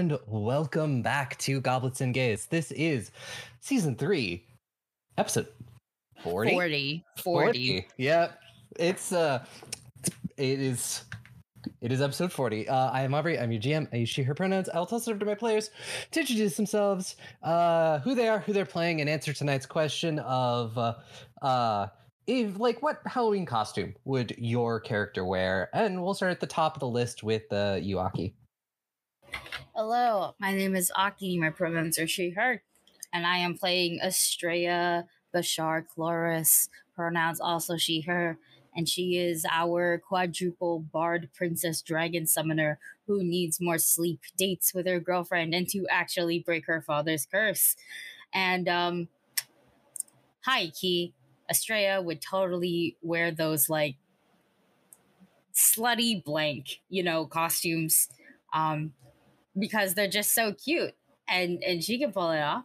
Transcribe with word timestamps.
Hello, 0.00 0.14
everybody, 0.14 0.24
and 0.30 0.44
welcome 0.46 1.02
back 1.02 1.36
to 1.40 1.60
Goblets 1.60 2.00
and 2.00 2.14
Gays. 2.14 2.46
This 2.46 2.72
is 2.72 3.10
season 3.60 3.96
three, 3.96 4.46
episode 5.18 5.48
40. 6.22 6.52
40. 6.52 7.04
40. 7.22 7.86
Yeah, 7.98 8.28
it's 8.78 9.12
uh, 9.12 9.44
it 10.38 10.58
is. 10.58 11.04
It 11.82 11.92
is 11.92 12.00
episode 12.00 12.32
40. 12.32 12.66
Uh, 12.66 12.90
I 12.90 13.02
am 13.02 13.12
Aubrey. 13.12 13.38
I'm 13.38 13.52
your 13.52 13.60
GM. 13.60 13.88
I 13.92 13.96
use 13.96 14.08
she, 14.08 14.22
her 14.22 14.34
pronouns. 14.34 14.70
I'll 14.70 14.86
toss 14.86 15.06
it 15.06 15.10
over 15.10 15.20
to 15.20 15.26
my 15.26 15.34
players 15.34 15.68
to 16.12 16.20
introduce 16.20 16.56
themselves, 16.56 17.16
uh, 17.42 17.98
who 17.98 18.14
they 18.14 18.28
are, 18.28 18.38
who 18.38 18.54
they're 18.54 18.64
playing, 18.64 19.02
and 19.02 19.10
answer 19.10 19.34
tonight's 19.34 19.66
question 19.66 20.18
of, 20.20 20.78
uh, 20.78 20.94
uh, 21.42 21.88
if, 22.26 22.58
like, 22.58 22.82
what 22.82 23.02
Halloween 23.04 23.44
costume 23.44 23.94
would 24.06 24.34
your 24.38 24.80
character 24.80 25.26
wear? 25.26 25.68
And 25.74 26.02
we'll 26.02 26.14
start 26.14 26.32
at 26.32 26.40
the 26.40 26.46
top 26.46 26.76
of 26.76 26.80
the 26.80 26.88
list 26.88 27.22
with 27.22 27.52
uh, 27.52 27.78
you, 27.78 27.98
Aki. 27.98 28.34
Hello, 29.74 30.34
my 30.38 30.52
name 30.52 30.76
is 30.76 30.92
Aki. 30.94 31.38
My 31.38 31.50
pronouns 31.50 31.98
are 31.98 32.06
she, 32.06 32.30
her. 32.30 32.62
And 33.12 33.26
I 33.26 33.38
am 33.38 33.56
playing 33.56 34.00
Estrella 34.00 35.06
Bashar 35.34 35.86
Chloris. 35.86 36.68
Pronouns 36.94 37.40
also 37.40 37.76
she, 37.76 38.02
her. 38.02 38.38
And 38.76 38.88
she 38.88 39.16
is 39.16 39.44
our 39.50 39.98
quadruple 39.98 40.80
bard 40.80 41.30
princess 41.34 41.82
dragon 41.82 42.26
summoner 42.26 42.78
who 43.06 43.24
needs 43.24 43.60
more 43.60 43.78
sleep, 43.78 44.20
dates 44.36 44.72
with 44.74 44.86
her 44.86 45.00
girlfriend, 45.00 45.54
and 45.54 45.68
to 45.70 45.86
actually 45.90 46.38
break 46.38 46.66
her 46.66 46.80
father's 46.80 47.26
curse. 47.26 47.76
And, 48.32 48.68
um, 48.68 49.08
hi, 50.44 50.68
Key. 50.68 51.14
Estrella 51.48 52.00
would 52.00 52.22
totally 52.22 52.96
wear 53.02 53.32
those, 53.32 53.68
like, 53.68 53.96
slutty 55.52 56.22
blank, 56.22 56.80
you 56.88 57.02
know, 57.02 57.26
costumes. 57.26 58.08
Um, 58.52 58.92
because 59.60 59.94
they're 59.94 60.08
just 60.08 60.34
so 60.34 60.52
cute 60.52 60.94
and 61.28 61.62
and 61.62 61.84
she 61.84 61.98
can 61.98 62.12
pull 62.12 62.30
it 62.30 62.40
off. 62.40 62.64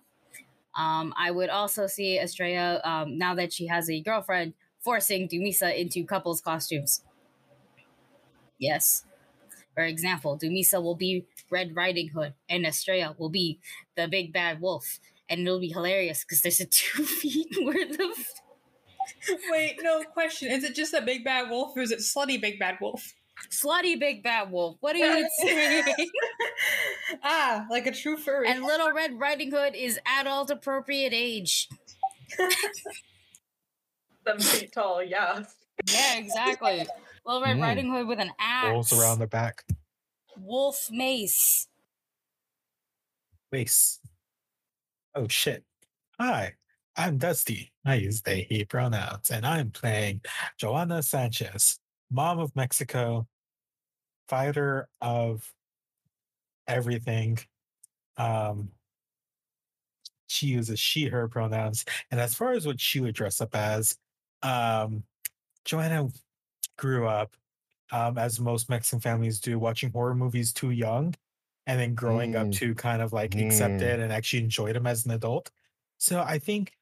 Um, 0.75 1.13
I 1.17 1.31
would 1.31 1.49
also 1.49 1.87
see 1.87 2.19
Estrella 2.19 2.81
um, 2.83 3.17
now 3.17 3.35
that 3.35 3.53
she 3.53 3.67
has 3.67 3.89
a 3.89 4.01
girlfriend 4.01 4.53
forcing 4.79 5.27
Dumisa 5.27 5.77
into 5.77 6.03
couples 6.05 6.41
costumes. 6.41 7.03
Yes. 8.59 9.05
For 9.73 9.83
example, 9.83 10.37
Dumisa 10.37 10.81
will 10.81 10.95
be 10.95 11.25
Red 11.49 11.75
Riding 11.75 12.09
Hood 12.09 12.33
and 12.49 12.65
Estrella 12.65 13.15
will 13.17 13.29
be 13.29 13.59
the 13.95 14.07
big 14.07 14.33
bad 14.33 14.61
wolf. 14.61 14.99
And 15.29 15.41
it'll 15.41 15.59
be 15.59 15.69
hilarious 15.69 16.23
because 16.23 16.41
there's 16.41 16.59
a 16.59 16.65
two 16.69 17.03
feet 17.03 17.55
worth 17.61 17.99
of. 17.99 19.37
Wait, 19.49 19.77
no 19.81 20.03
question. 20.03 20.51
Is 20.51 20.63
it 20.63 20.75
just 20.75 20.93
a 20.93 21.01
big 21.01 21.23
bad 21.23 21.49
wolf 21.49 21.75
or 21.75 21.81
is 21.81 21.91
it 21.91 21.99
slutty 21.99 22.39
big 22.39 22.59
bad 22.59 22.77
wolf? 22.81 23.13
Slutty 23.51 23.99
big 23.99 24.23
bad 24.23 24.51
wolf. 24.51 24.77
What 24.79 24.95
are 24.95 24.99
you 25.19 25.29
saying? 25.39 26.09
ah, 27.23 27.65
like 27.69 27.85
a 27.85 27.91
true 27.91 28.17
furry. 28.17 28.47
and 28.47 28.63
Little 28.63 28.91
Red 28.91 29.19
Riding 29.19 29.51
Hood 29.51 29.75
is 29.75 29.99
adult 30.05 30.49
appropriate 30.49 31.13
age. 31.13 31.67
Seven 34.25 34.41
feet 34.41 34.71
tall, 34.73 35.03
yeah. 35.03 35.43
Yeah, 35.91 36.17
exactly. 36.17 36.85
Little 37.25 37.41
Red 37.43 37.57
Mm. 37.57 37.61
Riding 37.61 37.91
Hood 37.91 38.07
with 38.07 38.19
an 38.19 38.31
axe. 38.39 38.71
Wolves 38.71 38.93
around 38.93 39.19
the 39.19 39.27
back. 39.27 39.63
Wolf 40.37 40.87
mace. 40.91 41.67
Mace. 43.51 43.99
Oh 45.13 45.27
shit. 45.27 45.63
Hi, 46.19 46.53
I'm 46.97 47.17
Dusty. 47.17 47.71
I 47.85 47.95
use 47.95 48.21
they, 48.21 48.47
he 48.49 48.65
pronouns, 48.65 49.29
and 49.29 49.45
I'm 49.45 49.69
playing 49.71 50.21
Joanna 50.57 51.03
Sanchez, 51.03 51.79
mom 52.15 52.39
of 52.39 52.55
Mexico, 52.55 53.27
fighter 54.27 54.89
of 55.01 55.53
everything. 56.67 57.37
Um, 58.17 58.71
she 60.27 60.47
uses 60.47 60.79
she, 60.79 61.05
her 61.07 61.27
pronouns. 61.27 61.85
And 62.11 62.19
as 62.19 62.33
far 62.35 62.53
as 62.53 62.65
what 62.65 62.79
she 62.79 62.99
would 62.99 63.15
dress 63.15 63.41
up 63.41 63.55
as, 63.55 63.97
um, 64.41 65.03
Joanna 65.65 66.09
grew 66.77 67.07
up, 67.07 67.35
um, 67.91 68.17
as 68.17 68.39
most 68.39 68.69
Mexican 68.69 68.99
families 69.01 69.39
do, 69.39 69.59
watching 69.59 69.91
horror 69.91 70.15
movies 70.15 70.53
too 70.53 70.71
young 70.71 71.15
and 71.67 71.79
then 71.79 71.95
growing 71.95 72.35
up 72.35 72.49
Mm. 72.49 72.53
to 72.53 72.75
kind 72.75 73.01
of 73.01 73.13
like 73.13 73.37
accept 73.39 73.81
Mm. 73.81 73.81
it 73.81 73.99
and 73.99 74.13
actually 74.13 74.43
enjoy 74.43 74.73
them 74.73 74.87
as 74.87 75.05
an 75.05 75.11
adult. 75.11 75.51
So 75.99 76.21
I 76.21 76.39
think 76.39 76.73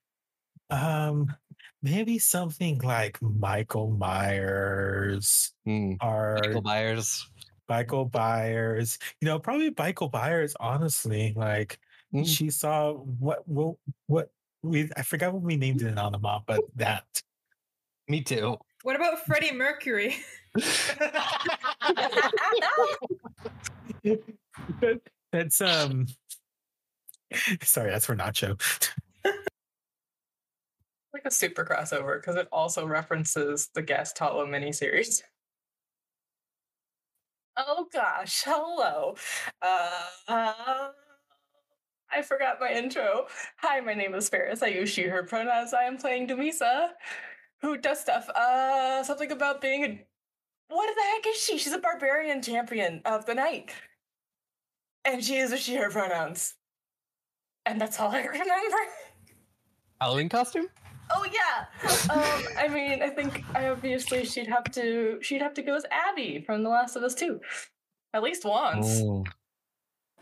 um 0.70 1.36
maybe 1.84 2.18
something 2.18 2.80
like 2.80 3.22
Michael 3.22 3.92
Myers 3.92 5.54
Hmm. 5.66 5.94
or 6.02 6.40
Michael 6.42 6.62
Myers. 6.64 7.28
Michael 7.70 8.06
Byers. 8.06 8.98
You 9.22 9.28
know, 9.28 9.38
probably 9.40 9.72
Michael 9.78 10.10
Byers, 10.10 10.56
honestly. 10.60 11.34
Like 11.36 11.80
Mm. 12.14 12.26
she 12.28 12.50
saw 12.52 12.94
what 12.94 13.48
what 13.48 13.76
what 14.08 14.30
we 14.62 14.90
I 14.96 15.02
forgot 15.02 15.34
what 15.34 15.42
we 15.42 15.56
named 15.58 15.82
it 15.82 15.98
on 15.98 16.12
the 16.12 16.20
mom, 16.20 16.44
but 16.46 16.62
that. 16.76 17.06
Me 18.08 18.22
too. 18.22 18.58
what 18.84 18.96
about 18.96 19.26
Freddie 19.26 19.52
Mercury? 19.54 20.16
that's 25.32 25.62
um 25.62 26.08
sorry, 27.64 27.90
that's 27.90 28.06
for 28.06 28.16
Nacho. 28.16 28.60
Like 31.14 31.26
a 31.26 31.32
super 31.32 31.64
crossover 31.64 32.20
because 32.20 32.36
it 32.36 32.48
also 32.52 32.88
references 32.88 33.70
the 33.76 33.84
Guest 33.84 34.18
Hollow 34.18 34.48
miniseries. 34.48 35.22
Oh 37.56 37.88
gosh, 37.94 38.42
hello. 38.44 39.16
Uh, 39.62 40.90
I 42.12 42.22
forgot 42.24 42.58
my 42.60 42.72
intro. 42.72 43.28
Hi, 43.58 43.80
my 43.80 43.94
name 43.94 44.16
is 44.16 44.28
Ferris. 44.28 44.64
I 44.64 44.68
use 44.68 44.90
she, 44.90 45.04
her 45.04 45.22
pronouns. 45.22 45.72
I 45.72 45.84
am 45.84 45.98
playing 45.98 46.28
Dumisa, 46.28 46.90
who 47.62 47.78
does 47.78 48.00
stuff. 48.00 48.28
Uh, 48.30 49.04
something 49.04 49.32
about 49.32 49.62
being 49.62 49.84
a. 49.84 50.06
What 50.70 50.96
the 50.96 51.02
heck 51.02 51.28
is 51.28 51.40
she? 51.40 51.60
She's 51.60 51.74
a 51.74 51.78
barbarian 51.78 52.42
champion 52.42 53.02
of 53.06 53.28
the 53.28 53.36
night. 53.36 53.72
And 55.06 55.24
she 55.24 55.38
uses 55.38 55.60
she, 55.60 55.76
her 55.76 55.92
pronouns. 55.92 56.56
And 57.68 57.80
that's 57.80 58.00
all 58.00 58.10
I 58.10 58.22
remember. 58.24 58.78
Halloween 60.02 60.30
costume? 60.30 60.68
Oh 61.12 61.26
yeah. 61.32 61.66
Um, 62.10 62.44
I 62.58 62.68
mean, 62.68 63.02
I 63.04 63.10
think 63.10 63.44
obviously 63.56 64.26
she'd 64.26 64.48
have 64.48 64.64
to 64.72 65.20
she'd 65.22 65.42
have 65.42 65.54
to 65.56 65.62
go 65.62 65.76
as 65.76 65.86
Abby 65.92 66.42
from 66.46 66.64
The 66.64 66.70
Last 66.70 66.96
of 66.96 67.04
Us 67.04 67.14
too, 67.16 67.40
at 68.14 68.24
least 68.24 68.46
once. 68.46 69.02
Mm. 69.02 69.26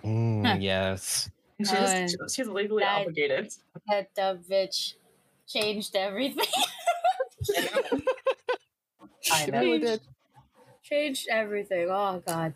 Mm, 0.03 0.45
Huh. 0.47 0.57
yes. 0.59 1.29
She's, 1.59 1.71
Uh, 1.71 2.07
she's 2.27 2.47
legally 2.47 2.83
that- 2.83 3.01
obligated. 3.01 3.53
That 3.87 4.13
dumb 4.15 4.39
bitch 4.49 4.95
changed 5.47 5.95
everything. 5.95 6.45
I 9.31 9.45
know. 9.47 9.59
really 9.59 9.79
did. 9.79 10.01
changed 10.83 11.27
everything. 11.29 11.87
Oh 11.89 12.21
god. 12.25 12.53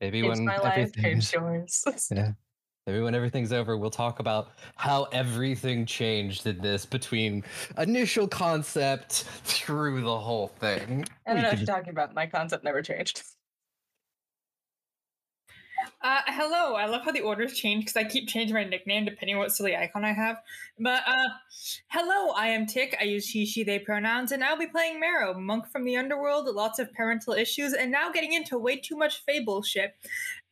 Maybe 0.00 0.20
Changed 0.22 0.36
when 0.36 0.44
my 0.44 0.58
life, 0.58 0.92
changed 0.94 1.32
yours. 1.34 1.84
yeah. 2.12 2.32
Maybe 2.88 3.00
when 3.00 3.14
everything's 3.14 3.52
over, 3.52 3.76
we'll 3.76 3.90
talk 3.90 4.18
about 4.18 4.52
how 4.76 5.04
everything 5.12 5.84
changed 5.84 6.46
in 6.46 6.56
this 6.56 6.86
between 6.86 7.44
initial 7.76 8.26
concept 8.26 9.24
through 9.44 10.00
the 10.00 10.18
whole 10.18 10.48
thing. 10.48 11.04
I 11.26 11.34
don't 11.34 11.42
know 11.42 11.48
what 11.50 11.58
you're 11.58 11.66
talking 11.66 11.90
about. 11.90 12.14
My 12.14 12.26
concept 12.26 12.64
never 12.64 12.80
changed. 12.80 13.24
Uh, 16.00 16.20
hello. 16.26 16.74
I 16.74 16.86
love 16.86 17.02
how 17.04 17.12
the 17.12 17.20
orders 17.20 17.52
change 17.54 17.84
because 17.84 17.96
I 17.96 18.04
keep 18.04 18.28
changing 18.28 18.54
my 18.54 18.64
nickname 18.64 19.04
depending 19.04 19.36
on 19.36 19.40
what 19.40 19.52
silly 19.52 19.76
icon 19.76 20.04
I 20.04 20.12
have. 20.12 20.36
But 20.78 21.02
uh, 21.06 21.28
hello, 21.88 22.32
I 22.32 22.48
am 22.48 22.66
Tick. 22.66 22.96
I 23.00 23.04
use 23.04 23.26
she, 23.26 23.44
she, 23.44 23.64
they 23.64 23.78
pronouns, 23.78 24.32
and 24.32 24.42
I'll 24.44 24.58
be 24.58 24.66
playing 24.66 25.00
Marrow, 25.00 25.34
monk 25.34 25.66
from 25.66 25.84
the 25.84 25.96
underworld, 25.96 26.46
lots 26.54 26.78
of 26.78 26.92
parental 26.94 27.34
issues, 27.34 27.72
and 27.72 27.90
now 27.90 28.10
getting 28.10 28.32
into 28.32 28.58
way 28.58 28.76
too 28.76 28.96
much 28.96 29.24
fable 29.24 29.62
shit. 29.62 29.94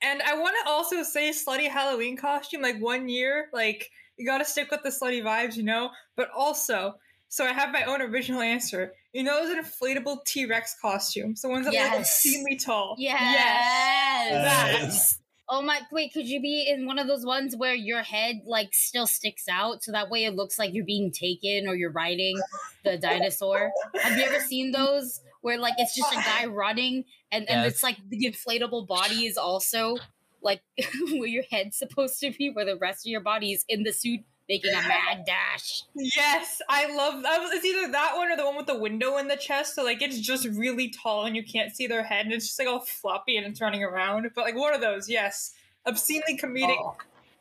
And 0.03 0.21
I 0.23 0.39
want 0.39 0.57
to 0.63 0.71
also 0.71 1.03
say 1.03 1.31
slutty 1.31 1.69
Halloween 1.69 2.17
costume, 2.17 2.63
like 2.63 2.81
one 2.81 3.09
year, 3.09 3.49
like 3.53 3.91
you 4.17 4.27
got 4.27 4.39
to 4.39 4.45
stick 4.45 4.71
with 4.71 4.83
the 4.83 4.91
slutty 4.91 5.23
vibes, 5.23 5.57
you 5.57 5.63
know. 5.63 5.91
But 6.17 6.29
also, 6.37 6.95
so 7.29 7.45
I 7.45 7.53
have 7.53 7.73
my 7.73 7.85
own 7.85 8.03
original 8.03 8.41
answer. 8.41 8.93
You 9.13 9.23
know, 9.23 9.47
those 9.47 9.65
inflatable 9.65 10.25
T 10.25 10.47
Rex 10.47 10.77
costumes, 10.81 11.43
the 11.43 11.49
ones 11.49 11.67
that 11.67 11.75
are 11.75 11.83
like 11.83 11.93
Yes. 11.93 12.01
obscenely 12.01 12.57
tall. 12.57 12.97
Yes. 12.99 14.29
Yes. 14.31 15.19
Oh 15.49 15.63
my 15.63 15.81
wait, 15.93 16.13
could 16.13 16.27
you 16.27 16.41
be 16.41 16.69
in 16.69 16.87
one 16.87 16.99
of 16.99 17.07
those 17.07 17.25
ones 17.25 17.55
where 17.57 17.75
your 17.75 18.03
head 18.03 18.41
like 18.47 18.71
still 18.73 19.07
sticks 19.07 19.45
out 19.49 19.85
so 19.85 19.93
that 19.93 20.11
way 20.11 20.25
it 20.25 20.35
looks 20.35 20.59
like 20.59 20.75
you're 20.75 20.85
being 20.85 21.13
taken 21.13 21.69
or 21.69 21.77
you're 21.77 21.93
riding 21.93 22.37
the 22.85 22.99
dinosaur? 22.99 23.71
Have 24.01 24.19
you 24.19 24.25
ever 24.25 24.41
seen 24.41 24.73
those 24.73 25.21
where 25.43 25.59
like 25.59 25.75
it's 25.79 25.95
just 25.95 26.13
a 26.13 26.17
guy 26.17 26.47
running 26.47 27.05
and, 27.31 27.49
and 27.49 27.65
it's 27.65 27.83
like 27.83 27.97
the 28.09 28.25
inflatable 28.25 28.89
body 28.89 29.27
is 29.27 29.37
also 29.37 29.97
like 30.43 30.63
where 31.13 31.29
your 31.29 31.45
head's 31.51 31.77
supposed 31.79 32.19
to 32.21 32.31
be, 32.31 32.51
where 32.51 32.65
the 32.65 32.77
rest 32.77 33.07
of 33.07 33.11
your 33.11 33.21
body 33.21 33.53
is 33.53 33.65
in 33.69 33.83
the 33.83 33.93
suit 33.93 34.21
making 34.49 34.73
a 34.73 34.83
mad 34.83 35.25
dash. 35.27 35.83
Yes, 35.95 36.61
I 36.69 36.87
love 36.95 37.23
that. 37.23 37.49
It's 37.53 37.65
either 37.65 37.91
that 37.93 38.17
one 38.17 38.31
or 38.31 38.37
the 38.37 38.45
one 38.45 38.57
with 38.57 38.67
the 38.67 38.79
window 38.79 39.17
in 39.19 39.29
the 39.29 39.37
chest. 39.37 39.75
So 39.75 39.83
like 39.85 40.03
it's 40.03 40.19
just 40.21 40.47
really 40.47 40.91
tall 40.91 41.25
and 41.25 41.35
you 41.37 41.45
can't 41.45 41.75
see 41.75 41.87
their 41.87 42.03
head, 42.05 42.25
and 42.27 42.35
it's 42.35 42.47
just 42.47 42.59
like 42.59 42.69
all 42.69 42.81
floppy 42.81 43.37
and 43.37 43.47
it's 43.47 43.61
running 43.61 43.83
around. 43.83 44.31
But 44.35 44.45
like 44.45 44.57
one 44.57 44.75
of 44.75 44.81
those, 44.81 45.09
yes, 45.09 45.53
obscenely 45.87 46.39
comedic. 46.39 46.77
Oh, 46.79 46.97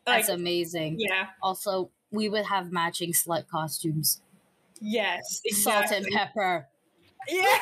like 0.08 0.26
that's 0.26 0.30
amazing. 0.30 0.98
yeah, 1.00 1.28
Also, 1.42 1.90
we 2.12 2.30
would 2.30 2.46
have 2.46 2.72
matching 2.72 3.12
slut 3.12 3.48
costumes. 3.48 4.22
yes, 4.82 5.42
Salt 5.52 5.92
and 5.92 6.06
pepper. 6.08 6.68
Yeah. 7.28 7.44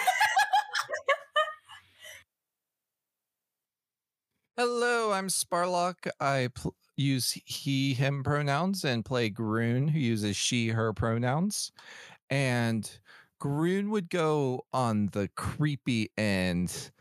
Hello, 4.57 5.11
I'm 5.11 5.29
Sparlock. 5.29 6.07
I 6.19 6.49
pl- 6.53 6.75
use 6.95 7.31
he, 7.45 7.93
him 7.93 8.23
pronouns 8.23 8.85
and 8.85 9.05
play 9.05 9.29
Groon, 9.29 9.87
who 9.87 9.99
uses 9.99 10.35
she, 10.35 10.69
her 10.69 10.93
pronouns. 10.93 11.71
And 12.29 12.89
Groon 13.39 13.89
would 13.89 14.09
go 14.09 14.65
on 14.73 15.07
the 15.07 15.29
creepy 15.35 16.11
end 16.17 16.91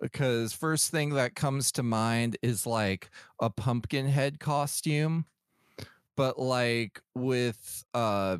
because 0.00 0.52
first 0.52 0.90
thing 0.90 1.10
that 1.10 1.34
comes 1.34 1.72
to 1.72 1.82
mind 1.82 2.36
is 2.42 2.66
like 2.66 3.10
a 3.40 3.50
pumpkin 3.50 4.06
head 4.06 4.40
costume, 4.40 5.26
but 6.16 6.38
like 6.38 7.00
with 7.14 7.84
uh 7.94 8.38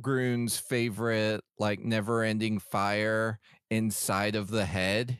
Groon's 0.00 0.58
favorite 0.58 1.42
like 1.58 1.80
never 1.80 2.22
ending 2.22 2.58
fire 2.58 3.38
inside 3.70 4.34
of 4.36 4.48
the 4.48 4.66
head. 4.66 5.18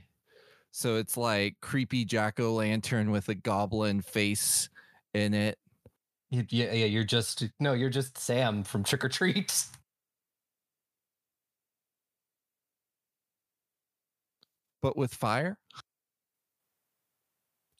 So 0.70 0.96
it's 0.96 1.16
like 1.16 1.56
creepy 1.60 2.04
jack 2.04 2.40
o' 2.40 2.54
lantern 2.54 3.10
with 3.10 3.28
a 3.28 3.34
goblin 3.34 4.00
face 4.00 4.68
in 5.14 5.34
it. 5.34 5.58
Yeah, 6.30 6.42
yeah, 6.72 6.86
you're 6.86 7.04
just 7.04 7.44
no, 7.60 7.72
you're 7.74 7.90
just 7.90 8.18
Sam 8.18 8.64
from 8.64 8.82
Trick 8.82 9.04
or 9.04 9.08
Treat. 9.08 9.66
But 14.82 14.96
with 14.96 15.14
fire? 15.14 15.56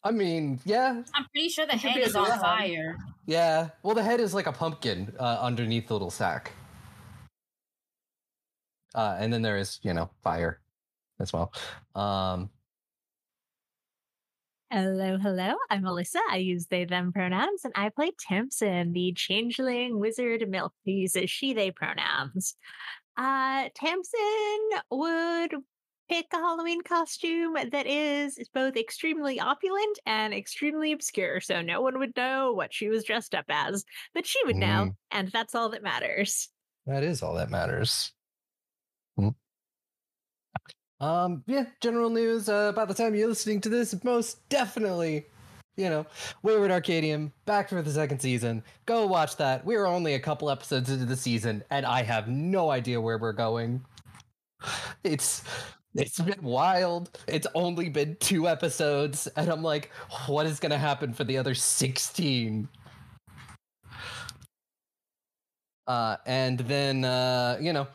I 0.03 0.11
mean, 0.11 0.59
yeah, 0.65 1.01
I'm 1.13 1.25
pretty 1.33 1.49
sure 1.49 1.65
the 1.65 1.73
It 1.73 1.79
head 1.81 1.97
is 2.01 2.15
on 2.15 2.25
glove. 2.25 2.39
fire. 2.39 2.95
yeah. 3.25 3.69
Well, 3.83 3.95
the 3.95 4.03
head 4.03 4.19
is 4.19 4.33
like 4.33 4.45
a 4.47 4.51
pumpkin 4.51 5.13
uh, 5.19 5.39
underneath 5.41 5.87
the 5.87 5.93
little 5.93 6.11
sack. 6.11 6.51
Uh, 8.93 9.17
and 9.19 9.33
then 9.33 9.41
there 9.41 9.57
is, 9.57 9.79
you 9.81 9.93
know, 9.93 10.09
fire 10.23 10.61
as 11.19 11.33
well. 11.33 11.51
Um, 11.95 12.49
Hello, 14.71 15.17
hello. 15.19 15.53
I'm 15.69 15.83
Alyssa. 15.83 16.19
I 16.29 16.37
use 16.37 16.65
they, 16.67 16.85
them 16.85 17.13
pronouns, 17.13 17.63
and 17.63 17.73
I 17.75 17.89
play 17.89 18.11
Tamsin, 18.19 18.93
the 18.93 19.13
changeling 19.13 19.99
wizard 19.99 20.49
milk 20.49 20.73
who 20.83 20.91
uses 20.91 21.29
she, 21.29 21.53
they 21.53 21.69
pronouns. 21.69 22.55
Uh, 23.15 23.69
Tamsin 23.75 24.69
would 24.89 25.51
pick 26.09 26.25
a 26.33 26.37
Halloween 26.37 26.81
costume 26.81 27.53
that 27.53 27.85
is 27.85 28.39
both 28.53 28.75
extremely 28.75 29.39
opulent 29.39 29.99
and 30.07 30.33
extremely 30.33 30.91
obscure, 30.91 31.39
so 31.41 31.61
no 31.61 31.81
one 31.81 31.99
would 31.99 32.15
know 32.17 32.51
what 32.51 32.73
she 32.73 32.89
was 32.89 33.03
dressed 33.03 33.35
up 33.35 33.45
as, 33.49 33.85
but 34.15 34.25
she 34.25 34.39
would 34.45 34.55
know, 34.55 34.91
and 35.11 35.29
that's 35.31 35.53
all 35.53 35.69
that 35.69 35.83
matters. 35.83 36.49
that 36.87 37.03
is 37.03 37.21
all 37.21 37.35
that 37.35 37.51
matters. 37.51 38.11
Um, 40.99 41.43
yeah, 41.45 41.65
general 41.81 42.09
news. 42.09 42.47
Uh, 42.47 42.71
by 42.71 42.85
the 42.85 42.93
time 42.93 43.15
you're 43.15 43.27
listening 43.27 43.61
to 43.61 43.69
this, 43.69 43.95
most 44.03 44.47
definitely, 44.49 45.25
you 45.75 45.89
know, 45.89 46.05
Wayward 46.41 46.71
Arcadium 46.71 47.31
back 47.45 47.69
for 47.69 47.81
the 47.81 47.91
second 47.91 48.19
season. 48.19 48.63
Go 48.85 49.05
watch 49.05 49.35
that. 49.37 49.65
We're 49.65 49.85
only 49.85 50.13
a 50.13 50.19
couple 50.19 50.49
episodes 50.49 50.89
into 50.89 51.05
the 51.05 51.17
season, 51.17 51.63
and 51.69 51.85
I 51.85 52.03
have 52.03 52.27
no 52.29 52.69
idea 52.71 52.99
where 53.01 53.17
we're 53.17 53.33
going. 53.33 53.83
It's 55.03 55.43
it's 55.95 56.19
been 56.19 56.41
wild. 56.41 57.17
It's 57.27 57.47
only 57.55 57.89
been 57.89 58.17
two 58.19 58.47
episodes, 58.47 59.27
and 59.35 59.49
I'm 59.49 59.63
like, 59.63 59.91
what 60.27 60.45
is 60.45 60.59
gonna 60.59 60.77
happen 60.77 61.13
for 61.13 61.23
the 61.23 61.37
other 61.37 61.53
16? 61.53 62.67
Uh, 65.87 66.17
and 66.25 66.59
then 66.59 67.05
uh, 67.05 67.57
you 67.61 67.73
know, 67.73 67.87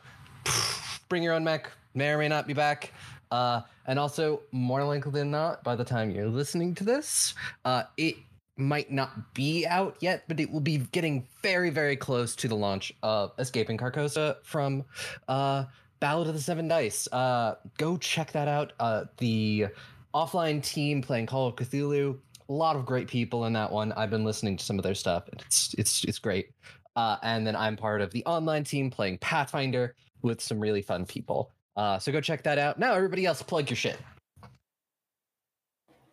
bring 1.08 1.22
your 1.22 1.34
own 1.34 1.44
mech 1.44 1.70
may 1.94 2.10
or 2.10 2.18
may 2.18 2.28
not 2.28 2.46
be 2.46 2.52
back. 2.54 2.92
Uh, 3.30 3.60
and 3.86 3.98
also, 3.98 4.42
more 4.52 4.84
likely 4.84 5.12
than 5.12 5.30
not, 5.30 5.62
by 5.62 5.76
the 5.76 5.84
time 5.84 6.10
you're 6.10 6.26
listening 6.26 6.74
to 6.74 6.84
this, 6.84 7.34
uh, 7.64 7.84
it 7.96 8.16
might 8.56 8.90
not 8.90 9.34
be 9.34 9.66
out 9.66 9.96
yet, 10.00 10.24
but 10.28 10.38
it 10.38 10.50
will 10.50 10.60
be 10.60 10.78
getting 10.92 11.26
very, 11.42 11.70
very 11.70 11.96
close 11.96 12.36
to 12.36 12.48
the 12.48 12.54
launch 12.54 12.92
of 13.02 13.32
Escaping 13.38 13.78
Carcosa 13.78 14.36
from 14.42 14.84
uh, 15.28 15.64
Ballad 16.00 16.28
of 16.28 16.34
the 16.34 16.40
Seven 16.40 16.68
Dice. 16.68 17.08
Uh, 17.12 17.54
go 17.78 17.96
check 17.96 18.32
that 18.32 18.48
out. 18.48 18.72
Uh, 18.80 19.04
the 19.18 19.66
offline 20.14 20.62
team 20.62 21.02
playing 21.02 21.26
Call 21.26 21.48
of 21.48 21.56
Cthulhu. 21.56 22.18
A 22.48 22.52
lot 22.52 22.74
of 22.74 22.84
great 22.84 23.06
people 23.06 23.46
in 23.46 23.52
that 23.52 23.70
one. 23.70 23.92
I've 23.92 24.10
been 24.10 24.24
listening 24.24 24.56
to 24.56 24.64
some 24.64 24.78
of 24.78 24.82
their 24.82 24.94
stuff. 24.94 25.28
It's 25.32 25.74
it's 25.78 26.04
it's 26.04 26.18
great. 26.18 26.50
Uh, 26.96 27.16
and 27.22 27.46
then 27.46 27.54
I'm 27.54 27.76
part 27.76 28.00
of 28.00 28.10
the 28.10 28.24
online 28.26 28.64
team 28.64 28.90
playing 28.90 29.18
Pathfinder 29.18 29.94
with 30.22 30.40
some 30.40 30.58
really 30.58 30.82
fun 30.82 31.06
people. 31.06 31.52
Uh, 31.80 31.98
so 31.98 32.12
go 32.12 32.20
check 32.20 32.42
that 32.42 32.58
out. 32.58 32.78
Now, 32.78 32.92
everybody 32.92 33.24
else, 33.24 33.40
plug 33.40 33.70
your 33.70 33.76
shit. 33.78 33.96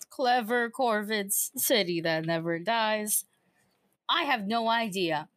Clever 0.09 0.69
Corvid's 0.69 1.51
city 1.57 1.99
that 1.99 2.25
never 2.25 2.57
dies. 2.57 3.25
I 4.07 4.23
have 4.23 4.47
no 4.47 4.69
idea 4.69 5.27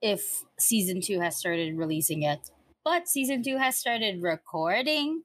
if 0.00 0.44
season 0.60 1.00
two 1.00 1.18
has 1.18 1.36
started 1.36 1.76
releasing 1.76 2.22
yet, 2.22 2.48
but 2.84 3.08
season 3.08 3.42
two 3.42 3.56
has 3.56 3.76
started 3.76 4.22
recording. 4.22 5.24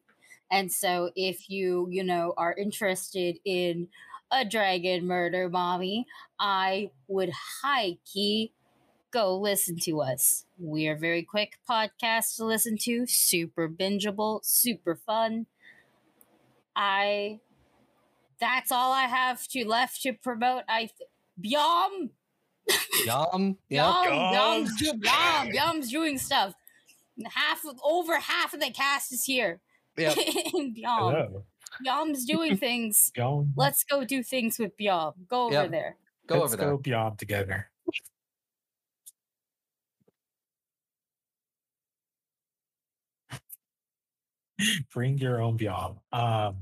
And 0.50 0.72
so 0.72 1.12
if 1.16 1.48
you, 1.48 1.88
you 1.92 2.04
know, 2.04 2.34
are 2.36 2.56
interested 2.56 3.38
in 3.46 3.88
a 4.32 4.44
dragon 4.44 5.06
murder 5.06 5.48
mommy, 5.48 6.08
I 6.40 6.90
would 7.08 7.30
high 7.62 8.00
key 8.04 8.52
go 9.12 9.38
listen 9.38 9.78
to 9.84 10.02
us. 10.02 10.46
We 10.60 10.88
are 10.88 10.96
very 10.98 11.24
quick 11.24 11.58
podcast 11.70 12.36
to 12.38 12.46
listen 12.46 12.78
to, 12.82 13.06
super 13.08 13.68
bingeable, 13.70 14.44
super 14.44 14.96
fun. 14.96 15.46
I 16.76 17.40
that's 18.40 18.72
all 18.72 18.94
I 18.94 19.04
have 19.04 19.46
to 19.50 19.68
left 19.68 20.02
to 20.04 20.14
promote. 20.14 20.64
I 20.70 20.90
th- 20.98 21.10
Yum 21.42 22.12
Yum. 23.06 23.06
Yum 23.06 23.58
Yum. 23.70 24.34
Yum's 24.34 24.82
Yum 24.82 25.50
Yum's 25.52 25.92
doing 25.92 26.18
stuff. 26.18 26.54
Half 27.26 27.66
of 27.66 27.80
over 27.84 28.18
half 28.20 28.54
of 28.54 28.60
the 28.62 28.72
cast 28.72 29.12
is 29.12 29.24
here. 29.26 29.60
Yep. 29.98 30.16
Yum 30.54 30.74
Hello. 30.84 31.44
Yum's 31.84 32.26
doing 32.26 32.58
things. 32.58 33.12
Go, 33.16 33.48
Let's 33.56 33.84
go 33.84 34.04
do 34.06 34.24
things 34.24 34.58
with 34.60 34.72
Yum. 34.80 35.14
Go 35.28 35.46
over 35.46 35.54
Yep. 35.54 35.72
there. 35.72 35.96
Go 36.28 36.36
over 36.36 36.38
there. 36.38 36.42
let's 36.42 36.54
over 36.54 36.58
there. 36.62 36.72
go 36.72 36.78
beyond 36.78 37.20
together. 37.20 37.70
Bring 44.94 45.18
your 45.18 45.42
own 45.42 45.58
beyond. 45.58 45.98
Um, 46.12 46.56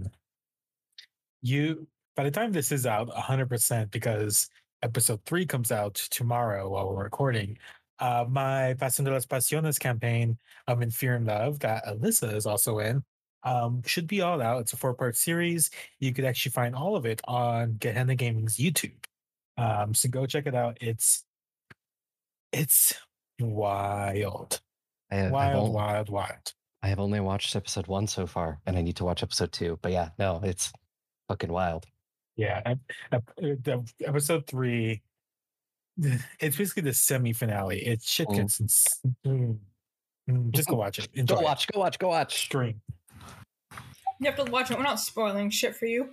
you 1.42 1.88
by 2.16 2.24
the 2.24 2.32
time 2.32 2.52
this 2.52 2.72
is 2.72 2.86
out, 2.86 3.10
hundred 3.10 3.50
percent 3.50 3.92
because 3.92 4.50
episode 4.84 5.22
three 5.26 5.46
comes 5.46 5.72
out 5.72 5.96
tomorrow 5.96 6.70
while 6.70 6.90
we're 6.90 7.04
recording. 7.04 7.58
Uh, 8.00 8.26
my 8.30 8.76
Pasión 8.78 9.06
de 9.06 9.12
las 9.12 9.26
Pasiones 9.26 9.80
campaign 9.80 10.38
um, 10.68 10.82
in 10.84 10.92
Fear 10.92 11.16
and 11.16 11.26
Love 11.26 11.60
that 11.60 11.86
Alyssa 11.86 12.36
is 12.36 12.46
also 12.46 12.80
in 12.80 13.04
um, 13.44 13.82
should 13.86 14.08
be 14.08 14.22
all 14.22 14.42
out. 14.42 14.62
It's 14.62 14.74
a 14.74 14.78
four 14.78 14.94
part 14.94 15.16
series. 15.16 15.70
You 16.00 16.14
could 16.14 16.26
actually 16.26 16.52
find 16.52 16.76
all 16.76 16.96
of 16.96 17.06
it 17.06 17.22
on 17.26 17.78
Gehenna 17.80 18.16
Gaming's 18.16 18.58
YouTube. 18.58 19.04
Um, 19.58 19.94
so 19.94 20.10
go 20.10 20.26
check 20.26 20.46
it 20.46 20.56
out. 20.56 20.78
It's 20.82 21.24
it's 22.52 22.94
wild, 23.40 24.62
I 25.12 25.30
wild, 25.30 25.74
wild, 25.74 26.10
wild. 26.10 26.54
I 26.88 26.90
have 26.92 27.00
only 27.02 27.20
watched 27.20 27.54
episode 27.54 27.88
one 27.88 28.08
so 28.08 28.26
far, 28.26 28.62
and 28.66 28.78
I 28.78 28.82
need 28.82 28.96
to 28.96 29.04
watch 29.04 29.22
episode 29.22 29.52
two. 29.52 29.78
But 29.82 29.92
yeah, 29.92 30.12
no, 30.18 30.40
it's 30.42 30.72
fucking 31.28 31.52
wild. 31.52 31.86
Yeah, 32.38 32.62
ep- 32.66 32.80
ep- 33.12 33.30
uh, 33.44 33.56
the 33.62 33.84
episode 34.06 34.48
three. 34.48 35.02
It's 36.40 36.56
basically 36.56 36.84
the 36.84 36.94
semi 36.94 37.34
finale. 37.34 37.80
It's 37.86 38.10
shit 38.10 38.30
Mm. 38.30 38.36
gets 38.38 38.62
ins- 38.62 39.02
mm. 39.26 39.58
Mm, 40.30 40.52
just 40.52 40.70
go 40.70 40.76
watch 40.78 41.00
it. 41.00 41.10
Enjoy 41.14 41.36
Go 41.36 41.42
it. 41.42 41.44
watch, 41.44 41.68
go 41.68 41.80
watch, 41.82 42.00
go 42.00 42.08
watch. 42.08 42.40
Stream. 42.40 42.80
You 44.22 44.32
have 44.32 44.38
to 44.46 44.50
watch 44.50 44.72
it. 44.72 44.78
We're 44.78 44.84
not 44.84 45.02
spoiling 45.02 45.50
shit 45.50 45.76
for 45.76 45.88
you. 45.88 46.12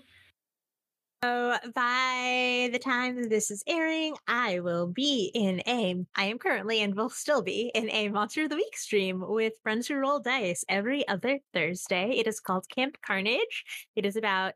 So 1.24 1.56
by 1.74 2.68
the 2.70 2.78
time 2.78 3.30
this 3.30 3.50
is 3.50 3.64
airing, 3.66 4.14
I 4.28 4.60
will 4.60 4.86
be 4.86 5.30
in 5.32 5.62
a, 5.66 6.04
I 6.14 6.24
am 6.24 6.38
currently 6.38 6.82
and 6.82 6.94
will 6.94 7.08
still 7.08 7.40
be 7.40 7.70
in 7.74 7.88
a 7.88 8.10
Monster 8.10 8.42
of 8.42 8.50
the 8.50 8.56
Week 8.56 8.76
stream 8.76 9.24
with 9.26 9.54
friends 9.62 9.88
who 9.88 9.94
roll 9.94 10.20
dice 10.20 10.66
every 10.68 11.08
other 11.08 11.38
Thursday. 11.54 12.10
It 12.10 12.26
is 12.26 12.40
called 12.40 12.68
Camp 12.68 12.98
Carnage. 13.00 13.64
It 13.96 14.04
is 14.04 14.16
about 14.16 14.52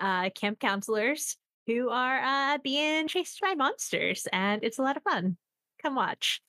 uh, 0.00 0.30
camp 0.30 0.58
counselors 0.58 1.36
who 1.68 1.88
are 1.90 2.18
uh, 2.18 2.58
being 2.64 3.06
chased 3.06 3.40
by 3.40 3.54
monsters, 3.54 4.26
and 4.32 4.64
it's 4.64 4.80
a 4.80 4.82
lot 4.82 4.96
of 4.96 5.04
fun. 5.04 5.36
Come 5.80 5.94
watch. 5.94 6.42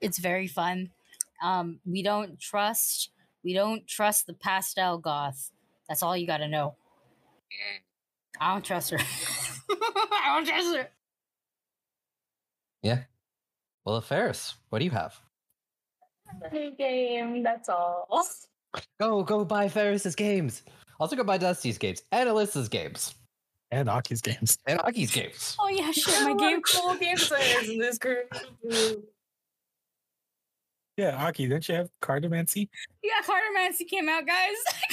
It's 0.00 0.18
very 0.18 0.48
fun. 0.48 0.90
Um, 1.44 1.78
we 1.84 2.02
don't 2.02 2.40
trust. 2.40 3.12
We 3.44 3.54
don't 3.54 3.86
trust 3.86 4.26
the 4.26 4.34
pastel 4.34 4.98
goth. 4.98 5.52
That's 5.88 6.02
all 6.02 6.16
you 6.16 6.26
got 6.26 6.38
to 6.38 6.48
know. 6.48 6.74
I 8.40 8.52
don't 8.52 8.64
trust 8.64 8.90
her. 8.90 8.98
I 9.70 10.34
don't 10.36 10.46
trust 10.46 10.76
her. 10.76 10.88
Yeah. 12.82 13.00
Well, 13.84 14.00
Ferris, 14.00 14.54
what 14.70 14.78
do 14.80 14.84
you 14.84 14.90
have? 14.90 15.18
New 16.52 16.70
game. 16.72 17.42
That's 17.42 17.68
all. 17.68 18.08
Go, 18.98 19.22
go 19.22 19.44
buy 19.44 19.68
Ferris's 19.68 20.14
games. 20.14 20.62
Also, 20.98 21.14
go 21.16 21.24
buy 21.24 21.38
Dusty's 21.38 21.78
games 21.78 22.02
and 22.12 22.28
Alyssa's 22.28 22.68
games 22.68 23.14
And 23.70 23.88
Aki's 23.88 24.20
games. 24.22 24.58
and 24.66 24.80
Aki's 24.80 25.10
games. 25.12 25.56
Oh 25.60 25.68
yeah, 25.68 25.90
shit. 25.90 26.14
My 26.22 26.30
lot 26.30 26.38
game. 26.38 26.62
cool 26.62 26.94
games 26.94 27.28
there 27.28 27.62
is 27.62 27.68
in 27.70 27.78
this 27.78 27.98
group. 27.98 28.32
Yeah, 30.96 31.24
Aki, 31.26 31.48
don't 31.48 31.66
you 31.68 31.74
have 31.74 31.88
Cartomancy? 32.02 32.68
Yeah, 33.02 33.12
Cartomancy 33.24 33.88
came 33.88 34.08
out, 34.08 34.26
guys. 34.26 34.56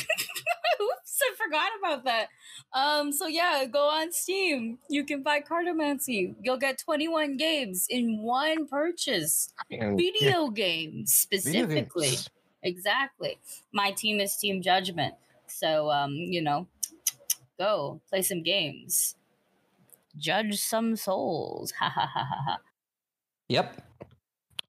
Oops, 0.81 1.19
I 1.21 1.35
forgot 1.43 1.69
about 1.79 2.03
that. 2.05 2.27
Um, 2.73 3.11
so 3.11 3.27
yeah, 3.27 3.65
go 3.65 3.87
on 3.89 4.11
Steam. 4.11 4.77
You 4.89 5.03
can 5.03 5.23
buy 5.23 5.41
Cartomancy. 5.41 6.35
You'll 6.41 6.57
get 6.57 6.77
21 6.79 7.37
games 7.37 7.87
in 7.89 8.21
one 8.21 8.67
purchase. 8.67 9.53
And 9.71 9.97
Video 9.97 10.49
games 10.49 11.27
video 11.29 11.41
specifically. 11.65 12.07
games. 12.09 12.29
Exactly. 12.63 13.37
My 13.71 13.91
team 13.91 14.19
is 14.19 14.35
Team 14.35 14.61
Judgment. 14.61 15.13
So 15.47 15.89
um, 15.91 16.13
you 16.13 16.41
know, 16.41 16.67
go 17.57 18.01
play 18.09 18.21
some 18.21 18.43
games. 18.43 19.15
Judge 20.17 20.59
some 20.59 20.95
souls. 20.95 21.71
Ha 21.79 21.89
ha 21.89 22.05
ha 22.13 22.23
ha 22.25 22.43
ha. 22.45 22.57
Yep. 23.47 23.81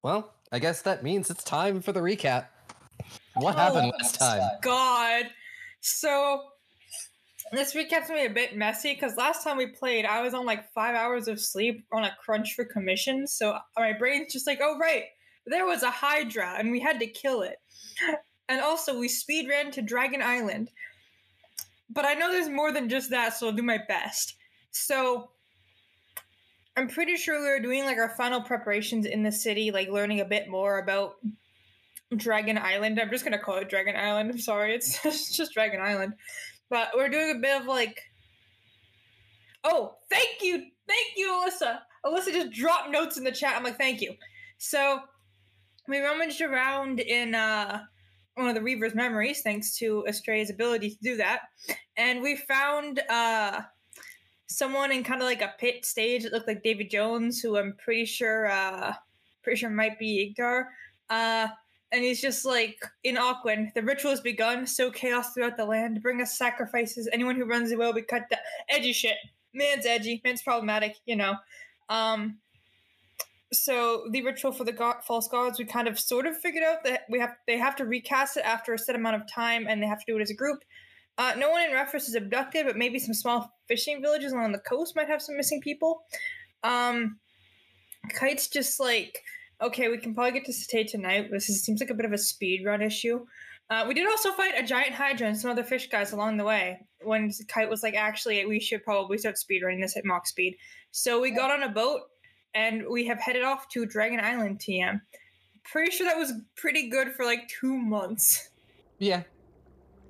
Well, 0.03 0.33
I 0.53 0.59
guess 0.59 0.83
that 0.83 1.03
means 1.03 1.29
it's 1.31 1.45
time 1.45 1.81
for 1.83 1.93
the 1.93 2.01
recap. 2.01 2.47
What 3.35 3.55
happened 3.57 3.93
Oh, 3.95 3.97
last 4.03 4.19
time? 4.19 4.43
God. 4.63 5.27
So 5.81 6.43
this 7.53 7.75
recap's 7.75 8.09
gonna 8.09 8.21
be 8.21 8.27
a 8.27 8.31
bit 8.31 8.57
messy 8.57 8.95
because 8.95 9.17
last 9.17 9.43
time 9.43 9.57
we 9.57 9.67
played, 9.67 10.05
I 10.05 10.23
was 10.23 10.35
on 10.35 10.47
like 10.47 10.71
five 10.73 10.95
hours 10.95 11.27
of 11.27 11.41
sleep 11.41 11.85
on 11.93 12.05
a 12.05 12.17
crunch 12.23 12.55
for 12.55 12.65
commissions. 12.65 13.33
So 13.33 13.59
my 13.77 13.93
brain's 13.93 14.33
just 14.33 14.47
like, 14.47 14.61
oh 14.63 14.79
right, 14.79 15.05
there 15.47 15.67
was 15.67 15.83
a 15.83 15.91
Hydra 15.91 16.57
and 16.59 16.71
we 16.71 16.81
had 16.81 17.01
to 17.01 17.07
kill 17.07 17.43
it. 17.43 17.57
And 18.49 18.61
also 18.61 18.99
we 18.99 19.09
speed 19.09 19.49
ran 19.49 19.71
to 19.73 19.83
Dragon 19.83 20.23
Island. 20.23 20.71
But 21.89 22.05
I 22.05 22.15
know 22.15 22.31
there's 22.31 22.49
more 22.49 22.73
than 22.73 22.89
just 22.89 23.11
that, 23.11 23.35
so 23.35 23.49
I'll 23.49 23.53
do 23.53 23.63
my 23.63 23.81
best. 23.89 24.37
So 24.71 25.31
I'm 26.77 26.89
pretty 26.89 27.17
sure 27.17 27.41
we 27.41 27.49
were 27.49 27.61
doing 27.61 27.85
like 27.85 27.99
our 27.99 28.15
final 28.17 28.41
preparations 28.41 29.07
in 29.07 29.23
the 29.23 29.33
city, 29.33 29.71
like 29.71 29.89
learning 29.89 30.21
a 30.21 30.25
bit 30.25 30.49
more 30.49 30.79
about 30.79 31.17
Dragon 32.17 32.59
Island. 32.59 33.01
I'm 33.01 33.11
just 33.11 33.25
gonna 33.25 33.39
call 33.39 33.57
it 33.59 33.69
Dragon 33.69 33.97
Island. 33.97 34.31
I'm 34.31 34.39
sorry, 34.39 34.75
it's 35.05 35.37
just, 35.37 35.53
Dragon 35.55 35.81
Island. 35.81 36.15
But 36.69 36.91
we're 36.95 37.09
doing 37.09 37.37
a 37.37 37.41
bit 37.41 37.61
of 37.61 37.67
like. 37.67 38.01
Oh, 39.63 39.97
thank 40.09 40.41
you, 40.41 40.65
thank 40.89 41.07
you, 41.17 41.29
Alyssa. 41.29 41.81
Alyssa 42.05 42.33
just 42.33 42.53
dropped 42.53 42.91
notes 42.91 43.19
in 43.19 43.25
the 43.25 43.33
chat. 43.33 43.57
I'm 43.57 43.63
like, 43.63 43.77
thank 43.77 44.01
you. 44.01 44.15
So 44.57 45.01
we 45.87 45.99
rummaged 45.99 46.41
around 46.41 47.01
in 47.01 47.35
uh 47.35 47.83
one 48.35 48.49
of 48.49 48.55
the 48.55 48.63
Reaver's 48.63 48.95
memories, 48.95 49.43
thanks 49.43 49.77
to 49.79 50.05
Estrella's 50.09 50.51
ability 50.51 50.91
to 50.91 50.99
do 51.03 51.17
that, 51.17 51.43
and 51.97 52.23
we 52.23 52.37
found 52.37 53.01
uh 53.09 53.61
someone 54.47 54.91
in 54.91 55.05
kind 55.05 55.21
of 55.21 55.27
like 55.27 55.43
a 55.43 55.55
pit 55.59 55.85
stage 55.85 56.25
that 56.25 56.33
looked 56.33 56.49
like 56.49 56.63
David 56.63 56.91
Jones, 56.91 57.41
who 57.41 57.57
I'm 57.57 57.77
pretty 57.83 58.05
sure 58.05 58.47
uh 58.51 58.95
pretty 59.43 59.59
sure 59.59 59.71
might 59.71 59.99
be 59.99 60.35
Igdar. 60.35 60.65
Uh 61.09 61.49
and 61.93 62.05
he's 62.05 62.21
just 62.21 62.45
like 62.45 62.79
in 63.03 63.17
Auckland. 63.17 63.73
The 63.75 63.83
ritual 63.83 64.11
has 64.11 64.21
begun. 64.21 64.67
Sow 64.67 64.91
chaos 64.91 65.33
throughout 65.33 65.57
the 65.57 65.65
land. 65.65 66.03
Bring 66.03 66.21
us 66.23 66.39
sacrifices. 66.39 67.09
Anyone 67.13 67.37
who 67.37 67.45
runs 67.45 67.73
away 67.73 67.87
will 67.87 67.93
be 67.93 68.03
cut 68.03 68.29
down. 68.31 68.41
Edgy 68.69 68.93
shit. 68.93 69.17
Man's 69.53 69.87
edgy. 69.87 70.21
Man's 70.25 70.43
problematic. 70.43 70.97
You 71.07 71.17
know. 71.17 71.35
Um. 71.89 72.39
So 73.53 74.05
the 74.13 74.23
ritual 74.23 74.53
for 74.53 74.63
the 74.63 74.73
go- 74.73 75.01
false 75.05 75.27
gods, 75.27 75.59
we 75.59 75.65
kind 75.65 75.89
of 75.89 75.99
sort 75.99 76.27
of 76.27 76.39
figured 76.39 76.63
out 76.63 76.85
that 76.85 77.03
we 77.09 77.19
have 77.19 77.35
they 77.49 77.59
have 77.59 77.75
to 77.77 77.85
recast 77.85 78.37
it 78.37 78.45
after 78.45 78.73
a 78.73 78.79
set 78.79 78.95
amount 78.95 79.17
of 79.17 79.23
time, 79.29 79.67
and 79.69 79.83
they 79.83 79.87
have 79.87 79.99
to 79.99 80.05
do 80.07 80.17
it 80.17 80.23
as 80.23 80.31
a 80.31 80.35
group. 80.35 80.61
Uh, 81.19 81.35
no 81.37 81.51
one 81.51 81.63
in 81.63 81.73
reference 81.73 82.09
is 82.09 82.15
abducted, 82.15 82.65
but 82.65 82.77
maybe 82.77 82.99
some 82.99 83.13
small 83.13 83.53
fishing 83.69 84.01
villages 84.01 84.33
along 84.33 84.53
the 84.53 84.59
coast 84.61 84.95
might 84.97 85.09
have 85.09 85.21
some 85.21 85.37
missing 85.37 85.61
people. 85.61 86.03
Um, 86.63 87.19
Kite's 88.09 88.49
just 88.49 88.81
like 88.81 89.23
okay, 89.63 89.89
we 89.89 89.99
can 89.99 90.15
probably 90.15 90.33
get 90.33 90.45
to 90.47 90.53
stay 90.53 90.85
tonight. 90.85 91.31
This 91.31 91.49
is, 91.49 91.63
seems 91.63 91.81
like 91.81 91.91
a 91.91 91.95
bit 91.95 92.07
of 92.07 92.13
a 92.13 92.19
speed 92.19 92.65
run 92.65 92.83
issue. 92.83 93.25
Uh, 93.71 93.85
we 93.87 93.95
did 93.95 94.09
also 94.09 94.33
fight 94.33 94.53
a 94.57 94.65
giant 94.65 94.93
hydra 94.93 95.29
and 95.29 95.39
some 95.39 95.51
other 95.51 95.63
fish 95.63 95.89
guys 95.89 96.13
along 96.13 96.37
the 96.37 96.45
way. 96.45 96.79
When 97.03 97.31
Kite 97.49 97.71
was 97.71 97.85
like, 97.85 97.95
actually, 97.95 98.45
we 98.45 98.59
should 98.59 98.83
probably 98.83 99.17
start 99.17 99.39
speed 99.39 99.63
running 99.63 99.81
this 99.81 99.97
at 99.97 100.05
Mach 100.05 100.27
speed. 100.27 100.57
So 100.91 101.21
we 101.21 101.31
got 101.31 101.53
on 101.53 101.63
a 101.63 101.69
boat 101.69 102.01
and 102.55 102.85
we 102.91 103.07
have 103.07 103.21
headed 103.21 103.45
off 103.45 103.69
to 103.69 103.87
Dragon 103.87 104.19
Island 104.21 104.59
TM. 104.59 105.01
Pretty 105.63 105.93
sure 105.93 106.07
that 106.07 106.17
was 106.17 106.33
pretty 106.57 106.91
good 106.91 107.13
for 107.13 107.25
like 107.25 107.49
two 107.49 107.77
months. 107.77 108.51
Yeah. 108.99 109.23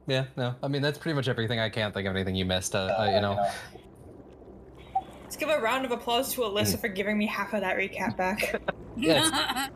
Yeah, 0.07 0.25
no. 0.37 0.55
I 0.63 0.69
mean, 0.69 0.81
that's 0.81 0.99
pretty 0.99 1.15
much 1.15 1.29
everything. 1.29 1.61
I 1.61 1.69
can't 1.69 1.93
think 1.93 2.09
of 2.09 2.17
anything 2.17 2.35
you 2.35 2.47
missed. 2.47 2.75
Uh, 2.75 2.97
uh, 2.99 3.11
you 3.15 3.21
know. 3.21 3.47
Let's 5.31 5.39
give 5.39 5.49
a 5.49 5.61
round 5.61 5.85
of 5.85 5.93
applause 5.93 6.35
to 6.35 6.41
Alyssa 6.41 6.77
for 6.77 6.89
giving 6.89 7.17
me 7.17 7.25
half 7.25 7.55
of 7.55 7.61
that 7.61 7.77
recap 7.77 8.17
back. 8.17 8.61
Yes. 8.97 9.71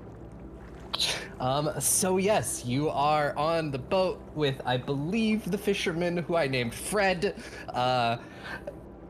Um, 1.39 1.71
so 1.79 2.19
yes, 2.19 2.65
you 2.67 2.91
are 2.91 3.35
on 3.39 3.71
the 3.71 3.79
boat 3.79 4.21
with, 4.35 4.61
I 4.67 4.77
believe, 4.77 5.49
the 5.49 5.57
fisherman 5.57 6.17
who 6.17 6.37
I 6.37 6.49
named 6.49 6.75
Fred. 6.75 7.41
Uh, 7.69 7.73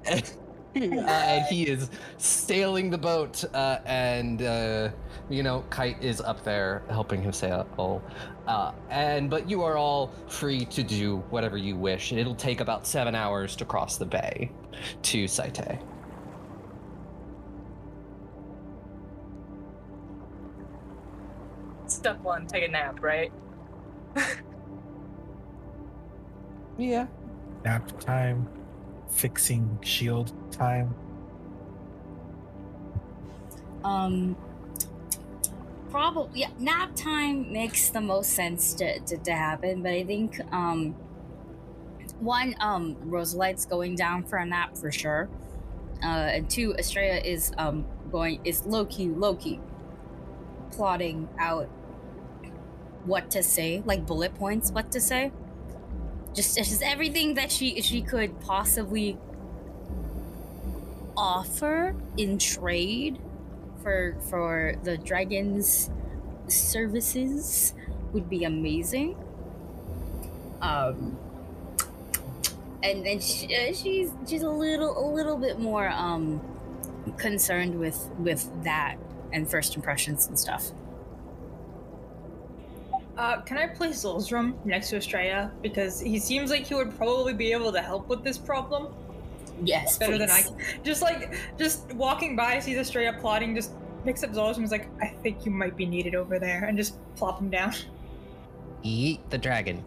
uh, 0.06 0.20
and 0.76 1.46
he 1.46 1.66
is 1.66 1.88
sailing 2.18 2.90
the 2.90 2.98
boat, 2.98 3.42
uh, 3.54 3.78
and 3.86 4.42
uh, 4.42 4.90
you 5.30 5.42
know, 5.42 5.64
Kite 5.70 6.00
is 6.02 6.20
up 6.20 6.44
there 6.44 6.82
helping 6.90 7.22
him 7.22 7.32
sail. 7.32 8.02
Uh, 8.46 8.72
and 8.90 9.30
but 9.30 9.48
you 9.48 9.62
are 9.62 9.78
all 9.78 10.12
free 10.28 10.66
to 10.66 10.82
do 10.84 11.16
whatever 11.30 11.56
you 11.56 11.76
wish. 11.76 12.12
It'll 12.12 12.34
take 12.34 12.60
about 12.60 12.86
seven 12.86 13.14
hours 13.14 13.56
to 13.56 13.64
cross 13.64 13.96
the 13.96 14.06
bay 14.06 14.52
to 15.02 15.24
Saite. 15.24 15.80
Step 22.04 22.20
one, 22.20 22.46
take 22.46 22.68
a 22.68 22.70
nap, 22.70 23.02
right? 23.02 23.32
Yeah. 26.76 27.06
Nap 27.64 27.98
time, 27.98 28.46
fixing 29.08 29.78
shield 29.82 30.34
time. 30.52 30.94
um 33.84 34.36
probably 35.90 36.40
yeah 36.40 36.50
nap 36.58 36.94
time 36.94 37.50
makes 37.50 37.88
the 37.90 38.00
most 38.00 38.32
sense 38.32 38.74
to, 38.74 38.98
to, 39.00 39.16
to 39.18 39.32
happen 39.32 39.82
but 39.82 39.92
i 39.92 40.02
think 40.02 40.40
um 40.52 40.92
one 42.18 42.54
um 42.60 42.96
rosalite's 43.04 43.66
going 43.66 43.94
down 43.94 44.24
for 44.24 44.36
a 44.36 44.46
nap 44.46 44.76
for 44.76 44.90
sure 44.90 45.28
uh 46.02 46.06
and 46.06 46.48
two 46.50 46.74
estrella 46.78 47.18
is 47.18 47.52
um 47.58 47.84
going 48.10 48.40
is 48.44 48.64
low-key 48.64 49.08
low-key 49.08 49.60
plotting 50.72 51.28
out 51.38 51.68
what 53.06 53.30
to 53.30 53.42
say 53.42 53.82
like 53.84 54.06
bullet 54.06 54.34
points 54.34 54.70
what 54.72 54.92
to 54.92 55.00
say. 55.00 55.32
Just 56.34 56.56
just 56.56 56.82
everything 56.82 57.34
that 57.34 57.52
she 57.52 57.80
she 57.80 58.02
could 58.02 58.40
possibly 58.40 59.18
offer 61.16 61.94
in 62.16 62.38
trade 62.38 63.18
for 63.82 64.16
for 64.28 64.74
the 64.82 64.98
dragons 64.98 65.90
services 66.48 67.74
would 68.12 68.28
be 68.28 68.44
amazing. 68.44 69.16
Um 70.60 71.18
and 72.82 73.04
then 73.04 73.18
she, 73.20 73.46
uh, 73.54 73.72
she's 73.72 74.12
she's 74.28 74.42
a 74.42 74.50
little 74.50 74.98
a 74.98 75.06
little 75.14 75.36
bit 75.36 75.58
more 75.58 75.88
um 75.88 76.40
concerned 77.16 77.78
with 77.78 78.10
with 78.18 78.48
that 78.64 78.96
and 79.32 79.48
first 79.50 79.76
impressions 79.76 80.26
and 80.26 80.38
stuff 80.38 80.72
Uh, 83.16 83.40
can 83.42 83.56
I 83.58 83.68
place 83.68 84.02
Zolzrum 84.04 84.54
next 84.64 84.90
to 84.90 84.96
Estrella? 84.96 85.50
Because 85.62 86.00
he 86.00 86.18
seems 86.18 86.50
like 86.50 86.66
he 86.66 86.74
would 86.74 86.96
probably 86.96 87.32
be 87.32 87.52
able 87.52 87.72
to 87.72 87.80
help 87.80 88.08
with 88.08 88.24
this 88.24 88.36
problem 88.38 88.92
yes 89.62 89.98
better 89.98 90.18
than 90.18 90.30
I 90.30 90.42
can. 90.42 90.56
Just 90.82 91.00
like, 91.00 91.32
just 91.56 91.92
walking 91.94 92.34
by, 92.34 92.58
sees 92.58 92.76
Estrella 92.76 93.16
plotting, 93.20 93.54
just 93.54 93.72
picks 94.04 94.24
up 94.24 94.30
Zolzrum 94.32 94.56
and 94.56 94.64
is 94.64 94.70
like, 94.72 94.88
I 95.00 95.06
think 95.22 95.44
you 95.46 95.52
might 95.52 95.76
be 95.76 95.86
needed 95.86 96.14
over 96.16 96.38
there, 96.40 96.64
and 96.64 96.76
just 96.76 96.96
plop 97.16 97.40
him 97.40 97.50
down. 97.50 97.72
Eat 98.82 99.20
the 99.30 99.38
dragon. 99.38 99.82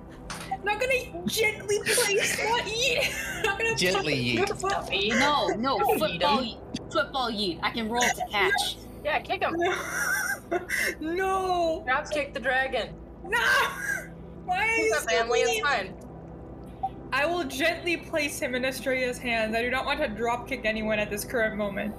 I'm 0.51 0.63
not 0.63 0.79
gonna 0.79 1.27
gently 1.27 1.79
place, 1.85 2.37
not 2.49 2.67
eat. 2.67 3.13
I'm 3.35 3.43
not 3.43 3.59
gonna 3.59 3.75
Gently 3.75 4.37
put- 4.37 4.49
yeet. 4.57 5.19
no 5.19 5.47
no 5.49 5.77
Don't 5.79 5.91
eat 5.91 5.99
football 5.99 6.39
yeet. 6.41 6.91
football 6.91 7.31
yeet 7.31 7.59
i 7.61 7.69
can 7.69 7.87
roll 7.87 8.01
to 8.01 8.25
catch 8.31 8.77
Yeah, 9.05 9.19
kick 9.19 9.41
him. 9.43 9.55
no! 10.99 11.83
Drop 11.85 12.09
kick 12.09 12.33
the 12.33 12.39
dragon. 12.39 12.89
No! 13.27 13.37
Why 14.45 14.67
are 14.67 14.75
He's 14.75 14.85
you 14.87 14.95
a 14.97 15.01
family, 15.01 15.39
it's 15.39 15.51
mean? 15.51 15.63
fine. 15.63 15.93
I 17.11 17.25
will 17.25 17.45
gently 17.45 17.97
place 17.97 18.39
him 18.39 18.55
in 18.55 18.63
Estrella's 18.63 19.17
hands. 19.17 19.55
I 19.55 19.61
do 19.61 19.69
not 19.69 19.85
want 19.85 19.99
to 20.01 20.07
dropkick 20.07 20.65
anyone 20.65 20.99
at 20.99 21.09
this 21.09 21.23
current 21.23 21.55
moment. 21.55 21.95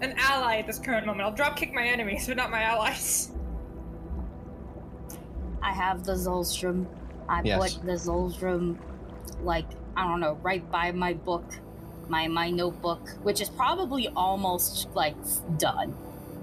An 0.00 0.14
ally 0.18 0.58
at 0.58 0.66
this 0.66 0.78
current 0.78 1.06
moment. 1.06 1.26
I'll 1.26 1.34
dropkick 1.34 1.72
my 1.72 1.86
enemies, 1.86 2.26
but 2.26 2.36
not 2.36 2.50
my 2.50 2.62
allies. 2.62 3.30
I 5.62 5.72
have 5.72 6.04
the 6.04 6.12
Zolstrom. 6.12 6.86
I 7.28 7.42
Yes. 7.44 7.74
put 7.76 7.86
the 7.86 7.92
Zolstrom, 7.92 8.76
like 9.42 9.66
I 9.96 10.06
don't 10.08 10.20
know, 10.20 10.38
right 10.42 10.68
by 10.70 10.90
my 10.92 11.12
book, 11.14 11.44
my 12.08 12.26
my 12.28 12.50
notebook, 12.50 13.08
which 13.22 13.40
is 13.40 13.48
probably 13.48 14.08
almost 14.08 14.88
like 14.94 15.14
done, 15.58 15.94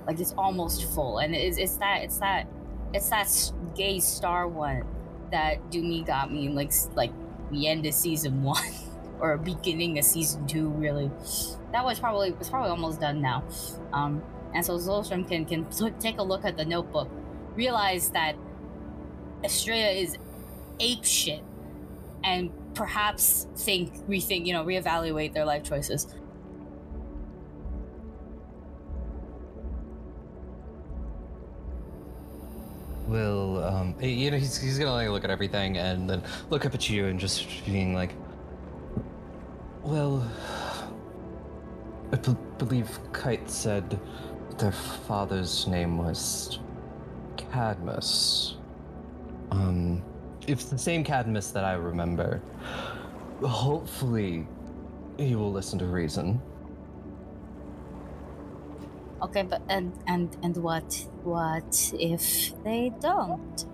like 0.08 0.20
it's 0.20 0.34
almost 0.38 0.86
full, 0.94 1.20
and 1.20 1.36
it's 1.36 1.58
it's 1.58 1.76
that 1.78 2.04
it's 2.04 2.18
that 2.20 2.48
it's 2.94 3.10
that 3.10 3.30
gay 3.76 4.00
star 4.00 4.48
one 4.48 4.84
that 5.32 5.72
Doomy 5.72 6.06
got 6.06 6.32
me 6.32 6.50
like 6.50 6.72
like 6.96 7.12
the 7.52 7.68
end 7.68 7.86
of 7.86 7.94
season 7.94 8.44
one 8.44 8.64
or 9.20 9.38
beginning 9.38 10.00
of 10.00 10.06
season 10.06 10.48
two, 10.48 10.70
really. 10.70 11.12
That 11.72 11.84
was 11.84 12.00
probably 12.00 12.30
it's 12.30 12.50
probably 12.50 12.70
almost 12.70 13.00
done 13.00 13.22
now, 13.22 13.44
um, 13.94 14.24
and 14.54 14.66
so 14.66 14.78
Zolstrom 14.78 15.28
can 15.28 15.46
can 15.46 15.68
take 16.00 16.18
a 16.18 16.24
look 16.24 16.46
at 16.46 16.58
the 16.58 16.66
notebook, 16.66 17.10
realize 17.56 18.10
that 18.12 18.36
Estrella 19.44 19.90
is 19.90 20.18
ape 20.80 21.06
shit 21.06 21.44
and 22.24 22.52
perhaps 22.74 23.48
think 23.56 23.96
rethink 24.08 24.46
you 24.46 24.54
know 24.54 24.64
reevaluate 24.64 25.34
their 25.34 25.46
life 25.46 25.64
choices 25.64 26.08
Will 33.10 33.64
um, 33.64 33.96
you 34.00 34.30
know 34.30 34.38
he's 34.38 34.58
he's 34.58 34.78
gonna 34.78 34.92
like 34.92 35.10
look 35.10 35.24
at 35.24 35.32
everything 35.32 35.78
and 35.78 36.08
then 36.08 36.22
look 36.52 36.66
up 36.66 36.76
at 36.76 36.90
you 36.90 37.08
and 37.08 37.20
just 37.20 37.66
being 37.66 37.96
like, 37.96 38.14
well, 39.82 40.30
I 42.12 42.18
b- 42.18 42.38
believe 42.60 43.00
Kite 43.12 43.50
said 43.50 44.00
their 44.60 44.72
father's 44.72 45.66
name 45.66 45.98
was 45.98 46.60
Cadmus. 47.36 48.58
Um, 49.52 50.04
it's 50.48 50.66
the 50.66 50.78
same 50.78 51.04
Cadmus 51.04 51.50
that 51.52 51.64
I 51.64 51.74
remember, 51.74 52.42
hopefully 53.42 54.48
he 55.18 55.36
will 55.36 55.52
listen 55.52 55.80
to 55.80 55.86
reason. 55.86 56.42
Okay 59.22 59.44
but 59.44 59.62
and 59.70 59.94
and 60.08 60.36
and 60.44 60.58
what 60.58 61.08
what 61.24 61.92
if 61.94 62.54
they 62.64 62.92
don't? 63.02 63.66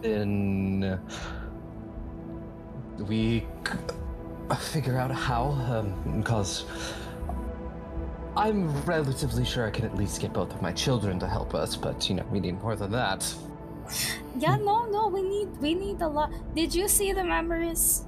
Then 0.00 1.00
we 2.98 3.46
c- 3.66 4.56
figure 4.56 4.98
out 4.98 5.10
how 5.10 5.50
um, 5.70 6.18
because 6.18 6.64
i'm 8.36 8.70
relatively 8.84 9.44
sure 9.44 9.66
i 9.66 9.70
can 9.70 9.84
at 9.84 9.94
least 9.96 10.20
get 10.20 10.32
both 10.32 10.52
of 10.54 10.62
my 10.62 10.72
children 10.72 11.18
to 11.18 11.26
help 11.26 11.54
us 11.54 11.76
but 11.76 12.08
you 12.08 12.14
know 12.14 12.24
we 12.30 12.40
need 12.40 12.60
more 12.62 12.76
than 12.76 12.90
that. 12.90 13.34
Yeah 14.38 14.56
no 14.56 14.86
no 14.86 15.08
we 15.08 15.22
need 15.22 15.48
we 15.60 15.74
need 15.74 16.00
a 16.00 16.08
lot. 16.08 16.32
Did 16.54 16.74
you 16.74 16.88
see 16.88 17.12
the 17.12 17.24
memories 17.24 18.04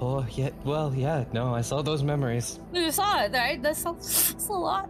oh 0.00 0.26
yeah 0.32 0.50
well 0.64 0.92
yeah 0.94 1.24
no 1.32 1.54
i 1.54 1.60
saw 1.60 1.82
those 1.82 2.02
memories 2.02 2.58
you 2.72 2.90
saw 2.90 3.22
it 3.22 3.32
right 3.32 3.62
that's 3.62 3.84
a, 3.84 3.92
that's 3.92 4.48
a 4.48 4.52
lot 4.52 4.88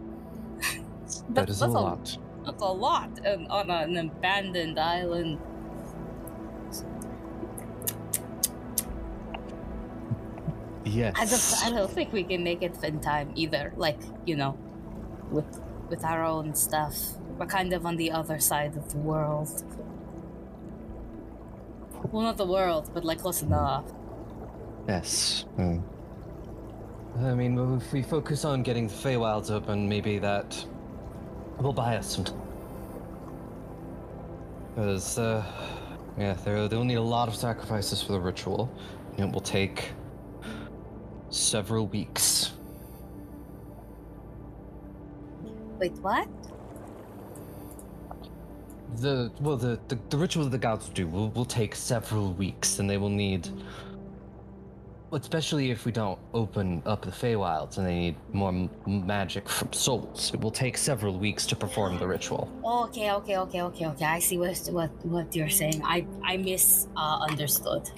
that 1.29 1.49
is 1.49 1.61
a 1.61 1.65
that's 1.65 1.73
lot 1.73 2.17
that's 2.45 2.61
a 2.61 2.65
lot 2.65 3.09
and 3.25 3.47
on 3.49 3.69
an 3.69 3.97
abandoned 3.97 4.79
island 4.79 5.37
yes 10.85 11.13
I 11.17 11.25
don't, 11.25 11.73
I 11.73 11.77
don't 11.77 11.91
think 11.91 12.13
we 12.13 12.23
can 12.23 12.43
make 12.43 12.61
it 12.61 12.83
in 12.83 12.99
time 12.99 13.31
either. 13.35 13.73
Like, 13.77 13.99
you 14.25 14.35
know, 14.35 14.57
with 15.31 15.61
with 15.89 16.03
our 16.03 16.23
own 16.23 16.55
stuff. 16.55 16.95
We're 17.37 17.45
kind 17.47 17.73
of 17.73 17.85
on 17.85 17.97
the 17.97 18.11
other 18.11 18.39
side 18.39 18.75
of 18.77 18.91
the 18.91 18.97
world. 18.97 19.63
Well, 22.11 22.23
not 22.23 22.37
the 22.37 22.45
world, 22.45 22.89
but 22.93 23.03
like 23.03 23.19
close 23.19 23.41
enough. 23.41 23.85
Yes 24.91 25.45
mm. 25.57 25.81
i 27.19 27.33
mean 27.33 27.57
if 27.77 27.93
we 27.93 28.01
focus 28.01 28.43
on 28.43 28.61
getting 28.61 28.87
the 28.87 28.93
Feywilds 28.93 29.49
open 29.49 29.87
maybe 29.87 30.19
that 30.19 30.65
will 31.59 31.71
buy 31.71 31.95
us 31.95 32.15
some 32.15 32.25
time 32.25 32.41
because 34.75 35.17
uh 35.17 35.45
yeah 36.17 36.33
they're- 36.43 36.67
they'll 36.67 36.83
need 36.83 36.95
a 36.95 37.09
lot 37.17 37.29
of 37.29 37.35
sacrifices 37.35 38.01
for 38.01 38.11
the 38.11 38.19
ritual 38.19 38.69
and 39.17 39.29
it 39.29 39.33
will 39.33 39.39
take 39.59 39.91
several 41.29 41.87
weeks 41.87 42.51
Wait, 45.79 45.93
what? 46.01 46.27
the 48.97 49.31
well 49.39 49.55
the, 49.55 49.79
the, 49.87 49.97
the 50.09 50.17
ritual 50.17 50.43
that 50.43 50.49
the 50.49 50.57
gods 50.57 50.89
do 50.89 51.07
will, 51.07 51.29
will 51.29 51.45
take 51.45 51.75
several 51.75 52.33
weeks 52.33 52.79
and 52.79 52.89
they 52.89 52.97
will 52.97 53.09
need 53.25 53.47
especially 55.13 55.71
if 55.71 55.85
we 55.85 55.91
don't 55.91 56.19
open 56.33 56.81
up 56.85 57.03
the 57.03 57.11
Feywilds 57.11 57.77
and 57.77 57.85
they 57.85 57.99
need 57.99 58.15
more 58.31 58.49
m- 58.49 58.69
magic 58.85 59.49
from 59.49 59.71
souls 59.73 60.33
it 60.33 60.39
will 60.39 60.51
take 60.51 60.77
several 60.77 61.17
weeks 61.17 61.45
to 61.45 61.55
perform 61.55 61.97
the 61.97 62.07
ritual 62.07 62.49
Okay, 62.63 63.11
okay, 63.11 63.37
okay, 63.37 63.61
okay, 63.61 63.85
okay. 63.87 64.05
I 64.05 64.19
see 64.19 64.37
what 64.37 64.57
what 64.71 64.91
what 65.05 65.35
you're 65.35 65.49
saying. 65.49 65.81
I 65.83 66.05
I 66.23 66.37
mis 66.37 66.87
uh, 66.95 67.19
understood. 67.29 67.89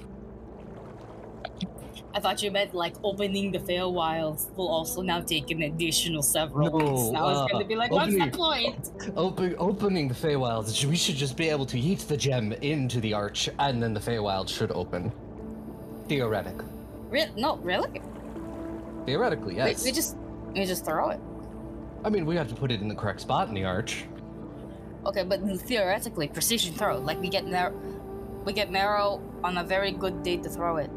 I 2.16 2.20
thought 2.20 2.42
you 2.44 2.52
meant 2.52 2.74
like 2.76 2.96
opening 3.04 3.52
the 3.52 3.60
Feywilds 3.60 4.56
will 4.56 4.68
also 4.68 5.02
now 5.02 5.22
take 5.22 5.50
an 5.52 5.64
additional 5.64 6.22
several 6.22 6.70
No, 6.70 6.78
weeks. 6.78 7.12
Now 7.12 7.30
it's 7.30 7.40
uh, 7.40 7.48
going 7.48 7.64
to 7.64 7.68
be 7.68 7.76
like, 7.76 7.92
what's 7.92 8.14
the 8.14 8.30
point? 8.30 8.92
Open, 9.18 9.56
opening 9.58 10.08
the 10.08 10.14
Feywilds 10.14 10.86
we 10.86 10.96
should 10.96 11.16
just 11.16 11.36
be 11.36 11.50
able 11.50 11.66
to 11.66 11.78
yeet 11.78 12.08
the 12.08 12.18
gem 12.18 12.54
into 12.62 13.00
the 13.02 13.14
arch 13.14 13.50
and 13.60 13.82
then 13.82 13.94
the 13.94 14.00
Feywilds 14.00 14.50
should 14.50 14.72
open 14.72 15.12
theoretically 16.08 16.73
Re- 17.14 17.32
no, 17.38 17.58
really? 17.58 18.02
theoretically 19.06 19.56
yes 19.56 19.84
we 19.84 19.92
just 19.92 20.16
we 20.54 20.66
just 20.66 20.86
throw 20.86 21.10
it. 21.10 21.20
I 22.06 22.10
mean 22.10 22.26
we 22.26 22.36
have 22.36 22.48
to 22.50 22.56
put 22.56 22.72
it 22.72 22.80
in 22.82 22.88
the 22.88 22.96
correct 22.96 23.22
spot 23.22 23.48
in 23.50 23.54
the 23.54 23.66
arch 23.66 24.06
Okay, 25.06 25.24
but 25.24 25.42
theoretically, 25.68 26.30
precision 26.30 26.74
throw. 26.76 26.98
Like 26.98 27.20
we 27.20 27.28
get 27.28 27.44
narrow, 27.46 27.74
we 28.46 28.54
get 28.54 28.72
narrow 28.72 29.20
on 29.44 29.58
a 29.58 29.64
very 29.76 29.92
good 29.92 30.24
day 30.24 30.38
to 30.38 30.50
throw 30.50 30.78
it. 30.78 30.90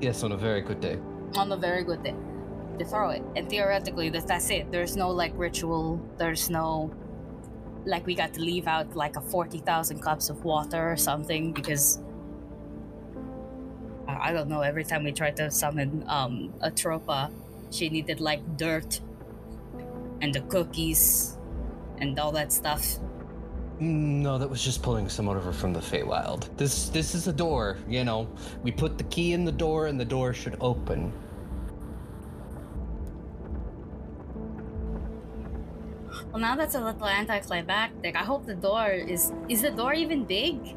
yes 0.00 0.22
on 0.24 0.32
a 0.32 0.36
very 0.48 0.62
good 0.62 0.80
day 0.80 0.96
On 1.36 1.52
a 1.52 1.56
very 1.58 1.84
good 1.84 2.02
day 2.02 2.14
to 2.78 2.84
throw 2.86 3.10
it, 3.10 3.22
and 3.36 3.44
theoretically, 3.50 4.08
that 4.14 4.26
that's 4.26 4.48
it. 4.48 4.72
There's 4.72 4.96
no 4.96 5.10
like 5.10 5.32
ritual. 5.36 6.00
There's 6.16 6.48
no 6.48 6.90
like 7.84 8.06
we 8.06 8.14
got 8.14 8.32
to 8.36 8.40
leave 8.40 8.66
out 8.66 8.96
like 8.96 9.16
a 9.16 9.20
forty 9.20 9.58
thousand 9.58 9.98
cups 10.00 10.30
of 10.30 10.42
water 10.44 10.82
or 10.92 10.96
something 10.96 11.52
because. 11.52 11.98
I 14.20 14.32
don't 14.32 14.48
know. 14.48 14.62
Every 14.62 14.84
time 14.84 15.04
we 15.04 15.12
tried 15.12 15.36
to 15.36 15.50
summon 15.50 16.04
um, 16.06 16.52
a 16.60 16.70
tropa, 16.70 17.30
she 17.70 17.88
needed 17.88 18.20
like 18.20 18.56
dirt 18.56 19.00
and 20.20 20.34
the 20.34 20.40
cookies 20.42 21.36
and 21.98 22.18
all 22.18 22.32
that 22.32 22.52
stuff. 22.52 22.98
No, 23.78 24.36
that 24.36 24.48
was 24.48 24.62
just 24.62 24.82
pulling 24.82 25.08
someone 25.08 25.36
over 25.36 25.52
from 25.52 25.72
the 25.72 25.80
Feywild. 25.80 26.54
This 26.58 26.90
this 26.90 27.14
is 27.14 27.28
a 27.28 27.32
door, 27.32 27.78
you 27.88 28.04
know. 28.04 28.28
We 28.62 28.72
put 28.72 28.98
the 28.98 29.04
key 29.04 29.32
in 29.32 29.44
the 29.44 29.52
door 29.52 29.86
and 29.86 29.98
the 29.98 30.04
door 30.04 30.34
should 30.34 30.56
open. 30.60 31.12
Well, 36.30 36.40
now 36.40 36.56
that's 36.56 36.74
a 36.74 36.80
little 36.80 37.08
anticlimactic. 37.08 38.14
I 38.16 38.22
hope 38.24 38.44
the 38.46 38.54
door 38.54 38.90
is. 38.90 39.32
Is 39.48 39.62
the 39.62 39.70
door 39.70 39.94
even 39.94 40.24
big? 40.24 40.76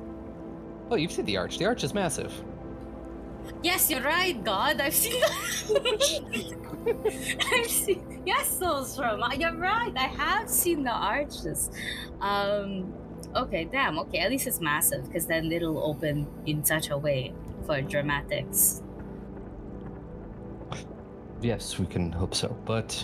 Oh, 0.90 0.96
you've 0.96 1.12
seen 1.12 1.26
the 1.26 1.38
arch. 1.38 1.58
The 1.58 1.66
arch 1.66 1.84
is 1.84 1.94
massive. 1.94 2.34
Yes, 3.62 3.90
you're 3.90 4.02
right, 4.02 4.42
God. 4.44 4.82
I've 4.82 4.94
seen. 4.94 5.24
I've 7.54 7.72
seen. 7.72 8.22
Yes, 8.26 8.58
Soulstrom. 8.60 9.40
You're 9.40 9.56
right. 9.56 9.94
I 9.96 10.08
have 10.08 10.50
seen 10.50 10.84
the 10.84 10.92
arches. 10.92 11.70
Um. 12.22 12.94
Okay, 13.36 13.66
damn. 13.66 13.98
Okay, 14.00 14.20
at 14.20 14.30
least 14.30 14.48
it's 14.48 14.60
massive 14.60 15.06
because 15.06 15.26
then 15.26 15.52
it'll 15.52 15.84
open 15.84 16.28
in 16.46 16.64
such 16.64 16.90
a 16.90 16.98
way 16.98 17.34
for 17.66 17.82
dramatics. 17.82 18.84
Yes, 21.42 21.80
we 21.80 21.86
can 21.86 22.12
hope 22.12 22.36
so. 22.36 22.56
But 22.66 23.04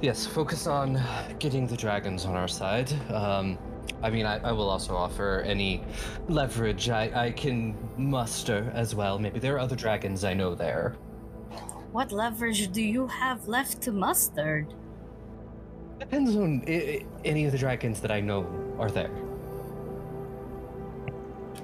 yes, 0.00 0.26
focus 0.26 0.66
on 0.66 1.00
getting 1.38 1.66
the 1.66 1.76
dragons 1.76 2.24
on 2.24 2.34
our 2.34 2.48
side. 2.48 2.92
Um, 3.10 3.58
I 4.02 4.10
mean, 4.10 4.24
I, 4.26 4.38
I 4.38 4.52
will 4.52 4.68
also 4.70 4.96
offer 4.96 5.42
any 5.46 5.82
leverage 6.28 6.88
I, 6.88 7.26
I 7.26 7.30
can 7.32 7.76
muster 7.96 8.70
as 8.74 8.94
well. 8.94 9.18
Maybe 9.18 9.38
there 9.38 9.54
are 9.56 9.58
other 9.58 9.76
dragons 9.76 10.24
I 10.24 10.32
know 10.34 10.54
there. 10.54 10.96
What 11.92 12.12
leverage 12.12 12.70
do 12.72 12.82
you 12.82 13.06
have 13.08 13.46
left 13.48 13.82
to 13.82 13.92
muster? 13.92 14.66
Depends 15.98 16.34
on 16.36 16.62
i- 16.66 16.70
i- 16.72 17.06
any 17.24 17.44
of 17.44 17.52
the 17.52 17.58
dragons 17.58 18.00
that 18.00 18.10
I 18.10 18.20
know 18.20 18.46
are 18.78 18.90
there. 18.90 19.10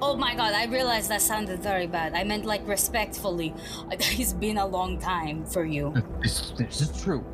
Oh 0.02 0.14
my 0.14 0.34
god, 0.34 0.52
I 0.52 0.66
realized 0.66 1.08
that 1.10 1.22
sounded 1.22 1.60
very 1.60 1.86
bad. 1.86 2.14
I 2.14 2.22
meant 2.24 2.44
like 2.44 2.66
respectfully. 2.68 3.54
It's 3.90 4.34
been 4.34 4.58
a 4.58 4.66
long 4.66 4.98
time 4.98 5.46
for 5.46 5.64
you. 5.64 5.94
This, 6.22 6.50
this 6.58 6.80
is 6.82 7.02
true. 7.02 7.24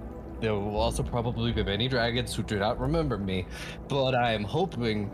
There 0.43 0.55
will 0.55 0.77
also 0.77 1.05
probably 1.05 1.53
be 1.53 1.63
many 1.63 1.87
dragons 1.87 2.35
who 2.35 2.43
do 2.43 2.59
not 2.59 2.81
remember 2.81 3.17
me, 3.17 3.47
but 3.87 4.17
I 4.17 4.33
am 4.33 4.43
hoping 4.43 5.09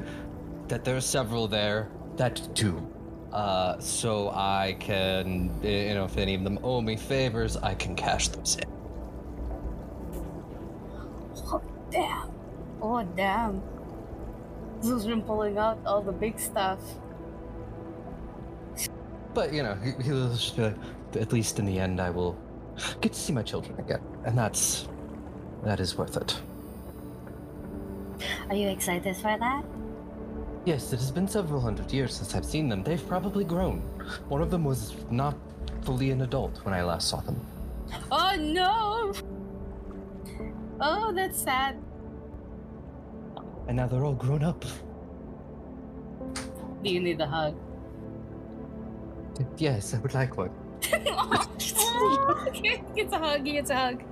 that 0.69 0.87
there 0.87 0.97
are 0.97 1.03
several 1.03 1.47
there 1.47 1.91
that 2.17 2.55
do. 2.55 2.91
Uh, 3.31 3.79
so 3.79 4.31
I 4.31 4.75
can, 4.81 5.53
you 5.62 5.93
know, 5.93 6.07
if 6.07 6.17
any 6.17 6.35
of 6.35 6.45
them 6.45 6.59
owe 6.62 6.81
me 6.81 6.97
favors, 6.97 7.59
I 7.59 7.75
can 7.75 7.95
cash 7.95 8.29
those 8.29 8.57
in. 8.57 8.64
Oh, 11.45 11.62
damn. 11.91 12.31
Oh, 12.81 13.03
damn. 13.14 13.61
Who's 14.81 15.05
been 15.05 15.21
pulling 15.21 15.59
out 15.59 15.79
all 15.85 16.01
the 16.01 16.11
big 16.11 16.41
stuff? 16.41 16.81
But 19.35 19.53
you 19.53 19.62
know, 19.62 19.75
he, 19.75 19.91
he'll 20.03 20.31
just 20.31 20.57
be 20.57 20.62
like, 20.62 20.77
at 21.17 21.35
least 21.35 21.59
in 21.59 21.67
the 21.67 21.79
end, 21.79 22.01
I 22.01 22.09
will 22.09 22.35
get 23.03 23.12
to 23.12 23.21
see 23.21 23.35
my 23.35 23.43
children 23.43 23.79
again, 23.79 24.01
and 24.25 24.38
that's 24.38 24.88
that 25.68 25.81
is 25.81 25.98
worth 25.98 26.16
it. 26.16 26.40
Are 28.48 28.57
you 28.57 28.68
excited 28.68 29.14
for 29.16 29.37
that? 29.38 29.62
Yes, 30.64 30.92
it 30.94 30.98
has 30.98 31.11
been 31.11 31.28
several 31.28 31.61
hundred 31.61 31.92
years 31.92 32.14
since 32.14 32.35
I've 32.35 32.44
seen 32.44 32.70
them. 32.70 32.83
They've 32.83 33.07
probably 33.07 33.44
grown. 33.44 33.81
One 34.28 34.40
of 34.40 34.50
them 34.50 34.64
was 34.64 34.96
not 35.11 35.37
fully 35.83 36.11
an 36.11 36.22
adult 36.22 36.64
when 36.64 36.72
I 36.72 36.83
last 36.83 37.09
saw 37.09 37.20
them. 37.20 37.38
Oh 38.11 38.35
no! 38.38 39.12
Oh, 40.81 41.12
that's 41.12 41.38
sad. 41.38 41.76
And 43.66 43.76
now 43.76 43.87
they're 43.87 44.04
all 44.04 44.14
grown 44.14 44.42
up. 44.42 44.64
Do 46.83 46.90
you 46.90 47.00
need 47.00 47.20
a 47.20 47.26
hug? 47.26 47.54
Yes, 49.59 49.92
I 49.92 49.98
would 49.98 50.14
like 50.14 50.37
one. 50.37 50.50
Oh, 52.00 52.46
he 52.52 52.81
gets 52.94 53.12
a 53.12 53.18
hug. 53.18 53.44
He 53.44 53.52
gets 53.52 53.70
a 53.70 53.76
hug. 53.76 54.04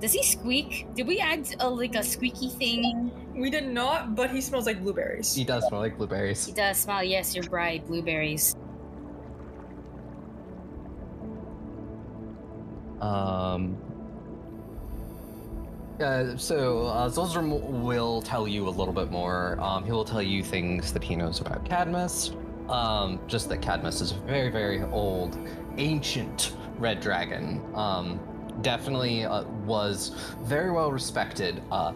Does 0.00 0.12
he 0.12 0.22
squeak? 0.22 0.86
Did 0.94 1.06
we 1.06 1.20
add 1.20 1.48
a, 1.60 1.68
like 1.68 1.94
a 1.94 2.02
squeaky 2.02 2.50
thing? 2.50 3.10
We 3.34 3.50
did 3.50 3.68
not, 3.68 4.14
but 4.14 4.30
he 4.30 4.40
smells 4.40 4.66
like 4.66 4.82
blueberries. 4.82 5.34
He 5.34 5.44
does 5.44 5.66
smell 5.68 5.80
like 5.80 5.96
blueberries. 5.96 6.44
He 6.44 6.52
does 6.52 6.76
smell. 6.76 7.02
Yes, 7.02 7.34
you're 7.34 7.44
right. 7.50 7.86
Blueberries. 7.86 8.54
Um. 13.00 13.76
Uh, 15.98 16.36
so 16.36 16.86
uh, 16.88 17.08
Zolzrum 17.08 17.82
will 17.82 18.20
tell 18.20 18.46
you 18.46 18.68
a 18.68 18.70
little 18.70 18.92
bit 18.92 19.10
more. 19.10 19.58
Um, 19.60 19.82
he 19.82 19.92
will 19.92 20.04
tell 20.04 20.20
you 20.20 20.42
things 20.42 20.92
that 20.92 21.02
he 21.02 21.16
knows 21.16 21.40
about 21.40 21.64
Cadmus. 21.64 22.32
Um, 22.68 23.18
just 23.26 23.48
that 23.48 23.62
Cadmus 23.62 24.02
is 24.02 24.12
a 24.12 24.16
very, 24.26 24.50
very 24.50 24.82
old, 24.82 25.38
ancient 25.78 26.54
red 26.78 27.00
dragon. 27.00 27.62
Um, 27.74 28.20
definitely 28.62 29.24
uh, 29.24 29.44
was 29.64 30.12
very 30.42 30.70
well 30.70 30.90
respected 30.90 31.62
uh, 31.70 31.92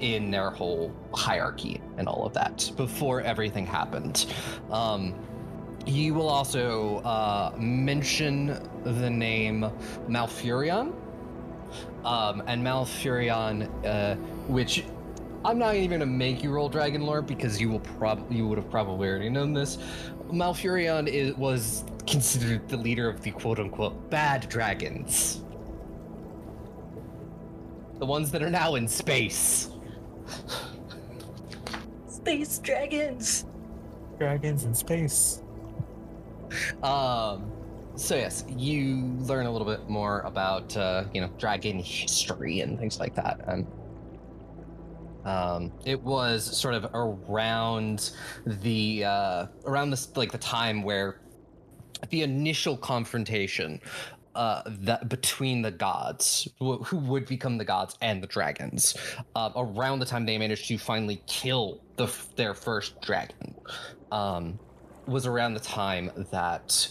in 0.00 0.30
their 0.30 0.50
whole 0.50 0.92
hierarchy 1.14 1.80
and 1.96 2.08
all 2.08 2.24
of 2.24 2.32
that 2.34 2.70
before 2.76 3.20
everything 3.20 3.66
happened. 3.66 4.26
Um, 4.70 5.14
he 5.86 6.10
will 6.10 6.28
also 6.28 6.98
uh, 6.98 7.52
mention 7.58 8.60
the 8.84 9.10
name 9.10 9.70
Malfurion. 10.08 10.94
Um, 12.04 12.42
and 12.46 12.62
Malfurion, 12.64 13.68
uh, 13.84 14.14
which 14.46 14.84
I'm 15.44 15.58
not 15.58 15.76
even 15.76 16.00
gonna 16.00 16.06
make 16.06 16.42
you 16.42 16.50
roll 16.50 16.68
Dragon 16.68 17.02
Lore 17.02 17.22
because 17.22 17.60
you 17.60 17.68
will 17.70 17.80
probably 17.80 18.36
you 18.36 18.46
would 18.48 18.58
have 18.58 18.70
probably 18.70 19.08
already 19.08 19.30
known 19.30 19.52
this. 19.52 19.78
Malfurion 20.30 21.08
is, 21.08 21.34
was 21.36 21.84
considered 22.06 22.68
the 22.68 22.76
leader 22.76 23.08
of 23.08 23.22
the 23.22 23.30
quote 23.30 23.58
unquote 23.58 24.10
bad 24.10 24.48
dragons. 24.48 25.42
The 27.98 28.06
ones 28.06 28.30
that 28.30 28.42
are 28.42 28.50
now 28.50 28.76
in 28.76 28.86
space. 28.86 29.70
Space 32.08 32.58
dragons. 32.58 33.44
Dragons 34.18 34.64
in 34.64 34.74
space. 34.74 35.42
Um, 36.82 37.50
so 37.96 38.14
yes, 38.14 38.44
you 38.48 39.16
learn 39.20 39.46
a 39.46 39.50
little 39.50 39.66
bit 39.66 39.88
more 39.88 40.20
about 40.20 40.76
uh, 40.76 41.04
you 41.12 41.20
know 41.20 41.28
dragon 41.38 41.78
history 41.78 42.60
and 42.60 42.78
things 42.78 43.00
like 43.00 43.14
that, 43.16 43.40
and 43.48 43.66
um, 45.24 45.72
it 45.84 46.00
was 46.02 46.44
sort 46.44 46.74
of 46.74 46.86
around 46.94 48.12
the 48.46 49.04
uh, 49.04 49.46
around 49.66 49.90
this 49.90 50.16
like 50.16 50.30
the 50.30 50.38
time 50.38 50.82
where 50.82 51.20
the 52.10 52.22
initial 52.22 52.76
confrontation 52.76 53.80
uh, 54.38 54.62
between 55.08 55.62
the 55.62 55.70
gods, 55.70 56.48
who, 56.60 56.76
who 56.84 56.96
would 56.98 57.26
become 57.26 57.58
the 57.58 57.64
gods 57.64 57.96
and 58.00 58.22
the 58.22 58.26
dragons, 58.28 58.96
uh, 59.34 59.50
around 59.56 59.98
the 59.98 60.06
time 60.06 60.24
they 60.24 60.38
managed 60.38 60.68
to 60.68 60.78
finally 60.78 61.20
kill 61.26 61.82
the 61.96 62.06
their 62.36 62.54
first 62.54 63.00
dragon, 63.02 63.52
um, 64.12 64.56
was 65.06 65.26
around 65.26 65.54
the 65.54 65.60
time 65.60 66.10
that 66.30 66.88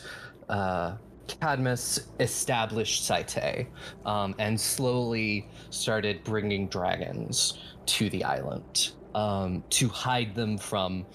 uh, 0.49 0.97
Cadmus 1.27 2.07
established 2.19 3.07
Saite 3.07 3.67
um, 4.05 4.35
and 4.39 4.59
slowly 4.59 5.47
started 5.69 6.23
bringing 6.25 6.67
dragons 6.67 7.59
to 7.85 8.09
the 8.09 8.25
island 8.25 8.91
um, 9.15 9.63
to 9.69 9.87
hide 9.87 10.35
them 10.35 10.57
from 10.57 11.05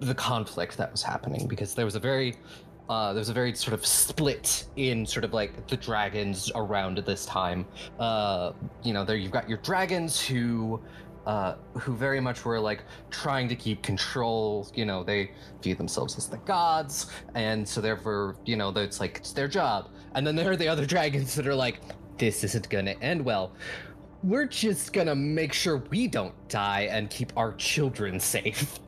the 0.00 0.14
conflict 0.14 0.76
that 0.76 0.90
was 0.90 1.02
happening 1.02 1.46
because 1.46 1.74
there 1.74 1.84
was 1.84 1.94
a 1.94 2.00
very 2.00 2.34
uh, 2.92 3.12
there 3.14 3.20
was 3.20 3.30
a 3.30 3.32
very 3.32 3.54
sort 3.54 3.72
of 3.72 3.86
split 3.86 4.66
in 4.76 5.06
sort 5.06 5.24
of 5.24 5.32
like 5.32 5.66
the 5.66 5.76
dragons 5.78 6.52
around 6.54 6.98
this 6.98 7.24
time. 7.24 7.64
Uh, 7.98 8.52
you 8.82 8.92
know, 8.92 9.02
there 9.02 9.16
you've 9.16 9.32
got 9.32 9.48
your 9.48 9.58
dragons 9.58 10.20
who 10.20 10.78
uh, 11.26 11.54
who 11.78 11.94
very 11.94 12.20
much 12.20 12.44
were 12.44 12.60
like 12.60 12.82
trying 13.10 13.48
to 13.48 13.56
keep 13.56 13.82
control. 13.82 14.68
You 14.74 14.84
know, 14.84 15.02
they 15.04 15.30
view 15.62 15.74
themselves 15.74 16.18
as 16.18 16.28
the 16.28 16.36
gods, 16.38 17.10
and 17.34 17.66
so 17.66 17.80
therefore, 17.80 18.36
you 18.44 18.56
know, 18.56 18.68
it's 18.68 19.00
like 19.00 19.18
it's 19.18 19.32
their 19.32 19.48
job. 19.48 19.88
And 20.14 20.26
then 20.26 20.36
there 20.36 20.50
are 20.50 20.56
the 20.56 20.68
other 20.68 20.84
dragons 20.84 21.34
that 21.36 21.46
are 21.46 21.54
like, 21.54 21.80
this 22.18 22.44
isn't 22.44 22.68
gonna 22.68 22.96
end 23.00 23.24
well. 23.24 23.52
We're 24.22 24.46
just 24.46 24.92
gonna 24.92 25.14
make 25.14 25.54
sure 25.54 25.82
we 25.88 26.08
don't 26.08 26.34
die 26.48 26.88
and 26.90 27.08
keep 27.08 27.32
our 27.38 27.54
children 27.54 28.20
safe. 28.20 28.78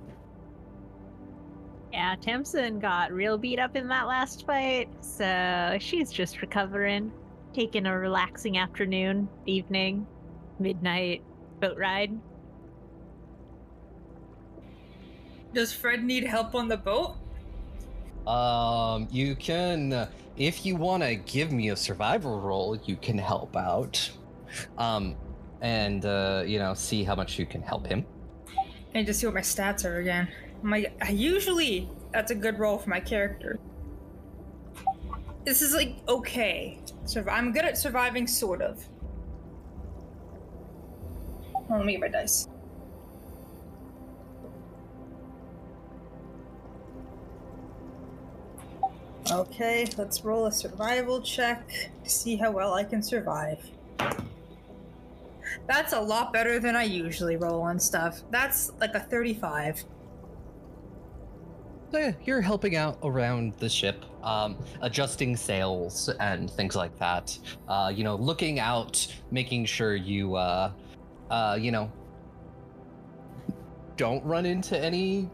Yeah, 1.95 2.17
Tamsin 2.21 2.81
got 2.81 3.13
real 3.13 3.39
beat 3.39 3.61
up 3.61 3.77
in 3.77 3.87
that 3.87 4.09
last 4.09 4.45
fight, 4.45 4.89
so 5.01 5.77
she's 5.79 6.11
just 6.11 6.43
recovering, 6.43 7.13
taking 7.53 7.87
a 7.87 7.97
relaxing 7.97 8.59
afternoon, 8.59 9.29
evening, 9.47 10.05
midnight 10.59 11.23
boat 11.61 11.79
ride. 11.79 12.19
Does 15.53 15.73
Fred 15.73 16.03
need 16.03 16.25
help 16.25 16.57
on 16.57 16.67
the 16.67 16.77
boat? 16.77 17.15
Um, 18.27 19.07
you 19.13 19.37
can, 19.37 19.93
uh, 19.93 20.11
if 20.37 20.67
you 20.67 20.75
want 20.75 21.05
to 21.05 21.15
give 21.15 21.53
me 21.53 21.69
a 21.69 21.77
survival 21.77 22.41
roll, 22.41 22.75
you 22.75 22.97
can 22.97 23.17
help 23.17 23.57
out. 23.57 24.11
Um, 24.79 25.15
and 25.61 26.05
uh, 26.05 26.43
you 26.45 26.59
know, 26.59 26.75
see 26.75 27.05
how 27.05 27.15
much 27.15 27.39
you 27.39 27.47
can 27.47 27.63
help 27.63 27.87
him. 27.87 28.05
And 28.95 29.07
just 29.07 29.21
see 29.21 29.27
what 29.27 29.37
my 29.37 29.43
stats 29.43 29.85
are 29.85 29.99
again. 29.99 30.27
My 30.65 30.91
usually 31.11 31.91
that's 32.11 32.31
a 32.31 32.35
good 32.35 32.59
roll 32.59 32.79
for 32.79 32.89
my 32.89 32.99
character. 32.99 33.59
This 35.45 35.61
is 35.61 35.75
like 35.75 35.97
okay. 36.09 36.79
Surv- 37.05 37.31
I'm 37.31 37.53
good 37.53 37.67
at 37.67 37.77
surviving, 37.77 38.27
sort 38.27 38.63
of. 38.63 38.83
Let 41.69 41.85
me 41.85 41.93
get 41.93 42.01
my 42.01 42.09
dice. 42.09 42.49
Okay, 49.31 49.87
let's 49.99 50.25
roll 50.25 50.47
a 50.47 50.53
survival 50.53 51.21
check 51.21 51.91
to 52.05 52.11
see 52.11 52.37
how 52.37 52.51
well 52.51 52.73
I 52.73 52.85
can 52.85 53.03
survive. 53.03 53.59
That's 55.67 55.93
a 55.93 56.01
lot 56.01 56.33
better 56.33 56.59
than 56.59 56.75
I 56.75 56.85
usually 56.85 57.37
roll 57.37 57.61
on 57.61 57.79
stuff. 57.79 58.23
That's 58.31 58.73
like 58.81 58.95
a 58.95 59.01
35. 59.01 59.85
So 61.95 62.13
you're 62.25 62.41
helping 62.41 62.75
out 62.75 62.99
around 63.05 63.53
the 63.59 63.69
ship, 63.69 64.05
um, 64.25 64.59
adjusting 64.81 65.37
sails 65.37 66.09
and 66.19 66.51
things 66.51 66.75
like 66.75 66.99
that. 66.99 67.39
Uh, 67.69 67.93
you 67.95 68.03
know, 68.03 68.17
looking 68.17 68.59
out, 68.59 69.07
making 69.31 69.65
sure 69.67 69.95
you, 69.95 70.35
uh, 70.35 70.73
uh, 71.31 71.57
you 71.61 71.71
know, 71.71 71.93
don't 73.97 74.25
run 74.25 74.45
into 74.45 74.77
any 74.77 75.31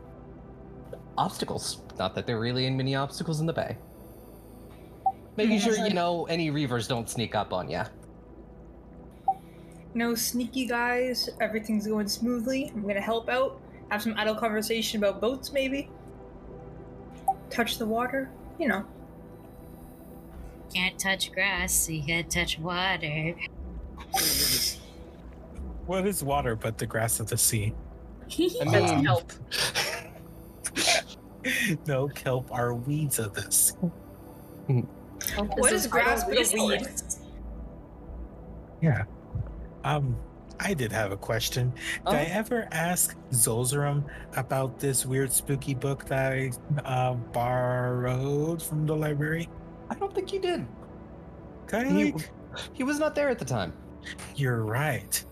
obstacles. 1.17 1.79
Not 1.99 2.15
that 2.15 2.27
there 2.27 2.37
are 2.37 2.41
really 2.41 2.69
many 2.69 2.95
obstacles 2.95 3.41
in 3.41 3.47
the 3.47 3.55
bay. 3.55 3.79
Making 5.39 5.61
sure 5.61 5.79
you 5.79 5.95
know 5.95 6.27
any 6.27 6.51
reavers 6.51 6.87
don't 6.87 7.09
sneak 7.09 7.35
up 7.35 7.55
on 7.55 7.71
you. 7.71 7.85
no 9.95 10.15
sneaky 10.15 10.67
guys. 10.67 11.31
Everything's 11.41 11.87
going 11.87 12.07
smoothly. 12.07 12.71
I'm 12.75 12.87
gonna 12.87 13.01
help 13.01 13.31
out. 13.31 13.63
Have 13.91 14.03
some 14.03 14.13
idle 14.19 14.35
conversation 14.35 15.03
about 15.03 15.23
boats, 15.23 15.55
maybe. 15.55 15.89
Touch 17.51 17.79
the 17.79 17.87
water. 17.87 18.31
You 18.59 18.69
know. 18.69 18.85
Can't 20.75 20.99
touch 20.99 21.33
grass, 21.33 21.73
so 21.73 21.93
you 21.93 22.07
gotta 22.07 22.23
touch 22.23 22.59
water. 22.59 23.35
What 25.87 26.07
is 26.07 26.23
water 26.23 26.55
but 26.55 26.79
the 26.79 26.87
grass 26.87 27.19
of 27.19 27.29
the 27.29 27.37
sea? 27.37 27.75
I 28.39 28.71
That's 28.71 28.93
mean, 28.93 29.05
help. 29.05 29.33
no, 31.87 32.09
kelp 32.09 32.53
are 32.53 32.75
weeds 32.75 33.19
of 33.19 33.35
this. 33.35 33.75
Help 35.35 35.59
What 35.59 35.73
a 35.73 35.75
is 35.75 35.87
grass 35.87 36.25
but 36.25 36.37
a 36.37 36.65
weed? 36.67 36.87
Yeah. 38.81 39.05
Um, 39.85 40.17
I 40.63 40.75
did 40.75 40.93
have 40.93 41.11
a 41.11 41.17
question. 41.17 41.73
Did 42.07 42.15
I 42.15 42.25
Oh. 42.27 42.39
ever 42.39 42.69
ask 42.71 43.17
Zolzarum 43.33 44.05
about 44.37 44.79
this 44.79 45.07
weird 45.07 45.33
spooky 45.33 45.75
book 45.75 46.05
that 46.07 46.33
I 46.33 46.51
uh, 46.85 47.15
borrowed 47.15 48.63
from 48.63 48.87
the 48.87 48.95
library? 48.95 49.49
I 49.89 49.95
don't 49.95 50.15
think 50.15 50.33
you 50.33 50.41
did. 50.41 50.67
He- 51.73 52.13
like- 52.13 52.31
He 52.73 52.83
was 52.85 52.99
not 52.99 53.15
there 53.15 53.29
at 53.29 53.39
the 53.39 53.45
time. 53.45 53.73
You're 54.35 54.65
right. 54.65 55.25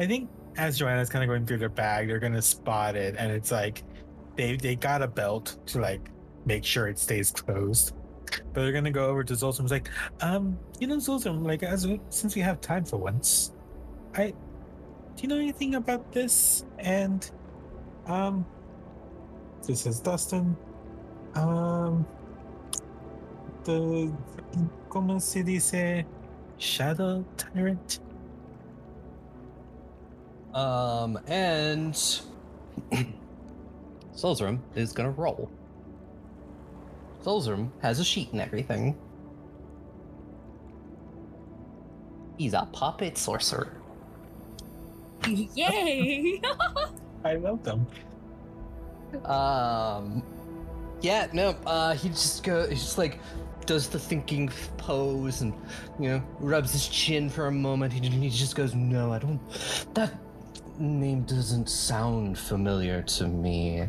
I 0.00 0.06
think 0.06 0.28
as 0.56 0.78
Joanna's 0.78 1.08
kind 1.08 1.22
of 1.22 1.28
going 1.28 1.46
through 1.46 1.58
their 1.58 1.68
bag, 1.68 2.08
they're 2.08 2.18
gonna 2.18 2.42
spot 2.42 2.96
it, 2.96 3.14
and 3.18 3.30
it's 3.30 3.50
like 3.52 3.84
they 4.36 4.56
they 4.56 4.74
got 4.74 5.00
a 5.00 5.06
belt 5.08 5.56
to 5.66 5.80
like 5.80 6.10
make 6.44 6.64
sure 6.64 6.88
it 6.88 6.98
stays 6.98 7.30
closed. 7.30 7.94
But 8.52 8.62
they're 8.62 8.72
gonna 8.72 8.90
go 8.90 9.06
over 9.06 9.22
to 9.22 9.34
Zolzum's 9.34 9.70
like, 9.70 9.88
um, 10.20 10.58
you 10.80 10.86
know, 10.88 10.96
Zolzum, 10.96 11.46
like 11.46 11.62
as 11.62 11.86
we, 11.86 12.00
since 12.10 12.34
we 12.34 12.42
have 12.42 12.60
time 12.60 12.84
for 12.84 12.96
once, 12.96 13.52
I 14.16 14.34
do 15.16 15.22
you 15.22 15.28
know 15.28 15.38
anything 15.38 15.76
about 15.76 16.12
this? 16.12 16.64
And 16.78 17.28
um, 18.06 18.44
this 19.66 19.86
is 19.86 19.98
Dustin. 20.00 20.54
Um, 21.34 22.06
the 23.64 24.12
como 24.90 25.18
se 25.18 25.42
dice 25.42 26.04
shadow 26.58 27.24
tyrant. 27.36 28.00
Um, 30.52 31.18
and 31.26 31.94
Solzrum 34.14 34.60
is 34.74 34.92
gonna 34.92 35.10
roll. 35.10 35.50
Solzrum 37.22 37.70
has 37.80 37.98
a 38.00 38.04
sheet 38.04 38.32
and 38.32 38.40
everything. 38.40 38.96
He's 42.36 42.52
a 42.52 42.68
puppet 42.72 43.16
sorcerer. 43.16 43.72
Yay! 45.28 46.40
I 47.24 47.34
love 47.34 47.62
them. 47.64 47.86
Um, 49.24 50.22
yeah, 51.00 51.26
no, 51.32 51.50
uh, 51.66 51.94
he 51.94 52.08
just 52.08 52.42
go, 52.44 52.68
he 52.68 52.74
just 52.74 52.98
like 52.98 53.20
does 53.66 53.88
the 53.88 53.98
thinking 53.98 54.48
pose 54.76 55.40
and 55.40 55.52
you 55.98 56.08
know 56.08 56.22
rubs 56.38 56.72
his 56.72 56.88
chin 56.88 57.28
for 57.28 57.46
a 57.46 57.52
moment. 57.52 57.92
He, 57.92 58.00
he 58.08 58.30
just 58.30 58.56
goes, 58.56 58.74
"No, 58.74 59.12
I 59.12 59.18
don't. 59.18 59.40
That 59.94 60.14
name 60.78 61.22
doesn't 61.22 61.68
sound 61.68 62.38
familiar 62.38 63.02
to 63.02 63.26
me." 63.26 63.88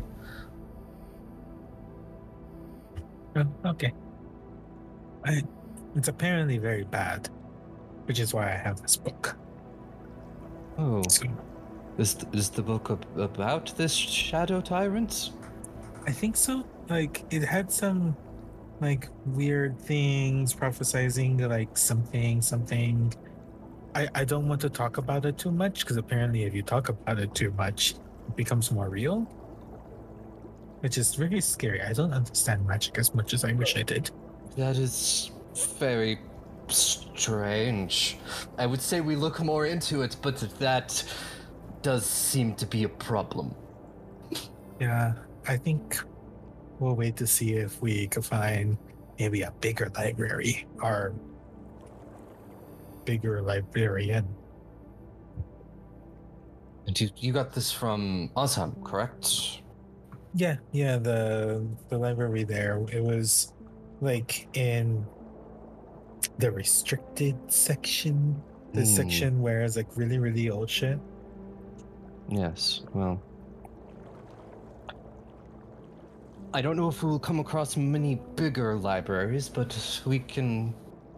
Oh, 3.36 3.46
okay. 3.66 3.92
I, 5.24 5.42
it's 5.94 6.08
apparently 6.08 6.58
very 6.58 6.84
bad, 6.84 7.28
which 8.06 8.18
is 8.18 8.34
why 8.34 8.46
I 8.52 8.56
have 8.56 8.82
this 8.82 8.96
book. 8.96 9.36
Oh, 10.78 11.02
is 11.98 12.14
th- 12.14 12.32
is 12.32 12.50
the 12.50 12.62
book 12.62 12.90
ab- 12.90 13.18
about 13.18 13.76
this 13.76 13.92
shadow 13.92 14.60
tyrant? 14.60 15.32
I 16.06 16.12
think 16.12 16.36
so. 16.36 16.64
Like 16.88 17.24
it 17.30 17.42
had 17.42 17.72
some 17.72 18.16
like 18.80 19.08
weird 19.26 19.78
things 19.80 20.54
prophesizing 20.54 21.40
like 21.48 21.76
something 21.76 22.40
something. 22.40 23.12
I 23.94 24.08
I 24.14 24.24
don't 24.24 24.48
want 24.48 24.60
to 24.60 24.70
talk 24.70 24.98
about 24.98 25.24
it 25.26 25.36
too 25.36 25.50
much 25.50 25.80
because 25.80 25.96
apparently 25.96 26.44
if 26.44 26.54
you 26.54 26.62
talk 26.62 26.88
about 26.88 27.18
it 27.18 27.34
too 27.34 27.50
much, 27.52 27.94
it 28.28 28.36
becomes 28.36 28.70
more 28.70 28.88
real. 28.88 29.20
Which 30.80 30.96
is 30.96 31.16
very 31.16 31.40
scary. 31.40 31.82
I 31.82 31.92
don't 31.92 32.12
understand 32.12 32.64
magic 32.64 32.98
as 32.98 33.12
much 33.12 33.34
as 33.34 33.44
I 33.44 33.52
wish 33.52 33.76
I 33.76 33.82
did. 33.82 34.12
That 34.56 34.76
is 34.76 35.32
very 35.80 36.20
strange. 36.72 38.18
I 38.58 38.66
would 38.66 38.80
say 38.80 39.00
we 39.00 39.16
look 39.16 39.42
more 39.42 39.66
into 39.66 40.02
it, 40.02 40.16
but 40.22 40.38
that 40.58 41.04
does 41.82 42.06
seem 42.06 42.54
to 42.56 42.66
be 42.66 42.84
a 42.84 42.88
problem. 42.88 43.54
Yeah, 44.80 45.14
I 45.46 45.56
think 45.56 45.98
we'll 46.78 46.94
wait 46.94 47.16
to 47.16 47.26
see 47.26 47.54
if 47.54 47.80
we 47.80 48.06
can 48.08 48.22
find 48.22 48.76
maybe 49.18 49.42
a 49.42 49.50
bigger 49.60 49.90
library 49.96 50.66
or 50.82 51.14
bigger 53.04 53.42
librarian. 53.42 54.26
And 56.86 56.98
you, 57.00 57.10
you 57.16 57.32
got 57.32 57.52
this 57.52 57.72
from 57.72 58.30
Ozham, 58.36 58.82
correct? 58.84 59.60
Yeah, 60.34 60.56
yeah, 60.72 60.98
the 60.98 61.66
the 61.88 61.98
library 61.98 62.44
there. 62.44 62.84
It 62.92 63.02
was 63.02 63.52
like 64.00 64.48
in 64.54 65.04
the 66.38 66.50
restricted 66.50 67.36
section. 67.48 68.40
The 68.72 68.80
Hmm. 68.80 68.86
section 68.86 69.40
where 69.42 69.62
it's 69.62 69.76
like 69.76 69.96
really, 69.96 70.18
really 70.18 70.50
old 70.50 70.68
shit. 70.68 70.98
Yes, 72.28 72.82
well. 72.92 73.20
I 76.54 76.60
don't 76.62 76.76
know 76.76 76.88
if 76.88 77.02
we'll 77.02 77.18
come 77.18 77.40
across 77.40 77.76
many 77.76 78.20
bigger 78.36 78.74
libraries, 78.76 79.48
but 79.48 79.74
we 80.06 80.18
can 80.20 80.74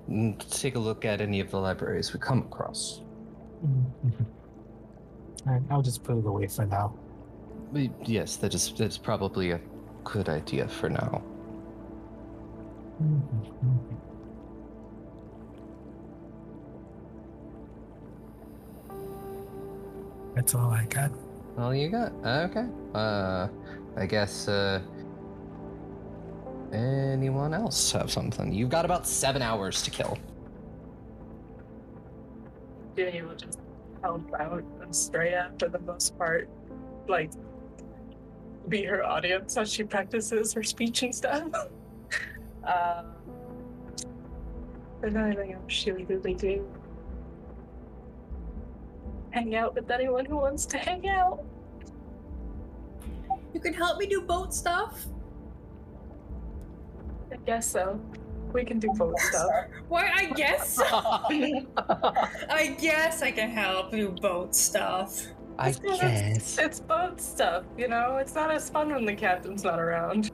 mm, 0.08 0.36
take 0.50 0.74
a 0.74 0.78
look 0.78 1.04
at 1.04 1.20
any 1.20 1.38
of 1.40 1.50
the 1.52 1.58
libraries 1.58 2.12
we 2.12 2.18
come 2.18 2.40
across. 2.40 3.02
Mhm. 3.64 4.26
Alright, 5.46 5.62
I'll 5.70 5.82
just 5.82 6.02
put 6.02 6.18
it 6.18 6.26
away 6.26 6.46
for 6.48 6.66
now. 6.66 6.94
Yes, 8.04 8.36
that 8.36 8.52
is 8.54 8.72
that's 8.76 8.98
probably 8.98 9.52
a 9.52 9.60
good 10.04 10.28
idea 10.28 10.66
for 10.68 10.88
now. 10.90 11.22
Mhm. 13.02 13.89
That's 20.40 20.54
all 20.54 20.70
I 20.70 20.86
got. 20.86 21.12
All 21.58 21.74
you 21.74 21.90
got? 21.90 22.12
Okay. 22.24 22.64
Uh, 22.94 23.48
I 23.94 24.06
guess. 24.06 24.48
Uh, 24.48 24.80
anyone 26.72 27.52
else 27.52 27.92
have 27.92 28.10
something? 28.10 28.50
You've 28.50 28.70
got 28.70 28.86
about 28.86 29.06
seven 29.06 29.42
hours 29.42 29.82
to 29.82 29.90
kill. 29.90 30.16
Danny 32.96 33.20
will 33.20 33.34
just 33.34 33.58
help 34.02 34.32
out 34.40 34.64
Estrella 34.88 35.50
for 35.58 35.68
the 35.68 35.80
most 35.80 36.16
part. 36.16 36.48
Like, 37.06 37.32
be 38.70 38.82
her 38.84 39.04
audience 39.04 39.58
as 39.58 39.70
she 39.70 39.84
practices 39.84 40.54
her 40.54 40.62
speech 40.62 41.02
and 41.02 41.14
stuff. 41.14 41.42
um, 42.64 43.12
but 45.02 45.12
not 45.12 45.26
anything 45.26 45.52
else 45.52 45.64
she 45.66 45.92
would 45.92 46.08
really 46.08 46.32
do. 46.32 46.66
Hang 49.30 49.54
out 49.54 49.74
with 49.74 49.90
anyone 49.90 50.24
who 50.24 50.36
wants 50.36 50.66
to 50.66 50.78
hang 50.78 51.08
out. 51.08 51.44
You 53.54 53.60
can 53.60 53.74
help 53.74 53.98
me 53.98 54.06
do 54.06 54.22
boat 54.22 54.52
stuff. 54.54 55.06
I 57.32 57.36
guess 57.46 57.70
so. 57.70 58.00
We 58.52 58.64
can 58.64 58.80
do 58.80 58.88
boat 58.94 59.18
stuff. 59.20 59.48
Why? 59.88 60.10
I 60.12 60.26
guess. 60.32 60.74
So. 60.74 60.84
I 62.50 62.76
guess 62.80 63.22
I 63.22 63.30
can 63.30 63.50
help 63.50 63.92
do 63.92 64.10
boat 64.20 64.54
stuff. 64.56 65.26
I 65.58 65.68
It's 65.68 65.80
not- 65.82 66.00
guess. 66.00 66.58
It's 66.58 66.80
both 66.80 67.20
stuff, 67.20 67.64
you 67.78 67.86
know? 67.86 68.16
It's 68.16 68.34
not 68.34 68.50
as 68.50 68.68
fun 68.70 68.92
when 68.92 69.04
the 69.04 69.14
captain's 69.14 69.62
not 69.62 69.78
around. 69.78 70.30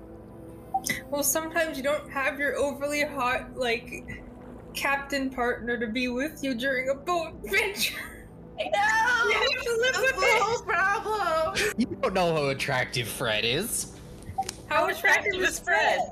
Well, 1.11 1.23
sometimes 1.23 1.77
you 1.77 1.83
don't 1.83 2.11
have 2.11 2.39
your 2.39 2.57
overly 2.57 3.03
hot, 3.03 3.57
like, 3.57 4.23
captain 4.73 5.29
partner 5.31 5.77
to 5.79 5.87
be 5.89 6.09
with 6.09 6.43
you 6.45 6.55
during 6.55 6.91
a 6.91 6.95
boat 6.95 7.33
adventure. 7.45 8.16
I 8.59 9.27
You 9.29 9.35
have 9.35 9.65
to 9.65 9.71
live 9.81 9.97
with 10.01 10.17
the 10.21 10.27
it. 10.27 10.43
whole 10.43 10.63
problem! 10.65 11.75
You 11.79 11.87
don't 12.03 12.15
know 12.15 12.35
how 12.35 12.47
attractive 12.49 13.09
Fred 13.09 13.45
is. 13.45 13.93
How 14.69 14.87
attractive 14.89 15.35
attractive 15.35 15.43
is 15.43 15.49
is 15.51 15.59
Fred? 15.61 15.99
Fred? 15.99 16.11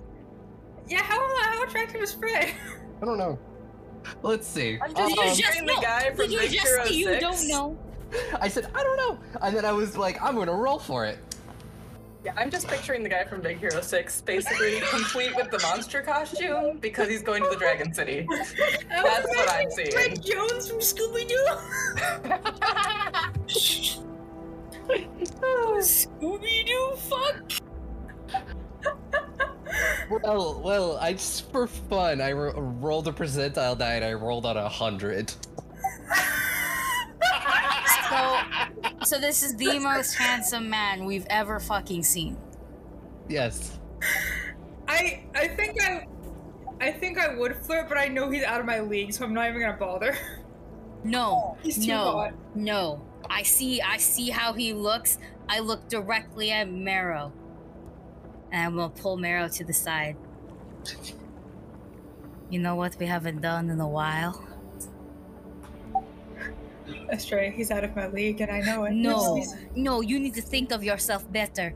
Yeah, 0.88 1.02
how 1.02 1.18
how 1.42 1.62
attractive 1.64 2.02
is 2.02 2.12
Fred? 2.12 2.52
I 3.02 3.04
don't 3.04 3.18
know. 3.18 3.38
Let's 4.22 4.46
see. 4.46 4.78
I'm 4.83 4.90
Um, 4.90 4.94
just 4.96 5.16
you 5.16 5.22
Um, 5.22 5.37
just 5.37 5.59
the 5.59 5.64
know. 5.64 5.80
guy 5.80 6.11
from 6.14 6.30
you 6.30 6.38
Big 6.40 6.50
just 6.52 6.66
Hero 6.66 6.85
you 6.87 7.04
6? 7.07 7.20
don't 7.20 7.48
know. 7.48 7.78
I 8.40 8.48
said 8.48 8.70
I 8.74 8.83
don't 8.83 8.96
know, 8.96 9.18
and 9.42 9.57
then 9.57 9.64
I 9.64 9.72
was 9.72 9.96
like, 9.96 10.22
I'm 10.22 10.35
gonna 10.37 10.54
roll 10.54 10.78
for 10.78 11.04
it. 11.07 11.18
Yeah, 12.25 12.33
I'm 12.37 12.51
just 12.51 12.69
picturing 12.69 13.03
the 13.03 13.09
guy 13.11 13.25
from 13.25 13.43
Big 13.43 13.59
Hero 13.59 13.83
6, 13.83 14.23
basically 14.23 14.81
complete 14.91 15.37
with 15.37 15.51
the 15.51 15.59
monster 15.61 16.01
costume 16.01 16.79
because 16.79 17.09
he's 17.09 17.23
going 17.23 17.43
to 17.43 17.51
the 17.51 17.57
Dragon 17.57 17.93
City. 17.93 18.27
That's 18.89 19.27
what 19.29 19.51
I'm 19.51 19.71
seeing. 19.71 19.91
Fred 19.91 20.23
Jones 20.25 20.69
from 20.71 20.79
Scooby 20.79 21.29
Doo. 21.29 21.47
Scooby 25.81 26.67
Doo, 26.67 26.97
fuck. 26.97 27.53
Well, 30.11 30.61
well, 30.65 30.97
I 30.99 31.13
just 31.15 31.51
for 31.51 31.67
fun, 31.67 32.21
I 32.21 32.33
ro- 32.33 32.59
rolled 32.59 33.09
a 33.09 33.13
percentile 33.13 33.77
die 33.77 33.97
and 33.97 34.05
I 34.05 34.15
rolled 34.15 34.47
on 34.47 34.57
a 34.57 34.69
hundred. 34.69 35.33
So, 38.09 38.38
so 39.05 39.19
this 39.21 39.43
is 39.43 39.57
the 39.57 39.79
most 39.79 40.14
handsome 40.14 40.69
man 40.69 41.05
we've 41.05 41.27
ever 41.31 41.61
fucking 41.61 42.03
seen. 42.03 42.37
Yes. 43.29 43.79
I 44.88 45.25
I 45.35 45.49
think 45.49 45.83
I 45.83 46.07
I 46.81 46.93
think 46.93 47.19
I 47.19 47.35
would 47.35 47.57
flirt, 47.57 47.88
but 47.88 47.97
I 47.99 48.09
know 48.09 48.31
he's 48.31 48.43
out 48.45 48.61
of 48.61 48.67
my 48.67 48.81
league, 48.81 49.12
so 49.12 49.25
I'm 49.25 49.33
not 49.35 49.49
even 49.49 49.61
gonna 49.61 49.77
bother. 49.77 50.17
No, 51.07 51.59
He's 51.62 51.85
too 51.85 51.93
no, 51.93 52.12
hot. 52.12 52.35
no. 52.55 53.03
I 53.29 53.43
see. 53.43 53.81
I 53.83 53.99
see 53.99 54.31
how 54.31 54.55
he 54.55 54.73
looks. 54.73 55.19
I 55.49 55.59
look 55.61 55.88
directly 55.88 56.51
at 56.51 56.71
Marrow, 56.71 57.33
and 58.51 58.62
I'm 58.67 58.77
gonna 58.77 58.88
pull 58.88 59.17
Marrow 59.19 59.49
to 59.49 59.64
the 59.64 59.73
side. 59.75 60.17
You 62.51 62.59
know 62.59 62.75
what 62.75 62.97
we 62.99 63.07
haven't 63.07 63.40
done 63.40 63.71
in 63.71 63.81
a 63.81 63.88
while? 63.88 64.47
Astray, 67.09 67.51
he's 67.51 67.70
out 67.70 67.85
of 67.85 67.94
my 67.97 68.09
league, 68.09 68.40
and 68.40 68.51
I 68.51 68.61
know 68.61 68.85
it. 68.85 68.92
No, 68.92 69.42
no. 69.75 70.01
You 70.01 70.18
need 70.18 70.35
to 70.35 70.42
think 70.42 70.70
of 70.73 70.85
yourself 70.85 71.31
better, 71.33 71.75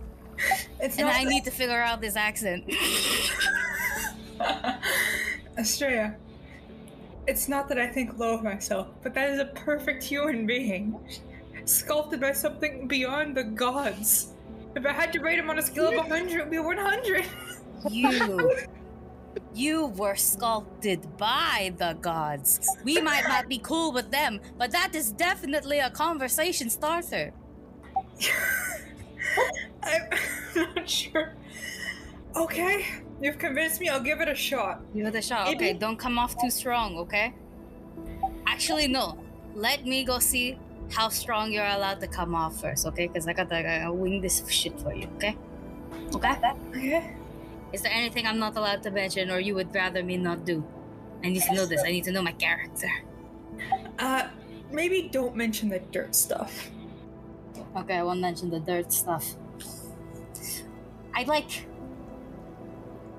it's 0.80 0.98
and. 0.98 1.08
I 1.08 1.24
need 1.24 1.44
to 1.44 1.50
figure 1.50 1.80
out 1.80 2.00
this 2.00 2.16
accent. 2.16 2.64
Estrella, 5.58 6.14
it's 7.26 7.48
not 7.48 7.68
that 7.68 7.78
I 7.78 7.86
think 7.86 8.18
low 8.18 8.34
of 8.34 8.42
myself, 8.42 8.88
but 9.02 9.14
that 9.14 9.30
is 9.30 9.40
a 9.40 9.46
perfect 9.46 10.02
human 10.02 10.46
being, 10.46 10.98
sculpted 11.64 12.20
by 12.20 12.32
something 12.32 12.88
beyond 12.88 13.36
the 13.36 13.44
gods. 13.44 14.32
If 14.74 14.86
I 14.86 14.92
had 14.92 15.12
to 15.12 15.20
rate 15.20 15.38
him 15.38 15.50
on 15.50 15.58
a 15.58 15.62
scale 15.62 15.88
of 15.88 15.96
100, 16.08 16.30
it 16.30 16.42
would 16.42 16.50
be 16.50 16.58
100. 16.58 17.24
You, 17.90 18.56
you 19.54 19.86
were 19.86 20.16
sculpted 20.16 21.16
by 21.16 21.72
the 21.78 21.94
gods. 22.00 22.60
We 22.84 23.00
might 23.00 23.24
not 23.28 23.48
be 23.48 23.58
cool 23.58 23.92
with 23.92 24.10
them, 24.10 24.40
but 24.58 24.70
that 24.72 24.94
is 24.94 25.10
definitely 25.12 25.78
a 25.80 25.90
conversation 25.90 26.70
starter. 26.70 27.32
I'm 29.82 30.02
not 30.74 30.88
sure. 30.88 31.34
Okay, 32.36 32.86
you've 33.20 33.38
convinced 33.38 33.80
me. 33.80 33.88
I'll 33.88 34.00
give 34.02 34.20
it 34.20 34.28
a 34.28 34.34
shot. 34.34 34.82
Give 34.94 35.06
it 35.06 35.14
a 35.14 35.22
shot. 35.22 35.46
Maybe- 35.46 35.56
Okay, 35.70 35.72
don't 35.78 35.98
come 35.98 36.18
off 36.18 36.40
too 36.40 36.50
strong, 36.50 36.96
okay? 36.98 37.34
Actually, 38.46 38.88
no. 38.88 39.18
Let 39.54 39.84
me 39.84 40.04
go 40.04 40.18
see 40.20 40.58
how 40.92 41.08
strong 41.08 41.52
you're 41.52 41.66
allowed 41.66 42.00
to 42.00 42.06
come 42.06 42.34
off 42.34 42.60
first, 42.60 42.86
okay? 42.86 43.08
Because 43.08 43.26
I 43.26 43.32
gotta, 43.32 43.56
I 43.56 43.62
gotta 43.62 43.92
wing 43.92 44.20
this 44.20 44.42
shit 44.48 44.78
for 44.80 44.94
you, 44.94 45.08
okay? 45.16 45.36
Okay? 46.14 46.36
Okay. 46.76 47.16
Is 47.72 47.82
there 47.82 47.92
anything 47.92 48.26
I'm 48.26 48.38
not 48.38 48.56
allowed 48.56 48.82
to 48.84 48.90
mention 48.90 49.30
or 49.30 49.38
you 49.40 49.54
would 49.54 49.74
rather 49.74 50.02
me 50.02 50.16
not 50.16 50.44
do? 50.44 50.64
I 51.22 51.28
need 51.28 51.42
to 51.42 51.54
know 51.54 51.66
this. 51.66 51.82
I 51.84 51.90
need 51.90 52.04
to 52.04 52.12
know 52.12 52.22
my 52.22 52.32
character. 52.32 52.90
Uh, 53.98 54.28
maybe 54.72 55.08
don't 55.12 55.36
mention 55.36 55.68
the 55.68 55.78
dirt 55.78 56.14
stuff. 56.14 56.70
Okay, 57.76 57.96
I 57.96 58.02
won't 58.02 58.20
mention 58.20 58.50
the 58.50 58.60
dirt 58.60 58.92
stuff. 58.92 59.34
I 61.14 61.24
like. 61.24 61.66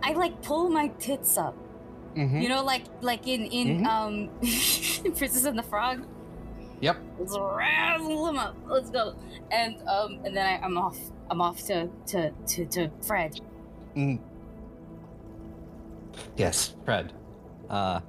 I 0.03 0.13
like 0.13 0.41
pull 0.41 0.69
my 0.69 0.87
tits 0.99 1.37
up. 1.37 1.55
Mm-hmm. 2.15 2.41
You 2.41 2.49
know, 2.49 2.63
like 2.63 2.83
like 3.01 3.27
in 3.27 3.45
in 3.45 3.83
Mhm. 3.83 3.87
um 3.87 4.29
Princess 5.15 5.45
and 5.45 5.57
the 5.57 5.63
Frog. 5.63 6.05
Yep. 6.81 6.97
Let's 7.19 7.37
razzle 7.37 8.25
them 8.25 8.37
up. 8.39 8.55
Let's 8.67 8.89
go. 8.89 9.15
And 9.51 9.75
um 9.87 10.19
and 10.25 10.35
then 10.35 10.45
I, 10.45 10.65
I'm 10.65 10.77
off. 10.77 10.97
I'm 11.29 11.39
off 11.41 11.63
to 11.67 11.87
to 12.07 12.31
to 12.47 12.65
to 12.65 12.89
Fred. 13.05 13.39
Mm. 13.95 14.19
Yes, 16.37 16.73
Fred. 16.85 17.13
Uh, 17.69 17.99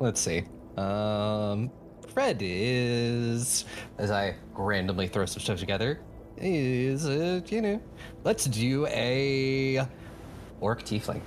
let's 0.00 0.20
see. 0.20 0.44
Um, 0.76 1.70
Fred 2.12 2.38
is, 2.40 3.64
as 3.98 4.10
I 4.10 4.34
randomly 4.54 5.08
throw 5.08 5.26
some 5.26 5.40
stuff 5.40 5.58
together, 5.58 6.00
is 6.36 7.06
uh, 7.06 7.40
you 7.48 7.62
know, 7.62 7.82
let's 8.24 8.46
do 8.46 8.86
a 8.88 9.86
orc 10.60 10.82
tiefling. 10.82 11.20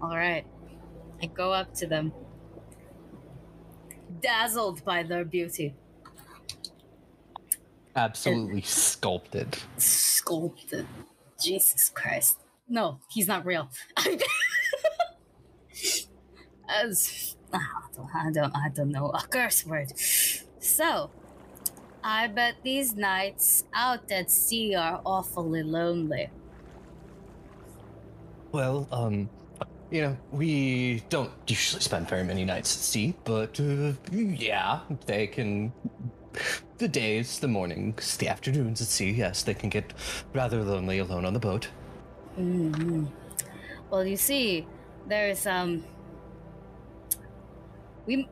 All 0.00 0.16
right. 0.16 0.44
I 1.20 1.26
go 1.26 1.52
up 1.52 1.74
to 1.74 1.86
them, 1.86 2.12
dazzled 4.20 4.84
by 4.84 5.02
their 5.02 5.24
beauty, 5.24 5.74
Absolutely 7.96 8.62
sculpted. 8.62 9.56
sculpted. 9.78 10.86
Jesus 11.40 11.88
Christ! 11.88 12.38
No, 12.68 13.00
he's 13.10 13.26
not 13.26 13.46
real. 13.46 13.70
As 16.68 17.36
I 17.52 17.60
don't, 17.96 18.14
I 18.14 18.30
don't, 18.30 18.56
I 18.56 18.68
don't 18.68 18.90
know 18.90 19.10
a 19.10 19.22
curse 19.22 19.64
word. 19.64 19.98
So, 19.98 21.10
I 22.04 22.26
bet 22.26 22.56
these 22.62 22.94
nights 22.94 23.64
out 23.74 24.10
at 24.10 24.30
sea 24.30 24.74
are 24.74 25.00
awfully 25.04 25.62
lonely. 25.62 26.30
Well, 28.52 28.86
um, 28.92 29.28
you 29.90 30.02
know, 30.02 30.16
we 30.30 31.02
don't 31.08 31.30
usually 31.46 31.82
spend 31.82 32.08
very 32.08 32.24
many 32.24 32.44
nights 32.44 32.76
at 32.76 32.82
sea, 32.82 33.14
but 33.24 33.58
uh, 33.60 33.92
yeah, 34.10 34.80
they 35.06 35.26
can. 35.26 35.72
The 36.78 36.88
days, 36.88 37.40
the 37.40 37.48
mornings, 37.48 38.16
the 38.16 38.28
afternoons 38.28 38.80
at 38.80 38.88
sea, 38.88 39.10
yes, 39.10 39.42
they 39.42 39.54
can 39.54 39.68
get 39.68 39.92
rather 40.32 40.62
lonely 40.62 40.98
alone 40.98 41.24
on 41.24 41.34
the 41.34 41.40
boat. 41.40 41.68
hmm 42.36 43.06
Well, 43.90 44.06
you 44.06 44.16
see, 44.16 44.66
there's 45.06 45.46
um, 45.46 45.84
we, 48.06 48.28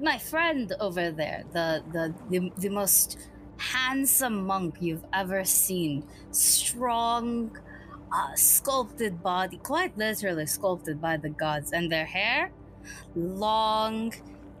my 0.00 0.18
friend 0.18 0.72
over 0.80 1.10
there, 1.10 1.44
the 1.52 1.84
the 1.92 2.14
the, 2.30 2.52
the 2.58 2.68
most 2.70 3.18
handsome 3.58 4.44
monk 4.46 4.76
you've 4.80 5.04
ever 5.12 5.44
seen, 5.44 6.04
strong, 6.30 7.56
uh, 8.12 8.34
sculpted 8.36 9.22
body, 9.22 9.58
quite 9.58 9.96
literally 9.96 10.46
sculpted 10.46 11.00
by 11.00 11.16
the 11.16 11.30
gods, 11.30 11.72
and 11.72 11.90
their 11.92 12.06
hair, 12.06 12.52
long, 13.14 14.12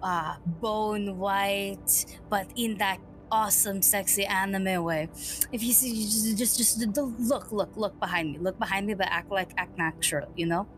uh, 0.04 0.36
bone 0.60 1.18
white, 1.18 2.04
but 2.28 2.46
in 2.54 2.76
that 2.78 3.00
awesome, 3.32 3.82
sexy 3.82 4.26
anime 4.26 4.84
way. 4.84 5.08
If 5.50 5.62
you 5.62 5.72
see, 5.72 5.90
you 5.90 6.04
just, 6.04 6.38
just, 6.38 6.58
just 6.58 6.98
look, 7.18 7.50
look, 7.50 7.76
look 7.76 7.98
behind 7.98 8.32
me, 8.32 8.38
look 8.38 8.58
behind 8.58 8.86
me, 8.86 8.94
but 8.94 9.08
act 9.10 9.30
like, 9.30 9.50
act 9.56 9.76
natural, 9.78 10.28
you 10.36 10.46
know. 10.46 10.68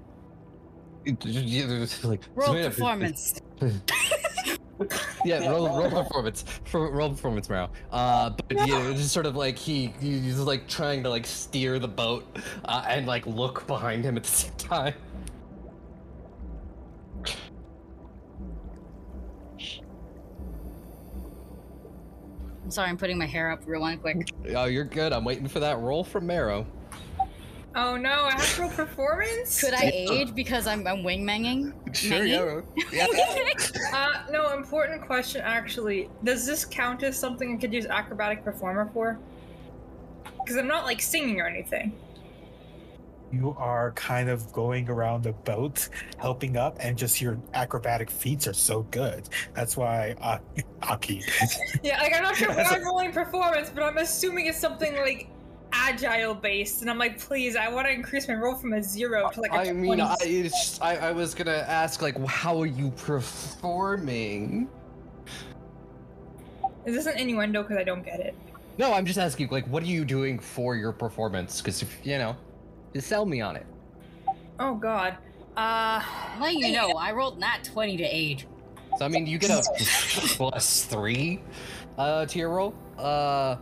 like, 2.04 2.22
Roll 2.34 2.54
performance. 2.54 3.40
yeah, 5.24 5.48
roll, 5.48 5.68
roll 5.68 5.90
performance, 5.90 6.44
for, 6.64 6.90
roll 6.90 7.10
performance, 7.10 7.48
Marrow. 7.48 7.70
Uh, 7.90 8.30
but 8.30 8.66
you 8.66 8.74
know, 8.74 8.92
just 8.92 9.12
sort 9.12 9.26
of 9.26 9.36
like 9.36 9.58
he, 9.58 9.92
he's 10.00 10.38
like 10.38 10.68
trying 10.68 11.02
to 11.02 11.10
like 11.10 11.26
steer 11.26 11.78
the 11.78 11.88
boat, 11.88 12.24
uh, 12.64 12.84
and 12.88 13.06
like 13.06 13.26
look 13.26 13.66
behind 13.66 14.04
him 14.04 14.16
at 14.16 14.22
the 14.22 14.30
same 14.30 14.52
time. 14.58 14.94
I'm 22.66 22.72
sorry, 22.72 22.88
I'm 22.88 22.96
putting 22.96 23.16
my 23.16 23.26
hair 23.26 23.52
up 23.52 23.62
real 23.64 23.80
one 23.80 23.96
quick. 23.98 24.28
Oh, 24.56 24.64
you're 24.64 24.82
good. 24.82 25.12
I'm 25.12 25.24
waiting 25.24 25.46
for 25.46 25.60
that 25.60 25.78
roll 25.78 26.02
from 26.02 26.26
Marrow. 26.26 26.66
Oh 27.76 27.96
no, 27.96 28.24
I 28.24 28.32
have 28.32 28.54
to 28.56 28.62
roll 28.62 28.70
performance? 28.70 29.60
Could 29.60 29.72
I 29.72 29.92
aid 29.94 30.34
because 30.34 30.66
I'm, 30.66 30.84
I'm 30.84 31.04
wingmanging? 31.04 31.72
Sure, 31.94 32.18
Maggie? 32.18 32.66
yeah. 32.92 33.06
yeah. 33.12 33.52
Uh, 33.94 34.24
no, 34.32 34.52
important 34.52 35.00
question 35.06 35.42
actually. 35.42 36.10
Does 36.24 36.44
this 36.44 36.64
count 36.64 37.04
as 37.04 37.16
something 37.16 37.54
I 37.54 37.60
could 37.60 37.72
use 37.72 37.86
acrobatic 37.86 38.42
performer 38.42 38.90
for? 38.92 39.16
Because 40.40 40.56
I'm 40.56 40.66
not 40.66 40.84
like 40.84 41.00
singing 41.00 41.40
or 41.40 41.46
anything. 41.46 41.92
You 43.36 43.54
are 43.58 43.92
kind 43.92 44.30
of 44.30 44.50
going 44.52 44.88
around 44.88 45.24
the 45.24 45.32
boat, 45.32 45.90
helping 46.16 46.56
up, 46.56 46.78
and 46.80 46.96
just 46.96 47.20
your 47.20 47.38
acrobatic 47.52 48.10
feats 48.10 48.46
are 48.46 48.54
so 48.54 48.82
good. 48.84 49.28
That's 49.52 49.76
why 49.76 50.14
uh, 50.22 50.38
Aki. 50.82 51.22
Yeah, 51.82 52.00
like 52.00 52.14
I'm 52.14 52.22
not 52.22 52.36
sure 52.36 52.48
why 52.54 52.62
I'm 52.62 52.82
rolling 52.82 53.12
performance, 53.12 53.70
but 53.74 53.82
I'm 53.82 53.98
assuming 53.98 54.46
it's 54.46 54.58
something 54.58 54.96
like 54.96 55.28
agile 55.72 56.34
based, 56.34 56.80
and 56.80 56.90
I'm 56.90 56.98
like, 56.98 57.18
please, 57.20 57.56
I 57.56 57.68
want 57.68 57.86
to 57.86 57.92
increase 57.92 58.26
my 58.26 58.34
roll 58.34 58.54
from 58.54 58.72
a 58.72 58.82
zero 58.82 59.28
to 59.30 59.40
like 59.42 59.52
a 59.52 59.56
I 59.56 59.72
mean, 59.72 60.00
I, 60.00 60.16
it's 60.20 60.54
just, 60.54 60.82
I, 60.82 60.96
I 60.96 61.12
was 61.12 61.34
gonna 61.34 61.64
ask, 61.68 62.00
like, 62.00 62.18
how 62.26 62.58
are 62.58 62.66
you 62.66 62.90
performing? 62.92 64.66
Is 66.86 66.94
this 66.94 67.06
an 67.06 67.18
innuendo? 67.18 67.62
Because 67.62 67.76
I 67.76 67.84
don't 67.84 68.02
get 68.04 68.20
it. 68.20 68.34
No, 68.78 68.94
I'm 68.94 69.04
just 69.04 69.18
asking, 69.18 69.48
like, 69.50 69.66
what 69.66 69.82
are 69.82 69.86
you 69.86 70.06
doing 70.06 70.38
for 70.38 70.74
your 70.74 70.92
performance? 70.92 71.60
Because 71.60 71.82
if 71.82 71.98
you 72.02 72.16
know, 72.16 72.36
just 72.96 73.08
sell 73.08 73.26
me 73.26 73.40
on 73.42 73.56
it. 73.56 73.66
Oh 74.58 74.74
God. 74.74 75.18
Uh, 75.56 76.02
Let 76.40 76.54
you 76.54 76.72
know, 76.72 76.92
I 76.92 77.12
rolled 77.12 77.38
not 77.38 77.62
20 77.64 77.98
to 77.98 78.04
age. 78.04 78.46
So 78.98 79.04
I 79.04 79.08
mean, 79.08 79.26
you 79.26 79.38
get 79.38 79.50
a 79.50 79.62
plus 80.36 80.84
three 80.84 81.42
uh, 81.98 82.24
to 82.24 82.38
your 82.38 82.50
roll. 82.50 82.74
Uh, 82.98 83.56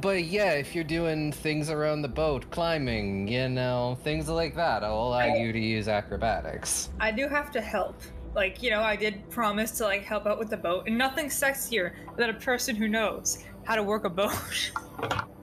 but 0.00 0.24
yeah, 0.24 0.52
if 0.52 0.74
you're 0.74 0.82
doing 0.82 1.30
things 1.30 1.70
around 1.70 2.02
the 2.02 2.08
boat, 2.08 2.50
climbing, 2.50 3.28
you 3.28 3.48
know, 3.48 3.98
things 4.02 4.28
like 4.28 4.56
that, 4.56 4.82
I'll 4.82 4.94
allow 4.94 5.26
you 5.26 5.52
to 5.52 5.60
use 5.60 5.86
acrobatics. 5.86 6.90
I 6.98 7.12
do 7.12 7.28
have 7.28 7.52
to 7.52 7.60
help. 7.60 8.00
Like, 8.34 8.62
you 8.62 8.70
know, 8.70 8.80
I 8.80 8.96
did 8.96 9.28
promise 9.30 9.70
to 9.72 9.84
like 9.84 10.02
help 10.02 10.26
out 10.26 10.38
with 10.40 10.50
the 10.50 10.56
boat, 10.56 10.88
and 10.88 10.98
nothing 10.98 11.26
sexier 11.26 11.92
than 12.16 12.30
a 12.30 12.34
person 12.34 12.74
who 12.74 12.88
knows 12.88 13.44
how 13.64 13.76
to 13.76 13.82
work 13.82 14.04
a 14.04 14.10
boat. 14.10 14.72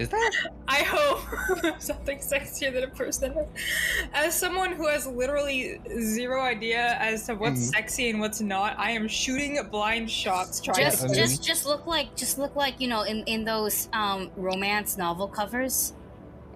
Is 0.00 0.08
that? 0.08 0.32
I 0.68 0.82
hope 0.82 1.20
something 1.80 2.18
sexier 2.18 2.72
than 2.72 2.84
a 2.84 2.88
person. 2.88 3.34
As 4.14 4.38
someone 4.38 4.72
who 4.72 4.86
has 4.88 5.06
literally 5.06 5.78
zero 6.00 6.40
idea 6.42 6.96
as 6.98 7.26
to 7.26 7.34
what's 7.34 7.60
Mhm. 7.68 7.74
sexy 7.74 8.10
and 8.10 8.18
what's 8.20 8.40
not, 8.40 8.78
I 8.78 8.90
am 8.92 9.06
shooting 9.06 9.58
blind 9.70 10.10
shots 10.10 10.60
trying 10.60 10.76
Just, 10.84 11.06
to. 11.06 11.14
just, 11.14 11.42
just 11.44 11.66
look 11.66 11.86
like, 11.86 12.16
just 12.16 12.38
look 12.38 12.56
like 12.56 12.80
you 12.80 12.88
know, 12.88 13.02
in 13.02 13.24
in 13.24 13.44
those 13.44 13.88
um 13.92 14.30
romance 14.36 14.96
novel 14.96 15.28
covers. 15.28 15.92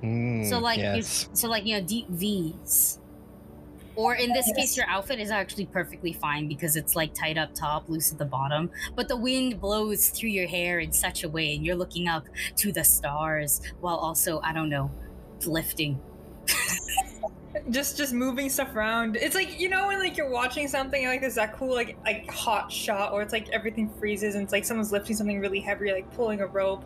Mm, 0.02 0.48
So 0.48 0.58
like, 0.58 0.78
you, 0.78 0.84
yes. 0.84 1.28
so 1.34 1.48
like 1.48 1.66
you 1.66 1.78
know, 1.78 1.84
deep 1.86 2.08
V's. 2.08 2.98
Or 3.96 4.14
in 4.14 4.32
this 4.32 4.50
case, 4.56 4.76
your 4.76 4.86
outfit 4.88 5.20
is 5.20 5.30
actually 5.30 5.66
perfectly 5.66 6.12
fine 6.12 6.48
because 6.48 6.76
it's 6.76 6.96
like 6.96 7.14
tight 7.14 7.38
up 7.38 7.54
top, 7.54 7.88
loose 7.88 8.12
at 8.12 8.18
the 8.18 8.24
bottom. 8.24 8.70
But 8.96 9.08
the 9.08 9.16
wind 9.16 9.60
blows 9.60 10.08
through 10.08 10.30
your 10.30 10.48
hair 10.48 10.80
in 10.80 10.92
such 10.92 11.22
a 11.22 11.28
way, 11.28 11.54
and 11.54 11.64
you're 11.64 11.76
looking 11.76 12.08
up 12.08 12.26
to 12.56 12.72
the 12.72 12.84
stars 12.84 13.60
while 13.80 13.96
also, 13.96 14.40
I 14.40 14.52
don't 14.52 14.68
know, 14.68 14.90
lifting. 15.46 16.00
just 17.70 17.96
just 17.96 18.12
moving 18.12 18.50
stuff 18.50 18.74
around. 18.74 19.16
It's 19.16 19.34
like 19.34 19.60
you 19.60 19.68
know 19.68 19.86
when 19.86 19.98
like 19.98 20.16
you're 20.16 20.28
watching 20.28 20.68
something 20.68 21.06
like 21.06 21.20
there's 21.20 21.36
that 21.36 21.56
cool 21.56 21.72
like 21.74 21.96
like 22.04 22.30
hot 22.30 22.70
shot 22.70 23.12
or 23.12 23.22
it's 23.22 23.32
like 23.32 23.48
everything 23.50 23.88
freezes 23.98 24.34
and 24.34 24.44
it's 24.44 24.52
like 24.52 24.64
someone's 24.64 24.92
lifting 24.92 25.16
something 25.16 25.40
really 25.40 25.60
heavy, 25.60 25.92
like 25.92 26.10
pulling 26.14 26.40
a 26.40 26.46
rope. 26.46 26.84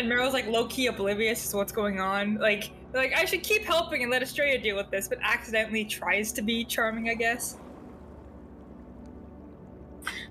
And 0.00 0.10
Meryl's 0.10 0.32
like 0.32 0.46
low 0.46 0.66
key 0.66 0.86
oblivious 0.86 1.50
to 1.50 1.58
what's 1.58 1.72
going 1.72 2.00
on. 2.00 2.36
Like 2.36 2.70
like 2.94 3.12
I 3.14 3.26
should 3.26 3.42
keep 3.42 3.64
helping 3.64 4.02
and 4.02 4.10
let 4.10 4.22
Estrella 4.22 4.56
deal 4.56 4.76
with 4.76 4.90
this, 4.90 5.08
but 5.08 5.18
accidentally 5.20 5.84
tries 5.84 6.32
to 6.32 6.42
be 6.42 6.64
charming, 6.64 7.10
I 7.10 7.14
guess. 7.14 7.58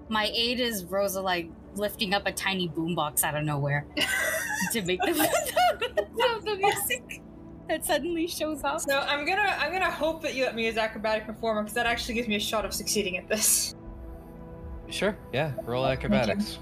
My 0.08 0.32
aid 0.34 0.60
is 0.60 0.86
Rosa 0.86 1.22
like 1.22 1.52
lifting 1.76 2.16
up 2.16 2.26
a 2.26 2.32
tiny 2.32 2.68
boombox 2.68 3.24
out 3.24 3.36
of 3.36 3.44
nowhere 3.44 3.86
to 4.72 4.82
make 4.82 5.00
the, 5.02 5.14
the, 5.94 6.42
the 6.44 6.56
music 6.56 7.22
that 7.68 7.86
suddenly 7.86 8.26
shows 8.26 8.64
up. 8.64 8.82
So 8.82 8.98
I'm 8.98 9.24
gonna 9.24 9.56
I'm 9.60 9.72
gonna 9.72 9.92
hope 9.92 10.24
that 10.24 10.34
you 10.34 10.46
let 10.46 10.56
me 10.56 10.66
as 10.66 10.78
acrobatic 10.78 11.28
performer 11.28 11.62
because 11.62 11.76
that 11.76 11.86
actually 11.86 12.16
gives 12.16 12.28
me 12.28 12.38
a 12.38 12.40
shot 12.40 12.66
of 12.66 12.74
succeeding 12.74 13.18
at 13.18 13.30
this. 13.30 13.76
Sure. 14.90 15.16
Yeah. 15.32 15.54
Roll 15.64 15.86
acrobatics. 15.86 16.58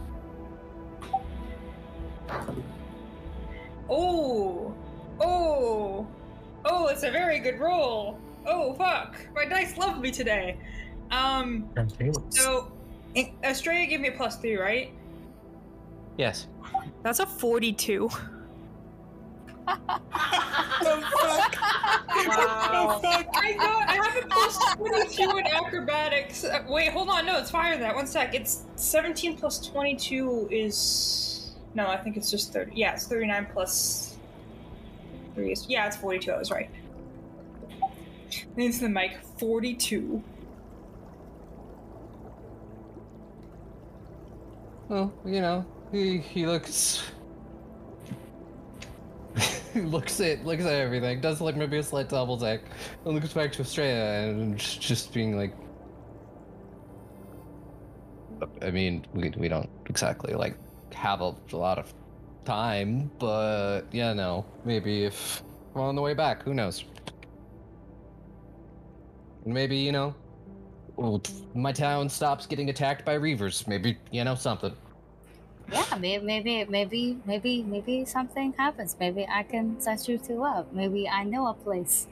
Oh, 3.90 4.74
oh, 5.22 6.08
oh! 6.66 6.88
It's 6.88 7.04
a 7.04 7.12
very 7.12 7.40
good 7.40 7.60
roll. 7.60 8.20
Oh 8.46 8.74
fuck! 8.74 9.16
My 9.34 9.46
dice 9.46 9.78
love 9.78 10.00
me 10.00 10.12
today. 10.12 10.58
Um, 11.12 11.70
so 12.30 12.72
Australia 13.44 13.88
gave 13.88 14.02
me 14.02 14.10
a 14.10 14.12
plus 14.12 14.38
three, 14.38 14.56
right? 14.58 14.92
Yes. 16.18 16.48
That's 17.04 17.20
a 17.20 17.26
forty-two. 17.26 18.10
Wow. 19.68 20.00
The 20.80 21.02
fuck? 21.20 21.58
I 22.14 23.54
got. 23.58 23.90
I 23.90 23.96
have 23.96 24.24
a 24.24 24.28
plus 24.28 24.76
twenty-two 24.76 25.38
in 25.38 25.48
acrobatics. 25.48 26.44
Uh, 26.44 26.64
wait, 26.68 26.92
hold 26.92 27.10
on. 27.10 27.26
No, 27.26 27.38
it's 27.38 27.50
higher 27.50 27.74
than 27.74 27.82
that. 27.82 27.96
One 27.96 28.08
sec. 28.08 28.34
It's 28.34 28.66
seventeen 28.76 29.38
plus 29.38 29.66
twenty-two 29.66 30.48
is. 30.52 31.27
No, 31.74 31.88
I 31.88 31.98
think 31.98 32.18
it's 32.18 32.32
just 32.32 32.54
thirty. 32.54 32.72
Yeah, 32.76 32.94
it's 32.94 33.08
thirty-nine 33.08 33.48
plus 33.54 34.18
three 35.36 35.52
is. 35.52 35.68
Yeah, 35.70 35.88
it's 35.88 35.96
forty-two. 35.96 36.32
I 36.32 36.38
was 36.38 36.52
right. 36.52 36.70
Leans 38.56 38.80
to 38.80 38.86
the 38.86 38.90
mic. 38.90 39.18
Forty-two. 39.38 40.24
Well, 44.90 45.14
you 45.26 45.42
know, 45.42 45.66
he 45.92 46.18
he 46.18 46.46
looks. 46.46 47.04
looks 49.76 50.20
at 50.20 50.46
looks 50.46 50.64
at 50.64 50.74
everything. 50.74 51.22
Does 51.22 51.42
like 51.42 51.56
maybe 51.56 51.78
a 51.78 51.84
slight 51.84 52.10
double 52.10 52.38
take, 52.38 52.62
and 53.06 53.14
looks 53.14 53.34
back 53.34 53.52
to 53.54 53.62
Australia 53.62 54.30
and 54.32 54.58
just 54.58 55.14
being 55.14 55.38
like. 55.38 55.54
I 58.62 58.72
mean, 58.72 59.06
we 59.14 59.32
we 59.38 59.48
don't 59.48 59.70
exactly 59.88 60.34
like 60.34 60.58
have 60.94 61.22
a, 61.22 61.34
lot 61.52 61.80
of 61.80 61.94
time, 62.46 63.12
but 63.20 63.82
yeah, 63.92 64.14
no, 64.14 64.46
maybe 64.66 65.06
if 65.06 65.44
we're 65.74 65.82
on 65.82 65.96
the 65.96 66.02
way 66.02 66.14
back, 66.14 66.44
who 66.44 66.54
knows? 66.54 66.86
Maybe 69.46 69.78
you 69.78 69.92
know, 69.92 70.16
my 71.54 71.72
town 71.72 72.10
stops 72.10 72.46
getting 72.46 72.70
attacked 72.70 73.06
by 73.06 73.18
reavers. 73.18 73.68
Maybe 73.68 73.98
you 74.12 74.24
know 74.24 74.36
something. 74.36 74.74
Yeah, 75.72 75.98
maybe, 76.00 76.24
maybe, 76.26 76.66
maybe, 76.66 77.18
maybe, 77.26 77.64
maybe 77.64 78.06
something 78.06 78.54
happens. 78.54 78.96
Maybe 79.00 79.28
I 79.30 79.44
can 79.44 79.80
set 79.82 80.08
you 80.08 80.18
two 80.18 80.44
up. 80.44 80.72
Maybe 80.72 81.10
I 81.10 81.24
know 81.24 81.48
a 81.48 81.54
place. 81.54 82.08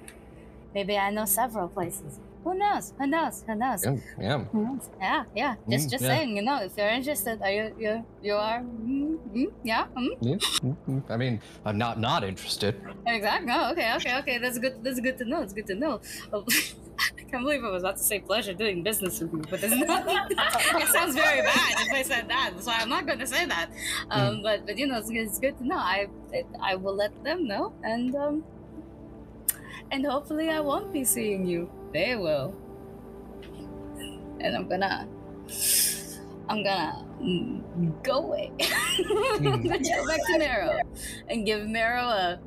Maybe 0.73 0.97
I 0.97 1.09
know 1.09 1.23
several 1.23 1.69
places. 1.69 2.19
Who 2.45 2.53
knows? 2.53 2.93
Who 2.99 3.07
knows? 3.07 3.43
Who 3.47 3.55
knows? 3.55 3.83
Yeah, 3.83 3.97
yeah. 4.19 4.37
Who 4.53 4.63
knows? 4.63 4.89
Yeah, 5.01 5.23
yeah. 5.35 5.55
Just, 5.67 5.87
Mm, 5.87 5.91
just 5.91 6.03
yeah. 6.03 6.09
saying. 6.15 6.37
You 6.37 6.43
know, 6.43 6.61
if 6.61 6.77
you're 6.77 6.89
interested, 6.89 7.41
are 7.41 7.51
you, 7.51 7.75
you, 7.79 8.05
you 8.21 8.35
are? 8.35 8.59
Mm, 8.61 9.17
mm, 9.33 9.51
yeah. 9.63 9.87
Mm, 9.97 10.09
Yeah, 10.21 10.35
mm, 10.61 10.75
mm. 10.87 11.01
I 11.09 11.17
mean, 11.17 11.41
I'm 11.65 11.77
not 11.79 11.99
not 11.99 12.23
interested. 12.23 12.75
exactly. 13.07 13.51
Oh, 13.51 13.71
okay, 13.71 13.89
okay, 13.97 14.13
okay. 14.19 14.37
That's 14.37 14.59
good. 14.59 14.83
That's 14.83 14.99
good 15.01 15.17
to 15.17 15.25
know. 15.25 15.41
It's 15.41 15.53
good 15.53 15.65
to 15.67 15.75
know. 15.75 16.01
Oh, 16.31 16.45
I 17.19 17.23
can't 17.29 17.43
believe 17.43 17.63
I 17.65 17.71
was 17.71 17.81
about 17.81 17.97
to 17.97 18.03
say 18.03 18.19
pleasure 18.19 18.53
doing 18.53 18.83
business 18.83 19.19
with 19.19 19.33
you, 19.33 19.41
but 19.49 19.59
it's 19.63 19.73
not. 19.75 20.05
it 20.29 20.87
sounds 20.93 21.15
very 21.15 21.41
bad 21.41 21.71
if 21.81 21.91
I 21.91 22.03
said 22.03 22.29
that. 22.29 22.53
So 22.61 22.69
I'm 22.71 22.89
not 22.89 23.07
going 23.07 23.19
to 23.19 23.27
say 23.27 23.45
that. 23.47 23.67
Um, 24.11 24.43
but 24.43 24.65
but 24.67 24.77
you 24.77 24.85
know, 24.85 24.99
it's, 24.99 25.09
good- 25.09 25.27
it's 25.27 25.39
good 25.39 25.57
to 25.57 25.65
know. 25.65 25.81
I 25.81 26.07
I 26.61 26.75
will 26.75 26.95
let 26.95 27.11
them 27.23 27.47
know, 27.47 27.73
and 27.83 28.15
um, 28.15 28.43
and 29.91 30.05
hopefully 30.05 30.49
I 30.49 30.59
won't 30.61 30.93
be 30.93 31.03
seeing 31.03 31.45
you. 31.47 31.69
They 31.93 32.15
will. 32.15 32.55
And 34.39 34.55
I'm 34.55 34.67
gonna. 34.67 35.07
I'm 36.47 36.63
gonna 36.63 37.05
mm, 37.21 38.03
go 38.03 38.17
away. 38.25 38.51
I'm 38.59 39.43
gonna 39.43 39.79
go 39.79 40.07
back 40.07 40.19
to 40.27 40.37
Marrow 40.37 40.79
and 41.29 41.45
give 41.45 41.67
Marrow 41.67 42.03
a 42.05 42.39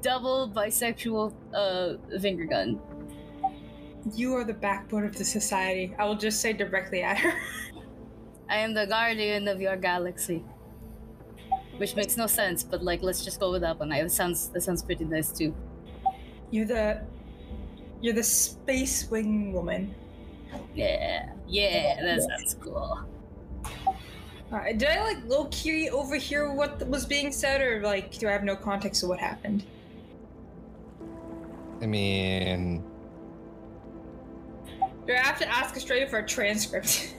double 0.00 0.50
bisexual 0.50 1.34
uh 1.54 2.18
finger 2.20 2.44
gun. 2.44 2.80
You 4.14 4.34
are 4.36 4.44
the 4.44 4.54
backbone 4.54 5.04
of 5.04 5.16
the 5.16 5.24
society. 5.24 5.94
I 5.98 6.04
will 6.04 6.16
just 6.16 6.40
say 6.40 6.52
directly 6.52 7.02
at 7.02 7.18
her. 7.18 7.32
I 8.48 8.56
am 8.58 8.74
the 8.74 8.86
guardian 8.86 9.48
of 9.48 9.60
your 9.60 9.76
galaxy. 9.76 10.44
Which 11.78 11.96
makes 11.96 12.16
no 12.16 12.26
sense, 12.26 12.62
but 12.62 12.82
like 12.82 13.02
let's 13.02 13.24
just 13.24 13.40
go 13.40 13.50
with 13.50 13.62
that 13.62 13.78
one. 13.78 13.92
It 13.92 14.10
sounds 14.12 14.48
that 14.50 14.62
sounds 14.62 14.82
pretty 14.82 15.04
nice 15.04 15.32
too. 15.32 15.54
You're 16.50 16.66
the. 16.66 17.02
You're 18.02 18.14
the 18.14 18.22
space 18.22 19.08
wing 19.10 19.52
woman. 19.52 19.94
Yeah, 20.74 21.30
yeah, 21.46 22.02
that 22.02 22.22
sounds 22.22 22.56
cool. 22.60 23.00
Alright, 24.52 24.76
did 24.76 24.88
I 24.88 25.02
like 25.02 25.24
low 25.26 25.46
key 25.46 25.88
overhear 25.88 26.52
what 26.52 26.86
was 26.88 27.06
being 27.06 27.32
said, 27.32 27.62
or 27.62 27.80
like 27.80 28.18
do 28.18 28.28
I 28.28 28.32
have 28.32 28.44
no 28.44 28.54
context 28.54 29.02
of 29.02 29.08
what 29.08 29.18
happened? 29.18 29.64
I 31.80 31.86
mean, 31.86 32.84
Do 35.06 35.14
I 35.14 35.18
have 35.18 35.38
to 35.38 35.48
ask 35.48 35.74
Australia 35.76 36.06
for 36.06 36.18
a 36.18 36.26
transcript? 36.26 37.14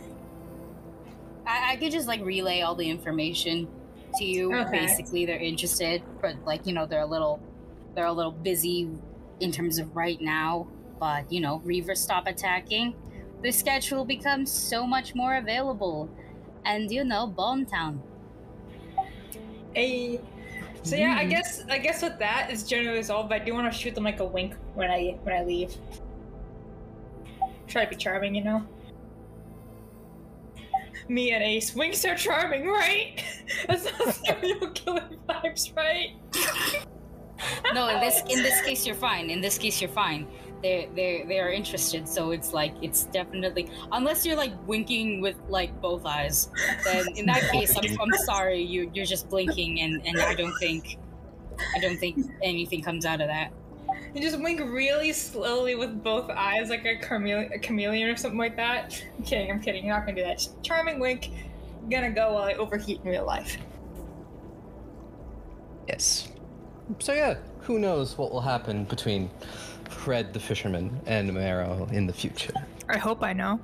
I, 1.47 1.73
I 1.73 1.75
could 1.77 1.91
just 1.91 2.07
like 2.07 2.23
relay 2.23 2.61
all 2.61 2.75
the 2.75 2.89
information 2.89 3.67
to 4.15 4.25
you. 4.25 4.53
Okay. 4.53 4.79
Basically, 4.79 5.25
they're 5.25 5.39
interested, 5.39 6.03
but 6.21 6.36
like 6.45 6.67
you 6.67 6.73
know, 6.73 6.86
they're 6.86 7.01
a 7.01 7.05
little, 7.05 7.41
they're 7.95 8.05
a 8.05 8.13
little 8.13 8.31
busy 8.31 8.89
in 9.39 9.51
terms 9.51 9.79
of 9.79 9.95
right 9.95 10.21
now. 10.21 10.67
But 11.04 11.30
you 11.30 11.41
know, 11.41 11.62
Reavers 11.66 11.97
stop 11.97 12.28
attacking, 12.28 12.95
the 13.41 13.51
schedule 13.51 14.06
becomes 14.06 14.49
so 14.49 14.88
much 14.88 15.16
more 15.16 15.36
available, 15.36 16.10
and 16.64 16.89
you 16.89 17.04
know, 17.04 17.28
Bomb 17.28 17.66
Town. 17.66 18.01
Hey. 19.76 20.22
So 20.84 20.95
yeah, 20.95 21.18
I 21.20 21.26
hmm. 21.26 21.30
guess 21.32 21.62
I 21.70 21.78
guess 21.78 22.01
with 22.01 22.18
that 22.20 22.49
is 22.49 22.64
generally 22.64 22.99
resolved. 22.99 23.28
But 23.28 23.41
I 23.41 23.43
do 23.43 23.54
want 23.54 23.70
to 23.70 23.78
shoot 23.78 23.95
them 23.95 24.06
like 24.06 24.22
a 24.22 24.26
wink 24.26 24.56
when 24.76 24.89
I 24.89 25.18
when 25.24 25.36
I 25.36 25.43
leave. 25.43 25.76
Try 27.68 27.84
to 27.84 27.89
be 27.89 27.97
charming, 27.97 28.34
you 28.34 28.45
know. 28.45 28.66
me 31.10 31.34
and 31.34 31.43
Ace. 31.43 31.76
Winks 31.76 32.06
are 32.06 32.16
charming, 32.16 32.66
right? 32.66 33.22
That's 33.68 33.84
not 33.99 34.16
serial 34.26 34.70
killer 34.72 35.10
vibes, 35.28 35.76
right? 35.76 36.12
No, 37.74 37.89
in 37.89 37.99
this 37.99 38.22
in 38.30 38.41
this 38.41 38.62
case 38.62 38.86
you're 38.86 38.95
fine. 38.95 39.30
In 39.30 39.41
this 39.41 39.58
case 39.58 39.82
you're 39.82 39.89
fine. 39.89 40.28
They 40.64 40.89
they 40.95 41.26
they 41.28 41.39
are 41.41 41.51
interested, 41.51 42.07
so 42.07 42.32
it's 42.32 42.53
like 42.53 42.74
it's 42.82 43.03
definitely 43.03 43.70
unless 43.91 44.26
you're 44.26 44.38
like 44.38 44.53
winking 44.66 45.20
with 45.20 45.36
like 45.49 45.80
both 45.82 46.05
eyes. 46.05 46.49
Then 46.86 47.05
in 47.18 47.26
that 47.26 47.41
case, 47.51 47.78
I'm, 47.78 47.99
I'm 47.99 48.14
sorry. 48.26 48.61
You 48.61 48.89
you're 48.93 49.05
just 49.05 49.30
blinking, 49.30 49.82
and 49.82 50.01
and 50.07 50.22
I 50.22 50.34
don't 50.34 50.57
think 50.59 50.97
I 51.76 51.80
don't 51.80 51.97
think 51.97 52.32
anything 52.41 52.82
comes 52.82 53.05
out 53.05 53.20
of 53.20 53.28
that. 53.28 53.51
You 54.16 54.22
just 54.22 54.39
wink 54.39 54.61
really 54.61 55.11
slowly 55.11 55.76
with 55.76 56.01
both 56.01 56.30
eyes, 56.30 56.70
like 56.70 56.86
a, 56.86 56.97
chamele- 56.97 57.53
a 57.53 57.59
chameleon 57.59 58.09
or 58.09 58.16
something 58.16 58.38
like 58.38 58.55
that. 58.55 59.03
I'm 59.18 59.24
kidding. 59.26 59.51
I'm 59.51 59.59
kidding. 59.59 59.86
You're 59.86 59.95
not 59.95 60.05
gonna 60.05 60.18
do 60.18 60.24
that. 60.24 60.38
Just 60.38 60.61
charming 60.64 60.99
wink. 60.99 61.30
Gonna 61.89 62.11
go 62.11 62.34
while 62.34 62.43
I 62.43 62.53
overheat 62.53 63.01
in 63.03 63.09
real 63.09 63.26
life. 63.26 63.57
Yes. 65.89 66.30
So 66.99 67.11
yeah, 67.11 67.36
who 67.59 67.80
knows 67.80 68.18
what 68.18 68.32
will 68.32 68.41
happen 68.41 68.86
between 68.86 69.30
Fred 69.94 70.34
the 70.34 70.39
fisherman 70.39 71.00
and 71.06 71.32
Marrow 71.34 71.88
in 71.91 72.08
the 72.08 72.14
future? 72.14 72.54
I 72.89 72.98
hope 72.98 73.22
I 73.24 73.34
know. 73.34 73.60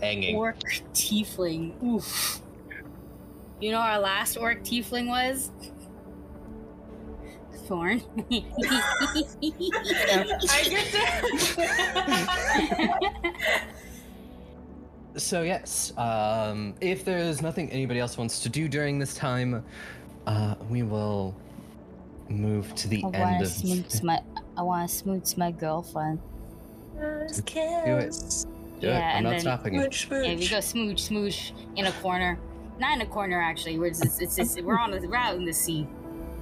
Hanging. 0.00 0.36
Orc 0.36 0.58
tiefling. 0.92 1.80
Oof. 1.82 2.40
You 3.60 3.72
know 3.72 3.78
our 3.78 3.98
last 3.98 4.36
orc 4.36 4.62
tiefling 4.64 5.08
was? 5.08 5.50
Thorn. 7.66 8.02
I 8.30 8.44
get 10.68 10.92
to. 10.92 11.08
So 15.16 15.42
yes, 15.42 15.92
um, 15.98 16.74
if 16.80 17.04
there's 17.04 17.42
nothing 17.42 17.70
anybody 17.70 18.00
else 18.00 18.16
wants 18.16 18.40
to 18.40 18.48
do 18.48 18.66
during 18.66 18.98
this 18.98 19.14
time, 19.14 19.62
uh, 20.26 20.54
we 20.70 20.82
will 20.82 21.34
move 22.32 22.74
to 22.76 22.88
the 22.88 23.02
I 23.04 23.06
end 23.08 23.18
want 23.18 23.38
to 23.40 23.44
of. 23.44 23.50
smooch 23.52 24.02
my. 24.02 24.20
I 24.56 24.62
want 24.62 24.88
to 24.88 24.94
smooch 24.94 25.36
my 25.36 25.50
girlfriend. 25.50 26.20
Do 26.98 27.26
it. 27.28 27.34
Do 28.80 28.86
Yeah, 28.88 28.98
it. 28.98 29.00
I'm 29.00 29.16
and 29.16 29.24
not 29.24 29.30
then- 29.30 29.40
stopping 29.40 29.74
you. 29.74 29.80
Smooch, 29.92 30.08
Yeah, 30.10 30.34
we 30.34 30.48
go 30.48 30.60
smooch, 30.60 31.00
smooch 31.02 31.52
in 31.76 31.86
a 31.86 31.92
corner. 31.92 32.38
Not 32.78 32.94
in 32.94 33.00
a 33.02 33.06
corner, 33.06 33.40
actually. 33.40 33.78
We're 33.78 33.90
just, 33.90 34.20
it's 34.20 34.36
just, 34.36 34.60
we're 34.62 34.78
on 34.78 34.90
the 34.90 34.98
we're 35.06 35.16
out 35.16 35.36
in 35.36 35.44
the 35.44 35.52
sea 35.52 35.86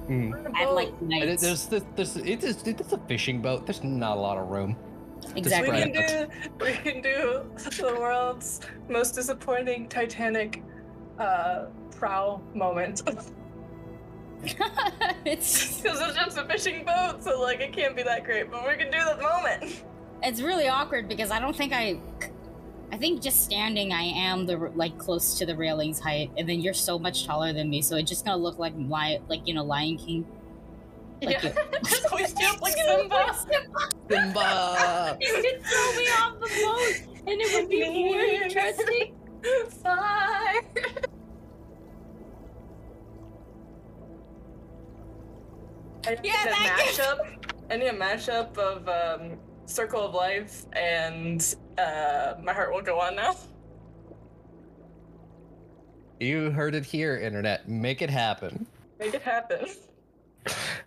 Mm. 0.07 0.33
at 0.59 0.73
like 0.73 0.89
And 0.99 1.09
night. 1.09 1.23
it- 1.23 1.39
There's 1.39 1.67
this, 1.67 1.83
this 1.95 2.15
it 2.15 2.43
is 2.43 2.63
it's 2.65 2.91
a 2.91 2.97
fishing 3.07 3.41
boat. 3.41 3.65
There's 3.67 3.83
not 3.83 4.17
a 4.17 4.19
lot 4.19 4.37
of 4.37 4.49
room. 4.49 4.75
Exactly. 5.35 5.71
We 5.71 5.91
can 5.91 5.91
do 5.91 6.27
we 6.65 6.71
can 6.73 7.01
do 7.01 7.43
the 7.77 7.95
world's 7.99 8.59
most 8.89 9.11
disappointing 9.13 9.87
Titanic 9.87 10.63
uh 11.19 11.65
prow 11.95 12.41
moment. 12.55 13.03
it's 15.25 15.81
Because 15.81 15.99
it's 16.01 16.15
just 16.15 16.37
a 16.37 16.45
fishing 16.45 16.85
boat, 16.85 17.23
so 17.23 17.41
like 17.41 17.59
it 17.59 17.73
can't 17.73 17.95
be 17.95 18.03
that 18.03 18.23
great, 18.23 18.49
but 18.51 18.67
we 18.67 18.75
can 18.75 18.91
do 18.91 18.97
the 18.97 19.21
moment. 19.21 19.83
it's 20.23 20.41
really 20.41 20.67
awkward 20.67 21.07
because 21.07 21.31
I 21.31 21.39
don't 21.39 21.55
think 21.55 21.73
I. 21.73 21.99
I 22.93 22.97
think 22.97 23.21
just 23.21 23.45
standing, 23.45 23.93
I 23.93 24.01
am 24.03 24.45
the 24.45 24.57
like 24.75 24.97
close 24.97 25.37
to 25.39 25.45
the 25.45 25.55
railings 25.55 25.97
height, 25.99 26.29
and 26.37 26.47
then 26.47 26.59
you're 26.59 26.73
so 26.73 26.99
much 26.99 27.25
taller 27.25 27.53
than 27.53 27.69
me, 27.69 27.81
so 27.81 27.95
it's 27.95 28.09
just 28.09 28.25
gonna 28.25 28.35
look 28.35 28.59
like 28.59 28.73
li- 28.75 29.19
like 29.29 29.47
you 29.47 29.53
know 29.53 29.63
Lion 29.63 29.97
King. 29.97 30.25
Like 31.21 31.41
yeah. 31.41 31.53
just 31.85 32.05
hoist 32.09 32.37
you 32.39 32.47
up 32.47 32.61
like 32.61 32.73
Simba. 32.73 33.35
Simba. 34.09 35.17
could 35.21 35.65
throw 35.65 35.93
me 35.95 36.07
off 36.19 36.39
the 36.41 36.47
boat, 36.47 37.17
and 37.27 37.41
it 37.41 37.61
would 37.61 37.69
be 37.69 37.89
more 37.89 38.19
interesting. 38.19 39.15
Fire. 39.81 40.61
I 46.05 46.15
need 46.15 46.25
Yeah, 46.25 46.49
a 46.49 46.53
mashup. 46.53 47.53
I 47.69 47.77
need 47.77 47.87
a 47.87 47.93
mashup 47.93 48.57
of 48.57 48.87
um, 48.89 49.37
Circle 49.65 50.05
of 50.05 50.13
Life 50.13 50.65
and 50.73 51.55
uh, 51.77 52.33
My 52.43 52.53
Heart 52.53 52.73
Will 52.73 52.81
Go 52.81 52.99
On 52.99 53.15
Now. 53.15 53.35
You 56.19 56.51
heard 56.51 56.75
it 56.75 56.85
here, 56.85 57.17
internet. 57.17 57.67
Make 57.67 58.01
it 58.01 58.09
happen. 58.09 58.67
Make 58.99 59.13
it 59.13 59.21
happen. 59.21 59.67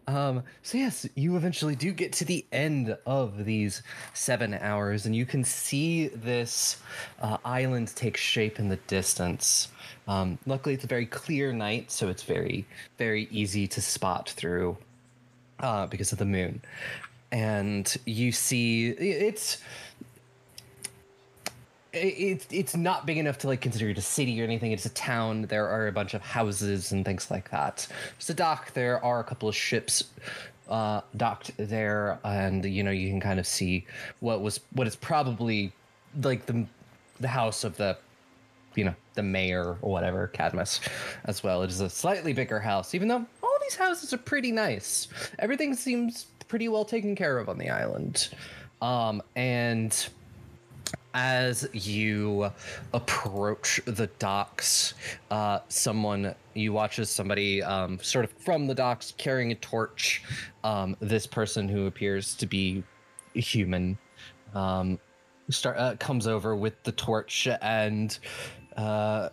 Um, 0.06 0.42
so 0.62 0.78
yes, 0.78 1.08
you 1.14 1.36
eventually 1.36 1.74
do 1.76 1.92
get 1.92 2.12
to 2.14 2.24
the 2.24 2.44
end 2.52 2.96
of 3.06 3.44
these 3.44 3.82
seven 4.12 4.52
hours, 4.54 5.06
and 5.06 5.14
you 5.16 5.24
can 5.24 5.44
see 5.44 6.08
this 6.08 6.82
uh, 7.20 7.38
island 7.44 7.92
take 7.94 8.16
shape 8.16 8.58
in 8.58 8.68
the 8.68 8.76
distance. 8.76 9.68
Um, 10.06 10.38
luckily, 10.44 10.74
it's 10.74 10.84
a 10.84 10.88
very 10.88 11.06
clear 11.06 11.52
night, 11.52 11.90
so 11.90 12.08
it's 12.08 12.22
very, 12.22 12.66
very 12.98 13.28
easy 13.30 13.66
to 13.68 13.80
spot 13.80 14.28
through 14.30 14.76
uh, 15.60 15.86
because 15.86 16.12
of 16.12 16.18
the 16.18 16.24
moon. 16.24 16.62
And 17.32 17.94
you 18.06 18.32
see, 18.32 18.90
it's 18.90 19.58
it's 21.92 22.46
it's 22.50 22.76
not 22.76 23.06
big 23.06 23.18
enough 23.18 23.38
to 23.38 23.46
like 23.46 23.60
consider 23.60 23.88
it 23.88 23.98
a 23.98 24.02
city 24.02 24.40
or 24.40 24.44
anything. 24.44 24.72
It's 24.72 24.86
a 24.86 24.90
town. 24.90 25.42
There 25.42 25.68
are 25.68 25.86
a 25.86 25.92
bunch 25.92 26.14
of 26.14 26.22
houses 26.22 26.92
and 26.92 27.04
things 27.04 27.30
like 27.30 27.50
that. 27.50 27.86
It's 28.16 28.30
a 28.30 28.34
dock. 28.34 28.72
There 28.74 29.04
are 29.04 29.20
a 29.20 29.24
couple 29.24 29.48
of 29.48 29.56
ships 29.56 30.04
uh, 30.68 31.02
docked 31.16 31.52
there, 31.56 32.18
and 32.24 32.64
you 32.64 32.82
know 32.82 32.90
you 32.90 33.08
can 33.10 33.20
kind 33.20 33.38
of 33.38 33.46
see 33.46 33.86
what 34.20 34.40
was 34.40 34.60
what 34.72 34.86
is 34.86 34.96
probably 34.96 35.72
like 36.22 36.46
the 36.46 36.66
the 37.20 37.28
house 37.28 37.64
of 37.64 37.76
the 37.76 37.96
you 38.74 38.84
know 38.84 38.94
the 39.14 39.22
mayor 39.22 39.76
or 39.82 39.92
whatever 39.92 40.28
Cadmus 40.28 40.80
as 41.24 41.42
well. 41.42 41.62
It 41.62 41.70
is 41.70 41.80
a 41.80 41.90
slightly 41.90 42.32
bigger 42.32 42.60
house, 42.60 42.94
even 42.94 43.08
though 43.08 43.26
these 43.64 43.76
houses 43.76 44.12
are 44.12 44.18
pretty 44.18 44.52
nice. 44.52 45.08
Everything 45.38 45.74
seems 45.74 46.26
pretty 46.48 46.68
well 46.68 46.84
taken 46.84 47.16
care 47.16 47.38
of 47.38 47.48
on 47.48 47.58
the 47.58 47.70
island, 47.70 48.28
um, 48.82 49.22
and 49.36 50.08
as 51.14 51.68
you 51.72 52.50
approach 52.92 53.80
the 53.84 54.08
docks, 54.18 54.94
uh, 55.30 55.60
someone 55.68 56.34
you 56.54 56.72
watch 56.72 56.98
as 56.98 57.08
somebody 57.08 57.62
um, 57.62 57.98
sort 58.00 58.24
of 58.24 58.32
from 58.32 58.66
the 58.66 58.74
docks 58.74 59.14
carrying 59.16 59.52
a 59.52 59.54
torch. 59.56 60.22
Um, 60.64 60.96
this 61.00 61.26
person 61.26 61.68
who 61.68 61.86
appears 61.86 62.34
to 62.36 62.46
be 62.46 62.82
human 63.32 63.96
um, 64.54 64.98
start 65.50 65.76
uh, 65.78 65.96
comes 65.96 66.26
over 66.26 66.56
with 66.56 66.82
the 66.82 66.92
torch 66.92 67.48
and 67.62 68.18
uh, 68.76 69.28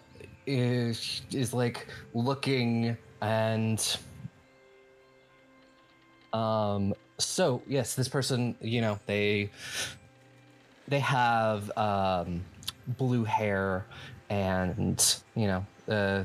is 0.45 1.21
is 1.31 1.53
like 1.53 1.87
looking 2.13 2.97
and 3.21 3.97
um 6.33 6.93
so 7.17 7.61
yes 7.67 7.95
this 7.95 8.07
person 8.07 8.55
you 8.61 8.81
know 8.81 8.99
they 9.05 9.49
they 10.87 10.99
have 10.99 11.75
um 11.77 12.43
blue 12.97 13.23
hair 13.23 13.85
and 14.29 15.17
you 15.35 15.47
know 15.47 15.65
uh 15.89 16.23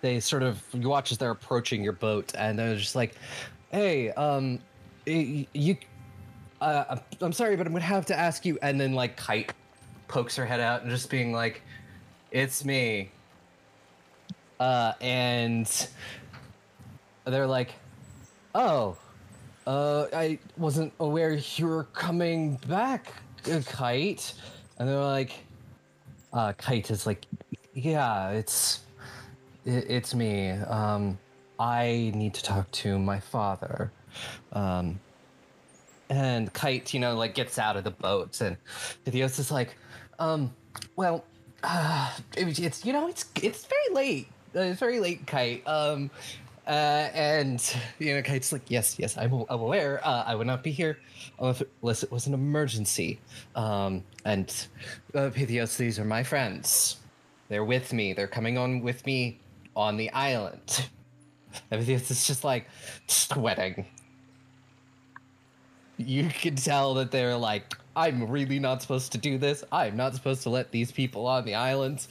they 0.00 0.20
sort 0.20 0.42
of 0.42 0.62
you 0.72 0.88
watch 0.88 1.12
as 1.12 1.18
they're 1.18 1.30
approaching 1.30 1.82
your 1.82 1.92
boat 1.92 2.32
and 2.36 2.58
they're 2.58 2.76
just 2.76 2.94
like 2.94 3.14
hey 3.70 4.10
um 4.12 4.58
you 5.06 5.76
uh, 6.64 6.98
I'm- 7.20 7.32
sorry, 7.32 7.56
but 7.56 7.66
I'm 7.66 7.72
gonna 7.72 7.84
have 7.84 8.06
to 8.06 8.18
ask 8.18 8.44
you. 8.46 8.58
And 8.62 8.80
then 8.80 8.94
like 8.94 9.16
Kite 9.16 9.52
pokes 10.08 10.34
her 10.36 10.46
head 10.46 10.60
out 10.60 10.82
and 10.82 10.90
just 10.90 11.10
being 11.10 11.32
like, 11.32 11.62
"It's 12.30 12.64
me." 12.64 13.10
Uh, 14.58 14.92
and 15.00 15.88
they're 17.24 17.46
like, 17.46 17.74
"Oh, 18.54 18.96
uh, 19.66 20.06
I 20.12 20.38
wasn't 20.56 20.92
aware 21.00 21.32
you 21.56 21.66
were 21.66 21.84
coming 21.92 22.56
back, 22.68 23.12
uh, 23.50 23.60
Kite." 23.66 24.34
And 24.78 24.88
they're 24.88 24.98
like, 25.04 25.32
uh, 26.32 26.52
"Kite 26.54 26.90
is 26.90 27.06
like, 27.06 27.26
yeah, 27.74 28.30
it's 28.30 28.80
it, 29.64 29.86
it's 29.88 30.14
me. 30.14 30.50
Um, 30.50 31.18
I 31.58 32.12
need 32.14 32.34
to 32.34 32.42
talk 32.42 32.70
to 32.72 32.98
my 32.98 33.20
father." 33.20 33.90
Um, 34.52 35.00
and 36.10 36.52
Kite, 36.52 36.94
you 36.94 37.00
know, 37.00 37.16
like 37.16 37.34
gets 37.34 37.58
out 37.58 37.76
of 37.76 37.84
the 37.84 37.90
boat, 37.90 38.40
and 38.40 38.56
Idios 39.06 39.38
is 39.38 39.50
like, 39.50 39.74
um, 40.18 40.52
well, 40.96 41.24
uh, 41.62 42.10
it- 42.36 42.58
it's 42.58 42.84
you 42.84 42.92
know, 42.92 43.08
it's 43.08 43.24
it's 43.42 43.64
very 43.66 43.94
late. 43.94 44.28
Uh, 44.54 44.60
it's 44.60 44.78
very 44.80 45.00
late, 45.00 45.26
Kite. 45.26 45.66
Um, 45.66 46.10
uh, 46.66 47.08
and 47.14 47.74
you 47.98 48.14
know, 48.14 48.22
Kite's 48.22 48.52
like, 48.52 48.70
yes, 48.70 48.96
yes, 48.98 49.16
I'm, 49.16 49.32
I'm 49.48 49.60
aware. 49.60 50.00
Uh, 50.06 50.24
I 50.26 50.34
would 50.34 50.46
not 50.46 50.62
be 50.62 50.70
here 50.70 50.98
unless 51.38 52.02
it, 52.02 52.12
was 52.12 52.26
an 52.26 52.34
emergency. 52.34 53.20
Um, 53.54 54.02
and 54.24 54.48
uh, 55.14 55.30
Pythios, 55.30 55.76
these 55.76 55.98
are 55.98 56.04
my 56.04 56.22
friends. 56.22 56.96
They're 57.48 57.64
with 57.64 57.92
me. 57.92 58.12
They're 58.12 58.26
coming 58.26 58.58
on 58.58 58.80
with 58.80 59.04
me 59.06 59.38
on 59.76 59.96
the 59.96 60.10
island. 60.10 60.88
And 61.70 61.80
Pythios 61.80 62.10
is 62.10 62.26
just 62.26 62.42
like 62.42 62.66
sweating 63.06 63.86
you 65.96 66.28
can 66.28 66.56
tell 66.56 66.94
that 66.94 67.10
they're 67.10 67.36
like 67.36 67.76
I'm 67.96 68.28
really 68.28 68.58
not 68.58 68.82
supposed 68.82 69.12
to 69.12 69.18
do 69.18 69.38
this. 69.38 69.62
I'm 69.70 69.96
not 69.96 70.14
supposed 70.14 70.42
to 70.42 70.50
let 70.50 70.72
these 70.72 70.90
people 70.90 71.26
on 71.26 71.44
the 71.44 71.54
island. 71.54 72.06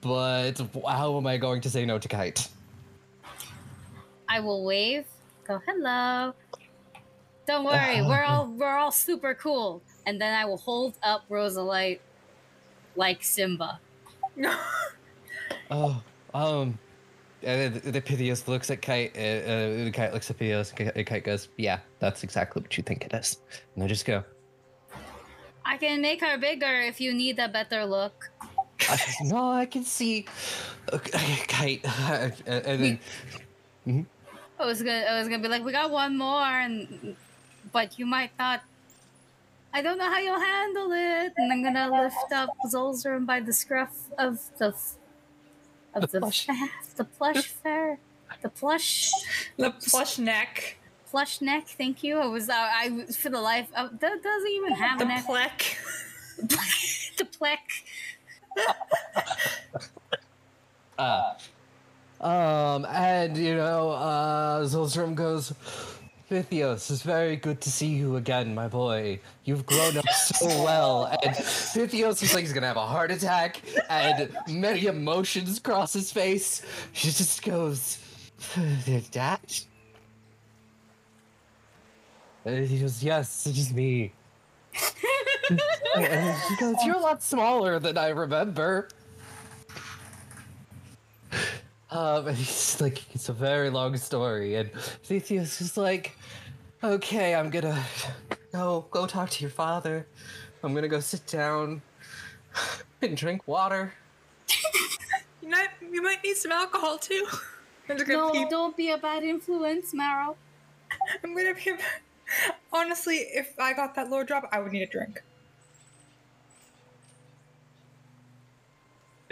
But 0.00 0.54
how 0.88 1.16
am 1.16 1.28
I 1.28 1.36
going 1.36 1.60
to 1.60 1.70
say 1.70 1.84
no 1.84 1.98
to 1.98 2.08
Kite? 2.08 2.48
I 4.32 4.40
will 4.40 4.64
wave. 4.64 5.04
Go 5.46 5.60
hello. 5.66 6.32
Don't 7.46 7.64
worry, 7.66 8.00
we're 8.00 8.22
all 8.22 8.46
we're 8.46 8.78
all 8.78 8.90
super 8.90 9.34
cool. 9.34 9.82
And 10.06 10.18
then 10.18 10.34
I 10.34 10.46
will 10.46 10.56
hold 10.56 10.94
up 11.02 11.28
Rosalite 11.28 12.00
like 12.96 13.22
Simba. 13.22 13.78
Oh, 15.70 16.02
um, 16.34 16.78
and 17.42 17.74
the, 17.74 17.92
the 17.92 18.00
Pythias 18.00 18.46
looks 18.46 18.70
at 18.70 18.82
Kite. 18.82 19.16
Uh, 19.16 19.20
uh, 19.20 19.84
the 19.84 19.90
Kite 19.90 20.12
looks 20.12 20.30
at 20.30 20.36
Pythias. 20.36 20.70
and 20.76 20.94
Ki- 20.94 21.04
Kite 21.04 21.24
goes, 21.24 21.48
"Yeah, 21.56 21.78
that's 21.98 22.24
exactly 22.24 22.60
what 22.60 22.76
you 22.76 22.82
think 22.82 23.06
it 23.06 23.14
is." 23.14 23.38
And 23.74 23.82
they 23.82 23.88
just 23.88 24.04
go, 24.04 24.22
I 25.64 25.78
can 25.78 26.02
make 26.02 26.20
her 26.20 26.36
bigger 26.36 26.80
if 26.82 27.00
you 27.00 27.14
need 27.14 27.38
a 27.38 27.48
better 27.48 27.86
look. 27.86 28.30
I 28.80 28.96
says, 28.96 29.30
"No, 29.30 29.50
I 29.50 29.64
can 29.64 29.84
see." 29.84 30.26
Okay, 30.92 31.36
Kite, 31.48 31.80
and 32.46 32.66
and 32.66 32.98
then 33.86 34.06
I 34.62 34.66
was 34.66 34.82
gonna 34.82 35.04
I 35.10 35.18
was 35.18 35.28
gonna 35.28 35.42
be 35.42 35.48
like, 35.48 35.64
we 35.64 35.72
got 35.72 35.90
one 35.90 36.16
more 36.16 36.46
and 36.64 37.16
but 37.72 37.98
you 37.98 38.06
might 38.06 38.30
not 38.38 38.62
I 39.74 39.82
don't 39.82 39.98
know 39.98 40.10
how 40.10 40.18
you'll 40.18 40.40
handle 40.40 40.92
it. 40.92 41.32
And 41.36 41.52
I'm 41.52 41.62
gonna 41.62 42.02
lift 42.02 42.32
up 42.32 42.50
Zolzern 42.66 43.26
by 43.26 43.40
the 43.40 43.52
scruff 43.52 44.08
of 44.18 44.38
the 44.58 44.74
of 45.94 46.02
The 46.02 46.06
the 46.12 46.20
plush. 46.20 46.46
fa- 46.46 46.70
the 46.96 47.04
plush 47.04 47.46
fair. 47.46 47.98
The 48.42 48.48
plush 48.48 49.10
The 49.56 49.70
plush 49.70 50.18
neck. 50.18 50.78
plush 51.10 51.40
neck, 51.40 51.66
thank 51.68 52.02
you. 52.02 52.18
I 52.18 52.26
was 52.26 52.48
uh, 52.48 52.54
I 52.56 53.04
for 53.12 53.30
the 53.30 53.40
life 53.40 53.68
uh, 53.74 53.88
that 54.00 54.22
doesn't 54.22 54.50
even 54.50 54.72
have 54.74 54.98
The 54.98 55.04
an 55.04 55.08
neck. 55.08 55.26
pleck. 55.26 55.76
the 57.18 57.24
pleck. 57.38 57.60
uh, 60.98 61.34
um, 62.22 62.84
and 62.86 63.36
you 63.36 63.56
know, 63.56 63.90
uh, 63.90 64.62
Zolstrom 64.64 65.14
goes, 65.14 65.52
Pythios, 66.30 66.90
it's 66.90 67.02
very 67.02 67.36
good 67.36 67.60
to 67.60 67.70
see 67.70 67.88
you 67.88 68.16
again, 68.16 68.54
my 68.54 68.68
boy. 68.68 69.20
You've 69.44 69.66
grown 69.66 69.98
up 69.98 70.08
so 70.08 70.46
well. 70.64 71.06
And 71.22 71.34
Pythios 71.34 72.22
is 72.22 72.32
like 72.32 72.44
he's 72.44 72.52
gonna 72.52 72.68
have 72.68 72.78
a 72.78 72.86
heart 72.86 73.10
attack, 73.10 73.60
and 73.90 74.34
many 74.48 74.86
emotions 74.86 75.58
cross 75.58 75.92
his 75.92 76.10
face. 76.10 76.62
He 76.92 77.10
just 77.10 77.42
goes, 77.42 77.98
Dad? 79.10 79.40
And 82.44 82.66
he 82.66 82.78
goes, 82.78 83.02
Yes, 83.02 83.46
it 83.46 83.50
is 83.50 83.56
just 83.56 83.74
me. 83.74 84.12
and 85.96 86.36
he 86.48 86.56
goes, 86.56 86.76
You're 86.84 86.96
a 86.96 87.00
lot 87.00 87.22
smaller 87.22 87.78
than 87.78 87.98
I 87.98 88.08
remember. 88.08 88.88
Um, 91.92 92.26
and 92.28 92.36
he's 92.36 92.80
like, 92.80 93.02
it's 93.14 93.28
a 93.28 93.32
very 93.32 93.70
long 93.70 93.96
story, 93.96 94.54
and 94.56 94.72
Theseus 95.04 95.60
is 95.60 95.76
like, 95.76 96.16
okay, 96.82 97.34
I'm 97.34 97.50
gonna 97.50 97.82
go 98.52 98.86
go 98.90 99.06
talk 99.06 99.30
to 99.30 99.42
your 99.42 99.50
father. 99.50 100.06
I'm 100.64 100.74
gonna 100.74 100.88
go 100.88 101.00
sit 101.00 101.26
down 101.26 101.82
and 103.02 103.16
drink 103.16 103.46
water. 103.46 103.92
You 105.42 105.48
might, 105.48 105.70
you 105.90 106.00
might 106.02 106.22
need 106.22 106.36
some 106.36 106.52
alcohol 106.52 106.98
too. 106.98 107.26
I'm 107.88 107.96
just 107.98 108.08
gonna 108.08 108.22
No, 108.26 108.30
keep- 108.30 108.48
don't 108.48 108.76
be 108.76 108.90
a 108.92 108.96
bad 108.96 109.24
influence, 109.24 109.92
Marrow. 109.92 110.36
I'm 111.24 111.34
gonna 111.34 111.52
be. 111.54 111.72
Honestly, 112.72 113.16
if 113.16 113.58
I 113.58 113.72
got 113.72 113.96
that 113.96 114.08
low 114.08 114.22
drop, 114.22 114.48
I 114.52 114.60
would 114.60 114.70
need 114.70 114.82
a 114.82 114.86
drink. 114.86 115.20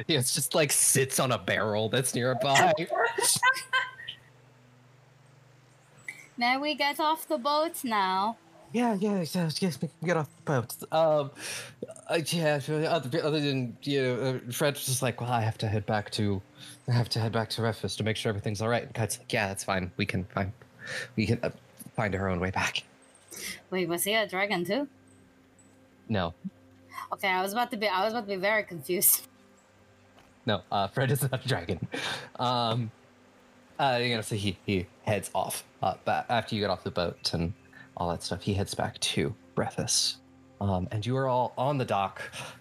It's 0.09 0.35
just 0.35 0.55
like 0.55 0.73
sits 0.73 1.21
on 1.21 1.33
a 1.33 1.39
barrel 1.39 1.89
that's 1.89 2.15
nearby. 2.15 2.73
May 6.37 6.57
we 6.57 6.75
get 6.75 7.01
off 7.01 7.27
the 7.29 7.39
boat 7.39 7.85
now? 7.85 8.37
yeah, 8.73 8.95
yeah, 8.95 9.19
yes, 9.19 9.61
yes, 9.61 9.83
we 9.83 9.89
can 9.89 10.07
get 10.07 10.17
off 10.17 10.29
the 10.37 10.43
boat. 10.43 10.77
Um, 10.93 11.33
uh, 12.09 12.21
yeah, 12.27 12.61
other, 12.69 13.23
other 13.25 13.41
than 13.41 13.77
you 13.83 14.01
know, 14.03 14.15
uh, 14.15 14.39
Fred 14.53 14.77
just 14.77 15.03
like, 15.03 15.21
well, 15.21 15.33
I 15.33 15.41
have 15.41 15.59
to 15.59 15.67
head 15.67 15.85
back 15.87 16.11
to, 16.13 16.41
I 16.89 16.93
have 16.93 17.09
to 17.11 17.19
head 17.19 17.33
back 17.33 17.51
to 17.51 17.63
Rephis 17.63 17.97
to 17.97 18.05
make 18.05 18.17
sure 18.17 18.31
everything's 18.31 18.63
all 18.63 18.69
right. 18.69 18.85
And 18.85 18.95
Kite's 18.95 19.19
like, 19.19 19.33
yeah, 19.33 19.49
that's 19.49 19.65
fine. 19.65 19.91
We 19.97 20.07
can 20.07 20.25
find, 20.25 20.53
we 21.17 21.27
can 21.27 21.41
uh, 21.43 21.51
find 21.97 22.15
our 22.15 22.29
own 22.29 22.39
way 22.39 22.53
back. 22.53 22.85
Wait, 23.71 23.89
was 23.89 24.05
he 24.05 24.15
a 24.15 24.27
dragon 24.29 24.65
too? 24.65 24.89
No, 26.09 26.35
Okay, 27.13 27.29
I 27.29 27.43
was 27.43 27.53
about 27.53 27.71
to 27.73 27.77
be 27.77 27.89
I 27.89 28.05
was 28.05 28.13
about 28.13 28.29
to 28.29 28.35
be 28.35 28.37
very 28.37 28.63
confused. 28.63 29.27
No, 30.47 30.63
uh, 30.71 30.89
Fred 30.95 31.11
is 31.11 31.23
not 31.23 31.45
a 31.45 31.49
dragon. 31.49 31.87
Um, 32.39 32.91
uh, 33.79 33.99
you 34.03 34.15
know, 34.15 34.21
so 34.21 34.35
he 34.37 34.59
he 34.67 34.87
heads 35.05 35.31
off. 35.35 35.65
Uh, 35.83 35.95
ba- 36.05 36.27
after 36.29 36.55
you 36.55 36.61
get 36.61 36.71
off 36.71 36.85
the 36.85 36.91
boat 36.91 37.33
and 37.33 37.53
all 37.97 38.11
that 38.11 38.23
stuff, 38.23 38.43
he 38.43 38.55
heads 38.55 38.75
back 38.75 38.99
to 39.01 39.35
Breathus. 39.57 40.17
Um, 40.61 40.89
and 40.91 41.05
you 41.05 41.17
are 41.17 41.27
all 41.27 41.55
on 41.57 41.79
the 41.79 41.87
dock, 41.87 42.21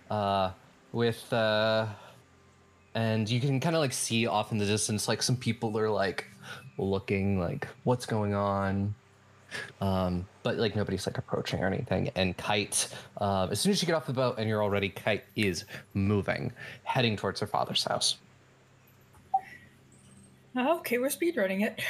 uh, 0.10 0.52
with 0.94 1.32
uh, 1.34 1.88
and 2.96 3.30
you 3.30 3.42
can 3.42 3.60
kind 3.60 3.76
of 3.76 3.82
like 3.82 3.94
see 3.94 4.26
off 4.28 4.52
in 4.52 4.58
the 4.58 4.66
distance, 4.66 5.08
like 5.08 5.22
some 5.22 5.36
people 5.36 5.78
are 5.78 5.90
like 5.90 6.26
looking, 6.78 7.40
like 7.40 7.68
what's 7.84 8.06
going 8.06 8.34
on. 8.34 8.96
Um, 9.82 10.28
but 10.44 10.58
like 10.58 10.76
nobody's 10.76 11.06
like 11.06 11.18
approaching 11.18 11.64
or 11.64 11.68
anything. 11.68 12.10
And 12.16 12.36
Kite, 12.38 12.88
uh, 13.20 13.48
as 13.52 13.60
soon 13.60 13.72
as 13.72 13.82
you 13.82 13.86
get 13.86 13.96
off 13.96 14.06
the 14.06 14.14
boat 14.14 14.36
and 14.38 14.48
you're 14.48 14.64
already, 14.64 14.90
Kite 14.90 15.24
is 15.36 15.66
moving, 15.94 16.52
heading 16.84 17.16
towards 17.16 17.40
her 17.40 17.48
father's 17.48 17.84
house. 17.84 18.18
Okay, 20.58 20.98
we're 20.98 21.08
speedrunning 21.08 21.64
it. 21.64 21.82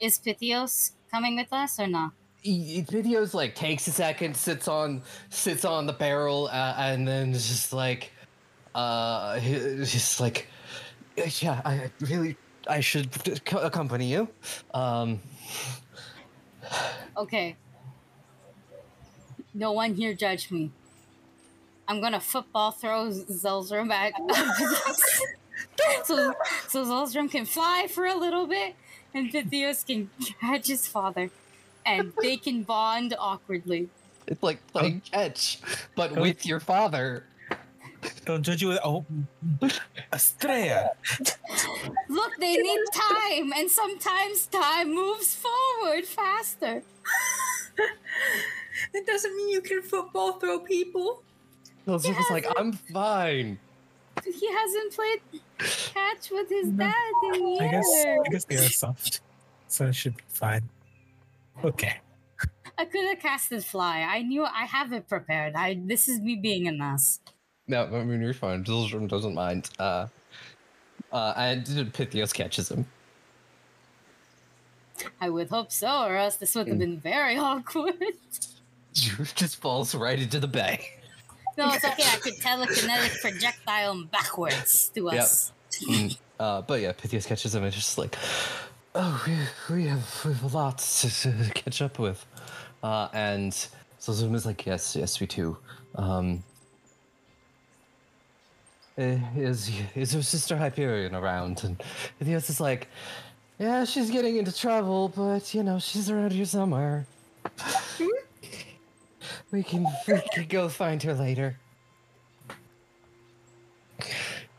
Is 0.00 0.18
Pythios 0.18 0.92
coming 1.10 1.36
with 1.36 1.52
us 1.52 1.80
or 1.80 1.86
not? 1.86 2.12
Pythios 2.44 3.34
like 3.34 3.54
takes 3.54 3.86
a 3.88 3.90
second, 3.90 4.36
sits 4.36 4.68
on 4.68 5.02
sits 5.28 5.64
on 5.64 5.86
the 5.86 5.92
barrel, 5.92 6.48
uh, 6.52 6.74
and 6.78 7.06
then 7.06 7.32
just 7.32 7.72
like, 7.72 8.12
uh, 8.74 9.40
just 9.40 10.20
like, 10.20 10.46
yeah, 11.40 11.60
I 11.64 11.90
really, 12.00 12.36
I 12.68 12.80
should 12.80 13.08
accompany 13.52 14.06
you. 14.06 14.28
Um, 14.72 15.20
Okay. 17.16 17.56
No 19.54 19.72
one 19.72 19.94
here 19.94 20.14
judge 20.14 20.50
me. 20.50 20.70
I'm 21.88 22.00
gonna 22.00 22.20
football 22.20 22.70
throw 22.70 23.08
Zelzrum 23.10 23.88
back. 23.88 24.12
so 26.04 26.34
so 26.68 26.84
Zelzrum 26.84 27.30
can 27.30 27.44
fly 27.44 27.86
for 27.88 28.06
a 28.06 28.14
little 28.14 28.46
bit 28.46 28.76
and 29.14 29.30
Pythios 29.30 29.86
can 29.86 30.10
catch 30.40 30.68
his 30.68 30.86
father. 30.86 31.30
And 31.86 32.12
they 32.20 32.36
can 32.36 32.62
bond 32.62 33.14
awkwardly. 33.18 33.88
it's 34.26 34.42
like 34.42 34.64
playing 34.68 35.02
oh. 35.06 35.10
catch, 35.10 35.58
but 35.96 36.16
Oh. 36.16 36.20
with 36.20 36.44
your 36.44 36.60
father. 36.60 37.24
Don't 38.24 38.42
judge 38.42 38.62
you 38.62 38.68
with 38.68 38.80
oh, 38.84 39.04
Estrella. 40.12 40.90
Look, 42.08 42.32
they 42.38 42.56
need 42.56 42.80
time, 42.92 43.52
and 43.56 43.70
sometimes 43.70 44.46
time 44.46 44.94
moves 44.94 45.34
forward 45.34 46.04
faster. 46.04 46.82
That 48.92 49.06
doesn't 49.06 49.36
mean 49.36 49.48
you 49.48 49.60
can 49.60 49.82
football 49.82 50.32
throw 50.34 50.60
people. 50.60 51.22
Those 51.84 52.08
are 52.08 52.14
just 52.14 52.30
like, 52.30 52.46
I'm 52.56 52.72
fine. 52.72 53.58
He 54.24 54.52
hasn't 54.52 54.92
played 54.92 55.20
catch 55.58 56.30
with 56.30 56.48
his 56.48 56.68
No. 56.68 56.84
dad 56.84 57.12
in 57.34 57.48
years. 57.48 57.60
I 57.60 57.68
guess 57.70 58.04
I 58.06 58.28
guess 58.30 58.44
they 58.44 58.56
are 58.56 58.68
soft, 58.68 59.20
so 59.68 59.86
it 59.86 59.94
should 59.94 60.16
be 60.16 60.24
fine. 60.28 60.68
Okay. 61.64 61.96
I 62.76 62.84
could 62.84 63.08
have 63.08 63.18
casted 63.18 63.64
fly. 63.64 64.06
I 64.08 64.22
knew 64.22 64.44
I 64.44 64.64
have 64.64 64.92
it 64.92 65.08
prepared. 65.08 65.54
I 65.56 65.80
this 65.84 66.08
is 66.08 66.20
me 66.20 66.36
being 66.36 66.68
an 66.68 66.80
ass. 66.80 67.20
No, 67.68 67.84
I 67.84 68.02
mean 68.04 68.20
you're 68.20 68.34
fine. 68.34 68.64
Zildjian 68.64 69.08
doesn't 69.08 69.34
mind. 69.34 69.70
Uh, 69.78 70.06
uh, 71.12 71.34
and 71.36 71.64
Pythios 71.92 72.32
catches 72.32 72.70
him. 72.70 72.86
I 75.20 75.28
would 75.30 75.48
hope 75.48 75.70
so, 75.70 76.02
or 76.04 76.16
else 76.16 76.36
this 76.36 76.54
would 76.54 76.66
have 76.68 76.78
been 76.78 76.98
very 76.98 77.36
awkward. 77.38 77.94
Just 78.94 79.56
falls 79.56 79.94
right 79.94 80.18
into 80.18 80.40
the 80.40 80.48
bay. 80.48 80.84
No, 81.56 81.70
it's 81.72 81.84
okay. 81.84 82.04
I 82.04 82.16
could 82.16 82.34
telekinetic 82.34 83.20
projectile 83.20 83.92
him 83.92 84.06
backwards 84.10 84.90
to 84.94 85.04
Yep. 85.12 85.14
us. 85.22 85.52
Mm, 85.82 86.18
uh, 86.40 86.62
but 86.62 86.80
yeah, 86.80 86.92
Pythias 86.92 87.26
catches 87.26 87.54
him 87.54 87.62
and 87.64 87.72
just 87.72 87.98
like, 87.98 88.16
oh, 88.94 89.24
we, 89.68 89.74
we 89.76 89.86
have 89.86 90.24
we 90.24 90.32
have 90.32 90.42
a 90.54 90.56
lot 90.56 90.78
to, 90.78 91.10
to 91.10 91.50
catch 91.54 91.82
up 91.82 91.98
with. 91.98 92.24
Uh, 92.82 93.08
and 93.12 93.52
Zilzum 94.00 94.34
is 94.34 94.46
like, 94.46 94.66
yes, 94.66 94.96
yes, 94.96 95.20
we 95.20 95.26
do. 95.26 95.56
Um, 95.96 96.42
is 98.98 99.70
is 99.94 100.12
her 100.12 100.22
sister 100.22 100.56
Hyperion 100.56 101.14
around? 101.14 101.62
And 101.64 101.82
Pythias 102.18 102.50
is 102.50 102.60
like, 102.60 102.88
yeah, 103.58 103.84
she's 103.84 104.10
getting 104.10 104.36
into 104.36 104.54
trouble, 104.54 105.08
but 105.08 105.54
you 105.54 105.62
know, 105.62 105.78
she's 105.78 106.10
around 106.10 106.32
here 106.32 106.44
somewhere. 106.44 107.06
we 109.50 109.62
can 109.62 109.86
we 110.06 110.20
can 110.32 110.46
go 110.48 110.68
find 110.68 111.02
her 111.02 111.14
later. 111.14 111.56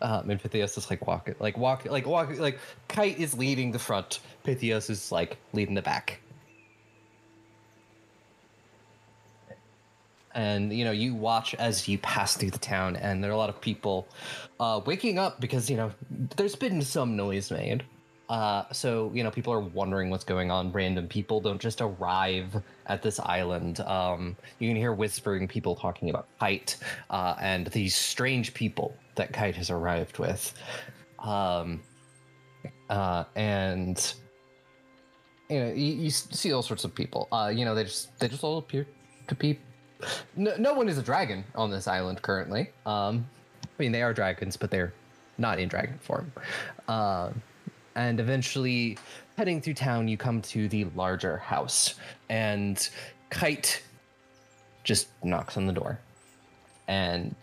Um, 0.02 0.30
and 0.30 0.42
Pythios 0.42 0.78
is 0.78 0.90
like 0.90 1.06
walking, 1.06 1.36
like 1.40 1.58
walk, 1.58 1.86
like 1.86 2.08
walk, 2.08 2.38
like 2.40 2.60
Kite 2.88 3.20
is 3.20 3.38
leading 3.38 3.72
the 3.72 3.80
front. 3.80 4.22
Pythios 4.46 4.90
is 4.90 5.12
like 5.12 5.38
leading 5.52 5.76
the 5.76 5.82
back. 5.82 6.22
And 10.36 10.72
you 10.72 10.86
know, 10.86 10.92
you 10.92 11.16
watch 11.16 11.56
as 11.56 11.88
you 11.88 11.98
pass 12.00 12.38
through 12.38 12.52
the 12.52 12.60
town, 12.60 12.96
and 12.96 13.24
there 13.24 13.32
are 13.32 13.34
a 13.34 13.38
lot 13.38 13.50
of 13.50 13.60
people 13.60 14.08
uh, 14.60 14.82
waking 14.86 15.18
up 15.18 15.40
because 15.40 15.70
you 15.70 15.78
know 15.78 15.92
there's 16.38 16.56
been 16.56 16.82
some 16.82 17.16
noise 17.16 17.52
made. 17.52 17.84
Uh, 18.30 18.64
so 18.72 19.12
you 19.14 19.24
know, 19.24 19.32
people 19.32 19.52
are 19.52 19.60
wondering 19.60 20.12
what's 20.12 20.24
going 20.24 20.52
on. 20.52 20.72
Random 20.72 21.08
people 21.08 21.42
don't 21.42 21.60
just 21.60 21.82
arrive 21.82 22.62
at 22.86 23.02
this 23.02 23.20
island. 23.20 23.80
Um, 23.82 24.36
you 24.60 24.70
can 24.70 24.78
hear 24.78 24.94
whispering 24.94 25.48
people 25.48 25.76
talking 25.76 26.12
about 26.12 26.28
Kite 26.40 26.78
uh, 27.10 27.36
and 27.42 27.68
these 27.68 27.96
strange 27.96 28.54
people 28.54 28.96
that 29.16 29.34
Kite 29.34 29.56
has 29.56 29.72
arrived 29.72 30.20
with. 30.20 30.54
Um, 31.18 31.82
uh, 32.90 33.24
and 33.36 34.14
you 35.50 35.60
know, 35.60 35.72
you, 35.72 35.94
you 35.94 36.10
see 36.12 36.54
all 36.54 36.62
sorts 36.62 36.84
of 36.84 36.94
people. 36.94 37.28
Uh, 37.32 37.52
you 37.54 37.66
know, 37.66 37.74
they 37.74 37.84
just 37.84 38.18
they 38.20 38.28
just 38.28 38.44
all 38.44 38.60
appear 38.60 38.86
to 39.28 39.36
be. 39.36 39.60
No, 40.36 40.56
no 40.58 40.74
one 40.74 40.88
is 40.88 40.98
a 40.98 41.04
dragon 41.04 41.44
on 41.56 41.70
this 41.70 41.88
island 41.88 42.22
currently. 42.22 42.70
Um, 42.86 43.26
I 43.64 43.68
mean, 43.78 43.92
they 43.92 44.02
are 44.02 44.14
dragons, 44.14 44.56
but 44.58 44.72
they're 44.72 44.94
not 45.38 45.60
in 45.60 45.68
dragon 45.68 45.98
form. 46.00 46.32
Um, 46.88 47.42
and 47.96 48.20
eventually, 48.20 48.98
heading 49.38 49.62
through 49.62 49.74
town, 49.74 50.08
you 50.08 50.18
come 50.18 50.42
to 50.44 50.70
the 50.70 50.86
larger 50.96 51.38
house, 51.38 51.96
and 52.30 52.90
Kite 53.30 53.82
just 54.84 55.08
knocks 55.24 55.58
on 55.58 55.66
the 55.66 55.74
door, 55.74 56.00
and 56.88 57.36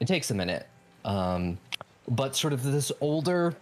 it 0.00 0.06
takes 0.06 0.30
a 0.30 0.34
minute. 0.34 0.66
Um, 1.04 1.58
but 2.08 2.36
sort 2.36 2.52
of 2.52 2.62
this 2.62 2.92
older, 3.00 3.54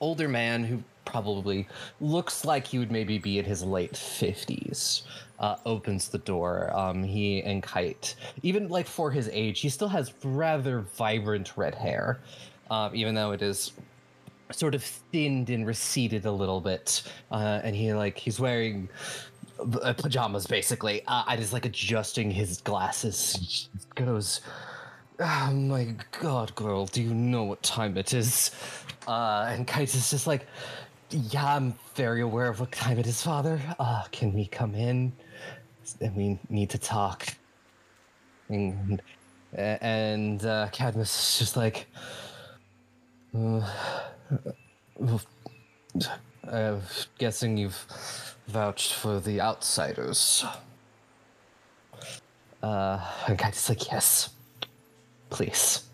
older 0.00 0.28
man 0.28 0.64
who 0.64 0.82
probably 1.04 1.66
looks 2.00 2.44
like 2.44 2.66
he 2.66 2.78
would 2.78 2.90
maybe 2.90 3.18
be 3.18 3.38
in 3.38 3.44
his 3.44 3.62
late 3.62 3.92
50s 3.92 5.02
uh, 5.38 5.56
opens 5.66 6.08
the 6.08 6.18
door 6.18 6.74
um, 6.74 7.02
he 7.02 7.42
and 7.42 7.62
kite 7.62 8.14
even 8.42 8.68
like 8.68 8.86
for 8.86 9.10
his 9.10 9.28
age 9.32 9.60
he 9.60 9.68
still 9.68 9.88
has 9.88 10.12
rather 10.22 10.80
vibrant 10.96 11.56
red 11.56 11.74
hair 11.74 12.20
um, 12.70 12.94
even 12.94 13.14
though 13.14 13.32
it 13.32 13.42
is 13.42 13.72
sort 14.52 14.74
of 14.74 14.82
thinned 14.82 15.50
and 15.50 15.66
receded 15.66 16.26
a 16.26 16.32
little 16.32 16.60
bit 16.60 17.02
uh, 17.30 17.60
and 17.64 17.74
he 17.74 17.92
like 17.92 18.18
he's 18.18 18.38
wearing 18.38 18.88
uh, 19.58 19.92
pajamas 19.94 20.46
basically. 20.46 21.02
Uh, 21.06 21.24
and 21.28 21.40
is 21.40 21.52
like 21.52 21.64
adjusting 21.64 22.30
his 22.30 22.60
glasses 22.60 23.68
goes 23.94 24.40
oh 25.20 25.52
my 25.52 25.94
god 26.20 26.52
girl 26.56 26.86
do 26.86 27.00
you 27.00 27.14
know 27.14 27.44
what 27.44 27.62
time 27.62 27.96
it 27.96 28.12
is? 28.12 28.50
Uh, 29.06 29.46
and 29.50 29.66
kite 29.66 29.94
is 29.94 30.10
just 30.10 30.26
like 30.26 30.46
yeah, 31.14 31.54
I'm 31.54 31.74
very 31.94 32.22
aware 32.22 32.48
of 32.48 32.58
what 32.58 32.72
time 32.72 32.98
it 32.98 33.06
is, 33.06 33.22
Father. 33.22 33.60
Uh, 33.78 34.02
can 34.10 34.32
we 34.32 34.46
come 34.46 34.74
in? 34.74 35.12
And 36.00 36.16
we 36.16 36.38
need 36.48 36.70
to 36.70 36.78
talk. 36.78 37.28
And, 38.48 39.00
and 39.52 40.44
uh, 40.44 40.68
Cadmus 40.72 41.16
is 41.16 41.38
just 41.38 41.56
like, 41.56 41.86
uh, 43.36 43.70
I'm 46.50 46.82
guessing 47.18 47.56
you've 47.56 48.34
vouched 48.48 48.94
for 48.94 49.20
the 49.20 49.40
outsiders. 49.40 50.44
Uh, 52.62 53.00
and 53.28 53.38
Kite 53.38 53.54
is 53.54 53.68
like, 53.68 53.90
yes, 53.90 54.30
please. 55.30 55.84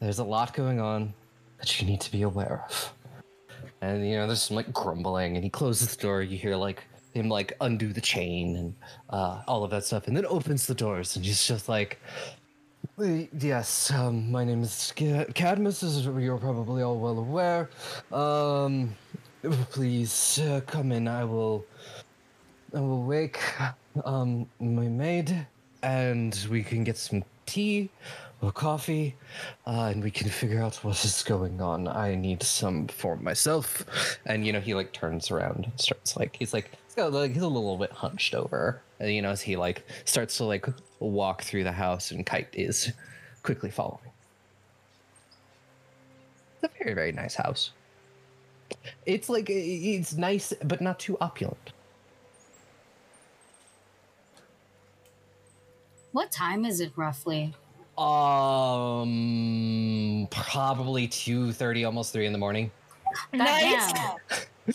There's 0.00 0.18
a 0.18 0.24
lot 0.24 0.52
going 0.52 0.80
on 0.80 1.14
that 1.58 1.80
you 1.80 1.86
need 1.86 2.00
to 2.00 2.10
be 2.10 2.22
aware 2.22 2.64
of 2.68 2.92
and 3.82 4.08
you 4.08 4.16
know 4.16 4.26
there's 4.26 4.42
some 4.42 4.56
like 4.56 4.72
grumbling 4.72 5.34
and 5.34 5.44
he 5.44 5.50
closes 5.50 5.94
the 5.94 6.02
door 6.02 6.22
you 6.22 6.38
hear 6.38 6.56
like 6.56 6.84
him 7.12 7.28
like 7.28 7.52
undo 7.60 7.92
the 7.92 8.00
chain 8.00 8.56
and 8.56 8.74
uh, 9.10 9.42
all 9.46 9.64
of 9.64 9.70
that 9.70 9.84
stuff 9.84 10.06
and 10.06 10.16
then 10.16 10.24
opens 10.26 10.66
the 10.66 10.74
doors 10.74 11.14
and 11.16 11.24
he's 11.24 11.46
just 11.46 11.68
like 11.68 11.98
"Uh, 12.98 13.24
yes 13.38 13.90
um, 13.90 14.30
my 14.30 14.44
name 14.44 14.62
is 14.62 14.92
cadmus 15.34 15.82
as 15.82 16.06
you're 16.06 16.38
probably 16.38 16.82
all 16.82 16.98
well 16.98 17.18
aware. 17.18 17.68
Um, 18.12 18.94
please 19.70 20.38
uh, 20.38 20.60
come 20.66 20.92
in 20.92 21.08
i 21.08 21.24
will 21.24 21.66
i 22.74 22.80
will 22.80 23.02
wake 23.02 23.40
um, 24.04 24.48
my 24.60 24.86
maid 24.86 25.46
and 25.82 26.46
we 26.48 26.62
can 26.62 26.84
get 26.84 26.96
some 26.96 27.24
tea 27.44 27.90
coffee, 28.50 29.14
uh, 29.66 29.90
and 29.92 30.02
we 30.02 30.10
can 30.10 30.28
figure 30.28 30.60
out 30.60 30.74
what 30.82 31.04
is 31.04 31.22
going 31.22 31.60
on. 31.60 31.86
I 31.86 32.14
need 32.16 32.42
some 32.42 32.88
for 32.88 33.16
myself. 33.16 33.84
And 34.26 34.44
you 34.44 34.52
know, 34.52 34.60
he 34.60 34.74
like 34.74 34.92
turns 34.92 35.30
around 35.30 35.64
and 35.64 35.80
starts 35.80 36.16
like 36.16 36.34
he's 36.36 36.52
like 36.52 36.70
he's 36.86 36.94
got 36.94 37.12
like 37.12 37.32
he's 37.32 37.42
a 37.42 37.48
little 37.48 37.78
bit 37.78 37.92
hunched 37.92 38.34
over. 38.34 38.82
And, 38.98 39.12
you 39.12 39.22
know, 39.22 39.30
as 39.30 39.40
he 39.40 39.56
like 39.56 39.84
starts 40.04 40.36
to 40.38 40.44
like 40.44 40.66
walk 40.98 41.42
through 41.42 41.64
the 41.64 41.72
house, 41.72 42.10
and 42.10 42.26
Kite 42.26 42.48
is 42.52 42.92
quickly 43.42 43.70
following. 43.70 44.10
It's 46.62 46.72
a 46.74 46.78
very 46.82 46.94
very 46.94 47.12
nice 47.12 47.34
house. 47.34 47.70
It's 49.06 49.28
like 49.28 49.46
it's 49.48 50.14
nice, 50.14 50.52
but 50.64 50.80
not 50.80 50.98
too 50.98 51.16
opulent. 51.20 51.72
What 56.12 56.30
time 56.30 56.64
is 56.64 56.80
it 56.80 56.92
roughly? 56.94 57.54
Um, 57.98 59.08
probably 60.30 61.08
two 61.08 61.52
thirty, 61.52 61.84
almost 61.84 62.12
three 62.12 62.26
in 62.26 62.32
the 62.32 62.38
morning. 62.38 62.70
Nice. 63.32 63.92
Goddamn. 63.92 64.16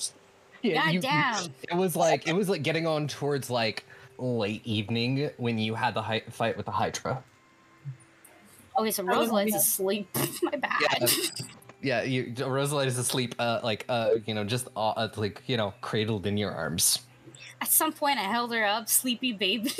Yeah, 0.63 0.89
you- 0.89 0.99
Goddamn. 0.99 1.53
It 1.71 1.75
was 1.75 1.95
like 1.95 2.27
it 2.27 2.33
was 2.33 2.49
like 2.49 2.63
getting 2.63 2.87
on 2.87 3.07
towards 3.07 3.47
like 3.49 3.85
late 4.17 4.65
evening 4.65 5.29
when 5.37 5.57
you 5.59 5.75
had 5.75 5.93
the 5.93 6.01
hi- 6.01 6.23
fight 6.31 6.57
with 6.57 6.65
the 6.65 6.71
Hydra. 6.71 7.23
Okay, 8.77 8.91
so 8.91 9.03
I 9.03 9.05
was 9.05 9.17
Rosalight's 9.29 9.55
asleep. 9.55 10.09
My 10.43 10.57
bad. 10.57 10.71
Yeah. 10.91 11.07
Yeah, 11.79 12.01
you 12.01 12.33
Rosalight 12.43 12.87
is 12.87 12.97
asleep, 12.97 13.35
uh, 13.37 13.59
like 13.63 13.85
uh, 13.87 14.15
you 14.25 14.33
know, 14.33 14.43
just 14.43 14.67
uh, 14.75 14.89
uh, 14.89 15.09
like 15.15 15.43
you 15.45 15.57
know, 15.57 15.75
cradled 15.81 16.25
in 16.25 16.35
your 16.35 16.51
arms. 16.51 16.99
At 17.61 17.67
some 17.67 17.93
point, 17.93 18.17
I 18.17 18.23
held 18.23 18.51
her 18.51 18.65
up, 18.65 18.89
sleepy 18.89 19.33
baby. 19.33 19.71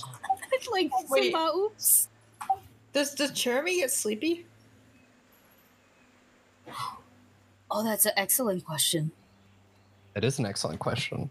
like, 0.72 0.90
Wait. 1.08 1.32
Simba, 1.32 1.52
oops. 1.56 2.07
Does 2.98 3.14
does 3.14 3.30
Jeremy 3.30 3.76
get 3.76 3.92
sleepy? 3.92 4.44
Oh, 7.70 7.84
that's 7.84 8.06
an 8.06 8.12
excellent 8.16 8.64
question. 8.64 9.12
That 10.14 10.24
is 10.24 10.40
an 10.40 10.46
excellent 10.46 10.80
question. 10.80 11.30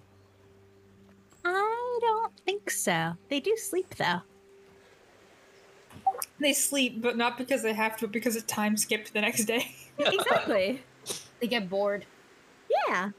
I 1.43 1.99
don't 1.99 2.31
think 2.45 2.71
so. 2.71 3.17
They 3.27 3.41
do 3.41 3.57
sleep 3.57 3.93
though. 3.95 4.21
They 6.39 6.53
sleep, 6.53 7.01
but 7.01 7.17
not 7.17 7.37
because 7.37 7.63
they 7.63 7.73
have 7.73 7.97
to, 7.97 8.05
but 8.05 8.13
because 8.13 8.37
it's 8.37 8.45
time 8.45 8.77
skipped 8.77 9.13
the 9.13 9.19
next 9.19 9.43
day. 9.43 9.75
exactly. 9.97 10.81
They 11.41 11.47
get 11.47 11.69
bored. 11.69 12.05
Yeah. 12.87 13.09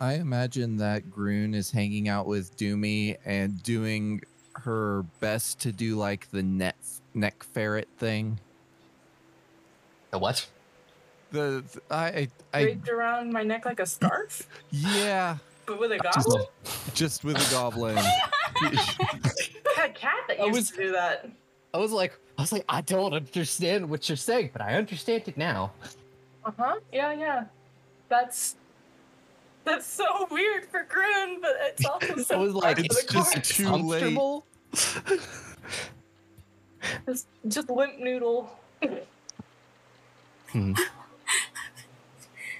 I 0.00 0.14
imagine 0.14 0.78
that 0.78 1.12
Groon 1.12 1.54
is 1.54 1.70
hanging 1.70 2.08
out 2.08 2.26
with 2.26 2.56
Doomy 2.56 3.18
and 3.24 3.62
doing 3.62 4.20
her 4.54 5.04
best 5.20 5.60
to 5.60 5.72
do 5.72 5.96
like 5.96 6.30
the 6.30 6.42
net 6.42 6.76
neck 7.14 7.42
ferret 7.42 7.88
thing. 7.98 8.38
The 10.10 10.18
what? 10.18 10.46
The 11.30 11.64
th- 11.72 11.84
I 11.90 12.28
I 12.52 12.62
Draped 12.64 12.88
around 12.90 13.32
my 13.32 13.42
neck 13.42 13.64
like 13.64 13.80
a 13.80 13.86
scarf, 13.86 14.46
yeah, 14.70 15.38
but 15.64 15.78
with 15.80 15.92
a 15.92 15.98
goblin. 15.98 16.44
just 16.92 17.24
with 17.24 17.36
a 17.36 17.50
goblin. 17.50 17.96
I 17.96 18.20
had 19.76 19.90
a 19.90 19.92
cat 19.94 20.12
that 20.28 20.38
used 20.38 20.52
was- 20.52 20.70
to 20.72 20.76
do 20.76 20.92
that. 20.92 21.28
I 21.74 21.78
was 21.78 21.90
like, 21.90 22.12
I 22.36 22.42
was 22.42 22.52
like, 22.52 22.66
I 22.68 22.82
don't 22.82 23.14
understand 23.14 23.88
what 23.88 24.06
you're 24.06 24.16
saying, 24.16 24.50
but 24.52 24.60
I 24.60 24.74
understand 24.74 25.22
it 25.26 25.38
now. 25.38 25.72
Uh 26.44 26.50
huh. 26.58 26.80
Yeah, 26.92 27.14
yeah. 27.14 27.44
That's 28.10 28.56
that's 29.64 29.86
so 29.86 30.26
weird 30.30 30.64
for 30.66 30.84
Grun, 30.88 31.40
but 31.40 31.52
it's 31.60 31.84
also 31.84 32.16
so 32.22 32.34
I 32.34 32.38
was 32.38 32.54
like, 32.54 32.78
it's 32.80 33.04
just 33.04 33.32
course. 33.34 33.48
too 33.48 33.68
late. 33.68 34.00
comfortable. 34.00 34.44
Just, 37.06 37.26
just 37.46 37.70
limp 37.70 37.98
noodle. 37.98 38.50
Hmm. 40.50 40.72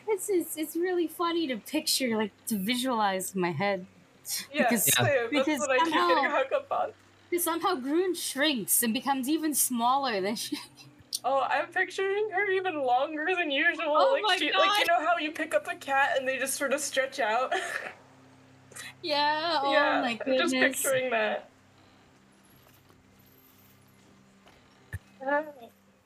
It's, 0.09 0.29
it's 0.29 0.57
it's 0.57 0.77
really 0.77 1.07
funny 1.07 1.47
to 1.49 1.57
picture, 1.57 2.17
like 2.17 2.33
to 2.47 2.57
visualize 2.57 3.35
in 3.35 3.41
my 3.41 3.51
head. 3.53 3.87
Yeah, 4.53 4.65
Because- 4.65 4.85
same. 4.85 5.05
That's 5.07 5.29
because 5.31 5.59
what 5.61 5.71
I 5.71 5.77
keep 5.79 5.85
getting 5.87 6.09
somehow- 6.17 6.31
hung 6.31 6.45
up 6.55 6.67
on. 6.71 6.89
Because 7.31 7.45
somehow 7.45 7.75
Groon 7.77 8.15
shrinks 8.15 8.83
and 8.83 8.93
becomes 8.93 9.29
even 9.29 9.55
smaller 9.55 10.21
than 10.21 10.37
she. 10.37 10.59
Oh, 11.25 11.47
I'm 11.49 11.67
picturing 11.69 12.29
her 12.31 12.51
even 12.51 12.83
longer 12.83 13.29
than 13.37 13.51
usual. 13.51 13.85
Oh 13.89 14.13
like 14.15 14.23
my 14.23 14.37
she, 14.37 14.53
like 14.53 14.81
you 14.81 14.87
know 14.87 15.07
how 15.07 15.19
you 15.19 15.31
pick 15.31 15.55
up 15.55 15.69
a 15.71 15.77
cat 15.77 16.17
and 16.19 16.27
they 16.27 16.39
just 16.39 16.55
sort 16.55 16.73
of 16.73 16.81
stretch 16.81 17.21
out. 17.21 17.53
Yeah. 19.03 19.59
Oh 19.63 19.73
yeah, 19.73 20.01
my 20.01 20.11
I'm 20.11 20.17
goodness. 20.17 20.53
just 20.53 20.55
picturing 20.55 21.11
that. 21.11 21.51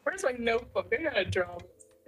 Where's 0.03 0.23
my 0.23 0.33
notebook? 0.39 0.93
I 0.99 1.03
gotta 1.03 1.25
draw 1.25 1.59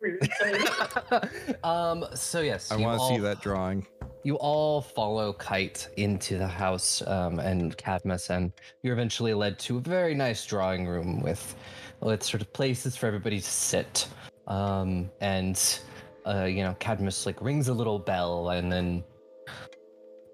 um. 1.65 2.07
So 2.15 2.41
yes, 2.41 2.71
I 2.71 2.77
want 2.77 3.01
to 3.01 3.09
see 3.09 3.19
that 3.19 3.41
drawing. 3.41 3.87
You 4.23 4.37
all 4.37 4.81
follow 4.81 5.33
Kite 5.33 5.89
into 5.97 6.39
the 6.39 6.47
house 6.47 7.03
um, 7.07 7.41
and 7.41 7.77
Cadmus, 7.77 8.31
and 8.31 8.53
you're 8.83 8.93
eventually 8.93 9.35
led 9.35 9.59
to 9.61 9.79
a 9.79 9.81
very 9.81 10.15
nice 10.15 10.45
drawing 10.47 10.87
room 10.87 11.21
with, 11.21 11.57
with 12.01 12.23
sort 12.23 12.43
of 12.43 12.53
places 12.53 12.97
for 12.97 13.07
everybody 13.07 13.41
to 13.41 13.47
sit. 13.47 14.09
Um, 14.47 15.11
and 15.21 15.81
uh, 16.27 16.45
you 16.45 16.63
know, 16.63 16.75
Cadmus 16.79 17.27
like 17.27 17.41
rings 17.41 17.69
a 17.69 17.75
little 17.75 17.99
bell, 17.99 18.51
and 18.51 18.71
then 18.71 19.05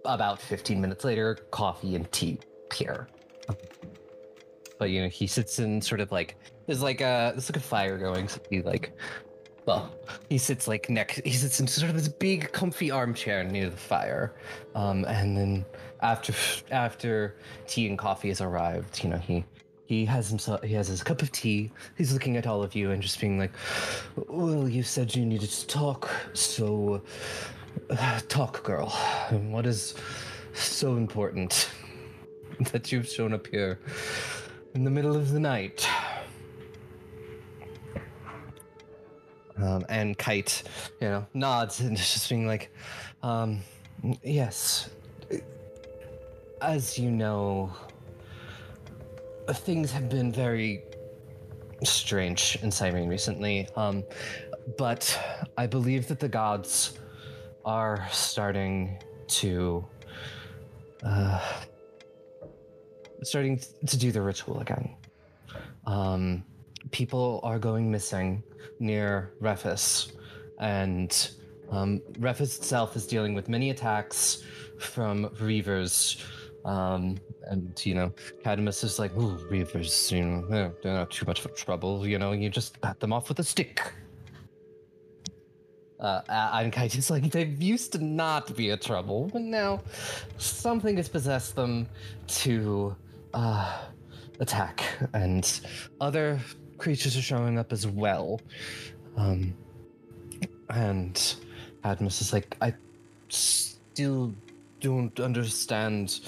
about 0.04 0.40
15 0.40 0.80
minutes 0.80 1.04
later, 1.04 1.36
coffee 1.50 1.94
and 1.94 2.10
tea 2.12 2.38
appear. 2.66 3.08
But 4.78 4.90
you 4.90 5.02
know, 5.02 5.08
he 5.08 5.26
sits 5.26 5.58
in 5.58 5.80
sort 5.80 6.00
of 6.00 6.10
like 6.12 6.36
there's 6.66 6.82
like 6.82 7.00
a 7.00 7.32
there's 7.34 7.48
like 7.48 7.56
a 7.56 7.60
fire 7.60 7.98
going, 7.98 8.28
so 8.28 8.40
he 8.50 8.62
like 8.62 8.92
well, 9.66 9.90
he 10.28 10.36
sits 10.36 10.68
like 10.68 10.90
next. 10.90 11.20
He 11.24 11.32
sits 11.32 11.60
in 11.60 11.66
sort 11.66 11.90
of 11.90 11.96
this 11.96 12.08
big, 12.08 12.52
comfy 12.52 12.90
armchair 12.90 13.44
near 13.44 13.70
the 13.70 13.76
fire, 13.76 14.34
um, 14.74 15.04
and 15.06 15.36
then 15.36 15.64
after 16.02 16.34
after 16.70 17.36
tea 17.66 17.86
and 17.86 17.98
coffee 17.98 18.28
has 18.28 18.40
arrived, 18.40 19.02
you 19.02 19.10
know 19.10 19.18
he 19.18 19.44
he 19.86 20.04
has 20.06 20.28
himself 20.28 20.62
he 20.62 20.74
has 20.74 20.88
his 20.88 21.02
cup 21.02 21.20
of 21.20 21.30
tea. 21.30 21.70
He's 21.96 22.12
looking 22.12 22.36
at 22.36 22.46
all 22.46 22.62
of 22.62 22.74
you 22.74 22.90
and 22.90 23.02
just 23.02 23.20
being 23.20 23.38
like, 23.38 23.52
"Well, 24.16 24.68
you 24.68 24.82
said 24.82 25.14
you 25.14 25.26
needed 25.26 25.50
to 25.50 25.66
talk, 25.66 26.10
so 26.32 27.02
uh, 27.90 28.20
talk, 28.28 28.62
girl. 28.64 28.88
What 29.30 29.66
is 29.66 29.94
so 30.54 30.96
important 30.96 31.70
that 32.72 32.92
you've 32.92 33.08
shown 33.08 33.34
up 33.34 33.46
here 33.46 33.78
in 34.74 34.84
the 34.84 34.90
middle 34.90 35.16
of 35.16 35.32
the 35.32 35.40
night?" 35.40 35.86
Um, 39.56 39.84
and 39.88 40.18
Kite, 40.18 40.64
you 41.00 41.08
know, 41.08 41.26
nods 41.32 41.80
and 41.80 41.96
just 41.96 42.28
being 42.28 42.46
like, 42.46 42.70
um, 43.22 43.60
yes. 44.22 44.90
As 46.60 46.98
you 46.98 47.10
know, 47.10 47.72
things 49.52 49.92
have 49.92 50.08
been 50.08 50.32
very 50.32 50.82
strange 51.82 52.58
in 52.62 52.70
Cyrene 52.70 53.08
recently. 53.08 53.68
Um, 53.76 54.04
but 54.78 55.18
I 55.56 55.66
believe 55.66 56.08
that 56.08 56.20
the 56.20 56.28
gods 56.28 56.98
are 57.64 58.06
starting 58.10 58.98
to 59.26 59.84
uh, 61.02 61.40
starting 63.22 63.60
to 63.86 63.96
do 63.96 64.10
the 64.10 64.20
ritual 64.20 64.60
again. 64.60 64.96
Um, 65.86 66.44
people 66.90 67.40
are 67.42 67.58
going 67.58 67.90
missing 67.90 68.42
near 68.78 69.32
Rephis, 69.40 70.12
and 70.60 71.30
um, 71.70 72.00
Rephis 72.12 72.58
itself 72.58 72.96
is 72.96 73.06
dealing 73.06 73.34
with 73.34 73.48
many 73.48 73.70
attacks 73.70 74.42
from 74.78 75.26
Reavers. 75.40 76.22
Um, 76.64 77.18
and 77.48 77.84
you 77.84 77.94
know, 77.94 78.12
Cadmus 78.42 78.84
is 78.84 78.98
like, 78.98 79.14
"Ooh, 79.16 79.36
Reavers, 79.50 80.10
you 80.10 80.24
know, 80.24 80.46
they're, 80.48 80.72
they're 80.82 80.94
not 80.94 81.10
too 81.10 81.26
much 81.26 81.44
of 81.44 81.54
trouble. 81.54 82.06
You 82.06 82.18
know, 82.18 82.32
you 82.32 82.50
just 82.50 82.80
pat 82.80 83.00
them 83.00 83.12
off 83.12 83.28
with 83.28 83.38
a 83.38 83.44
stick." 83.44 83.80
Uh, 86.00 86.20
and 86.28 86.72
Kite 86.72 86.96
is 86.96 87.08
like, 87.08 87.30
they 87.30 87.44
used 87.44 87.92
to 87.92 88.04
not 88.04 88.54
be 88.56 88.70
a 88.70 88.76
trouble, 88.76 89.30
but 89.32 89.40
now 89.40 89.80
something 90.36 90.98
has 90.98 91.08
possessed 91.08 91.56
them 91.56 91.88
to 92.26 92.94
uh, 93.32 93.78
attack, 94.40 94.84
and 95.14 95.60
other 96.02 96.38
creatures 96.76 97.16
are 97.16 97.22
showing 97.22 97.58
up 97.58 97.72
as 97.72 97.86
well. 97.86 98.40
Um, 99.16 99.54
and 100.68 101.36
Cadmus 101.82 102.20
is 102.20 102.32
like, 102.34 102.56
I 102.60 102.74
still 103.28 104.34
don't 104.84 105.18
understand 105.18 106.20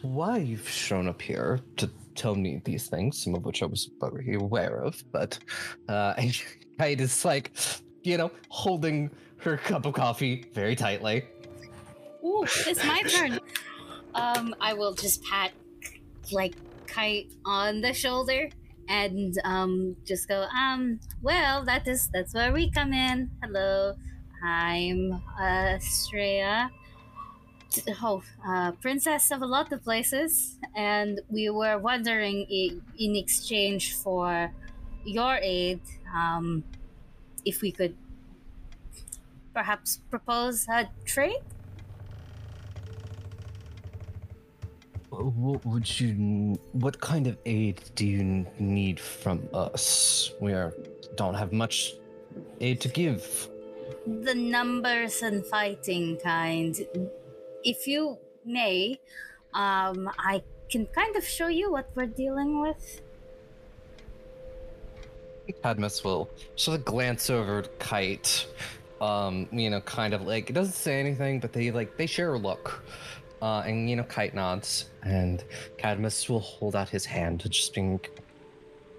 why 0.00 0.38
you've 0.38 0.66
shown 0.66 1.06
up 1.06 1.20
here 1.20 1.60
to 1.76 1.90
tell 2.14 2.34
me 2.34 2.62
these 2.64 2.86
things, 2.88 3.22
some 3.22 3.34
of 3.34 3.44
which 3.44 3.62
I 3.62 3.66
was 3.66 3.90
already 4.00 4.34
aware 4.34 4.82
of, 4.82 5.04
but 5.12 5.38
uh, 5.86 6.14
is 6.80 7.24
like, 7.26 7.52
you 8.02 8.16
know, 8.16 8.30
holding 8.48 9.10
her 9.36 9.58
cup 9.58 9.84
of 9.84 9.92
coffee 9.92 10.46
very 10.54 10.74
tightly. 10.74 11.26
Ooh, 12.24 12.44
it's 12.44 12.82
my 12.86 13.02
turn. 13.02 13.38
Um, 14.14 14.54
I 14.62 14.72
will 14.72 14.94
just 14.94 15.22
pat 15.24 15.52
like 16.32 16.54
kite 16.86 17.30
on 17.44 17.82
the 17.82 17.92
shoulder 17.92 18.48
and 18.88 19.34
um 19.44 19.94
just 20.06 20.26
go, 20.26 20.46
um, 20.58 20.98
well 21.20 21.66
that 21.66 21.86
is 21.86 22.08
that's 22.14 22.32
where 22.32 22.50
we 22.50 22.70
come 22.70 22.94
in. 22.94 23.30
Hello. 23.42 23.94
I'm 24.42 25.12
uh 25.38 25.76
Streya. 25.78 26.68
T- 26.70 26.74
Oh, 28.02 28.22
uh, 28.46 28.72
princess 28.72 29.30
of 29.30 29.42
a 29.42 29.46
lot 29.46 29.72
of 29.72 29.84
places, 29.84 30.56
and 30.74 31.20
we 31.28 31.50
were 31.50 31.78
wondering 31.78 32.46
in 32.48 33.14
exchange 33.16 33.94
for 33.94 34.50
your 35.04 35.38
aid, 35.42 35.80
um, 36.14 36.64
if 37.44 37.60
we 37.60 37.70
could 37.70 37.94
perhaps 39.52 40.00
propose 40.10 40.66
a 40.68 40.88
trade. 41.04 41.42
What 45.10 45.64
would 45.66 46.00
you? 46.00 46.58
What 46.72 47.00
kind 47.00 47.26
of 47.26 47.36
aid 47.44 47.80
do 47.94 48.06
you 48.06 48.46
need 48.58 49.00
from 49.00 49.46
us? 49.52 50.32
We 50.40 50.52
are, 50.52 50.72
don't 51.16 51.34
have 51.34 51.52
much 51.52 51.94
aid 52.60 52.80
to 52.82 52.88
give. 52.88 53.48
the 54.06 54.34
numbers 54.34 55.22
and 55.22 55.44
fighting 55.46 56.18
kind. 56.22 56.76
If 57.68 57.86
you 57.86 58.16
may, 58.46 58.98
um, 59.52 60.10
I 60.18 60.42
can 60.70 60.86
kind 60.86 61.14
of 61.16 61.24
show 61.24 61.48
you 61.48 61.70
what 61.70 61.90
we're 61.94 62.06
dealing 62.06 62.62
with. 62.62 63.02
Cadmus 65.62 66.02
will 66.02 66.30
sort 66.56 66.78
of 66.78 66.86
glance 66.86 67.28
over 67.28 67.58
at 67.58 67.78
Kite. 67.78 68.46
Um, 69.02 69.48
you 69.52 69.68
know, 69.68 69.82
kind 69.82 70.14
of 70.14 70.22
like 70.22 70.48
it 70.48 70.54
doesn't 70.54 70.72
say 70.72 70.98
anything, 70.98 71.40
but 71.40 71.52
they 71.52 71.70
like 71.70 71.98
they 71.98 72.06
share 72.06 72.32
a 72.32 72.38
look. 72.38 72.82
Uh, 73.42 73.62
and 73.66 73.88
you 73.90 73.96
know, 73.96 74.02
Kite 74.04 74.32
nods, 74.32 74.86
and 75.02 75.44
Cadmus 75.76 76.26
will 76.26 76.40
hold 76.40 76.74
out 76.74 76.88
his 76.88 77.04
hand, 77.04 77.40
to 77.40 77.50
just 77.50 77.74
being, 77.74 78.00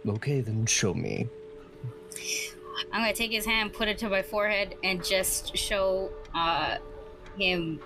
"Okay, 0.08 0.42
then 0.42 0.68
show 0.68 0.94
me." 0.94 1.28
I'm 2.94 3.02
gonna 3.02 3.14
take 3.14 3.32
his 3.32 3.48
hand, 3.48 3.74
put 3.74 3.88
it 3.88 3.98
to 3.98 4.10
my 4.10 4.22
forehead, 4.22 4.76
and 4.84 5.04
just 5.04 5.58
show 5.58 6.12
uh, 6.36 6.78
him 7.36 7.80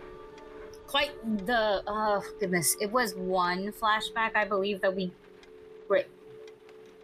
quite 0.94 1.48
the 1.48 1.82
oh 1.88 2.24
goodness. 2.40 2.78
It 2.80 2.92
was 2.92 3.16
one 3.16 3.72
flashback, 3.72 4.36
I 4.36 4.46
believe, 4.46 4.80
that 4.82 4.96
we 4.96 5.12
were 5.90 6.04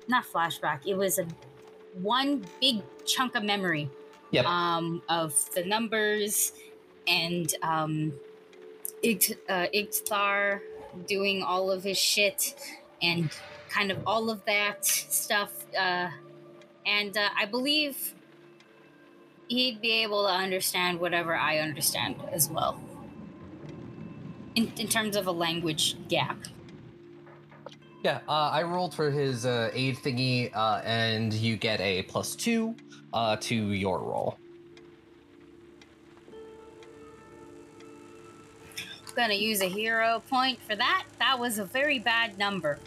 not 0.08 0.26
flashback. 0.26 0.86
It 0.86 0.96
was 0.96 1.18
a 1.18 1.26
one 2.00 2.46
big 2.62 2.84
chunk 3.06 3.34
of 3.34 3.44
memory 3.44 3.90
Yep. 4.30 4.46
um, 4.46 5.02
of 5.10 5.34
the 5.56 5.66
numbers 5.66 6.52
and 7.08 7.52
um, 7.64 8.14
Igt- 9.04 9.40
uh, 9.50 9.66
Igtar 9.74 10.60
doing 11.08 11.42
all 11.42 11.72
of 11.72 11.84
his 11.84 11.98
shit 11.98 12.54
and 13.02 13.32
kind 13.70 13.90
of 13.90 13.98
all 14.06 14.30
of 14.30 14.46
that 14.46 14.86
stuff. 14.86 15.66
Uh, 15.76 16.10
and 16.86 17.18
uh, 17.18 17.30
I 17.36 17.46
believe 17.46 18.14
he'd 19.48 19.82
be 19.82 20.04
able 20.04 20.28
to 20.28 20.32
understand 20.32 21.00
whatever 21.00 21.36
I 21.36 21.58
understand 21.58 22.18
as 22.32 22.52
well. 22.52 22.80
In, 24.60 24.70
in 24.78 24.90
terms 24.90 25.16
of 25.16 25.28
a 25.28 25.32
language 25.32 25.96
gap. 26.10 26.38
Yeah, 28.04 28.20
uh, 28.28 28.50
I 28.52 28.64
rolled 28.64 28.94
for 28.94 29.10
his 29.10 29.46
uh, 29.46 29.72
aid 29.74 29.96
thingy, 29.96 30.54
uh, 30.54 30.82
and 30.84 31.32
you 31.34 31.56
get 31.56 31.80
a 31.80 32.04
plus 32.04 32.36
two 32.36 32.76
uh, 33.14 33.38
to 33.38 33.56
your 33.56 34.00
roll. 34.00 34.38
Gonna 39.16 39.34
use 39.34 39.62
a 39.62 39.70
hero 39.70 40.22
point 40.30 40.62
for 40.62 40.76
that. 40.76 41.06
That 41.20 41.40
was 41.40 41.58
a 41.58 41.64
very 41.64 42.00
bad 42.00 42.38
number. 42.38 42.80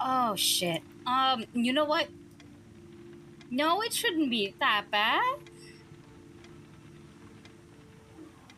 Oh 0.00 0.34
shit. 0.34 0.82
Um, 1.06 1.44
you 1.54 1.72
know 1.72 1.84
what? 1.84 2.08
No, 3.48 3.80
it 3.82 3.92
shouldn't 3.92 4.28
be 4.28 4.54
that 4.58 4.86
bad. 4.90 5.36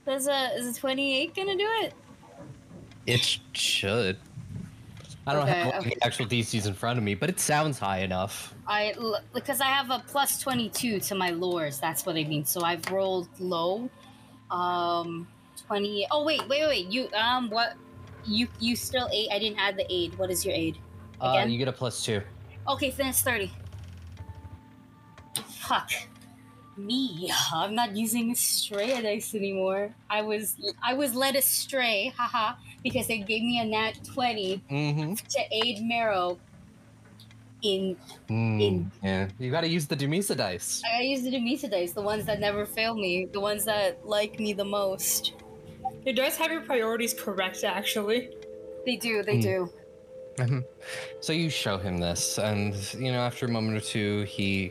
Is 0.09 0.27
a 0.27 0.55
is 0.57 0.77
a 0.77 0.81
twenty 0.81 1.17
eight 1.21 1.35
gonna 1.35 1.57
do 1.57 1.69
it? 1.83 1.93
It 3.07 3.39
should. 3.53 4.17
I 5.27 5.35
don't 5.35 5.43
Okay, 5.43 5.53
have 5.53 5.75
okay. 5.75 5.91
the 5.91 6.05
actual 6.05 6.25
DCs 6.25 6.67
in 6.67 6.73
front 6.73 6.97
of 6.99 7.05
me, 7.05 7.15
but 7.15 7.29
it 7.29 7.39
sounds 7.39 7.79
high 7.79 7.99
enough. 7.99 8.55
I 8.67 8.95
because 9.35 9.61
I 9.61 9.67
have 9.67 9.91
a 9.91 10.03
plus 10.07 10.41
twenty 10.41 10.71
two 10.71 10.99
to 11.01 11.15
my 11.15 11.31
lures. 11.31 11.79
That's 11.79 12.07
what 12.07 12.17
I 12.17 12.25
mean. 12.25 12.47
So 12.47 12.63
I've 12.63 12.91
rolled 12.91 13.29
low. 13.39 13.91
Um, 14.51 15.29
twenty. 15.67 16.07
Oh 16.11 16.25
wait, 16.25 16.49
wait, 16.49 16.67
wait. 16.67 16.87
You 16.87 17.11
um, 17.13 17.51
what? 17.51 17.75
You 18.25 18.49
you 18.59 18.75
still 18.77 19.09
aid? 19.13 19.29
I 19.31 19.39
didn't 19.39 19.59
add 19.59 19.77
the 19.77 19.87
aid. 19.93 20.19
What 20.19 20.31
is 20.31 20.45
your 20.47 20.55
aid? 20.55 20.79
Uh, 21.21 21.33
Again? 21.33 21.51
you 21.51 21.59
get 21.59 21.69
a 21.69 21.73
plus 21.73 22.03
two. 22.03 22.23
Okay, 22.67 22.91
then 22.91 23.09
it's 23.09 23.21
thirty. 23.21 23.53
Fuck. 25.35 25.91
Me. 26.79 27.31
I'm 27.53 27.75
not 27.75 27.97
using 27.97 28.35
Stray 28.35 29.01
dice 29.03 29.35
anymore. 29.35 29.91
I 30.09 30.23
was 30.23 30.57
I 30.83 30.95
was 30.95 31.15
led 31.15 31.35
astray, 31.37 32.13
haha, 32.17 32.55
because 32.85 33.09
they 33.09 33.19
gave 33.19 33.43
me 33.43 33.59
a 33.61 33.65
nat 33.65 33.99
twenty 34.15 34.63
Mm-hmm. 34.71 35.15
to 35.15 35.41
aid 35.51 35.83
Marrow. 35.83 36.39
In 37.61 37.97
Mm, 38.31 38.89
yeah, 39.03 39.27
you 39.41 39.51
got 39.51 39.63
to 39.63 39.69
use 39.69 39.89
the 39.89 39.97
Dumisa 39.97 40.37
dice. 40.37 40.81
I 40.97 41.03
use 41.03 41.23
the 41.25 41.31
Dumisa 41.33 41.69
dice, 41.69 41.93
the 41.93 42.03
ones 42.03 42.25
that 42.27 42.39
never 42.39 42.65
fail 42.65 42.95
me, 42.95 43.27
the 43.33 43.41
ones 43.41 43.65
that 43.65 44.07
like 44.07 44.39
me 44.39 44.53
the 44.53 44.65
most. 44.65 45.33
Your 46.05 46.15
dice 46.15 46.37
have 46.37 46.53
your 46.53 46.61
priorities 46.61 47.13
correct, 47.15 47.65
actually. 47.65 48.31
They 48.87 48.95
do, 48.97 49.25
they 49.25 49.37
Hmm. 49.37 49.41
do. 49.41 49.73
Mhm. 50.37 50.65
So 51.21 51.33
you 51.33 51.51
show 51.51 51.79
him 51.79 51.99
this, 51.99 52.39
and 52.39 52.73
you 52.95 53.11
know, 53.11 53.19
after 53.19 53.47
a 53.47 53.49
moment 53.49 53.77
or 53.77 53.81
two, 53.81 54.23
he 54.23 54.71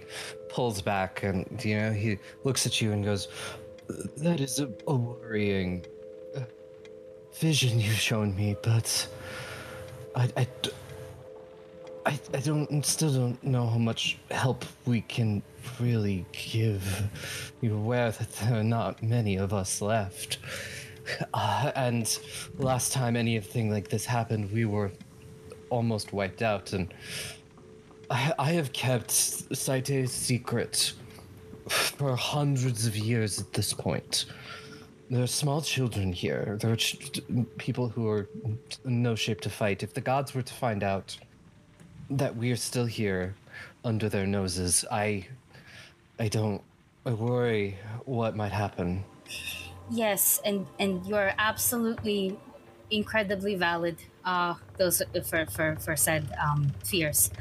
pulls 0.49 0.81
back 0.81 1.23
and 1.23 1.45
you 1.63 1.77
know 1.77 1.91
he 1.91 2.17
looks 2.43 2.65
at 2.65 2.81
you 2.81 2.91
and 2.91 3.03
goes, 3.03 3.27
"That 4.17 4.39
is 4.39 4.59
a, 4.59 4.69
a 4.87 4.95
worrying 4.95 5.85
uh, 6.35 6.41
vision 7.33 7.79
you've 7.79 7.95
shown 7.95 8.35
me, 8.35 8.55
but 8.61 9.07
I, 10.15 10.47
I, 12.05 12.19
I 12.33 12.39
don't 12.39 12.85
still 12.85 13.13
don't 13.13 13.43
know 13.43 13.67
how 13.67 13.77
much 13.77 14.17
help 14.31 14.65
we 14.85 15.01
can 15.01 15.43
really 15.79 16.25
give. 16.31 16.83
You're 17.61 17.75
aware 17.75 18.11
that 18.11 18.31
there 18.33 18.59
are 18.59 18.63
not 18.63 19.03
many 19.03 19.37
of 19.37 19.53
us 19.53 19.81
left." 19.81 20.39
Uh, 21.33 21.71
and 21.75 22.19
last 22.57 22.91
time 22.91 23.15
anything 23.15 23.71
like 23.71 23.87
this 23.87 24.05
happened, 24.05 24.51
we 24.51 24.65
were 24.65 24.91
almost 25.69 26.11
wiped 26.11 26.41
out, 26.41 26.73
and 26.73 26.93
I, 28.09 28.51
have 28.53 28.71
kept 28.73 29.11
Saite's 29.11 30.11
secret 30.11 30.93
for 31.69 32.15
hundreds 32.15 32.85
of 32.85 32.95
years 32.95 33.39
at 33.39 33.51
this 33.53 33.73
point. 33.73 34.25
There 35.09 35.23
are 35.23 35.27
small 35.27 35.61
children 35.61 36.11
here. 36.11 36.57
There 36.61 36.71
are 36.71 36.75
ch- 36.75 37.21
people 37.57 37.89
who 37.89 38.07
are 38.09 38.27
in 38.85 39.01
no 39.01 39.15
shape 39.15 39.41
to 39.41 39.49
fight. 39.49 39.83
If 39.83 39.93
the 39.93 40.01
gods 40.01 40.33
were 40.33 40.41
to 40.41 40.53
find 40.53 40.83
out 40.83 41.17
that 42.09 42.35
we 42.35 42.51
are 42.51 42.57
still 42.57 42.85
here 42.85 43.35
under 43.83 44.09
their 44.09 44.25
noses, 44.25 44.85
I, 44.91 45.27
I 46.19 46.27
don't. 46.27 46.61
I 47.05 47.11
worry 47.11 47.77
what 48.03 48.35
might 48.35 48.51
happen. 48.51 49.03
Yes, 49.89 50.41
and 50.43 50.67
and 50.77 51.05
you're 51.05 51.31
absolutely 51.37 52.37
incredibly 52.91 53.55
valid. 53.55 53.95
Uh, 54.25 54.55
those 54.77 55.01
for 55.23 55.45
for 55.45 55.77
for 55.77 55.95
said 55.95 56.29
um 56.43 56.73
fears. 56.83 57.31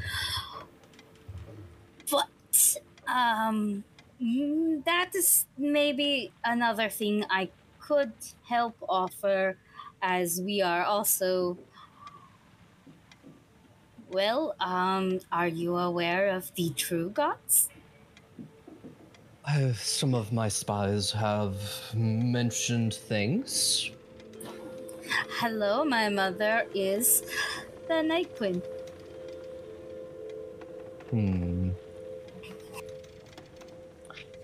Um, 3.07 3.85
mm, 4.21 4.83
that 4.85 5.15
is 5.15 5.45
maybe 5.57 6.33
another 6.43 6.89
thing 6.89 7.25
I 7.29 7.51
could 7.79 8.13
help 8.43 8.77
offer, 8.87 9.57
as 10.01 10.41
we 10.41 10.61
are 10.61 10.83
also. 10.83 11.57
Well, 14.09 14.55
um, 14.59 15.19
are 15.31 15.47
you 15.47 15.77
aware 15.77 16.29
of 16.29 16.53
the 16.55 16.71
true 16.73 17.09
gods? 17.09 17.69
Uh, 19.45 19.73
some 19.73 20.13
of 20.13 20.31
my 20.31 20.47
spies 20.49 21.11
have 21.11 21.91
mentioned 21.95 22.93
things. 22.93 23.89
Hello, 25.39 25.85
my 25.85 26.09
mother 26.09 26.67
is 26.73 27.23
the 27.87 28.01
Night 28.01 28.35
Queen. 28.35 28.61
Hmm. 31.09 31.71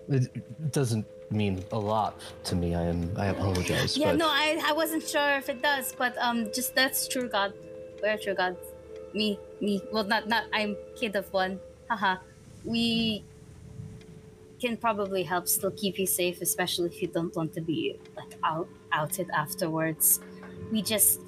It 0.10 0.72
doesn't 0.72 1.06
mean 1.32 1.64
a 1.72 1.80
lot 1.80 2.20
to 2.46 2.56
me. 2.56 2.76
I 2.76 2.84
am. 2.84 3.12
I 3.18 3.28
apologize. 3.28 3.98
Yeah, 3.98 4.12
but 4.12 4.18
no, 4.18 4.28
I, 4.28 4.62
I 4.66 4.74
wasn't 4.74 5.04
sure 5.08 5.36
if 5.38 5.50
it 5.50 5.62
does, 5.62 5.94
but 5.98 6.18
um, 6.18 6.52
just 6.54 6.76
that's 6.76 7.08
true 7.08 7.28
God. 7.28 7.54
We're 8.02 8.18
true 8.18 8.36
gods. 8.36 8.60
Me, 9.14 9.40
me. 9.62 9.82
Well, 9.92 10.04
not 10.04 10.28
not. 10.28 10.46
I'm 10.54 10.76
kid 10.96 11.16
of 11.16 11.32
one. 11.34 11.60
Haha. 11.90 12.18
We 12.66 13.24
can 14.60 14.78
probably 14.78 15.24
help 15.24 15.48
still 15.48 15.72
keep 15.72 16.00
you 16.00 16.08
safe, 16.08 16.42
especially 16.42 16.88
if 16.88 17.02
you 17.02 17.08
don't 17.10 17.36
want 17.36 17.54
to 17.54 17.62
be 17.62 18.00
like 18.16 18.36
out 18.44 18.68
outed 18.92 19.30
afterwards. 19.32 20.20
We 20.72 20.82
just 20.82 21.20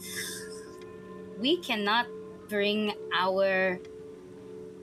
we 1.40 1.58
cannot 1.58 2.08
bring 2.48 2.94
our 3.14 3.80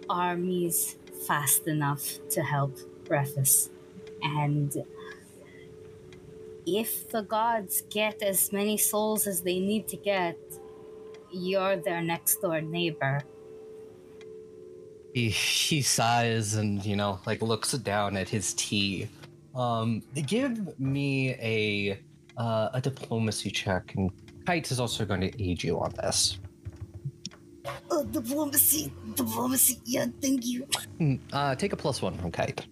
armies 0.08 0.96
fast 1.26 1.66
enough 1.66 2.18
to 2.30 2.42
help 2.42 2.76
Brephus. 3.04 3.70
And 4.22 4.72
if 6.66 7.08
the 7.10 7.22
gods 7.22 7.82
get 7.90 8.22
as 8.22 8.52
many 8.52 8.76
souls 8.76 9.26
as 9.26 9.42
they 9.42 9.58
need 9.58 9.88
to 9.88 9.96
get, 9.96 10.38
you're 11.32 11.76
their 11.76 12.02
next 12.02 12.36
door 12.40 12.60
neighbor. 12.60 13.22
he 15.14 15.28
he 15.28 15.82
sighs 15.82 16.54
and 16.54 16.84
you 16.86 16.96
know 16.96 17.20
like 17.26 17.42
looks 17.42 17.72
down 17.72 18.16
at 18.16 18.28
his 18.28 18.54
tea. 18.54 19.08
Um, 19.54 20.02
give 20.26 20.78
me 20.80 21.30
a 21.36 21.98
uh, 22.38 22.70
a 22.72 22.80
diplomacy 22.80 23.50
check, 23.50 23.92
and 23.96 24.10
Kite 24.46 24.70
is 24.72 24.80
also 24.80 25.04
going 25.04 25.20
to 25.20 25.30
aid 25.42 25.62
you 25.62 25.78
on 25.80 25.92
this. 26.00 26.38
Oh, 27.90 28.04
diplomacy, 28.04 28.90
diplomacy. 29.14 29.80
Yeah, 29.84 30.06
thank 30.22 30.46
you. 30.46 30.66
Mm, 30.98 31.20
Uh, 31.32 31.54
take 31.56 31.72
a 31.74 31.76
plus 31.76 32.00
one 32.00 32.16
from 32.16 32.32
Kite. 32.32 32.66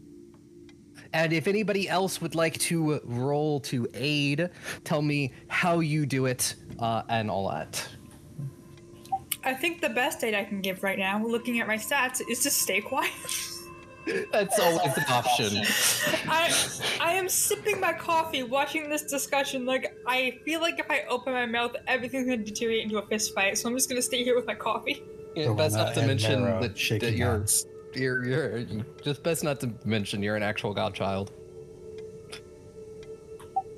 And 1.13 1.33
if 1.33 1.47
anybody 1.47 1.89
else 1.89 2.21
would 2.21 2.35
like 2.35 2.59
to 2.61 3.01
roll 3.05 3.61
to 3.61 3.89
aid, 3.95 4.49
tell 4.85 5.03
me 5.03 5.33
how 5.49 5.81
you 5.81 6.07
do 6.07 6.27
it 6.27 6.55
uh, 6.79 7.03
and 7.09 7.31
all 7.31 7.49
that. 7.51 7.87
I 9.43 9.55
think 9.55 9.81
the 9.81 9.89
best 9.89 10.23
aid 10.23 10.35
I 10.35 10.45
can 10.45 10.61
give 10.61 10.83
right 10.83 10.99
now, 10.99 11.25
looking 11.25 11.61
at 11.61 11.67
my 11.67 11.77
stats, 11.77 12.21
is 12.31 12.41
to 12.41 12.51
stay 12.51 12.81
quiet. 12.81 13.11
That's 14.33 14.59
always 14.59 14.97
an 14.97 15.05
option. 15.09 15.63
I 16.29 16.53
I 17.01 17.13
am 17.13 17.29
sipping 17.29 17.81
my 17.81 17.93
coffee, 17.93 18.43
watching 18.43 18.89
this 18.89 19.03
discussion. 19.03 19.67
Like 19.67 19.95
I 20.07 20.39
feel 20.45 20.61
like 20.61 20.79
if 20.79 20.87
I 20.91 21.03
open 21.09 21.33
my 21.33 21.47
mouth, 21.47 21.77
everything's 21.87 22.25
gonna 22.25 22.39
deteriorate 22.39 22.85
into 22.85 22.99
a 22.99 23.07
fist 23.07 23.35
fight. 23.35 23.59
So 23.59 23.69
I'm 23.69 23.77
just 23.77 23.89
gonna 23.89 24.03
stay 24.03 24.25
here 24.25 24.35
with 24.35 24.47
my 24.47 24.55
coffee. 24.55 25.03
Yeah, 25.37 25.53
best 25.53 25.77
not 25.77 25.95
to 25.95 26.07
mention 26.07 26.43
that, 26.43 26.61
that 26.61 27.13
you're, 27.13 27.39
hands. 27.39 27.67
You're 27.95 28.25
you're 28.25 28.65
just 29.03 29.23
best 29.23 29.43
not 29.45 29.61
to 29.61 29.71
mention 29.85 30.23
you're 30.23 30.37
an 30.37 30.43
actual 30.43 30.73
godchild. 30.75 31.33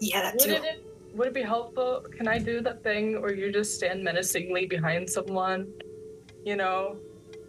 Yeah, 0.00 0.22
that 0.22 0.34
Would 0.40 0.50
it, 0.50 0.84
would 1.14 1.28
it 1.28 1.34
be 1.34 1.42
helpful? 1.42 2.04
Can 2.16 2.26
I 2.26 2.38
do 2.38 2.60
that 2.62 2.82
thing 2.82 3.20
where 3.20 3.32
you 3.34 3.52
just 3.52 3.74
stand 3.76 4.02
menacingly 4.02 4.66
behind 4.66 5.08
someone? 5.08 5.72
You 6.44 6.56
know, 6.56 6.96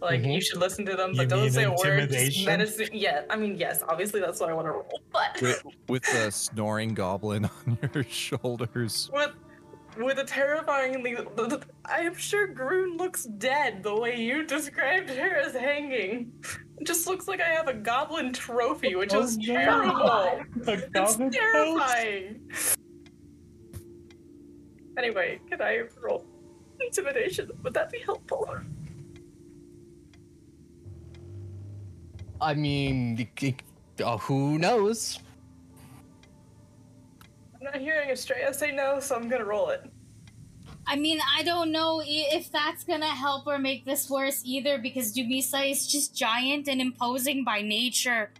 like 0.00 0.20
Mhm. 0.22 0.34
you 0.34 0.40
should 0.40 0.58
listen 0.58 0.86
to 0.86 0.94
them, 0.94 1.12
but 1.16 1.22
You 1.22 1.28
don't 1.28 1.50
say 1.50 1.64
a 1.64 1.70
word. 1.70 1.76
Just 1.78 1.90
intimidation? 1.90 2.44
menacing. 2.46 2.88
Yeah, 2.92 3.22
I 3.28 3.36
mean, 3.36 3.56
yes, 3.56 3.82
obviously 3.88 4.20
that's 4.20 4.38
what 4.38 4.50
I 4.50 4.52
want 4.52 4.66
to 4.66 4.70
roll, 4.72 5.00
but 5.12 5.40
with, 5.42 5.62
with 5.88 6.02
the 6.04 6.30
snoring 6.30 6.94
goblin 6.94 7.46
on 7.66 7.78
your 7.92 8.04
shoulders. 8.04 9.10
with 9.12 9.30
with 9.96 10.18
a 10.18 10.24
terrifyingly, 10.24 11.16
I 11.84 12.00
am 12.00 12.14
sure 12.14 12.46
Groon 12.48 12.96
looks 12.96 13.24
dead 13.24 13.82
the 13.82 13.94
way 13.94 14.20
you 14.20 14.44
described 14.46 15.10
her 15.10 15.36
as 15.36 15.54
hanging. 15.54 16.32
It 16.78 16.86
just 16.86 17.06
looks 17.06 17.28
like 17.28 17.40
I 17.40 17.48
have 17.48 17.68
a 17.68 17.74
goblin 17.74 18.32
trophy, 18.32 18.94
which 18.96 19.14
Oh, 19.14 19.22
is 19.22 19.36
no. 19.38 19.44
terrible. 19.54 20.42
The 20.56 20.72
It's 20.72 20.88
goblin 20.90 21.30
pose? 21.30 21.36
terrifying. 21.38 22.50
Anyway, 24.98 25.40
can 25.50 25.60
I 25.60 25.82
roll 26.02 26.24
intimidation? 26.80 27.50
Would 27.62 27.74
that 27.74 27.90
be 27.90 27.98
helpful? 28.00 28.48
I 32.40 32.54
mean, 32.54 33.16
y- 33.16 33.28
y- 33.40 34.04
uh, 34.04 34.18
who 34.18 34.58
knows? 34.58 35.18
I'm 37.64 37.72
not 37.72 37.80
hearing 37.80 38.10
Estrella 38.10 38.52
say 38.52 38.72
no, 38.72 39.00
so 39.00 39.16
I'm 39.16 39.26
gonna 39.26 39.44
roll 39.44 39.70
it. 39.70 39.82
I 40.86 40.96
mean, 40.96 41.18
I 41.34 41.42
don't 41.42 41.72
know 41.72 42.02
if 42.04 42.52
that's 42.52 42.84
gonna 42.84 43.06
help 43.06 43.46
or 43.46 43.58
make 43.58 43.86
this 43.86 44.10
worse 44.10 44.42
either, 44.44 44.76
because 44.76 45.16
Dumisa 45.16 45.70
is 45.70 45.86
just 45.86 46.14
giant 46.14 46.68
and 46.68 46.78
imposing 46.78 47.42
by 47.42 47.62
nature. 47.62 48.32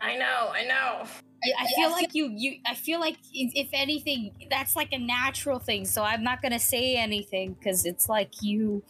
I 0.00 0.16
know, 0.16 0.52
I 0.52 0.64
know. 0.64 1.08
I, 1.42 1.64
I 1.64 1.66
feel 1.74 1.90
like 1.90 2.14
you, 2.14 2.32
you. 2.36 2.58
I 2.64 2.76
feel 2.76 3.00
like 3.00 3.16
if 3.32 3.70
anything, 3.72 4.32
that's 4.48 4.76
like 4.76 4.92
a 4.92 4.98
natural 4.98 5.58
thing. 5.58 5.84
So 5.84 6.04
I'm 6.04 6.22
not 6.22 6.40
gonna 6.40 6.60
say 6.60 6.94
anything 6.94 7.54
because 7.54 7.84
it's 7.84 8.08
like 8.08 8.40
you. 8.40 8.84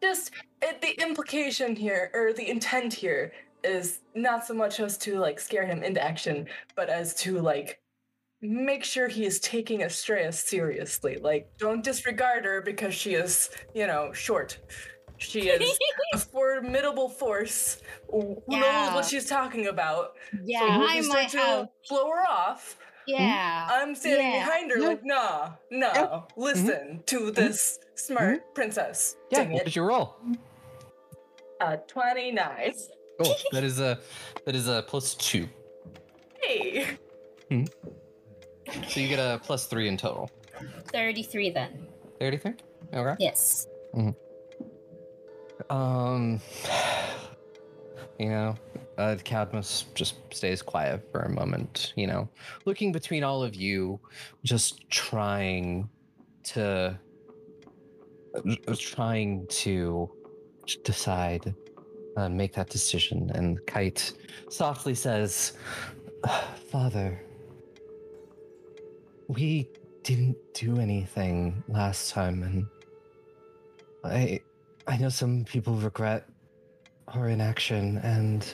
just 0.00 0.30
it, 0.60 0.80
the 0.80 1.02
implication 1.02 1.74
here 1.74 2.10
or 2.14 2.32
the 2.32 2.48
intent 2.48 2.94
here 2.94 3.32
is 3.64 4.00
not 4.14 4.46
so 4.46 4.54
much 4.54 4.80
as 4.80 4.98
to 4.98 5.18
like 5.18 5.38
scare 5.40 5.66
him 5.66 5.82
into 5.82 6.02
action, 6.02 6.46
but 6.74 6.88
as 6.88 7.14
to 7.14 7.40
like 7.40 7.80
make 8.42 8.82
sure 8.82 9.06
he 9.08 9.24
is 9.24 9.38
taking 9.40 9.82
Estrella 9.82 10.32
seriously. 10.32 11.16
Like, 11.22 11.48
don't 11.58 11.82
disregard 11.82 12.44
her 12.44 12.60
because 12.60 12.92
she 12.92 13.14
is, 13.14 13.50
you 13.74 13.86
know, 13.86 14.12
short. 14.12 14.58
She 15.18 15.48
is 15.48 15.78
a 16.14 16.18
formidable 16.18 17.08
force 17.08 17.80
who 18.10 18.42
knows 18.48 18.94
what 18.94 19.04
she's 19.04 19.26
talking 19.26 19.68
about. 19.68 20.16
Yeah, 20.42 20.60
so 20.60 20.66
when 20.66 20.88
I 20.88 20.94
you 20.96 21.08
might 21.08 21.30
start 21.30 21.30
to 21.30 21.38
have. 21.38 21.68
blow 21.88 22.10
her 22.10 22.28
off, 22.28 22.78
Yeah. 23.06 23.68
I'm 23.70 23.94
standing 23.94 24.26
Yeah. 24.26 24.44
behind 24.44 24.70
her 24.72 24.78
Yeah. 24.78 24.88
like, 24.88 25.04
nah, 25.04 25.50
no, 25.70 25.90
mm-hmm. 25.92 26.40
listen 26.40 27.02
to 27.06 27.20
mm-hmm. 27.20 27.32
this 27.32 27.78
smart 27.94 28.40
mm-hmm. 28.40 28.54
princess. 28.54 29.16
Yeah, 29.30 29.44
Dang 29.44 29.52
what 29.52 29.62
it. 29.62 29.64
did 29.66 29.76
you 29.76 29.84
roll? 29.84 30.16
Uh, 31.60 31.76
29. 31.86 32.74
Cool. 33.22 33.34
that 33.52 33.64
is 33.64 33.80
a 33.80 33.98
that 34.44 34.54
is 34.54 34.68
a 34.68 34.84
plus 34.86 35.14
two. 35.14 35.48
Hey. 36.42 36.96
Hmm. 37.48 37.64
So 38.88 39.00
you 39.00 39.08
get 39.08 39.18
a 39.18 39.38
plus 39.42 39.66
three 39.66 39.86
in 39.86 39.98
total. 39.98 40.30
33 40.92 41.50
then. 41.50 41.86
Thirty-three. 42.18 42.54
Okay. 42.94 43.16
Yes. 43.18 43.66
hmm 43.92 44.10
Um, 45.68 46.40
you 48.18 48.30
know, 48.30 48.54
uh, 48.98 49.16
Cadmus 49.24 49.86
just 49.94 50.14
stays 50.32 50.62
quiet 50.62 51.06
for 51.10 51.20
a 51.22 51.28
moment. 51.28 51.92
You 51.96 52.06
know, 52.06 52.28
looking 52.64 52.92
between 52.92 53.24
all 53.24 53.42
of 53.42 53.54
you, 53.54 54.00
just 54.44 54.88
trying 54.88 55.88
to, 56.44 56.98
trying 58.78 59.46
to 59.48 60.10
decide, 60.84 61.54
uh, 62.16 62.28
make 62.28 62.52
that 62.54 62.68
decision. 62.68 63.30
And 63.34 63.64
Kite 63.66 64.12
softly 64.48 64.94
says, 64.94 65.52
"Father, 66.70 67.22
we 69.28 69.68
didn't 70.02 70.36
do 70.54 70.78
anything 70.78 71.62
last 71.68 72.10
time, 72.10 72.42
and 72.42 72.66
I." 74.04 74.40
I 74.84 74.96
know 74.96 75.10
some 75.10 75.44
people 75.44 75.76
regret 75.76 76.28
our 77.08 77.28
inaction, 77.28 77.98
and 77.98 78.52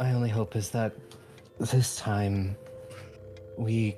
I 0.00 0.12
only 0.12 0.28
hope 0.28 0.56
is 0.56 0.70
that 0.70 0.92
this 1.58 1.96
time 1.96 2.56
we. 3.56 3.96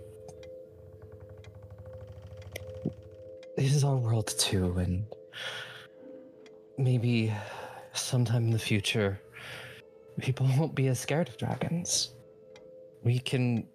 This 3.56 3.74
is 3.74 3.82
our 3.82 3.96
world 3.96 4.26
too, 4.38 4.76
and 4.78 5.04
maybe 6.76 7.32
sometime 7.92 8.44
in 8.44 8.50
the 8.50 8.58
future, 8.58 9.20
people 10.20 10.48
won't 10.58 10.74
be 10.74 10.88
as 10.88 10.98
scared 10.98 11.28
of 11.28 11.36
dragons. 11.36 12.14
We 13.02 13.18
can 13.18 13.66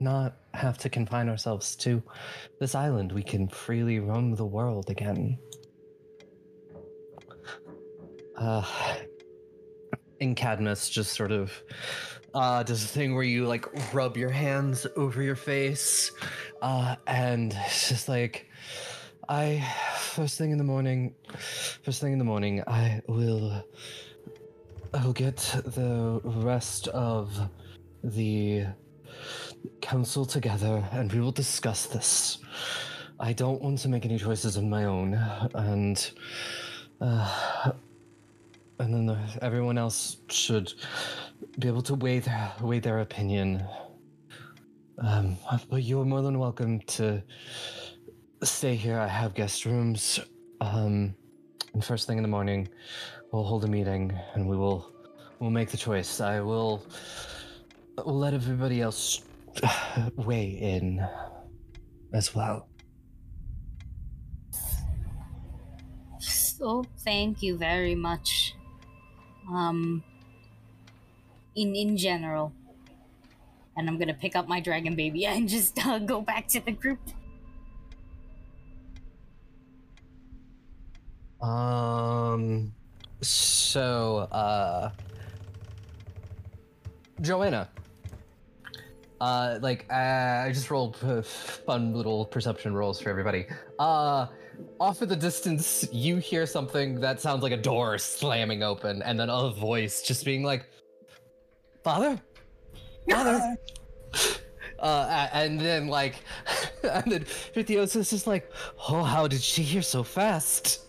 not 0.00 0.36
have 0.54 0.78
to 0.78 0.88
confine 0.88 1.28
ourselves 1.28 1.76
to 1.76 2.02
this 2.60 2.74
island. 2.74 3.12
We 3.12 3.22
can 3.22 3.48
freely 3.48 3.98
roam 3.98 4.34
the 4.34 4.46
world 4.46 4.90
again. 4.90 5.38
Uh, 8.36 8.64
in 10.20 10.34
Cadmus 10.34 10.88
just 10.88 11.12
sort 11.12 11.32
of 11.32 11.52
uh, 12.34 12.62
does 12.62 12.84
a 12.84 12.88
thing 12.88 13.14
where 13.14 13.24
you 13.24 13.46
like 13.46 13.66
rub 13.94 14.16
your 14.16 14.30
hands 14.30 14.86
over 14.96 15.22
your 15.22 15.36
face, 15.36 16.12
uh, 16.62 16.96
and 17.06 17.56
it's 17.66 17.88
just 17.88 18.08
like, 18.08 18.47
I 19.28 19.62
first 19.98 20.38
thing 20.38 20.52
in 20.52 20.58
the 20.58 20.64
morning, 20.64 21.14
first 21.84 22.00
thing 22.00 22.14
in 22.14 22.18
the 22.18 22.24
morning, 22.24 22.62
I 22.66 23.02
will, 23.08 23.62
I 24.94 25.04
will 25.04 25.12
get 25.12 25.36
the 25.66 26.22
rest 26.24 26.88
of 26.88 27.38
the 28.02 28.64
council 29.82 30.24
together, 30.24 30.82
and 30.92 31.12
we 31.12 31.20
will 31.20 31.32
discuss 31.32 31.84
this. 31.84 32.38
I 33.20 33.34
don't 33.34 33.60
want 33.60 33.80
to 33.80 33.90
make 33.90 34.06
any 34.06 34.18
choices 34.18 34.56
of 34.56 34.64
my 34.64 34.84
own, 34.84 35.14
and. 35.54 36.10
Uh, 37.00 37.72
and 38.80 38.94
then 38.94 39.06
the, 39.06 39.18
everyone 39.42 39.76
else 39.76 40.18
should 40.30 40.72
be 41.58 41.66
able 41.66 41.82
to 41.82 41.94
weigh 41.94 42.20
their 42.20 42.52
weigh 42.60 42.78
their 42.78 43.00
opinion. 43.00 43.64
Um, 44.98 45.36
but 45.68 45.82
you're 45.82 46.04
more 46.04 46.22
than 46.22 46.38
welcome 46.38 46.80
to 46.80 47.22
stay 48.42 48.74
here. 48.74 48.98
I 48.98 49.08
have 49.08 49.34
guest 49.34 49.64
rooms. 49.64 50.20
Um, 50.60 51.14
and 51.74 51.84
first 51.84 52.06
thing 52.06 52.18
in 52.18 52.22
the 52.22 52.28
morning, 52.28 52.68
we'll 53.32 53.44
hold 53.44 53.64
a 53.64 53.68
meeting 53.68 54.16
and 54.34 54.48
we 54.48 54.56
will 54.56 54.92
we'll 55.38 55.50
make 55.50 55.70
the 55.70 55.76
choice. 55.76 56.20
I 56.20 56.40
will 56.40 56.84
we'll 57.96 58.18
let 58.18 58.34
everybody 58.34 58.80
else 58.80 59.22
weigh 60.16 60.58
in 60.60 61.06
as 62.12 62.34
well. 62.34 62.68
So 66.20 66.84
thank 67.04 67.42
you 67.42 67.56
very 67.56 67.94
much. 67.94 68.54
Um 69.50 70.02
in 71.54 71.74
in 71.74 71.96
general. 71.96 72.52
And 73.76 73.88
I'm 73.88 73.98
gonna 73.98 74.14
pick 74.14 74.34
up 74.34 74.48
my 74.48 74.60
dragon 74.60 74.96
baby 74.96 75.26
and 75.26 75.48
just 75.48 75.84
uh, 75.86 75.98
go 75.98 76.20
back 76.20 76.48
to 76.48 76.60
the 76.60 76.72
group. 76.72 76.98
Um. 81.40 82.72
So, 83.20 84.28
uh, 84.30 84.90
Joanna. 87.20 87.68
Uh, 89.20 89.58
like 89.60 89.84
uh, 89.90 90.44
I 90.46 90.50
just 90.52 90.70
rolled 90.70 90.96
uh, 91.02 91.22
fun 91.22 91.92
little 91.92 92.24
perception 92.24 92.74
rolls 92.74 93.00
for 93.00 93.10
everybody. 93.10 93.46
Uh, 93.78 94.26
off 94.78 95.02
in 95.02 95.08
the 95.08 95.16
distance, 95.16 95.88
you 95.92 96.16
hear 96.18 96.46
something 96.46 97.00
that 97.00 97.20
sounds 97.20 97.42
like 97.42 97.52
a 97.52 97.56
door 97.56 97.98
slamming 97.98 98.62
open, 98.62 99.02
and 99.02 99.18
then 99.18 99.28
a 99.28 99.50
voice 99.50 100.02
just 100.02 100.24
being 100.24 100.44
like, 100.44 100.66
"Father, 101.82 102.20
father." 103.08 103.56
Uh, 104.78 105.26
and 105.32 105.60
then 105.60 105.88
like, 105.88 106.14
and 106.84 107.10
then 107.10 107.24
Pythios 107.52 107.96
is 107.96 108.10
just 108.10 108.28
like, 108.28 108.48
"Oh, 108.88 109.02
how 109.02 109.26
did 109.26 109.40
she 109.42 109.64
hear 109.64 109.82
so 109.82 110.04
fast?" 110.04 110.87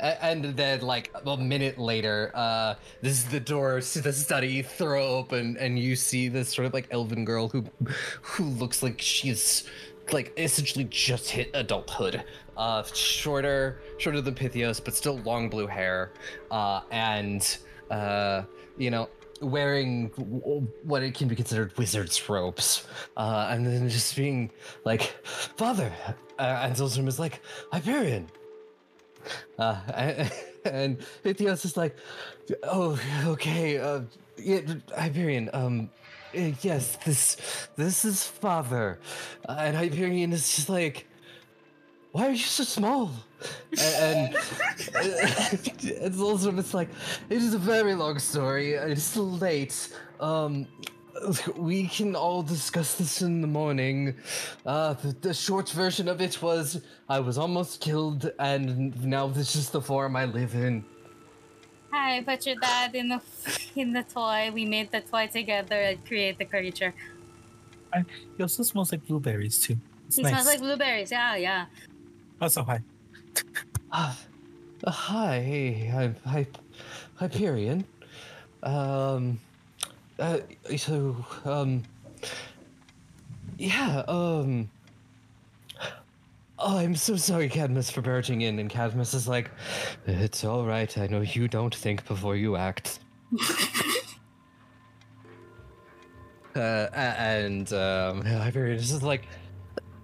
And 0.00 0.56
then 0.56 0.80
like 0.82 1.10
a 1.26 1.36
minute 1.36 1.78
later 1.78 2.30
uh 2.34 2.74
this 3.02 3.12
is 3.12 3.24
the 3.24 3.40
door 3.40 3.80
to 3.80 4.00
the 4.00 4.12
study 4.12 4.62
throw 4.62 5.04
open 5.04 5.56
and 5.58 5.78
you 5.78 5.96
see 5.96 6.28
this 6.28 6.48
sort 6.50 6.66
of 6.66 6.74
like 6.74 6.86
elven 6.92 7.24
girl 7.24 7.48
who 7.48 7.64
who 8.22 8.44
looks 8.44 8.82
like 8.82 9.00
she's 9.00 9.64
like 10.12 10.32
essentially 10.38 10.84
just 10.84 11.30
hit 11.30 11.50
adulthood. 11.54 12.22
Uh 12.56 12.82
shorter 12.94 13.80
shorter 13.98 14.20
than 14.20 14.34
pythios 14.34 14.82
but 14.84 14.94
still 14.94 15.18
long 15.18 15.48
blue 15.48 15.66
hair. 15.66 16.12
Uh 16.50 16.82
and 16.92 17.58
uh 17.90 18.42
you 18.76 18.90
know 18.90 19.08
wearing 19.40 20.08
what 20.82 21.02
it 21.02 21.14
can 21.14 21.28
be 21.28 21.36
considered 21.36 21.76
wizard's 21.78 22.28
robes 22.28 22.86
uh 23.16 23.48
and 23.50 23.66
then 23.66 23.88
just 23.88 24.16
being 24.16 24.50
like 24.84 25.14
father 25.24 25.92
uh, 26.38 26.68
and 26.68 27.08
is 27.08 27.18
like 27.18 27.40
hyperion 27.72 28.28
uh, 29.58 29.76
and, 29.94 30.32
and 30.64 30.98
Pythios 31.24 31.64
is 31.64 31.76
like, 31.76 31.96
oh, 32.62 32.98
okay, 33.26 33.78
uh, 33.78 34.00
yeah, 34.36 34.60
Hyperion, 34.96 35.50
um, 35.52 35.90
uh, 36.36 36.50
yes, 36.62 36.96
this, 37.04 37.36
this 37.76 38.04
is 38.04 38.24
father, 38.24 38.98
uh, 39.48 39.56
and 39.58 39.76
Hyperion 39.76 40.32
is 40.32 40.54
just 40.54 40.68
like, 40.68 41.06
why 42.12 42.28
are 42.28 42.30
you 42.30 42.36
so 42.38 42.64
small? 42.64 43.10
And, 43.80 44.34
and, 44.94 45.82
and 46.02 46.20
also 46.20 46.56
it's 46.56 46.74
like, 46.74 46.88
it 47.30 47.38
is 47.38 47.54
a 47.54 47.58
very 47.58 47.94
long 47.94 48.18
story. 48.18 48.72
It's 48.72 49.16
late. 49.16 49.94
Um, 50.20 50.66
we 51.56 51.86
can 51.86 52.14
all 52.14 52.42
discuss 52.42 52.94
this 52.94 53.22
in 53.22 53.40
the 53.40 53.46
morning. 53.46 54.14
Uh, 54.64 54.94
the, 54.94 55.14
the 55.20 55.34
short 55.34 55.68
version 55.70 56.08
of 56.08 56.20
it 56.20 56.40
was 56.42 56.80
I 57.08 57.20
was 57.20 57.38
almost 57.38 57.80
killed, 57.80 58.30
and 58.38 59.04
now 59.04 59.26
this 59.28 59.56
is 59.56 59.70
the 59.70 59.80
form 59.80 60.16
I 60.16 60.26
live 60.26 60.54
in. 60.54 60.84
Hi, 61.90 62.22
put 62.22 62.46
your 62.46 62.56
dad 62.56 62.94
in 62.94 63.08
the 63.08 63.20
in 63.76 63.92
the 63.92 64.02
toy. 64.02 64.50
We 64.52 64.64
made 64.64 64.92
the 64.92 65.00
toy 65.00 65.26
together 65.26 65.80
and 65.80 66.04
create 66.06 66.38
the 66.38 66.44
creature. 66.44 66.94
He 68.36 68.42
also 68.42 68.62
smells 68.62 68.92
like 68.92 69.06
blueberries 69.06 69.58
too. 69.58 69.78
It's 70.06 70.16
He 70.16 70.22
nice. 70.22 70.32
smells 70.32 70.46
like 70.46 70.60
blueberries. 70.60 71.10
Yeah, 71.10 71.36
yeah. 71.36 71.66
Also, 72.40 72.62
hi. 72.62 72.80
Uh, 73.90 74.14
uh, 74.84 74.90
hi, 74.90 75.40
hey, 75.40 75.92
I'm 75.94 76.16
Hy- 76.26 76.46
Hyperion. 77.16 77.84
Um, 78.62 79.40
uh, 80.18 80.38
so, 80.76 81.16
um, 81.44 81.82
yeah, 83.56 84.02
um, 84.08 84.68
Oh, 86.60 86.76
I'm 86.76 86.96
so 86.96 87.14
sorry, 87.14 87.48
Cadmus, 87.48 87.88
for 87.88 88.02
barging 88.02 88.40
in. 88.40 88.58
And 88.58 88.68
Cadmus 88.68 89.14
is 89.14 89.28
like, 89.28 89.50
It's 90.06 90.44
all 90.44 90.64
right. 90.64 90.98
I 90.98 91.06
know 91.06 91.20
you 91.20 91.46
don't 91.46 91.72
think 91.74 92.04
before 92.06 92.34
you 92.34 92.56
act. 92.56 92.98
uh, 96.56 96.58
and 96.92 97.72
um, 97.72 98.22
Hyperion 98.22 98.76
is 98.76 98.88
just 98.90 99.04
like, 99.04 99.22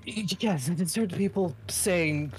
Yes, 0.06 0.70
I 0.70 0.74
just 0.74 0.94
heard 0.94 1.12
people 1.12 1.56
saying 1.68 2.32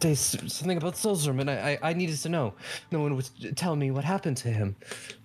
they, 0.00 0.14
something 0.14 0.76
about 0.76 0.94
Solzrum, 0.94 1.40
and 1.40 1.50
I, 1.50 1.78
I, 1.82 1.90
I 1.90 1.92
needed 1.92 2.16
to 2.18 2.28
know. 2.28 2.54
No 2.90 3.00
one 3.00 3.16
would 3.16 3.56
tell 3.56 3.76
me 3.76 3.90
what 3.90 4.04
happened 4.04 4.36
to 4.38 4.48
him. 4.48 4.76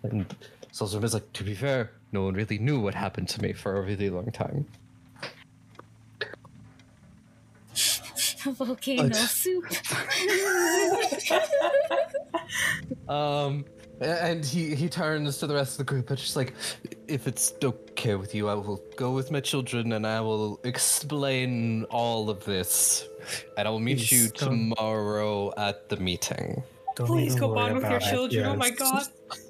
And 0.03 0.25
Solzrum 0.73 1.03
is 1.03 1.13
like, 1.13 1.31
To 1.33 1.43
be 1.43 1.55
fair, 1.55 1.91
no 2.11 2.23
one 2.23 2.33
really 2.33 2.59
knew 2.59 2.79
what 2.79 2.93
happened 2.93 3.29
to 3.29 3.41
me 3.41 3.53
for 3.53 3.77
a 3.77 3.81
really 3.81 4.09
long 4.09 4.31
time. 4.31 4.65
Volcano 8.45 9.09
But- 9.09 9.15
soup. 9.15 9.65
Um, 13.07 13.65
and 14.01 14.43
he 14.43 14.75
he 14.75 14.89
turns 14.89 15.37
to 15.37 15.47
the 15.47 15.53
rest 15.53 15.73
of 15.73 15.77
the 15.79 15.83
group 15.83 16.09
and 16.09 16.17
just 16.17 16.35
like, 16.35 16.53
if 17.07 17.27
it's 17.27 17.53
okay 17.63 18.15
with 18.15 18.33
you, 18.35 18.49
I 18.49 18.55
will 18.55 18.81
go 18.95 19.11
with 19.11 19.31
my 19.31 19.39
children 19.39 19.93
and 19.93 20.05
I 20.07 20.21
will 20.21 20.59
explain 20.63 21.83
all 21.85 22.29
of 22.29 22.43
this, 22.45 23.07
and 23.57 23.67
I 23.67 23.71
will 23.71 23.79
meet 23.79 23.97
Please 23.97 24.11
you 24.11 24.27
don't- 24.29 24.49
tomorrow 24.75 25.53
at 25.57 25.89
the 25.89 25.97
meeting. 25.97 26.63
Don't 26.95 27.07
Please 27.07 27.35
even 27.35 27.39
go 27.39 27.47
worry 27.49 27.55
bond 27.55 27.73
with 27.75 27.83
your 27.83 27.91
about 27.97 28.07
it. 28.07 28.11
children. 28.11 28.45
Oh 28.45 28.55
my 28.55 28.67
Yes. 28.67 28.79
god. 28.79 29.03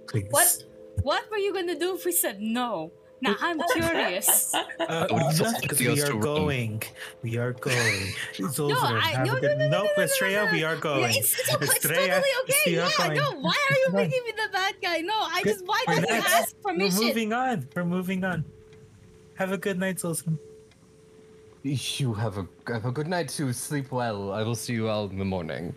Please. 0.07 0.27
What? 0.31 0.63
What 1.03 1.29
were 1.29 1.37
you 1.37 1.53
gonna 1.53 1.77
do 1.77 1.93
if 1.95 2.05
we 2.05 2.11
said 2.11 2.41
no? 2.41 2.91
Now 3.21 3.35
I'm 3.39 3.61
curious. 3.73 4.53
Uh, 4.53 4.63
I 4.89 5.07
would 5.13 5.35
just 5.35 5.53
like 5.53 5.61
because 5.61 5.77
the 5.77 5.87
we 5.87 5.93
us 5.93 6.03
are 6.03 6.07
to 6.07 6.13
run. 6.13 6.21
going. 6.21 6.83
We 7.21 7.37
are 7.37 7.53
going. 7.53 8.01
Zolzar, 8.33 8.99
I- 8.99 9.07
have 9.21 9.27
no, 9.27 9.33
a 9.33 9.35
no, 9.35 9.41
good- 9.41 9.57
no, 9.57 9.67
no, 9.69 9.83
no, 9.83 9.89
no, 9.97 10.03
Estrella, 10.03 10.45
no, 10.47 10.51
we 10.51 10.61
no. 10.61 10.67
are 10.67 10.75
going. 10.77 11.01
Yeah, 11.13 11.19
it's, 11.19 11.39
it's, 11.39 11.53
okay, 11.53 11.65
it's 11.65 11.73
Estrella, 11.75 12.07
totally 12.07 12.31
we 12.47 12.53
okay. 12.53 12.77
are 12.77 12.89
Yeah, 12.89 13.07
going. 13.07 13.17
no. 13.17 13.31
Why 13.41 13.57
are 13.69 13.75
you 13.77 13.85
Come 13.85 13.95
on. 13.95 14.01
making 14.01 14.23
me 14.25 14.31
the 14.35 14.49
bad 14.51 14.75
guy? 14.81 14.97
No, 15.01 15.13
I 15.15 15.41
Good. 15.43 15.53
just 15.53 15.65
why 15.67 15.83
We're 15.87 15.95
did 15.95 16.09
you 16.09 16.15
next. 16.15 16.33
ask 16.33 16.55
We're 16.63 16.71
permission? 16.73 17.03
moving 17.05 17.33
on. 17.33 17.67
We're 17.75 17.85
moving 17.85 18.23
on. 18.23 18.45
Have 19.35 19.51
a 19.51 19.57
good 19.57 19.77
night, 19.79 19.97
Zolzar. 19.97 20.37
You 21.65 22.13
have 22.13 22.37
a 22.37 22.47
have 22.67 22.85
a 22.85 22.91
good 22.91 23.07
night 23.07 23.27
too. 23.27 23.51
Sleep 23.51 23.91
well. 23.91 24.31
I 24.31 24.43
will 24.43 24.53
see 24.53 24.73
you 24.73 24.87
all 24.87 25.09
in 25.09 25.17
the 25.17 25.25
morning. 25.25 25.73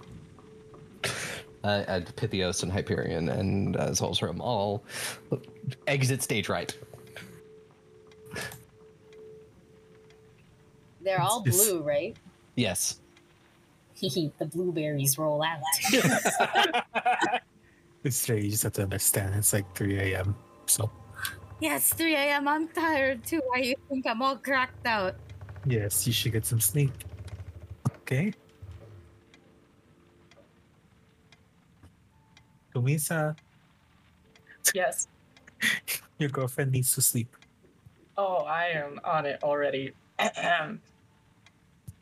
Uh, 1.64 1.82
and 1.88 2.04
Pythios 2.14 2.62
and 2.62 2.70
Hyperion 2.70 3.30
and 3.30 3.74
uh, 3.78 3.88
Zolzrum 3.88 4.38
all 4.38 4.84
exit 5.86 6.22
stage 6.22 6.50
right. 6.50 6.76
They're 11.00 11.22
all 11.22 11.40
It's- 11.46 11.56
blue, 11.66 11.80
right? 11.80 12.14
Yes. 12.54 13.00
the 14.02 14.30
blueberries 14.52 15.16
roll 15.16 15.42
out. 15.42 15.62
Estrella, 18.04 18.42
you 18.42 18.50
just 18.50 18.62
have 18.62 18.74
to 18.74 18.82
understand. 18.82 19.34
It's 19.36 19.54
like 19.54 19.74
3 19.74 19.98
a.m. 19.98 20.36
So, 20.66 20.90
yeah, 21.60 21.76
it's 21.76 21.94
3 21.94 22.14
a.m. 22.14 22.46
I'm 22.46 22.68
tired 22.68 23.24
too. 23.24 23.40
Why 23.46 23.60
you 23.60 23.74
think 23.88 24.06
I'm 24.06 24.20
all 24.20 24.36
cracked 24.36 24.86
out? 24.86 25.16
Yes, 25.66 26.06
you 26.06 26.12
should 26.12 26.32
get 26.32 26.46
some 26.46 26.60
sleep. 26.60 26.92
Okay? 28.02 28.32
Dumisa, 32.74 33.36
Yes. 34.74 35.08
your 36.18 36.28
girlfriend 36.28 36.72
needs 36.72 36.94
to 36.94 37.02
sleep. 37.02 37.34
Oh, 38.16 38.38
I 38.44 38.66
am 38.66 39.00
on 39.04 39.26
it 39.26 39.42
already. 39.42 39.92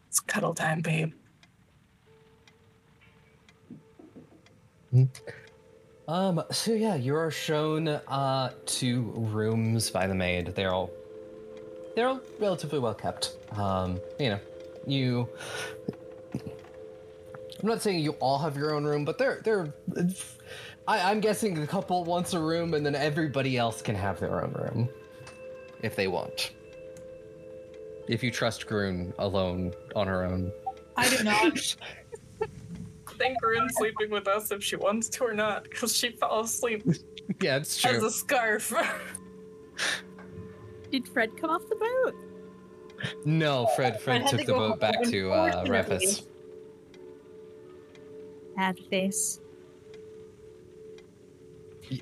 It's 0.09 0.21
cuddle 0.21 0.55
time, 0.55 0.81
babe. 0.81 1.13
Um. 6.09 6.43
So 6.51 6.73
yeah, 6.73 6.95
you 6.95 7.15
are 7.15 7.31
shown 7.31 7.89
uh 7.89 8.53
two 8.65 9.13
rooms 9.15 9.91
by 9.91 10.07
the 10.07 10.15
maid. 10.15 10.55
They're 10.55 10.73
all 10.73 10.91
they're 11.97 12.07
all 12.09 12.21
relatively 12.39 12.79
well 12.79 12.95
kept. 12.95 13.37
Um. 13.59 14.01
You 14.21 14.31
know, 14.31 14.41
you. 14.87 15.29
I'm 16.35 17.69
not 17.69 17.83
saying 17.83 18.01
you 18.01 18.13
all 18.21 18.39
have 18.39 18.57
your 18.57 18.75
own 18.75 18.85
room, 18.85 19.05
but 19.05 19.19
they're 19.19 19.41
they're. 19.43 19.73
I, 20.87 21.11
I'm 21.11 21.19
guessing 21.21 21.55
the 21.55 21.67
couple 21.67 22.05
wants 22.05 22.35
a 22.35 22.39
room, 22.39 22.75
and 22.75 22.87
then 22.87 22.95
everybody 22.95 23.57
else 23.57 23.83
can 23.83 23.97
have 23.97 24.21
their 24.21 24.45
own 24.45 24.53
room, 24.53 24.89
if 25.83 25.97
they 25.97 26.07
want. 26.07 26.53
If 28.09 28.23
you 28.23 28.31
trust 28.31 28.69
Groon 28.69 29.13
alone 29.19 29.73
on 29.97 30.07
her 30.07 30.25
own. 30.25 30.53
I 30.97 31.09
do 31.09 31.25
not. 31.25 31.77
I 32.43 33.13
think 33.19 33.43
Corinne's 33.43 33.75
sleeping 33.77 34.11
with 34.11 34.29
us 34.29 34.53
if 34.53 34.63
she 34.63 34.77
wants 34.77 35.09
to 35.09 35.25
or 35.25 35.33
not, 35.33 35.65
because 35.65 35.97
she 35.97 36.11
fell 36.11 36.41
asleep 36.41 36.85
Yeah, 37.41 37.57
it's 37.57 37.85
as 37.85 37.97
true. 37.99 38.07
a 38.07 38.11
scarf. 38.11 38.73
Did 40.91 41.09
Fred 41.09 41.37
come 41.37 41.51
off 41.51 41.63
the 41.69 41.77
boat? 41.77 42.15
No, 43.25 43.67
Fred. 43.77 44.01
Fred 44.01 44.23
had 44.23 44.31
took 44.31 44.41
to 44.41 44.47
the 44.47 44.53
boat 44.55 44.81
back 44.81 45.03
to 45.03 45.33
uh, 45.33 45.61
unfortunately. 45.63 46.07
Rephis. 46.07 46.27
Bad 48.57 48.79
face. 48.91 49.41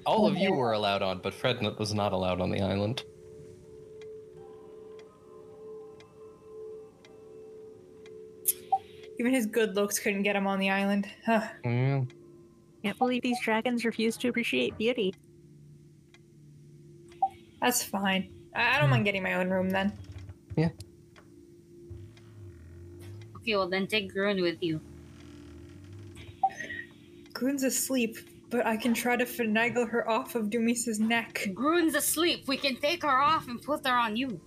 All 0.07 0.27
of 0.27 0.37
you 0.37 0.53
were 0.53 0.73
allowed 0.73 1.03
on, 1.03 1.19
but 1.19 1.35
Fred 1.35 1.61
was 1.79 1.93
not 1.93 2.13
allowed 2.13 2.41
on 2.41 2.51
the 2.51 2.61
island. 2.63 3.05
Even 9.19 9.33
his 9.33 9.47
good 9.47 9.77
looks 9.77 9.99
couldn't 9.99 10.23
get 10.23 10.35
him 10.37 10.47
on 10.47 10.59
the 10.59 10.71
island. 10.71 11.07
Huh. 11.25 11.43
Mm, 11.65 12.09
Can't 12.83 12.99
believe 12.99 13.23
these 13.23 13.41
dragons 13.41 13.85
refuse 13.85 14.17
to 14.19 14.29
appreciate 14.29 14.77
beauty. 14.77 15.15
That's 17.61 17.83
fine. 17.83 18.34
I, 18.55 18.77
I 18.77 18.79
don't 18.79 18.85
hmm. 18.85 18.91
mind 18.93 19.05
getting 19.05 19.23
my 19.23 19.35
own 19.35 19.51
room 19.51 19.71
then. 19.71 19.93
Yeah. 20.57 20.71
Okay, 23.37 23.57
well 23.57 23.69
then 23.69 23.87
take 23.87 24.13
Groon 24.13 24.41
with 24.41 24.63
you. 24.63 24.81
Groon's 27.35 27.65
asleep, 27.65 28.17
but 28.49 28.65
I 28.65 28.77
can 28.77 28.95
try 28.95 29.17
to 29.17 29.25
finagle 29.25 29.89
her 29.91 30.09
off 30.09 30.35
of 30.35 30.47
Dumisa's 30.47 31.01
neck. 31.01 31.51
Groon's 31.53 31.95
asleep. 31.95 32.45
We 32.47 32.57
can 32.57 32.77
take 32.77 33.03
her 33.03 33.21
off 33.21 33.49
and 33.49 33.61
put 33.61 33.87
her 33.87 33.93
on 33.93 34.17
you. 34.17 34.41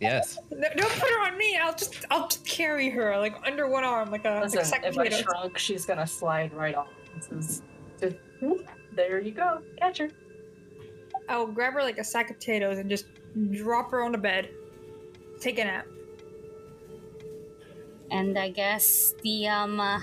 yes. 0.00 0.38
No, 0.50 0.68
don't 0.76 0.92
put 0.92 1.08
her 1.08 1.26
on 1.26 1.38
me. 1.38 1.56
I'll 1.56 1.74
just 1.74 2.04
I'll 2.10 2.28
just 2.28 2.44
carry 2.44 2.90
her 2.90 3.16
like 3.18 3.34
under 3.46 3.68
one 3.68 3.84
arm 3.84 4.10
like 4.10 4.24
a 4.24 4.40
Listen, 4.42 4.70
like 4.70 4.84
if 4.84 4.98
I 4.98 5.08
shrug, 5.08 5.58
she's 5.58 5.86
gonna 5.86 6.06
slide 6.06 6.52
right 6.52 6.74
off. 6.74 6.88
This 7.14 7.30
is 7.30 7.62
just, 7.98 8.22
there 8.94 9.20
you 9.20 9.32
go. 9.32 9.62
Catch 9.78 9.98
her. 9.98 10.10
I'll 11.32 11.46
grab 11.46 11.72
her 11.72 11.82
like 11.82 11.98
a 11.98 12.04
sack 12.04 12.30
of 12.30 12.38
potatoes 12.38 12.78
and 12.78 12.88
just 12.88 13.06
drop 13.50 13.90
her 13.90 14.02
on 14.02 14.12
the 14.12 14.18
bed. 14.18 14.50
Take 15.40 15.58
a 15.58 15.64
nap. 15.64 15.86
And 18.10 18.38
I 18.38 18.50
guess 18.50 19.14
the 19.22 19.48
um 19.48 19.80
uh, 19.80 19.98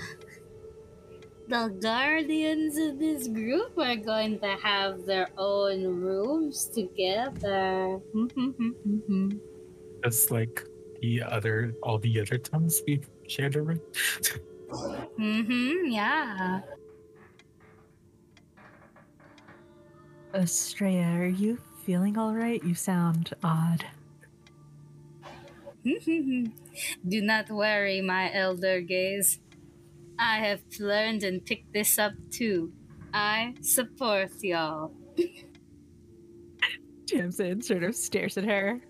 the 1.46 1.68
guardians 1.80 2.76
of 2.78 2.98
this 2.98 3.28
group 3.28 3.78
are 3.78 3.96
going 3.96 4.38
to 4.40 4.56
have 4.62 5.06
their 5.06 5.28
own 5.38 5.84
rooms 5.84 6.66
together. 6.66 8.00
Just 10.04 10.30
like 10.30 10.64
the 11.00 11.22
other, 11.22 11.74
all 11.82 11.98
the 11.98 12.20
other 12.20 12.38
times 12.38 12.82
we've 12.86 13.08
shared 13.26 13.56
a 13.56 13.62
room. 13.62 13.80
mm-hmm. 14.70 15.90
Yeah. 15.90 16.60
Estrella, 20.34 21.18
are 21.18 21.26
you 21.26 21.58
feeling 21.84 22.16
all 22.16 22.34
right? 22.34 22.62
You 22.62 22.74
sound 22.74 23.32
odd. 23.42 23.84
Do 25.84 26.52
not 27.22 27.50
worry, 27.50 28.00
my 28.00 28.32
elder 28.32 28.80
gaze. 28.80 29.40
I 30.18 30.36
have 30.38 30.60
learned 30.78 31.22
and 31.24 31.44
picked 31.44 31.72
this 31.72 31.98
up 31.98 32.12
too. 32.30 32.72
I 33.12 33.54
support 33.60 34.30
y'all. 34.42 34.92
Tamsin 37.06 37.62
sort 37.62 37.82
of 37.82 37.96
stares 37.96 38.36
at 38.36 38.44
her 38.44 38.80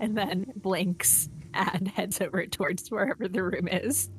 and 0.00 0.18
then 0.18 0.52
blinks 0.56 1.30
and 1.54 1.88
heads 1.96 2.20
over 2.20 2.44
towards 2.46 2.90
wherever 2.90 3.28
the 3.28 3.42
room 3.42 3.68
is. 3.68 4.10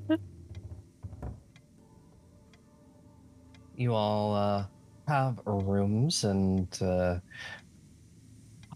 You 3.75 3.93
all 3.93 4.33
uh, 4.33 4.65
have 5.07 5.39
rooms, 5.45 6.23
and 6.23 6.67
uh, 6.81 7.19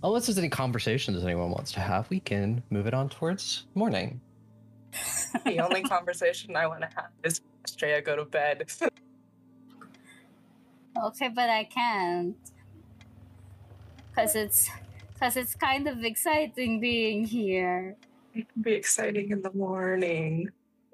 unless 0.03 0.27
there's 0.27 0.37
any 0.37 0.49
conversations 0.49 1.23
anyone 1.23 1.51
wants 1.51 1.71
to 1.73 1.79
have, 1.79 2.09
we 2.09 2.19
can 2.19 2.63
move 2.69 2.87
it 2.87 2.93
on 2.93 3.09
towards 3.09 3.65
morning. 3.75 4.21
The 5.45 5.59
only 5.59 5.81
conversation 5.81 6.57
I 6.57 6.67
want 6.67 6.81
to 6.81 6.89
have 6.95 7.11
is 7.23 7.41
Estrella 7.65 8.01
go 8.01 8.15
to 8.15 8.25
bed. 8.25 8.67
Okay, 11.01 11.29
but 11.29 11.49
I 11.49 11.63
can't. 11.63 12.35
Cause 14.13 14.35
it's 14.35 14.69
cause 15.17 15.37
it's 15.37 15.55
kind 15.55 15.87
of 15.87 16.03
exciting 16.03 16.81
being 16.81 17.23
here. 17.23 17.95
It 18.35 18.45
can 18.51 18.61
be 18.61 18.73
exciting 18.73 19.31
in 19.31 19.41
the 19.41 19.53
morning. 19.53 20.49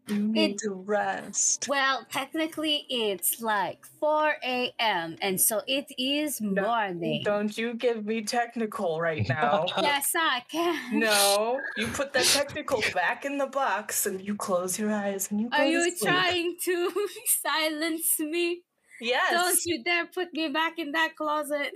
You 0.08 0.20
need 0.28 0.58
to 0.60 0.72
rest. 0.74 1.68
Well, 1.68 2.06
technically, 2.12 2.86
it's 2.90 3.42
like 3.42 3.86
4 4.00 4.36
a.m., 4.44 5.18
and 5.22 5.40
so 5.40 5.62
it 5.68 5.86
is 5.98 6.40
No, 6.40 6.62
morning. 6.62 7.24
Don't 7.26 7.58
you 7.58 7.74
give 7.74 8.06
me 8.06 8.22
technical 8.22 9.02
right 9.02 9.28
now. 9.30 9.66
Yes, 9.82 10.12
I 10.16 10.44
can. 10.50 11.00
no, 11.00 11.60
you 11.78 11.88
put 11.88 12.14
that 12.14 12.26
technical 12.26 12.82
back 12.94 13.26
in 13.26 13.38
the 13.38 13.48
box 13.48 14.06
and 14.06 14.22
you 14.22 14.36
close 14.36 14.80
your 14.80 14.92
eyes 14.94 15.30
and 15.32 15.42
you 15.42 15.50
go 15.50 15.58
Are 15.58 15.64
to 15.66 15.70
you 15.70 15.92
sleep. 15.98 16.12
trying 16.14 16.56
to 16.66 16.92
silence 17.44 18.20
me? 18.20 18.62
Yes. 19.02 19.32
Don't 19.32 19.60
you 19.66 19.84
dare 19.84 20.06
put 20.08 20.34
me 20.34 20.48
back 20.50 20.80
in 20.80 20.92
that 20.94 21.16
closet. 21.16 21.72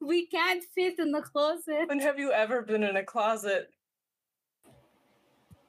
we 0.00 0.26
can't 0.26 0.62
fit 0.74 0.98
in 0.98 1.12
the 1.12 1.22
closet. 1.22 1.88
When 1.88 1.98
have 2.00 2.18
you 2.18 2.30
ever 2.30 2.62
been 2.62 2.82
in 2.82 2.96
a 2.96 3.02
closet? 3.04 3.70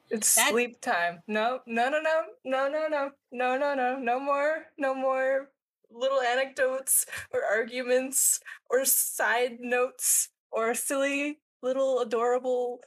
It's 0.09 0.35
That- 0.35 0.49
sleep 0.51 0.79
time. 0.81 1.21
No, 1.27 1.61
no, 1.65 1.89
no, 1.89 1.99
no, 2.01 2.21
no, 2.43 2.69
no, 2.69 2.87
no, 2.87 3.11
no, 3.31 3.57
no, 3.57 3.73
no, 3.75 3.97
no 3.97 4.19
more, 4.19 4.65
no 4.77 4.93
more 4.93 5.51
little 5.89 6.21
anecdotes 6.21 7.05
or 7.31 7.43
arguments 7.43 8.39
or 8.69 8.85
side 8.85 9.59
notes 9.59 10.29
or 10.51 10.73
silly 10.73 11.39
little 11.61 11.99
adorable 12.01 12.81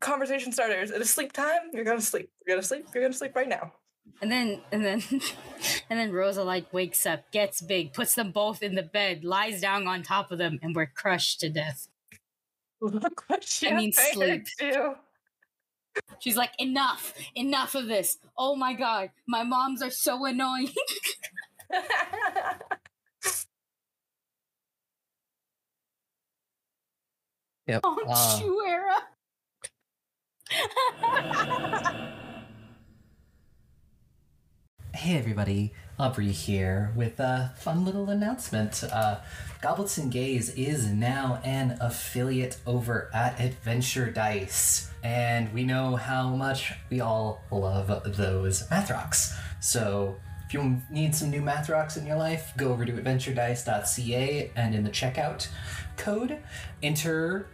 conversation 0.00 0.52
starters. 0.52 0.90
It 0.90 1.00
is 1.00 1.10
sleep 1.10 1.32
time. 1.32 1.70
You're 1.72 1.84
gonna 1.84 2.00
sleep. 2.00 2.30
You're 2.46 2.56
gonna 2.56 2.62
sleep. 2.66 2.86
You're 2.94 3.02
gonna 3.04 3.14
sleep 3.14 3.34
right 3.36 3.48
now. 3.48 3.72
And 4.22 4.30
then, 4.30 4.60
and 4.72 4.84
then, 4.84 5.02
and 5.90 5.98
then 5.98 6.12
Rosa 6.12 6.42
like 6.44 6.72
wakes 6.72 7.06
up, 7.06 7.30
gets 7.32 7.60
big, 7.60 7.92
puts 7.92 8.14
them 8.14 8.30
both 8.32 8.62
in 8.62 8.74
the 8.74 8.82
bed, 8.82 9.24
lies 9.24 9.60
down 9.60 9.86
on 9.86 10.02
top 10.02 10.30
of 10.30 10.38
them, 10.38 10.58
and 10.62 10.74
we're 10.74 10.86
crushed 10.86 11.40
to 11.40 11.48
death. 11.50 11.88
Look 12.80 13.24
what 13.28 13.42
she 13.44 13.68
I 13.70 13.76
mean, 13.76 13.92
sleep. 13.92 14.46
you. 14.60 14.96
She's 16.18 16.36
like, 16.36 16.52
enough, 16.58 17.14
enough 17.34 17.74
of 17.74 17.86
this. 17.86 18.18
Oh 18.36 18.56
my 18.56 18.72
god, 18.72 19.10
my 19.26 19.42
moms 19.42 19.82
are 19.82 19.90
so 19.90 20.24
annoying. 20.24 20.70
Yep. 27.68 27.82
Don't 27.82 28.08
uh, 28.08 28.38
you, 28.40 28.64
Era? 28.64 28.94
Hey 34.94 35.18
everybody, 35.18 35.74
Aubrey 35.98 36.30
here 36.30 36.92
with 36.94 37.18
a 37.20 37.52
fun 37.56 37.84
little 37.86 38.10
announcement. 38.10 38.84
Uh, 38.84 39.18
Goblets 39.62 39.96
and 39.96 40.12
Gaze 40.12 40.50
is 40.50 40.86
now 40.86 41.40
an 41.42 41.78
affiliate 41.80 42.58
over 42.66 43.10
at 43.14 43.40
Adventure 43.40 44.10
Dice, 44.10 44.90
and 45.02 45.50
we 45.54 45.64
know 45.64 45.96
how 45.96 46.28
much 46.28 46.74
we 46.90 47.00
all 47.00 47.42
love 47.50 47.88
those 48.16 48.68
math 48.68 48.90
rocks. 48.90 49.34
So 49.60 50.16
if 50.46 50.52
you 50.52 50.82
need 50.90 51.14
some 51.14 51.30
new 51.30 51.40
math 51.40 51.70
rocks 51.70 51.96
in 51.96 52.06
your 52.06 52.16
life, 52.16 52.52
go 52.58 52.72
over 52.72 52.84
to 52.84 52.92
adventuredice.ca 52.92 54.50
and 54.54 54.74
in 54.74 54.84
the 54.84 54.90
checkout 54.90 55.48
code, 55.96 56.38
enter 56.82 57.46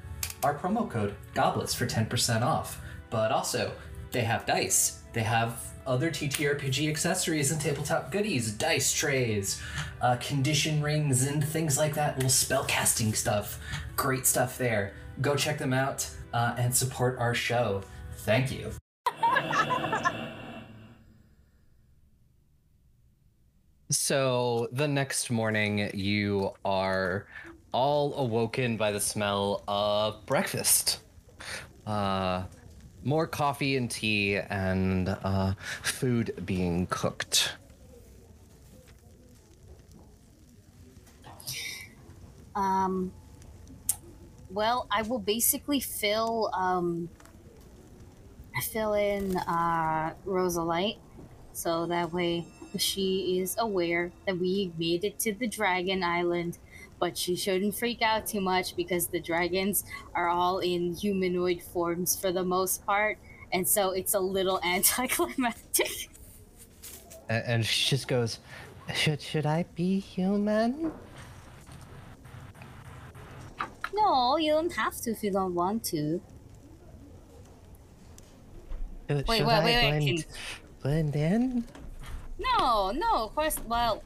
our 0.42 0.58
promo 0.58 0.90
code 0.90 1.14
Goblets 1.34 1.74
for 1.74 1.86
10% 1.86 2.42
off. 2.42 2.80
But 3.08 3.30
also, 3.30 3.72
they 4.10 4.22
have 4.22 4.46
dice. 4.46 5.02
They 5.12 5.22
have 5.22 5.71
other 5.86 6.10
TTRPG 6.10 6.88
accessories 6.88 7.50
and 7.50 7.60
tabletop 7.60 8.10
goodies, 8.10 8.52
dice 8.52 8.92
trays, 8.92 9.60
uh, 10.00 10.16
condition 10.16 10.82
rings, 10.82 11.26
and 11.26 11.44
things 11.44 11.76
like 11.76 11.94
that. 11.94 12.16
Little 12.16 12.30
spell 12.30 12.64
casting 12.64 13.12
stuff. 13.14 13.58
Great 13.96 14.26
stuff 14.26 14.58
there. 14.58 14.94
Go 15.20 15.36
check 15.36 15.58
them 15.58 15.72
out 15.72 16.08
uh, 16.32 16.54
and 16.58 16.74
support 16.74 17.18
our 17.18 17.34
show. 17.34 17.82
Thank 18.18 18.52
you. 18.52 18.72
So 23.90 24.68
the 24.72 24.88
next 24.88 25.30
morning, 25.30 25.90
you 25.92 26.52
are 26.64 27.26
all 27.72 28.14
awoken 28.14 28.76
by 28.78 28.90
the 28.90 29.00
smell 29.00 29.64
of 29.68 30.24
breakfast. 30.24 31.00
Uh, 31.86 32.44
more 33.04 33.26
coffee 33.26 33.76
and 33.76 33.90
tea 33.90 34.36
and 34.36 35.08
uh, 35.08 35.54
food 35.82 36.34
being 36.44 36.86
cooked. 36.86 37.56
Um, 42.54 43.12
well, 44.50 44.86
I 44.90 45.02
will 45.02 45.18
basically 45.18 45.80
fill 45.80 46.50
um, 46.52 47.08
fill 48.60 48.94
in 48.94 49.36
uh, 49.36 50.12
Rosalite, 50.26 50.98
so 51.52 51.86
that 51.86 52.12
way 52.12 52.44
she 52.78 53.38
is 53.40 53.56
aware 53.58 54.12
that 54.26 54.38
we 54.38 54.72
made 54.78 55.04
it 55.04 55.18
to 55.20 55.32
the 55.32 55.46
Dragon 55.46 56.02
Island. 56.02 56.58
But 57.02 57.18
she 57.18 57.34
shouldn't 57.34 57.74
freak 57.74 58.00
out 58.00 58.26
too 58.28 58.40
much 58.40 58.76
because 58.76 59.08
the 59.08 59.18
dragons 59.18 59.82
are 60.14 60.28
all 60.28 60.60
in 60.60 60.94
humanoid 60.94 61.60
forms 61.60 62.14
for 62.14 62.30
the 62.30 62.44
most 62.44 62.86
part, 62.86 63.18
and 63.52 63.66
so 63.66 63.90
it's 63.90 64.14
a 64.14 64.20
little 64.20 64.60
anticlimactic. 64.74 65.90
A- 67.28 67.42
And 67.50 67.66
she 67.66 67.90
just 67.90 68.06
goes, 68.06 68.38
"Should 68.94 69.20
should 69.20 69.46
I 69.46 69.64
be 69.74 69.98
human?" 69.98 70.92
No, 73.92 74.36
you 74.36 74.52
don't 74.52 74.72
have 74.72 74.96
to 75.02 75.10
if 75.10 75.24
you 75.24 75.32
don't 75.32 75.54
want 75.56 75.82
to. 75.90 76.22
Should, 79.10 79.26
Wait, 79.26 79.38
should 79.38 79.46
wait, 79.46 79.54
I 79.54 79.64
wait, 79.64 79.74
wait, 79.76 79.90
blend, 79.90 80.06
can- 80.06 80.24
blend 80.82 81.16
in? 81.16 81.64
No, 82.38 82.92
no, 82.92 83.24
of 83.26 83.34
course. 83.34 83.58
Well, 83.66 84.02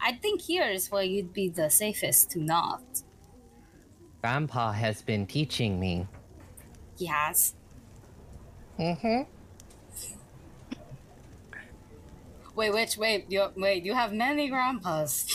I 0.00 0.12
think 0.12 0.42
here 0.42 0.68
is 0.68 0.90
where 0.90 1.02
you'd 1.02 1.32
be 1.32 1.48
the 1.48 1.70
safest 1.70 2.30
to 2.32 2.40
not. 2.40 3.02
Grandpa 4.22 4.72
has 4.72 5.02
been 5.02 5.26
teaching 5.26 5.78
me. 5.78 6.06
Yes. 6.96 7.54
Mm-hmm. 8.78 9.22
Wait, 12.54 12.72
which 12.72 12.96
wait, 12.96 13.26
you 13.28 13.46
wait, 13.56 13.84
you 13.84 13.94
have 13.94 14.12
many 14.12 14.48
grandpas. 14.48 15.26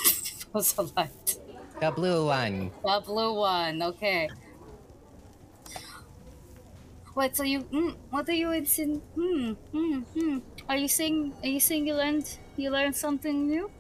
Was 0.53 0.77
a 0.77 0.83
lot. 0.83 1.35
The 1.79 1.91
blue 1.91 2.27
one. 2.27 2.71
The 2.83 3.01
blue 3.05 3.33
one, 3.33 3.81
okay. 3.81 4.29
Wait, 7.15 7.35
so 7.35 7.43
you 7.43 7.61
mm, 7.61 7.95
what 8.09 8.27
are 8.27 8.33
you 8.33 8.51
in 8.51 8.65
hmm, 9.15 9.51
hmm, 9.71 9.99
hmm. 10.13 10.37
Are 10.67 10.77
you 10.77 10.87
saying 10.87 11.33
are 11.41 11.47
you 11.47 11.59
saying 11.59 11.87
you 11.87 11.95
learned 11.95 12.27
you 12.57 12.69
learned 12.69 12.95
something 12.95 13.47
new? 13.47 13.71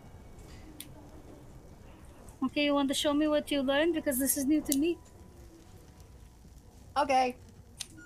Okay, 2.45 2.65
you 2.65 2.73
want 2.73 2.89
to 2.89 2.93
show 2.93 3.13
me 3.13 3.27
what 3.27 3.49
you 3.51 3.61
learned 3.61 3.93
because 3.93 4.19
this 4.19 4.35
is 4.35 4.45
new 4.45 4.61
to 4.61 4.77
me. 4.77 4.97
Okay. 6.97 7.37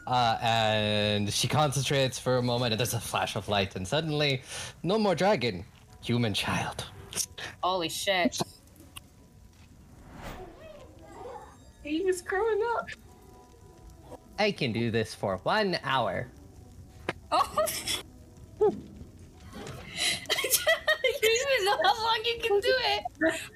Uh, 0.05 0.37
and 0.41 1.33
she 1.33 1.47
concentrates 1.47 2.19
for 2.19 2.37
a 2.37 2.41
moment, 2.41 2.71
and 2.71 2.79
there's 2.79 2.93
a 2.93 2.99
flash 2.99 3.35
of 3.35 3.49
light, 3.49 3.75
and 3.75 3.87
suddenly, 3.87 4.41
no 4.83 4.99
more 4.99 5.15
dragon, 5.15 5.65
human 6.01 6.33
child. 6.33 6.85
Holy 7.63 7.89
shit. 7.89 8.39
he 11.83 12.03
was 12.03 12.21
growing 12.21 12.61
up. 12.77 12.87
I 14.37 14.51
can 14.51 14.71
do 14.71 14.91
this 14.91 15.15
for 15.15 15.37
one 15.43 15.79
hour. 15.83 16.27
Oh. 17.31 17.65
you 21.27 21.47
even 21.53 21.65
know 21.65 21.77
how 21.83 22.03
long 22.03 22.19
you 22.25 22.39
can 22.41 22.59
do 22.59 22.73
it. 22.95 23.03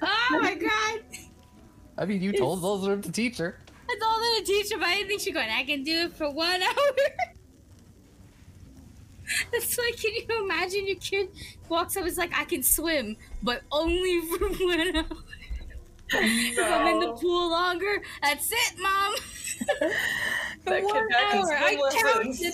Oh 0.02 0.38
my 0.40 0.54
god. 0.54 1.00
I 1.98 2.04
mean, 2.04 2.22
you 2.22 2.32
told 2.32 2.62
those 2.62 2.86
are 2.88 2.96
the 2.96 3.12
teacher. 3.12 3.58
I 3.88 3.98
told 4.00 4.20
her 4.20 4.38
to 4.40 4.44
teach 4.44 4.72
her, 4.72 4.78
but 4.78 4.88
I 4.88 4.94
didn't 4.94 5.08
think 5.08 5.20
she's 5.20 5.34
going, 5.34 5.50
I 5.50 5.64
can 5.64 5.82
do 5.82 6.04
it 6.04 6.12
for 6.14 6.30
one 6.30 6.62
hour. 6.62 6.96
That's 9.52 9.78
like, 9.78 9.96
can 9.96 10.12
you 10.14 10.44
imagine 10.44 10.86
your 10.86 10.96
kid 10.96 11.28
walks 11.68 11.96
up 11.96 12.02
and 12.02 12.10
is 12.10 12.18
like, 12.18 12.32
I 12.36 12.44
can 12.44 12.62
swim, 12.62 13.16
but 13.42 13.62
only 13.70 14.20
for 14.38 14.48
one 14.48 14.96
hour. 14.96 15.04
If 16.14 16.58
I'm 16.58 16.86
in 16.88 17.00
the 17.00 17.12
pool 17.12 17.50
longer, 17.50 18.02
that's 18.22 18.50
it, 18.52 18.78
mom. 18.78 19.14
for 20.64 20.70
That 20.70 20.84
one 20.84 20.96
hour, 20.96 21.52
I 21.54 21.76
swim 21.76 22.24
counted. 22.24 22.52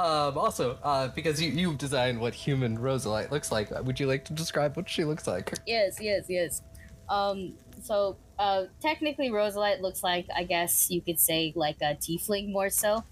Um, 0.00 0.38
also, 0.38 0.78
uh, 0.82 1.08
because 1.08 1.42
you 1.42 1.50
you 1.50 1.74
designed 1.74 2.18
what 2.18 2.34
human 2.34 2.78
Rosalite 2.78 3.30
looks 3.30 3.52
like, 3.52 3.68
would 3.84 4.00
you 4.00 4.06
like 4.06 4.24
to 4.24 4.32
describe 4.32 4.74
what 4.74 4.88
she 4.88 5.04
looks 5.04 5.26
like? 5.26 5.52
Yes, 5.66 5.98
yes, 6.00 6.24
yes. 6.26 6.62
Um, 7.10 7.52
so 7.82 8.16
uh, 8.38 8.64
technically, 8.80 9.28
Rosalite 9.28 9.82
looks 9.82 10.02
like 10.02 10.26
I 10.34 10.44
guess 10.44 10.90
you 10.90 11.02
could 11.02 11.20
say 11.20 11.52
like 11.54 11.76
a 11.82 11.96
tiefling 11.96 12.50
more 12.50 12.70
so, 12.70 13.04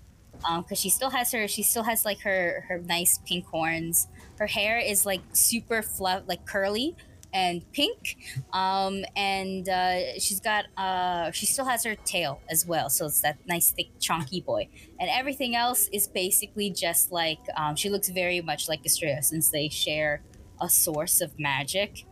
um, 0.49 0.63
because 0.63 0.79
she 0.79 0.89
still 0.89 1.11
has 1.11 1.31
her 1.33 1.47
she 1.47 1.63
still 1.63 1.83
has 1.83 2.07
like 2.07 2.21
her 2.21 2.65
her 2.69 2.79
nice 2.79 3.19
pink 3.27 3.45
horns. 3.45 4.09
Her 4.39 4.47
hair 4.47 4.79
is 4.79 5.05
like 5.05 5.21
super 5.35 5.83
fluff, 5.83 6.23
like 6.27 6.47
curly, 6.47 6.97
and 7.33 7.63
pink. 7.73 8.17
Um, 8.53 9.05
and 9.17 9.69
uh, 9.69 10.19
she's 10.19 10.41
got 10.41 10.67
uh, 10.77 11.31
she 11.33 11.47
still 11.47 11.65
has 11.67 11.85
her 11.85 11.95
tail 11.95 12.41
as 12.51 12.67
well, 12.67 12.89
so 12.91 13.07
it's 13.07 13.21
that 13.23 13.39
nice 13.47 13.71
thick 13.71 13.91
chunky 14.01 14.41
boy. 14.41 14.69
And 15.01 15.11
everything 15.11 15.55
else 15.57 15.89
is 15.93 16.09
basically 16.09 16.71
just 16.71 17.13
like 17.13 17.41
um, 17.57 17.77
she 17.77 17.91
looks 17.91 18.09
very 18.09 18.41
much 18.41 18.69
like 18.69 18.85
Estrella 18.87 19.23
since 19.23 19.51
they 19.51 19.69
share 19.69 20.23
a 20.61 20.69
source 20.69 21.21
of 21.21 21.39
magic, 21.39 22.05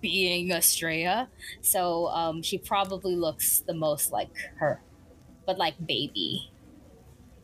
being 0.00 0.50
Estrella. 0.52 1.28
So 1.60 2.08
um, 2.08 2.42
she 2.42 2.58
probably 2.58 3.16
looks 3.16 3.60
the 3.60 3.74
most 3.74 4.12
like 4.12 4.30
her, 4.58 4.82
but 5.46 5.58
like 5.58 5.74
baby. 5.84 6.48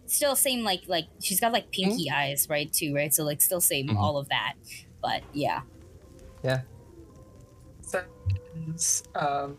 Still 0.06 0.36
same 0.36 0.64
like 0.64 0.84
like 0.86 1.04
she's 1.20 1.38
got 1.38 1.52
like 1.52 1.70
pinky 1.70 2.10
eyes 2.10 2.46
right 2.48 2.72
too 2.72 2.94
right 2.94 3.12
so 3.12 3.24
like 3.24 3.42
still 3.42 3.60
same 3.60 3.88
Mhm. 3.88 3.98
all 3.98 4.16
of 4.16 4.30
that 4.30 4.54
but 5.02 5.20
yeah 5.34 5.60
Yeah. 6.42 6.62
Is, 8.74 9.02
um, 9.14 9.56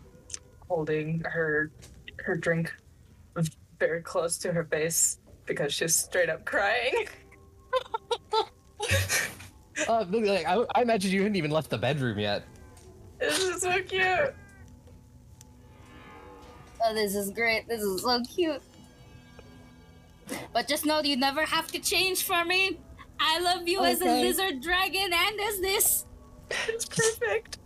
holding 0.67 1.21
her 1.21 1.71
her 2.19 2.35
drink 2.35 2.73
very 3.79 4.01
close 4.01 4.37
to 4.39 4.51
her 4.51 4.65
face 4.65 5.19
because 5.45 5.73
she's 5.73 5.95
straight 5.95 6.29
up 6.29 6.45
crying. 6.45 7.07
Uh, 9.87 10.05
like, 10.09 10.45
I, 10.45 10.65
I 10.75 10.81
imagine 10.81 11.11
you 11.11 11.21
hadn't 11.21 11.37
even 11.37 11.51
left 11.51 11.69
the 11.69 11.77
bedroom 11.77 12.19
yet. 12.19 12.43
This 13.17 13.39
is 13.39 13.61
so 13.61 13.81
cute. 13.81 14.33
Oh, 16.83 16.93
this 16.93 17.15
is 17.15 17.31
great. 17.31 17.67
This 17.67 17.81
is 17.81 18.01
so 18.01 18.21
cute. 18.23 18.61
But 20.53 20.67
just 20.67 20.85
know 20.85 21.01
you 21.01 21.17
never 21.17 21.45
have 21.45 21.67
to 21.71 21.79
change 21.79 22.23
for 22.23 22.45
me. 22.45 22.77
I 23.19 23.39
love 23.39 23.67
you 23.67 23.83
as 23.83 24.01
a 24.01 24.05
lizard 24.05 24.61
dragon 24.61 25.11
and 25.13 25.39
as 25.41 25.59
this. 25.59 26.05
It's 26.67 26.85
perfect. 26.85 27.57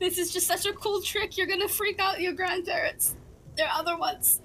This 0.00 0.16
is 0.16 0.32
just 0.32 0.46
such 0.46 0.64
a 0.64 0.72
cool 0.72 1.02
trick. 1.02 1.36
You're 1.36 1.46
gonna 1.46 1.68
freak 1.68 2.00
out 2.00 2.20
your 2.20 2.32
grandparents. 2.32 3.14
There 3.56 3.66
are 3.66 3.78
other 3.78 3.98
ones. 3.98 4.40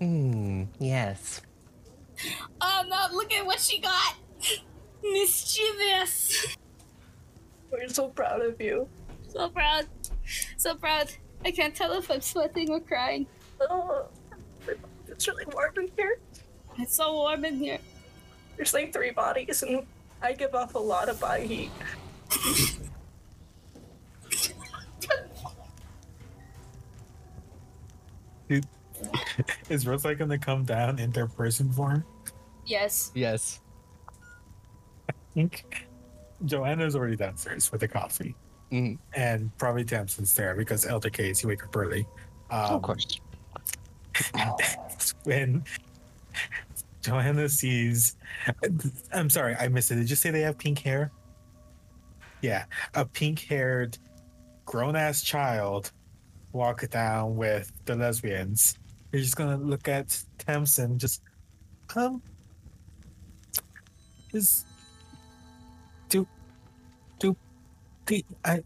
Hmm. 0.00 0.64
Yes. 0.78 1.42
Oh 2.60 2.84
no, 2.88 3.14
look 3.14 3.32
at 3.32 3.44
what 3.44 3.60
she 3.60 3.80
got. 3.80 4.16
Mischievous. 5.02 6.56
We're 7.70 7.88
so 7.88 8.08
proud 8.08 8.40
of 8.40 8.58
you. 8.60 8.88
So 9.28 9.50
proud. 9.50 9.86
So 10.56 10.74
proud. 10.74 11.10
I 11.44 11.50
can't 11.50 11.74
tell 11.74 11.92
if 11.92 12.10
I'm 12.10 12.22
sweating 12.22 12.70
or 12.70 12.80
crying. 12.80 13.26
Oh, 13.60 14.06
it's 15.06 15.28
really 15.28 15.44
warm 15.52 15.76
in 15.76 15.90
here. 15.96 16.18
It's 16.78 16.96
so 16.96 17.12
warm 17.12 17.44
in 17.44 17.56
here. 17.56 17.78
There's 18.56 18.72
like 18.72 18.92
three 18.92 19.10
bodies, 19.10 19.62
and 19.62 19.84
I 20.22 20.32
give 20.32 20.54
off 20.54 20.74
a 20.74 20.78
lot 20.78 21.10
of 21.10 21.20
body 21.20 21.46
heat. 21.46 21.70
Is 29.68 29.86
Rosa 29.86 30.14
gonna 30.14 30.38
come 30.38 30.64
down 30.64 30.98
in 30.98 31.10
their 31.10 31.26
person 31.26 31.70
form? 31.72 32.04
Yes. 32.66 33.10
Yes. 33.14 33.60
I 35.08 35.12
think 35.34 35.86
Joanna's 36.44 36.94
already 36.96 37.16
downstairs 37.16 37.70
with 37.72 37.80
the 37.80 37.88
coffee. 37.88 38.34
Mhm. 38.72 38.98
And 39.14 39.56
probably 39.58 39.84
Tamsin's 39.84 40.34
there 40.34 40.54
because 40.54 40.86
Elder 40.86 41.10
Case, 41.10 41.42
you 41.42 41.48
wake 41.48 41.64
up 41.64 41.76
early. 41.76 42.06
Um, 42.50 42.74
of 42.74 42.82
course. 42.82 43.20
that's 44.32 45.14
when 45.24 45.64
Joanna 47.02 47.48
sees. 47.48 48.16
I'm 49.12 49.28
sorry, 49.30 49.54
I 49.56 49.68
missed 49.68 49.90
it. 49.90 49.96
Did 49.96 50.08
you 50.10 50.16
say 50.16 50.30
they 50.30 50.40
have 50.42 50.56
pink 50.58 50.78
hair? 50.78 51.10
Yeah, 52.40 52.64
a 52.94 53.04
pink 53.04 53.40
haired, 53.40 53.98
grown 54.64 54.96
ass 54.96 55.22
child 55.22 55.92
walk 56.52 56.88
down 56.90 57.36
with 57.36 57.72
the 57.84 57.94
lesbians. 57.94 58.78
You're 59.12 59.22
just 59.22 59.36
gonna 59.36 59.56
look 59.56 59.88
at 59.88 60.22
Tamsin, 60.38 60.98
just, 60.98 61.22
um, 61.96 62.22
is. 64.34 64.64
Do. 66.08 66.26
Do. 67.18 67.36
The, 68.06 68.24
I. 68.44 68.62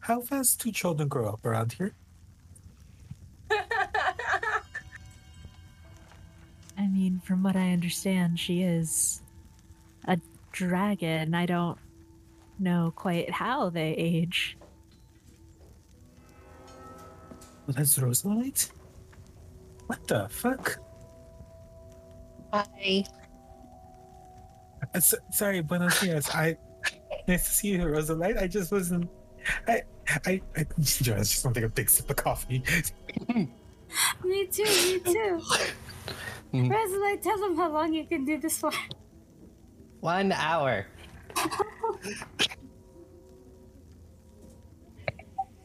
How 0.00 0.20
fast 0.20 0.62
do 0.62 0.70
children 0.70 1.08
grow 1.08 1.28
up 1.28 1.44
around 1.44 1.72
here? 1.72 1.94
I 6.76 6.86
mean, 6.88 7.20
from 7.24 7.42
what 7.42 7.56
I 7.56 7.72
understand, 7.72 8.38
she 8.38 8.62
is 8.62 9.22
a 10.06 10.18
dragon. 10.52 11.34
I 11.34 11.46
don't 11.46 11.78
know 12.58 12.92
quite 12.94 13.30
how 13.30 13.70
they 13.70 13.94
age. 13.94 14.56
That's 17.68 17.98
Rosalite? 17.98 18.70
What 19.86 20.06
the 20.08 20.28
fuck? 20.28 20.78
Hi. 22.52 23.04
Uh, 24.82 24.86
s- 24.94 25.14
sorry, 25.32 25.60
buenos 25.60 25.98
dias. 26.00 26.28
I 26.34 26.56
nice 27.28 27.44
to 27.44 27.50
see 27.54 27.68
you, 27.72 27.80
Rosalite. 27.80 28.40
I 28.40 28.46
just 28.46 28.70
wasn't. 28.72 29.08
I 29.68 29.82
I 30.26 30.40
I 30.56 30.64
just 30.78 31.02
just 31.02 31.44
want 31.44 31.54
to 31.54 31.60
take 31.60 31.68
a 31.70 31.72
big 31.72 31.90
sip 31.90 32.08
of 32.10 32.16
coffee. 32.16 32.62
Me 34.24 34.46
too, 34.50 34.64
me 34.64 34.98
too. 34.98 35.40
Mhm. 36.52 36.68
President, 36.68 37.22
tell 37.22 37.38
them 37.38 37.56
how 37.56 37.70
long 37.70 37.92
you 37.92 38.04
can 38.06 38.24
do 38.24 38.38
this 38.40 38.58
for. 38.58 38.72
One 40.00 40.32
hour. 40.32 40.86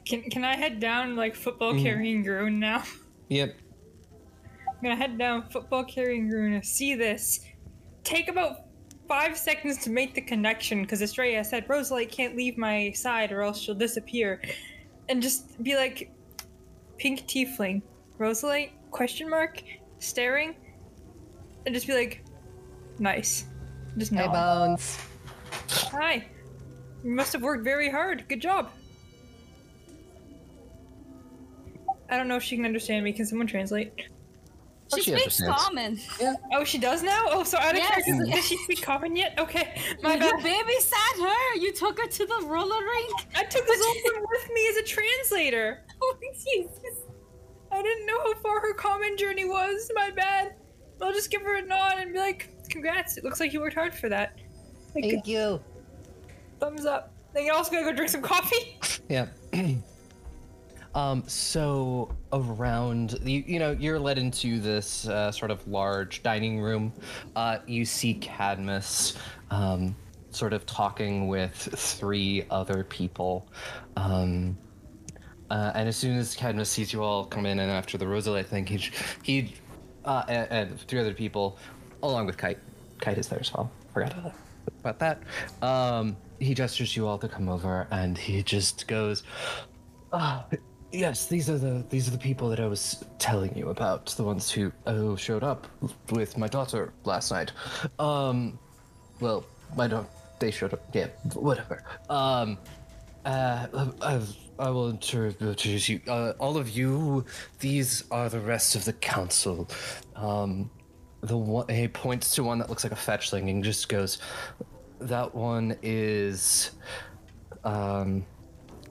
Can 0.10 0.24
can 0.24 0.44
I 0.44 0.56
head 0.56 0.80
down 0.80 1.16
like 1.16 1.36
football 1.36 1.74
Mhm. 1.74 1.84
carrying 1.84 2.24
Groon 2.24 2.60
now? 2.60 2.84
Yep. 3.30 3.56
I'm 4.68 4.82
gonna 4.82 4.96
head 4.96 5.20
down 5.20 5.48
football 5.52 5.84
carrying 5.84 6.28
Groon. 6.28 6.64
See 6.64 6.96
this. 6.96 7.42
Take 8.04 8.28
about 8.28 8.62
five 9.08 9.38
seconds 9.38 9.78
to 9.84 9.92
make 9.92 10.16
the 10.16 10.22
connection 10.22 10.82
because 10.82 11.04
Estrella 11.04 11.44
said 11.44 11.68
Rosalite 11.68 12.10
can't 12.12 12.36
leave 12.36 12.58
my 12.58 12.92
side 12.94 13.32
or 13.32 13.44
else 13.44 13.60
she'll 13.62 13.76
disappear. 13.76 14.42
And 15.10 15.22
just 15.22 15.62
be 15.62 15.76
like, 15.76 16.12
pink 16.98 17.28
tiefling, 17.28 17.84
Rosalite? 18.18 18.72
Question 18.90 19.30
mark? 19.30 19.62
Staring? 20.00 20.56
And 21.68 21.76
just 21.76 21.86
be 21.86 21.94
like, 21.94 22.24
nice. 22.98 23.46
Just 23.96 24.12
Hey, 24.12 24.26
no. 24.26 24.32
Bones. 24.32 24.98
Hi. 25.92 26.26
You 27.04 27.12
must 27.12 27.32
have 27.34 27.44
worked 27.44 27.64
very 27.64 27.90
hard. 27.92 28.28
Good 28.28 28.42
job. 28.42 28.72
I 32.10 32.18
don't 32.18 32.28
know 32.28 32.36
if 32.36 32.44
she 32.44 32.56
can 32.56 32.66
understand 32.66 33.04
me. 33.06 33.14
Can 33.14 33.26
someone 33.26 33.48
translate? 33.48 33.92
Oh, 34.92 34.98
She, 34.98 35.04
she 35.04 35.12
speaks 35.12 35.42
understands. 35.42 36.08
common. 36.18 36.36
Oh, 36.54 36.64
she 36.64 36.80
does 36.80 37.04
now? 37.04 37.26
Oh, 37.28 37.44
so 37.44 37.60
out 37.60 37.72
of 37.74 37.78
Yes. 37.78 38.04
character, 38.06 38.26
does 38.32 38.46
she 38.48 38.58
speak 38.58 38.82
common 38.82 39.16
yet? 39.16 39.36
Okay, 39.38 39.80
my 40.02 40.16
you 40.16 40.20
bad. 40.20 40.44
babysat 40.44 41.22
her. 41.22 41.56
You 41.60 41.72
took 41.74 42.00
her 42.00 42.08
to 42.08 42.26
the 42.26 42.46
roller 42.48 42.84
rink. 42.84 43.12
I 43.36 43.44
took 43.44 43.68
this 43.68 43.80
woman 43.80 44.26
with 44.32 44.50
me 44.54 44.68
as 44.70 44.78
a 44.78 44.84
translator. 44.84 45.84
Oh, 46.02 46.16
Jesus. 46.22 47.02
I 47.74 47.82
didn't 47.84 48.06
know 48.06 48.18
how 48.24 48.34
far 48.36 48.62
her 48.62 48.74
common 48.74 49.18
journey 49.18 49.44
was. 49.46 49.92
My 49.94 50.10
bad. 50.12 50.56
I'll 51.02 51.12
just 51.12 51.30
give 51.30 51.42
her 51.42 51.58
a 51.58 51.62
nod 51.62 51.98
and 52.00 52.14
be 52.14 52.18
like, 52.20 52.50
"Congrats! 52.70 53.18
It 53.18 53.24
looks 53.26 53.40
like 53.42 53.52
you 53.54 53.60
worked 53.60 53.76
hard 53.76 53.94
for 53.94 54.08
that." 54.10 54.34
Like, 54.96 55.04
Thank 55.04 55.28
you. 55.28 55.60
thumbs 56.62 56.86
up. 56.86 57.12
Then 57.34 57.46
you 57.46 57.52
also 57.54 57.70
gotta 57.72 57.84
go 57.84 57.92
drink 57.92 58.10
some 58.10 58.22
coffee. 58.22 58.78
Yeah. 59.10 59.28
um. 61.00 61.24
So 61.28 62.16
around 62.34 63.20
you, 63.24 63.44
you 63.46 63.60
know, 63.60 63.72
you're 63.72 64.00
led 64.00 64.18
into 64.18 64.60
this 64.60 65.08
uh, 65.08 65.32
sort 65.32 65.52
of 65.52 65.66
large 65.68 66.24
dining 66.24 66.60
room. 66.60 66.94
Uh, 67.36 67.60
you 67.66 67.86
see 67.86 68.16
Cadmus, 68.16 69.16
um, 69.52 69.96
sort 70.32 70.54
of 70.54 70.66
talking 70.66 71.28
with 71.28 71.54
three 71.54 72.46
other 72.50 72.84
people. 72.84 73.48
Um, 73.96 74.58
uh, 75.50 75.72
and 75.74 75.90
as 75.90 75.98
soon 75.98 76.18
as 76.18 76.36
Cadmus 76.36 76.70
sees 76.70 76.94
you 76.94 77.02
all 77.04 77.26
come 77.26 77.46
in, 77.46 77.60
and 77.60 77.72
after 77.72 77.98
the 77.98 78.06
Rosalite 78.06 78.46
thing, 78.46 78.66
he 78.66 78.90
he 79.24 79.56
uh, 80.06 80.24
and, 80.28 80.70
and 80.70 80.80
three 80.82 81.00
other 81.00 81.14
people, 81.14 81.58
along 82.04 82.26
with 82.26 82.38
Kite. 82.38 82.60
Kite 83.00 83.18
is 83.18 83.28
there 83.28 83.40
as 83.40 83.54
well. 83.54 83.72
Forgot 83.94 84.34
about 84.80 85.00
that. 85.00 85.24
Um, 85.62 86.18
he 86.40 86.54
gestures 86.54 86.96
you 86.96 87.08
all 87.08 87.18
to 87.18 87.28
come 87.28 87.50
over, 87.50 87.88
and 87.90 88.18
he 88.18 88.44
just 88.44 88.88
goes, 88.88 89.24
"Ah, 90.14 90.46
yes, 90.92 91.28
these 91.28 91.50
are 91.50 91.58
the 91.58 91.84
these 91.90 92.08
are 92.08 92.12
the 92.12 92.18
people 92.18 92.50
that 92.50 92.60
I 92.60 92.68
was 92.68 93.04
telling 93.18 93.56
you 93.56 93.70
about. 93.70 94.08
The 94.08 94.24
ones 94.24 94.52
who 94.52 94.72
who 94.86 95.18
showed 95.18 95.44
up 95.44 95.68
with 96.12 96.38
my 96.38 96.48
daughter 96.48 96.94
last 97.04 97.32
night. 97.32 97.52
Um, 97.98 98.60
well, 99.20 99.46
my 99.76 99.88
daughter, 99.88 100.08
they 100.40 100.52
showed 100.52 100.74
up. 100.74 100.82
Yeah, 100.94 101.08
whatever. 101.34 101.84
Um, 102.10 102.58
uh, 103.26 103.68
I've, 104.02 104.36
I 104.58 104.70
will 104.70 104.90
introduce 104.90 105.90
you. 105.90 106.02
Uh, 106.08 106.34
all 106.40 106.58
of 106.58 106.70
you, 106.70 107.26
these 107.60 108.04
are 108.12 108.30
the 108.30 108.40
rest 108.40 108.76
of 108.76 108.86
the 108.86 108.94
council. 108.94 109.70
Um, 110.16 110.70
the 111.22 111.38
one 111.38 111.68
he 111.70 111.88
points 111.88 112.36
to 112.36 112.44
one 112.44 112.60
that 112.60 112.70
looks 112.70 112.84
like 112.84 112.94
a 112.94 112.98
fetchling 112.98 113.50
and 113.50 113.64
just 113.64 113.90
goes, 113.90 114.20
"That 115.00 115.36
one 115.36 115.78
is 115.82 116.72
um, 117.64 118.26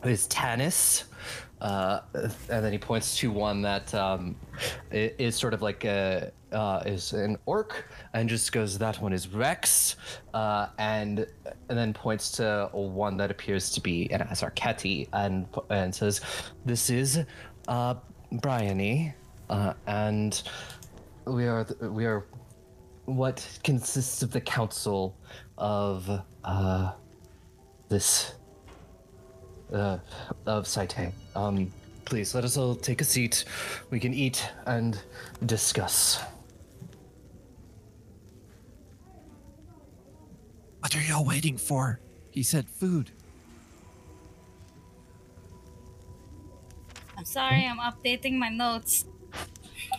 is 0.05 0.27
Tanis. 0.29 1.05
Uh, 1.60 2.01
and 2.14 2.64
then 2.64 2.72
he 2.72 2.78
points 2.78 3.16
to 3.18 3.30
one 3.32 3.62
that 3.62 3.93
um, 3.94 4.36
is 4.93 5.35
sort 5.35 5.55
of 5.55 5.62
like 5.62 5.85
a 5.85 6.30
uh, 6.52 6.82
is 6.86 7.12
an 7.12 7.36
orc, 7.47 7.86
and 8.14 8.28
just 8.28 8.52
goes, 8.52 8.78
"That 8.78 9.01
one 9.01 9.12
is 9.12 9.28
Rex," 9.28 9.97
uh, 10.35 10.68
and 10.78 11.26
and 11.68 11.78
then 11.78 11.93
points 11.93 12.30
to 12.32 12.70
one 12.72 13.16
that 13.16 13.30
appears 13.30 13.70
to 13.70 13.80
be 13.80 14.10
an 14.12 14.20
Azarketi, 14.20 15.09
and 15.12 15.47
and 15.70 15.94
says, 15.94 16.20
"This 16.64 16.90
is 16.90 17.24
uh, 17.66 17.94
Bryony, 18.32 19.14
uh, 19.51 19.74
and 19.86 20.43
we 21.26 21.47
are 21.47 21.64
th- 21.64 21.80
we 21.80 22.06
are 22.06 22.26
what 23.06 23.47
consists 23.64 24.22
of 24.22 24.30
the 24.30 24.40
council 24.40 25.16
of 25.56 26.09
uh, 26.44 26.93
this 27.89 28.35
uh, 29.72 29.98
of 30.47 30.66
Saite. 30.66 31.12
Um, 31.39 31.73
please 32.05 32.35
let 32.35 32.43
us 32.43 32.56
all 32.56 32.74
take 32.74 33.01
a 33.01 33.05
seat. 33.05 33.44
We 33.90 34.01
can 34.01 34.12
eat 34.12 34.44
and 34.66 35.01
discuss. 35.47 36.20
What 40.81 40.97
are 40.97 41.02
y'all 41.02 41.24
waiting 41.24 41.56
for? 41.56 42.01
He 42.32 42.43
said 42.43 42.69
food. 42.69 43.12
I'm 47.16 47.24
sorry, 47.24 47.66
I'm 47.66 47.78
updating 47.78 48.36
my 48.36 48.48
notes. 48.48 49.05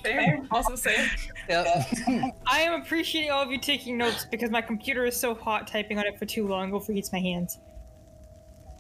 Same. 0.04 0.46
Also 0.52 0.76
same. 0.76 1.08
Yep. 1.48 1.68
I 2.48 2.62
am 2.62 2.82
appreciating 2.82 3.32
all 3.32 3.44
of 3.44 3.50
you 3.52 3.60
taking 3.60 3.98
notes 3.98 4.26
because 4.30 4.50
my 4.50 4.62
computer 4.62 5.06
is 5.06 5.16
so 5.16 5.34
hot 5.34 5.68
typing 5.68 6.00
on 6.00 6.06
it 6.06 6.20
for 6.20 6.26
too 6.26 6.48
long. 6.48 6.72
Overheats 6.72 7.14
my 7.14 7.20
hands. 7.20 7.58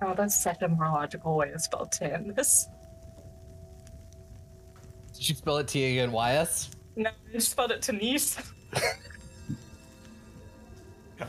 Oh, 0.02 0.14
that's 0.16 0.42
such 0.42 0.62
a 0.62 0.68
more 0.68 0.88
logical 0.88 1.36
way 1.36 1.52
to 1.52 1.60
spell 1.60 1.88
Tanis. 1.88 2.66
Did 5.14 5.30
you 5.30 5.36
spell 5.36 5.58
it 5.58 5.68
T 5.68 5.84
A 5.84 6.04
N 6.04 6.12
Y 6.12 6.34
S? 6.34 6.72
No, 6.96 7.10
I 7.10 7.34
just 7.34 7.52
spelled 7.52 7.72
it 7.72 7.82
Tanise. 7.82 8.42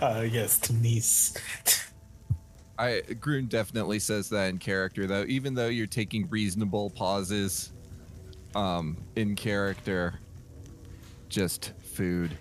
Uh, 0.00 0.24
yes, 0.30 0.58
Denise. 0.58 1.34
I 2.78 3.02
Groon 3.20 3.48
definitely 3.48 3.98
says 3.98 4.28
that 4.30 4.48
in 4.48 4.58
character 4.58 5.06
though, 5.06 5.24
even 5.26 5.52
though 5.52 5.66
you're 5.66 5.88
taking 5.88 6.28
reasonable 6.28 6.90
pauses 6.90 7.72
um 8.54 8.96
in 9.16 9.34
character. 9.34 10.20
Just 11.28 11.72
food. 11.82 12.36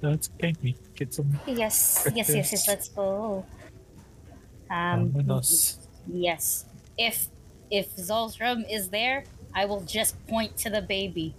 That's 0.00 0.30
okay. 0.34 0.54
We 0.62 0.76
get 0.94 1.14
some. 1.14 1.38
Yes, 1.46 2.08
yes, 2.14 2.28
yes, 2.28 2.52
yes. 2.52 2.68
Let's 2.68 2.88
go. 2.88 3.44
Um, 4.70 5.10
Vámonos. 5.10 5.78
yes. 6.06 6.64
If 6.98 7.28
if 7.70 7.96
Zoltram 7.96 8.64
is 8.70 8.88
there, 8.88 9.24
I 9.54 9.64
will 9.64 9.80
just 9.80 10.14
point 10.26 10.56
to 10.58 10.70
the 10.70 10.82
baby. 10.82 11.34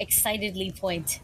Excitedly 0.00 0.72
point. 0.72 1.20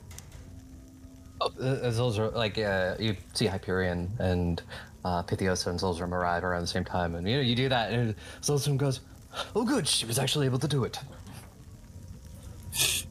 Oh, 1.41 1.47
uh, 1.61 1.91
Zolzra, 1.91 2.33
like 2.35 2.59
uh, 2.59 2.95
you 2.99 3.17
see 3.35 3.47
Hyperion 3.47 4.11
and 4.19 4.63
uh, 5.05 5.23
Pythiosa 5.23 5.69
and 5.69 5.79
Zolzram 5.79 6.13
arrive 6.13 6.45
around 6.45 6.63
the 6.63 6.67
same 6.69 6.85
time, 6.85 7.15
and 7.15 7.29
you 7.29 7.37
know 7.37 7.43
you 7.43 7.55
do 7.55 7.69
that, 7.69 7.93
and 7.93 8.15
Zolzram 8.41 8.77
goes, 8.77 9.01
"Oh, 9.55 9.65
good, 9.65 9.87
she 9.87 10.07
was 10.07 10.19
actually 10.19 10.47
able 10.47 10.59
to 10.61 10.69
do 10.69 10.85
it." 10.85 10.99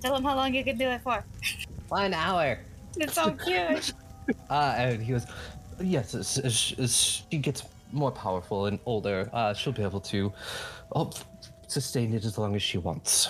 Tell 0.02 0.16
him 0.16 0.24
how 0.24 0.36
long 0.36 0.54
you 0.54 0.64
can 0.64 0.78
do 0.78 0.88
it 0.88 1.02
for. 1.02 1.24
One 1.90 2.14
hour. 2.14 2.60
It's 2.98 3.14
so 3.14 3.32
cute. 3.32 3.94
Uh, 4.50 4.74
and 4.78 5.04
he 5.04 5.12
goes, 5.12 5.26
"Yes, 5.82 6.16
she 7.30 7.38
gets 7.40 7.64
more 7.94 8.12
powerful 8.12 8.66
and 8.66 8.80
older, 8.86 9.30
uh, 9.34 9.54
she'll 9.54 9.74
be 9.74 9.84
able 9.84 10.02
to 10.02 10.34
oh, 10.96 11.12
sustain 11.68 12.14
it 12.14 12.26
as 12.26 12.38
long 12.38 12.56
as 12.56 12.62
she 12.62 12.78
wants." 12.78 13.30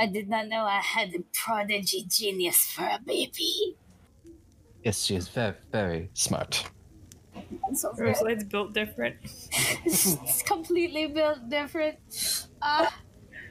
I 0.00 0.06
did 0.06 0.30
not 0.30 0.48
know 0.48 0.64
I 0.64 0.80
had 0.80 1.14
a 1.14 1.20
prodigy 1.34 2.06
genius 2.08 2.56
for 2.56 2.84
a 2.84 2.98
baby. 3.04 3.76
Yes, 4.82 5.02
she 5.04 5.14
is 5.14 5.28
very, 5.28 5.54
very 5.70 6.10
smart. 6.14 6.70
I'm 7.66 7.74
so 7.74 7.92
Rosalite's 7.92 8.44
built 8.44 8.72
different. 8.72 9.16
it's 9.84 10.42
completely 10.42 11.06
built 11.06 11.50
different. 11.50 11.98
Ah, 12.62 12.94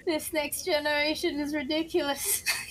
this 0.07 0.33
next 0.33 0.65
generation 0.65 1.39
is 1.39 1.53
ridiculous. 1.53 2.43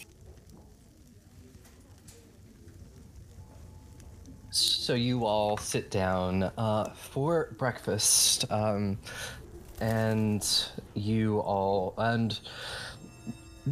So 4.88 4.94
you 4.94 5.26
all 5.26 5.58
sit 5.58 5.90
down 5.90 6.44
uh, 6.56 6.94
for 6.94 7.54
breakfast, 7.58 8.50
um, 8.50 8.96
and 9.82 10.42
you 10.94 11.40
all 11.40 11.92
and 11.98 12.40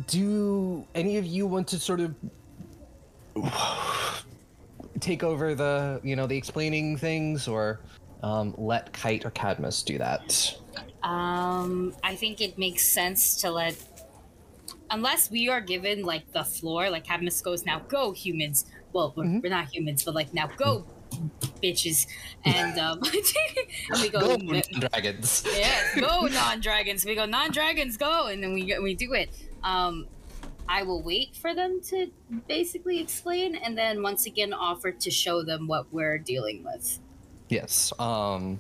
do 0.09 0.87
any 0.95 1.17
of 1.17 1.25
you 1.25 1.47
want 1.47 1.69
to 1.69 1.79
sort 1.79 2.01
of 2.01 2.15
take 5.01 5.23
over 5.23 5.55
the 5.55 6.03
you 6.05 6.17
know 6.17 6.27
the 6.27 6.37
explaining 6.37 6.99
things, 6.99 7.49
or 7.49 7.81
um, 8.23 8.55
let 8.59 8.93
Kite 8.93 9.25
or 9.25 9.31
Cadmus 9.31 9.83
do 9.83 9.97
that? 9.97 10.55
Um, 11.03 11.95
I 12.05 12.15
think 12.15 12.43
it 12.43 12.59
makes 12.59 12.93
sense 12.93 13.41
to 13.41 13.51
let, 13.51 13.75
unless 14.91 15.31
we 15.31 15.49
are 15.49 15.63
given 15.63 16.03
like 16.03 16.31
the 16.33 16.45
floor, 16.45 16.91
like 16.91 17.05
Cadmus 17.05 17.41
goes 17.41 17.65
now, 17.65 17.79
go 17.89 18.13
humans. 18.13 18.67
Well, 18.93 19.15
we're, 19.17 19.25
Mhm. 19.25 19.43
we're 19.43 19.49
not 19.49 19.75
humans, 19.75 20.05
but 20.05 20.15
like 20.15 20.35
now 20.35 20.49
go, 20.59 20.85
bitches, 21.63 22.07
and 22.45 22.79
um, 22.79 23.01
and 23.91 24.03
we 24.03 24.09
go. 24.09 24.37
Go, 24.37 24.61
dragons! 24.89 25.45
Yeah, 25.57 26.01
go 26.01 26.27
non-dragons. 26.27 27.05
We 27.05 27.15
go 27.15 27.27
non-dragons, 27.27 27.97
go, 27.97 28.27
and 28.27 28.43
then 28.43 28.53
we 28.53 28.77
we 28.81 28.95
do 28.95 29.13
it. 29.15 29.31
Um, 29.63 30.07
I 30.69 30.83
will 30.83 31.03
wait 31.03 31.37
for 31.37 31.55
them 31.55 31.81
to 31.89 32.11
basically 32.49 33.01
explain, 33.01 33.57
and 33.57 33.77
then 33.77 34.03
once 34.03 34.27
again 34.27 34.53
offer 34.53 34.91
to 34.93 35.11
show 35.11 35.43
them 35.43 35.67
what 35.67 35.93
we're 35.93 36.19
dealing 36.19 36.65
with. 36.65 36.99
Yes. 37.49 37.93
Um, 37.99 38.59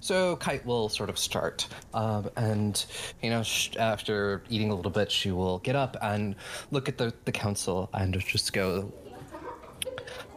so 0.00 0.36
Kite 0.36 0.64
will 0.66 0.88
sort 0.88 1.08
of 1.08 1.18
start, 1.18 1.66
um, 1.94 2.28
and 2.36 2.84
you 3.22 3.30
know, 3.30 3.42
sh- 3.42 3.76
after 3.78 4.42
eating 4.50 4.70
a 4.70 4.74
little 4.74 4.90
bit, 4.90 5.10
she 5.10 5.30
will 5.30 5.58
get 5.60 5.76
up 5.76 5.96
and 6.02 6.34
look 6.70 6.88
at 6.88 6.98
the 6.98 7.14
the 7.24 7.32
council 7.32 7.88
and 7.94 8.18
just 8.20 8.52
go. 8.52 8.92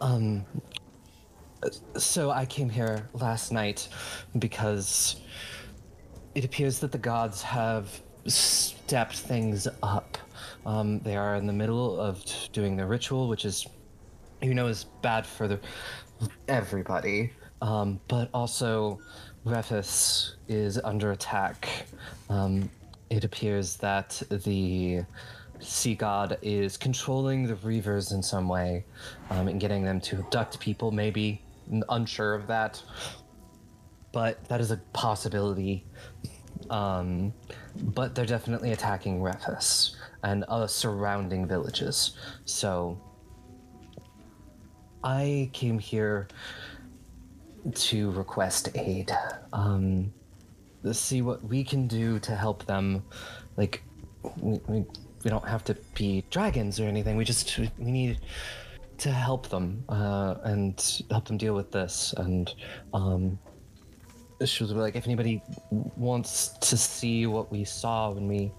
Um. 0.00 0.44
So 1.96 2.30
I 2.30 2.44
came 2.46 2.68
here 2.68 3.08
last 3.14 3.52
night 3.52 3.88
because 4.38 5.16
it 6.34 6.44
appears 6.44 6.78
that 6.80 6.92
the 6.92 6.98
gods 6.98 7.42
have 7.42 8.00
stepped 8.26 9.16
things 9.16 9.68
up. 9.82 10.18
Um, 10.64 11.00
they 11.00 11.16
are 11.16 11.36
in 11.36 11.46
the 11.46 11.52
middle 11.52 12.00
of 12.00 12.24
doing 12.52 12.76
the 12.76 12.86
ritual, 12.86 13.28
which 13.28 13.44
is, 13.44 13.66
you 14.40 14.54
know, 14.54 14.68
is 14.68 14.84
bad 15.02 15.26
for 15.26 15.48
the 15.48 15.60
everybody. 16.48 17.32
Um, 17.60 18.00
but 18.08 18.28
also, 18.34 19.00
Rephis 19.46 20.34
is 20.48 20.78
under 20.78 21.12
attack. 21.12 21.86
Um, 22.28 22.70
it 23.10 23.24
appears 23.24 23.76
that 23.76 24.22
the 24.30 25.02
sea 25.58 25.94
god 25.94 26.38
is 26.42 26.76
controlling 26.76 27.46
the 27.46 27.54
Reavers 27.54 28.12
in 28.12 28.22
some 28.22 28.48
way 28.48 28.84
um, 29.30 29.48
and 29.48 29.60
getting 29.60 29.84
them 29.84 30.00
to 30.00 30.18
abduct 30.18 30.58
people, 30.58 30.90
maybe. 30.90 31.40
Unsure 31.88 32.34
of 32.34 32.46
that. 32.48 32.82
But 34.12 34.44
that 34.48 34.60
is 34.60 34.70
a 34.70 34.76
possibility. 34.92 35.84
Um, 36.70 37.32
but 37.76 38.14
they're 38.14 38.26
definitely 38.26 38.72
attacking 38.72 39.20
Rephis 39.20 39.96
and 40.22 40.44
uh, 40.48 40.66
surrounding 40.66 41.46
villages. 41.46 42.16
So 42.44 43.00
I 45.02 45.50
came 45.52 45.78
here 45.78 46.28
to 47.74 48.10
request 48.12 48.68
aid. 48.74 49.10
Um, 49.52 50.12
to 50.82 50.94
see 50.94 51.22
what 51.22 51.42
we 51.44 51.64
can 51.64 51.86
do 51.86 52.18
to 52.20 52.34
help 52.34 52.66
them. 52.66 53.02
Like, 53.56 53.82
we, 54.36 54.60
we, 54.66 54.84
we 55.24 55.30
don't 55.30 55.46
have 55.46 55.64
to 55.64 55.76
be 55.94 56.24
dragons 56.30 56.80
or 56.80 56.84
anything. 56.84 57.16
We 57.16 57.24
just 57.24 57.58
we 57.58 57.70
need 57.78 58.18
to 58.98 59.10
help 59.10 59.48
them 59.48 59.84
uh, 59.88 60.36
and 60.44 61.02
help 61.10 61.26
them 61.26 61.36
deal 61.36 61.54
with 61.54 61.70
this. 61.72 62.14
And 62.16 62.52
um, 62.92 63.38
she 64.44 64.62
was 64.62 64.72
like, 64.72 64.96
if 64.96 65.06
anybody 65.06 65.42
wants 65.70 66.48
to 66.60 66.76
see 66.76 67.26
what 67.26 67.50
we 67.50 67.64
saw 67.64 68.10
when 68.10 68.28
we 68.28 68.52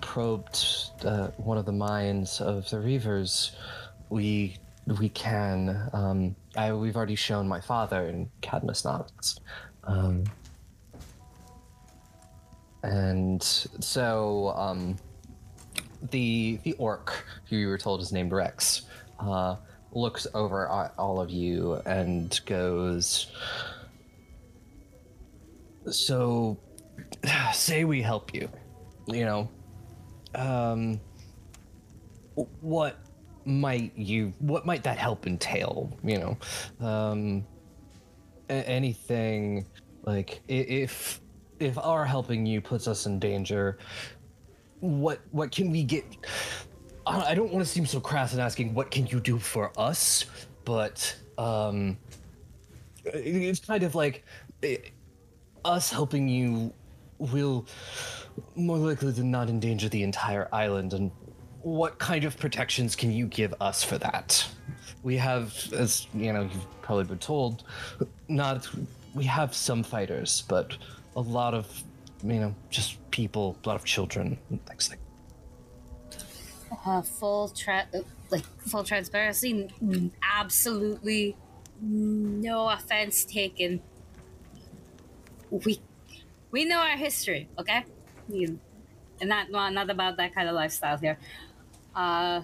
probed 0.00 0.64
uh, 1.04 1.28
one 1.36 1.58
of 1.58 1.66
the 1.66 1.72
mines 1.72 2.40
of 2.40 2.68
the 2.70 2.76
Reavers, 2.76 3.52
we 4.10 4.56
we 4.98 5.08
can. 5.08 5.88
Um, 5.92 6.36
I 6.56 6.72
we've 6.72 6.96
already 6.96 7.16
shown 7.16 7.48
my 7.48 7.60
father 7.60 8.06
and 8.06 8.28
Cadmus 8.40 8.84
nods. 8.84 9.40
Um, 9.84 10.24
and 12.82 13.42
so 13.42 14.54
um, 14.56 14.96
the 16.10 16.58
the 16.62 16.72
orc 16.74 17.24
who 17.48 17.56
you 17.56 17.68
were 17.68 17.78
told 17.78 18.00
is 18.00 18.12
named 18.12 18.32
Rex 18.32 18.82
uh, 19.18 19.56
looks 19.92 20.26
over 20.34 20.70
at 20.70 20.94
all 20.98 21.20
of 21.20 21.30
you 21.30 21.74
and 21.86 22.38
goes, 22.46 23.28
"So, 25.90 26.58
say 27.52 27.84
we 27.84 28.02
help 28.02 28.34
you, 28.34 28.48
you 29.06 29.24
know, 29.24 29.48
um, 30.34 31.00
what 32.60 32.98
might 33.44 33.96
you? 33.96 34.32
What 34.38 34.66
might 34.66 34.82
that 34.84 34.98
help 34.98 35.26
entail? 35.26 35.96
You 36.04 36.18
know, 36.18 36.86
um, 36.86 37.46
a- 38.48 38.68
anything 38.68 39.66
like 40.04 40.42
if." 40.48 41.20
If 41.58 41.78
our 41.78 42.04
helping 42.04 42.44
you 42.44 42.60
puts 42.60 42.86
us 42.86 43.06
in 43.06 43.18
danger, 43.18 43.78
what 44.80 45.20
what 45.30 45.50
can 45.50 45.70
we 45.70 45.84
get 45.84 46.04
I 47.06 47.34
don't 47.34 47.52
want 47.52 47.64
to 47.64 47.70
seem 47.70 47.86
so 47.86 48.00
crass 48.00 48.34
in 48.34 48.40
asking 48.40 48.74
what 48.74 48.90
can 48.90 49.06
you 49.06 49.20
do 49.20 49.38
for 49.38 49.70
us, 49.78 50.26
but 50.64 51.16
um, 51.38 51.96
it's 53.04 53.60
kind 53.60 53.84
of 53.84 53.94
like 53.94 54.24
eh, 54.64 54.78
us 55.64 55.90
helping 55.90 56.28
you 56.28 56.72
will 57.18 57.66
more 58.56 58.76
likely 58.76 59.12
than 59.12 59.30
not 59.30 59.48
endanger 59.48 59.88
the 59.88 60.02
entire 60.02 60.48
island. 60.52 60.94
And 60.94 61.12
what 61.62 61.98
kind 61.98 62.24
of 62.24 62.36
protections 62.38 62.96
can 62.96 63.12
you 63.12 63.26
give 63.26 63.54
us 63.60 63.84
for 63.84 63.98
that? 63.98 64.46
We 65.04 65.16
have, 65.16 65.54
as 65.72 66.08
you 66.12 66.32
know, 66.32 66.42
you've 66.42 66.82
probably 66.82 67.04
been 67.04 67.18
told, 67.18 67.62
not 68.28 68.68
we 69.14 69.24
have 69.24 69.54
some 69.54 69.82
fighters, 69.84 70.42
but 70.48 70.76
a 71.14 71.20
lot 71.20 71.54
of 71.54 71.82
you 72.24 72.40
know 72.40 72.54
just 72.70 72.98
people, 73.12 73.56
a 73.64 73.68
lot 73.68 73.76
of 73.76 73.84
children, 73.84 74.36
and 74.50 74.64
things 74.66 74.90
like. 74.90 74.98
Uh, 76.86 77.02
full 77.02 77.48
tra- 77.48 77.88
like 78.30 78.44
full 78.60 78.84
transparency 78.84 79.68
absolutely 80.22 81.36
no 81.80 82.68
offense 82.68 83.24
taken. 83.24 83.82
We 85.50 85.80
we 86.50 86.64
know 86.64 86.78
our 86.80 86.96
history 86.96 87.48
okay? 87.58 87.84
You- 88.28 88.58
and 89.20 89.30
not 89.30 89.50
well, 89.50 89.70
not 89.70 89.88
about 89.88 90.16
that 90.18 90.34
kind 90.34 90.48
of 90.48 90.54
lifestyle 90.54 90.98
here. 90.98 91.18
Uh 91.94 92.42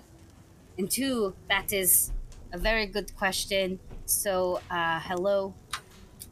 and 0.79 0.91
two 0.91 1.35
that 1.49 1.73
is 1.73 2.13
a 2.53 2.59
very 2.59 2.87
good 2.87 3.15
question. 3.17 3.79
So 4.07 4.61
uh 4.71 5.01
hello. 5.01 5.55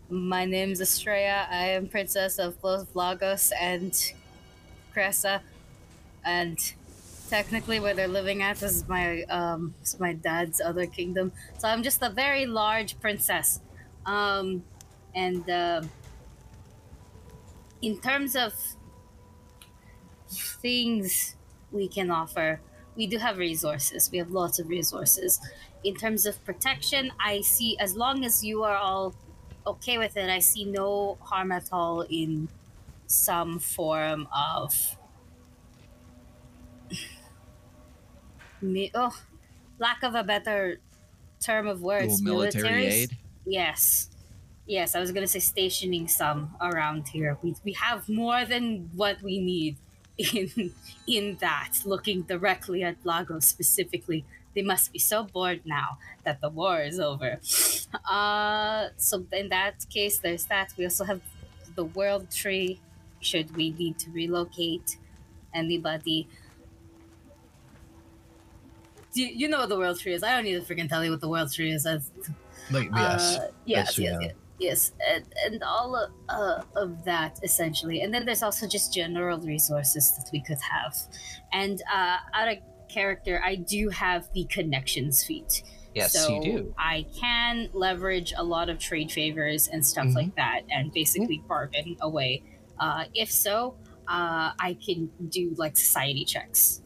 My 0.09 0.45
name's 0.45 0.81
Estrella. 0.81 1.47
I 1.51 1.67
am 1.71 1.89
princess 1.89 2.39
of 2.39 2.61
both 2.61 2.97
Lagos 2.97 3.53
and 3.61 3.93
Cressa. 4.95 5.41
And 6.25 6.59
technically 7.31 7.79
where 7.81 7.95
they're 7.95 8.09
living 8.09 8.43
at 8.43 8.61
is 8.63 8.87
my 8.89 9.23
um 9.25 9.75
is 9.83 9.99
my 10.01 10.13
dad's 10.13 10.61
other 10.61 10.87
kingdom. 10.87 11.33
So 11.59 11.69
i'm 11.69 11.83
just 11.83 12.03
a 12.03 12.11
very 12.11 12.45
large 12.45 13.01
princess. 13.01 13.61
Um 14.05 14.65
and 15.15 15.49
uh, 15.49 15.83
in 17.83 17.99
terms 18.01 18.37
of 18.37 18.53
things 20.63 21.37
we 21.73 21.89
can 21.89 22.11
offer 22.11 22.61
we 22.97 23.07
do 23.07 23.19
have 23.19 23.39
resources. 23.39 24.11
We 24.11 24.19
have 24.19 24.31
lots 24.31 24.59
of 24.59 24.69
resources. 24.69 25.41
In 25.85 25.95
terms 25.95 26.27
of 26.27 26.45
protection 26.45 27.13
i 27.19 27.41
see 27.41 27.79
as 27.79 27.97
long 27.97 28.25
as 28.25 28.45
you 28.45 28.65
are 28.65 28.77
all 28.77 29.15
okay 29.67 29.97
with 29.99 30.17
it 30.17 30.29
i 30.29 30.41
see 30.41 30.65
no 30.65 31.17
harm 31.23 31.53
at 31.53 31.69
all 31.73 32.03
in 32.03 32.49
some 33.07 33.59
form 33.59 34.29
of 34.35 34.97
Mi- 38.63 38.91
oh, 38.95 39.17
lack 39.79 40.03
of 40.03 40.15
a 40.15 40.25
better 40.25 40.79
term 41.41 41.67
of 41.67 41.83
words. 41.83 42.21
Little 42.21 42.39
military 42.39 42.87
aid. 42.87 43.17
Yes. 43.47 44.11
Yes, 44.67 44.95
I 44.95 45.01
was 45.01 45.11
gonna 45.11 45.27
say 45.27 45.41
stationing 45.41 46.07
some 46.07 46.55
around 46.61 47.09
here. 47.09 47.37
We, 47.43 47.57
we 47.65 47.73
have 47.73 48.09
more 48.09 48.45
than 48.45 48.91
what 48.95 49.21
we 49.23 49.41
need 49.41 49.77
in 50.19 50.73
in 51.07 51.37
that. 51.41 51.79
Looking 51.85 52.23
directly 52.23 52.85
at 52.85 52.97
Lagos 53.05 53.47
specifically, 53.47 54.25
they 54.55 54.63
must 54.63 54.93
be 54.93 54.99
so 54.99 55.25
bored 55.25 55.63
now 55.65 55.99
that 56.25 56.41
the 56.41 56.49
war 56.51 56.81
is 56.83 57.01
over. 57.01 57.41
Uh, 58.09 58.89
so 58.97 59.25
in 59.33 59.49
that 59.49 59.87
case, 59.89 60.19
there's 60.19 60.45
that. 60.47 60.73
We 60.77 60.85
also 60.85 61.05
have 61.05 61.21
the 61.75 61.85
World 61.85 62.31
Tree. 62.31 62.81
Should 63.21 63.57
we 63.57 63.71
need 63.71 63.99
to 64.01 64.11
relocate 64.11 64.97
anybody? 65.53 66.29
Do 69.13 69.23
you, 69.23 69.29
you 69.29 69.49
know 69.49 69.59
what 69.61 69.69
the 69.69 69.79
World 69.79 69.99
Tree 69.99 70.15
is? 70.15 70.23
I 70.23 70.35
don't 70.35 70.45
need 70.45 70.55
to 70.55 70.75
freaking 70.75 70.89
tell 70.89 71.05
you 71.05 71.11
what 71.11 71.21
the 71.21 71.29
World 71.29 71.53
Tree 71.53 71.73
is. 71.73 71.85
That's 71.85 72.11
Like 72.71 72.89
yes, 72.95 73.37
uh, 73.37 73.51
yes, 73.67 73.99
Yes, 73.99 73.99
yes, 73.99 74.19
yes, 74.23 74.33
yes, 74.59 74.93
and, 75.09 75.25
and 75.45 75.63
all 75.65 75.97
of, 75.97 76.11
uh, 76.29 76.63
of 76.77 77.05
that 77.05 77.41
essentially. 77.43 78.03
And 78.03 78.15
then 78.15 78.25
there's 78.25 78.43
also 78.43 78.69
just 78.69 78.95
general 78.95 79.39
resources 79.41 80.13
that 80.17 80.29
we 80.33 80.41
could 80.43 80.59
have. 80.61 80.95
And 81.53 81.83
uh, 81.93 82.19
out 82.35 82.49
of 82.49 82.59
character, 82.89 83.41
I 83.45 83.57
do 83.57 83.89
have 83.89 84.29
the 84.33 84.45
connections 84.45 85.25
feat. 85.25 85.63
yes, 85.95 86.13
so 86.13 86.37
you 86.37 86.43
do. 86.43 86.75
I 86.79 87.05
can 87.19 87.69
leverage 87.73 88.33
a 88.37 88.45
lot 88.45 88.69
of 88.69 88.79
trade 88.79 89.11
favors 89.11 89.67
and 89.67 89.85
stuff 89.85 90.07
Mhm. 90.07 90.15
like 90.15 90.37
that, 90.37 90.61
and 90.71 90.93
basically 90.93 91.43
bargain 91.49 91.97
away. 92.01 92.43
Uh, 92.79 93.05
if 93.15 93.31
so, 93.31 93.75
uh, 94.07 94.53
I 94.59 94.77
can 94.85 95.11
do 95.29 95.53
like 95.59 95.77
society 95.77 96.25
checks 96.25 96.83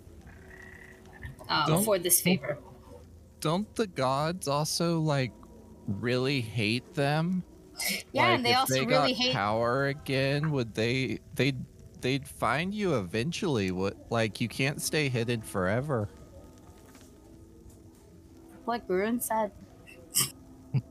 uh, 1.49 1.66
Don't- 1.66 1.85
for 1.85 1.99
this 1.99 2.21
favor. 2.21 2.59
Don't 3.41 3.73
the 3.75 3.87
gods 3.87 4.49
also 4.49 5.01
like 5.01 5.33
really 5.87 6.41
hate 6.41 6.95
them? 6.95 7.43
Yeah, 8.12 8.23
Like, 8.23 8.31
and 8.37 8.47
they 8.47 8.51
if 8.53 8.57
also 8.59 8.75
they 8.75 8.81
really 8.87 9.12
got 9.12 9.23
hate 9.23 9.33
power 9.35 9.87
again. 9.89 10.51
Would 10.53 10.75
they? 10.75 11.19
They 11.35 11.53
they'd 12.01 12.27
find 12.27 12.75
you 12.75 12.95
eventually. 12.97 13.71
What 13.71 13.97
like 14.11 14.41
you 14.41 14.49
can't 14.49 14.81
stay 14.81 15.09
hidden 15.09 15.43
forever. 15.43 16.09
what 18.65 18.87
Groon 18.89 19.21
said. 19.21 19.51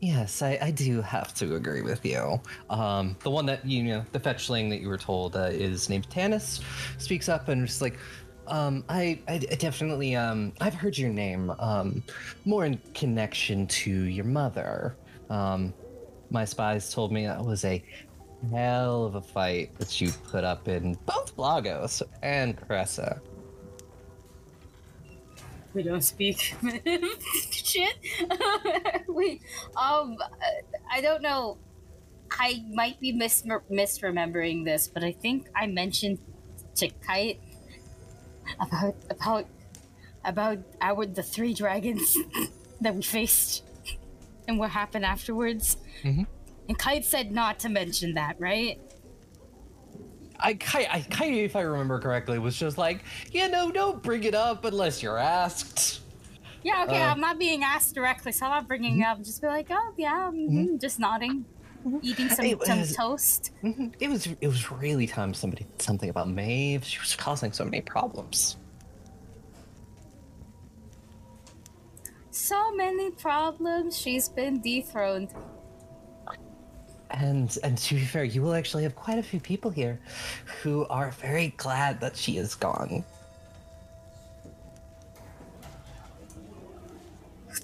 Yes, 0.00 0.42
I, 0.42 0.58
I 0.60 0.70
do 0.70 1.00
have 1.00 1.32
to 1.36 1.54
agree 1.54 1.80
with 1.80 2.04
you. 2.04 2.38
Um, 2.68 3.16
the 3.22 3.30
one 3.30 3.46
that 3.46 3.64
you 3.64 3.82
know, 3.84 4.04
the 4.12 4.20
fetchling 4.20 4.68
that 4.68 4.82
you 4.82 4.88
were 4.88 4.98
told 4.98 5.34
uh, 5.34 5.44
is 5.50 5.88
named 5.88 6.10
Tanis, 6.10 6.60
speaks 6.98 7.26
up 7.30 7.48
and 7.48 7.66
just 7.66 7.80
like, 7.80 7.96
um, 8.46 8.84
I, 8.88 9.18
I, 9.28 9.38
definitely, 9.38 10.16
um, 10.16 10.52
I've 10.60 10.74
heard 10.74 10.96
your 10.96 11.10
name, 11.10 11.50
um, 11.58 12.02
more 12.44 12.64
in 12.64 12.80
connection 12.94 13.66
to 13.66 13.90
your 13.90 14.24
mother. 14.24 14.96
Um, 15.30 15.72
my 16.30 16.44
spies 16.44 16.92
told 16.92 17.12
me 17.12 17.26
that 17.26 17.44
was 17.44 17.64
a 17.64 17.82
hell 18.50 19.04
of 19.04 19.14
a 19.14 19.22
fight 19.22 19.74
that 19.78 20.00
you 20.00 20.10
put 20.30 20.44
up 20.44 20.68
in 20.68 20.98
both 21.06 21.36
Lagos 21.38 22.02
and 22.22 22.56
Cressa. 22.56 23.20
We 25.72 25.82
don't 25.82 26.02
speak 26.02 26.54
shit. 27.50 27.96
we 29.08 29.40
um 29.76 30.16
I 30.90 31.00
don't 31.00 31.22
know. 31.22 31.58
I 32.30 32.64
might 32.72 33.00
be 33.00 33.12
mis- 33.12 33.44
misremembering 33.70 34.64
this, 34.64 34.88
but 34.88 35.02
I 35.04 35.12
think 35.12 35.48
I 35.54 35.66
mentioned 35.66 36.18
to 36.76 36.88
Kite 36.88 37.40
about 38.60 38.94
about 39.10 39.46
about 40.24 40.58
our 40.80 41.06
the 41.06 41.22
three 41.22 41.54
dragons 41.54 42.16
that 42.80 42.94
we 42.94 43.02
faced 43.02 43.62
and 44.48 44.58
what 44.58 44.70
happened 44.70 45.04
afterwards. 45.04 45.76
Mhm. 46.02 46.26
And 46.68 46.78
Kite 46.78 47.04
said 47.04 47.30
not 47.32 47.58
to 47.60 47.68
mention 47.68 48.14
that, 48.14 48.36
right? 48.40 48.80
I 50.40 50.54
kind, 50.54 50.86
I 50.90 51.00
of, 51.36 51.44
if 51.44 51.56
I 51.56 51.60
remember 51.60 51.98
correctly, 52.00 52.38
was 52.38 52.56
just 52.58 52.76
like, 52.76 53.00
yeah, 53.32 53.46
no, 53.46 53.70
don't 53.70 54.02
bring 54.02 54.24
it 54.24 54.34
up 54.34 54.64
unless 54.64 55.02
you're 55.02 55.18
asked. 55.18 56.00
Yeah, 56.62 56.84
okay. 56.84 57.02
Uh, 57.02 57.10
I'm 57.12 57.20
not 57.20 57.38
being 57.38 57.62
asked 57.62 57.94
directly, 57.94 58.32
so 58.32 58.46
I'm 58.46 58.52
not 58.52 58.68
bringing 58.68 59.00
it 59.00 59.04
up. 59.04 59.18
Just 59.22 59.40
be 59.42 59.46
like, 59.46 59.68
oh 59.70 59.94
yeah, 59.96 60.30
mhm, 60.32 60.80
just 60.80 60.98
nodding, 60.98 61.44
eating 62.02 62.28
some, 62.28 62.44
It 62.44 62.62
some 62.64 62.84
toast. 62.86 63.50
Mhm. 63.62 63.94
It 64.00 64.08
was 64.08 64.26
it 64.40 64.48
was 64.48 64.70
really 64.70 65.06
time 65.06 65.34
somebody 65.34 65.64
did 65.64 65.82
something 65.82 66.08
about 66.08 66.28
Maeve. 66.28 66.84
She 66.84 66.98
was 66.98 67.14
causing 67.16 67.52
so 67.52 67.64
many 67.64 67.80
problems. 67.80 68.56
So 72.30 72.74
many 72.74 73.10
problems. 73.10 73.96
She's 73.96 74.28
been 74.28 74.60
dethroned. 74.60 75.30
And 77.10 77.56
and 77.62 77.78
to 77.78 77.94
be 77.94 78.04
fair, 78.04 78.24
you 78.24 78.42
will 78.42 78.54
actually 78.54 78.82
have 78.82 78.96
quite 78.96 79.18
a 79.18 79.22
few 79.22 79.38
people 79.40 79.70
here 79.70 80.00
who 80.62 80.86
are 80.86 81.10
very 81.12 81.48
glad 81.56 82.00
that 82.00 82.16
she 82.16 82.38
is 82.38 82.54
gone. 82.54 83.04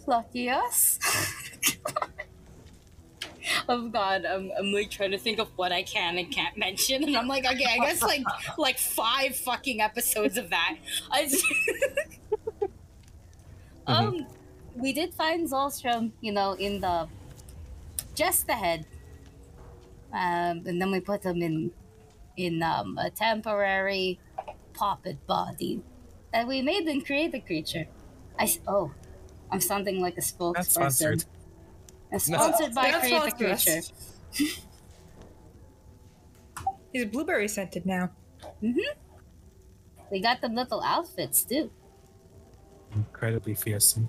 Lucky 0.07 0.49
us. 0.49 0.99
oh 3.69 3.89
God, 3.89 4.25
I'm, 4.25 4.51
I'm 4.59 4.73
like 4.73 4.91
trying 4.91 5.11
to 5.13 5.19
think 5.19 5.39
of 5.39 5.49
what 5.57 5.73
I 5.73 5.83
can 5.83 6.19
and 6.19 6.31
can't 6.33 6.57
mention, 6.57 7.05
and 7.05 7.17
I'm 7.17 7.29
like, 7.29 7.45
okay, 7.45 7.67
I 7.69 7.79
guess 7.79 8.03
like 8.03 8.23
like 8.59 8.79
five 8.79 9.37
fucking 9.37 9.81
episodes 9.81 10.37
of 10.37 10.51
that. 10.51 10.77
I 11.11 11.25
just- 11.25 11.45
um, 13.87 14.27
we 14.75 14.93
did 14.93 15.15
find 15.15 15.49
Zolstrom, 15.49 16.13
you 16.21 16.33
know, 16.33 16.53
in 16.53 16.81
the 16.81 17.09
just 18.15 18.49
ahead. 18.49 18.87
Um, 20.13 20.67
and 20.67 20.81
then 20.81 20.91
we 20.91 21.01
put 21.01 21.25
him 21.25 21.43
in 21.43 21.71
in 22.37 22.63
um, 22.63 22.99
a 22.99 23.11
temporary 23.11 24.19
puppet 24.73 25.25
body. 25.27 25.83
And 26.33 26.49
we 26.49 26.63
made 26.63 26.87
him 26.87 27.01
create 27.01 27.33
the 27.33 27.41
creature. 27.41 27.87
I 28.39 28.53
oh, 28.67 28.93
I'm 29.51 29.61
sounding 29.61 30.01
like 30.01 30.17
a 30.17 30.23
That's 30.57 30.75
spokesperson. 32.13 32.21
sponsored. 32.21 32.73
Sponsored 32.73 32.75
by 32.75 32.91
That's 32.91 32.99
Create 33.01 33.23
the 33.23 33.31
sponsored. 33.31 33.93
Creature. 34.35 34.61
He's 36.93 37.05
blueberry 37.07 37.49
scented 37.49 37.87
now. 37.87 38.11
Mm-hmm. 38.63 38.81
We 40.11 40.21
got 40.21 40.41
the 40.41 40.49
little 40.49 40.83
outfits 40.83 41.45
too. 41.45 41.71
Incredibly 42.95 43.55
fearsome. 43.55 44.09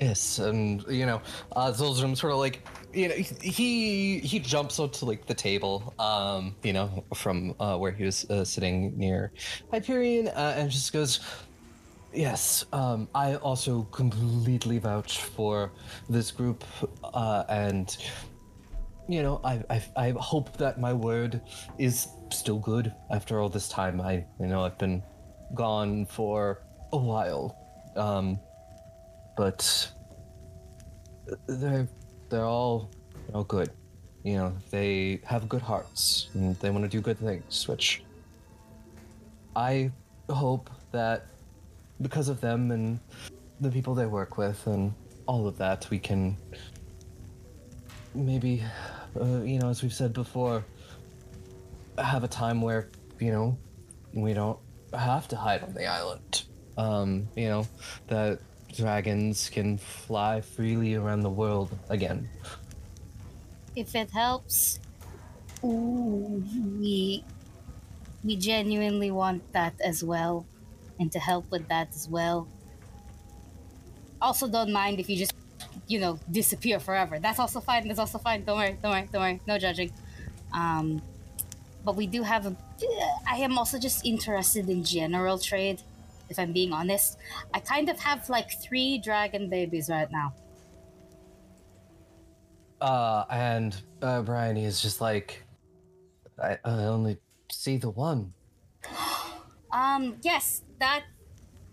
Yes, 0.00 0.38
and 0.38 0.82
you 0.88 1.04
know, 1.04 1.20
uh, 1.52 1.70
Zolzrum 1.72 2.16
sort 2.16 2.32
of 2.32 2.38
like 2.38 2.66
you 2.94 3.08
know 3.08 3.14
he 3.14 4.18
he 4.20 4.38
jumps 4.38 4.78
onto 4.78 5.04
like 5.04 5.26
the 5.26 5.34
table, 5.34 5.92
um, 5.98 6.56
you 6.62 6.72
know, 6.72 7.04
from 7.14 7.54
uh, 7.60 7.76
where 7.76 7.92
he 7.92 8.04
was 8.04 8.24
uh, 8.30 8.42
sitting 8.42 8.96
near 8.96 9.30
Hyperion, 9.70 10.28
uh, 10.28 10.54
and 10.56 10.70
just 10.70 10.94
goes, 10.94 11.20
"Yes, 12.12 12.64
um, 12.72 13.08
I 13.14 13.36
also 13.36 13.82
completely 13.84 14.78
vouch 14.78 15.22
for 15.22 15.70
this 16.08 16.30
group, 16.30 16.64
uh, 17.04 17.44
and 17.48 17.96
you 19.08 19.22
know, 19.22 19.40
I, 19.44 19.62
I 19.70 19.82
I 19.96 20.10
hope 20.18 20.56
that 20.58 20.80
my 20.80 20.92
word 20.92 21.40
is 21.78 22.08
still 22.30 22.58
good 22.58 22.92
after 23.10 23.40
all 23.40 23.48
this 23.48 23.68
time. 23.68 24.00
I 24.00 24.24
you 24.38 24.46
know 24.46 24.64
I've 24.64 24.78
been 24.78 25.02
gone 25.54 26.06
for 26.06 26.62
a 26.92 26.98
while." 26.98 27.56
Um, 27.96 28.38
but 29.36 29.90
they're 31.46 31.88
they're 32.28 32.44
all 32.44 32.90
they're 33.26 33.36
all 33.36 33.44
good. 33.44 33.70
You 34.22 34.34
know, 34.34 34.56
they 34.70 35.20
have 35.24 35.48
good 35.48 35.62
hearts 35.62 36.28
and 36.34 36.54
they 36.60 36.70
want 36.70 36.84
to 36.84 36.90
do 36.90 37.00
good 37.00 37.18
things, 37.18 37.66
which 37.66 38.02
I 39.56 39.90
hope 40.28 40.70
that 40.92 41.26
because 42.00 42.28
of 42.28 42.40
them 42.40 42.70
and 42.70 43.00
the 43.60 43.70
people 43.70 43.94
they 43.94 44.06
work 44.06 44.38
with 44.38 44.66
and 44.66 44.94
all 45.26 45.46
of 45.46 45.58
that, 45.58 45.86
we 45.90 45.98
can 45.98 46.36
maybe, 48.14 48.62
uh, 49.20 49.42
you 49.42 49.58
know, 49.58 49.68
as 49.68 49.82
we've 49.82 49.92
said 49.92 50.12
before, 50.12 50.64
have 51.98 52.24
a 52.24 52.28
time 52.28 52.62
where 52.62 52.88
you 53.18 53.30
know 53.30 53.58
we 54.12 54.32
don't 54.32 54.58
have 54.94 55.28
to 55.28 55.36
hide 55.36 55.62
on 55.62 55.74
the 55.74 55.86
island. 55.86 56.44
Um, 56.76 57.28
you 57.36 57.48
know, 57.48 57.66
that 58.08 58.40
dragons 58.74 59.50
can 59.50 59.78
fly 59.78 60.40
freely 60.40 60.94
around 60.94 61.20
the 61.20 61.30
world 61.30 61.76
again. 61.88 62.28
If 63.76 63.94
it 63.94 64.10
helps, 64.10 64.80
ooh, 65.62 66.42
we 66.78 67.24
we 68.24 68.36
genuinely 68.36 69.10
want 69.10 69.52
that 69.52 69.74
as 69.80 70.02
well, 70.02 70.46
and 71.00 71.10
to 71.10 71.18
help 71.18 71.50
with 71.50 71.66
that 71.68 71.88
as 71.94 72.08
well. 72.08 72.46
Also, 74.22 74.46
don't 74.46 74.70
mind 74.70 75.00
if 75.00 75.08
you 75.08 75.16
just, 75.16 75.32
you 75.88 75.98
know, 75.98 76.20
disappear 76.30 76.78
forever. 76.78 77.18
That's 77.18 77.38
also 77.38 77.58
fine. 77.58 77.88
That's 77.88 77.98
also 77.98 78.18
fine. 78.18 78.44
Don't 78.44 78.58
worry. 78.58 78.78
Don't 78.80 78.92
worry. 78.92 79.08
Don't 79.10 79.22
worry. 79.22 79.40
No 79.46 79.58
judging. 79.58 79.90
Um, 80.52 81.02
but 81.84 81.96
we 81.96 82.06
do 82.06 82.22
have 82.22 82.46
a. 82.46 82.54
I 83.28 83.36
am 83.36 83.56
also 83.56 83.78
just 83.78 84.04
interested 84.04 84.68
in 84.68 84.84
general 84.84 85.38
trade. 85.38 85.82
If 86.28 86.38
I'm 86.38 86.52
being 86.52 86.72
honest, 86.72 87.18
I 87.54 87.60
kind 87.60 87.88
of 87.88 87.98
have 87.98 88.28
like 88.28 88.50
three 88.62 88.98
dragon 88.98 89.48
babies 89.48 89.88
right 89.88 90.08
now. 90.12 90.34
Uh, 92.80 93.24
and 93.30 93.82
uh, 94.00 94.22
Brian 94.22 94.56
is 94.56 94.80
just 94.80 95.00
like, 95.00 95.42
I, 96.42 96.58
I 96.64 96.84
only 96.84 97.18
see 97.50 97.78
the 97.78 97.90
one. 97.90 98.32
Um, 99.72 100.16
yes, 100.22 100.64
that 100.80 101.04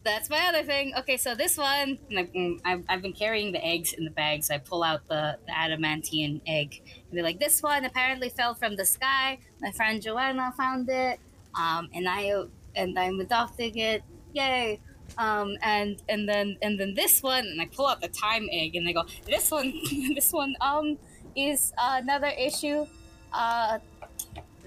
that's 0.07 0.29
my 0.29 0.47
other 0.47 0.63
thing. 0.63 0.93
Okay, 0.99 1.17
so 1.17 1.35
this 1.35 1.57
one, 1.57 1.99
mm, 2.09 2.61
I've, 2.63 2.85
I've 2.87 3.01
been 3.01 3.13
carrying 3.13 3.51
the 3.51 3.63
eggs 3.65 3.91
in 3.91 4.05
the 4.05 4.11
bag, 4.11 4.43
so 4.43 4.55
I 4.55 4.57
pull 4.57 4.83
out 4.83 5.05
the, 5.09 5.37
the 5.45 5.57
adamantine 5.57 6.41
egg 6.47 6.81
and 6.85 7.11
be 7.11 7.21
like, 7.21 7.39
this 7.39 7.61
one 7.61 7.83
apparently 7.83 8.29
fell 8.29 8.53
from 8.53 8.77
the 8.77 8.85
sky. 8.85 9.39
My 9.59 9.71
friend 9.71 10.01
Joanna 10.01 10.53
found 10.55 10.87
it, 10.89 11.19
um, 11.59 11.89
and 11.93 12.07
I 12.07 12.31
and 12.75 12.97
I'm 12.97 13.19
adopting 13.19 13.77
it. 13.77 14.03
Yay! 14.33 14.79
Um, 15.17 15.57
and 15.61 16.01
and 16.07 16.27
then 16.27 16.57
and 16.61 16.79
then 16.79 16.93
this 16.93 17.21
one, 17.21 17.45
and 17.45 17.61
I 17.61 17.65
pull 17.65 17.87
out 17.87 17.99
the 17.99 18.07
time 18.07 18.47
egg, 18.51 18.75
and 18.75 18.87
I 18.87 18.93
go, 18.93 19.03
this 19.25 19.51
one, 19.51 19.73
this 20.15 20.31
one, 20.31 20.55
um, 20.61 20.97
is 21.35 21.73
another 21.77 22.27
issue. 22.27 22.85
Uh, 23.33 23.79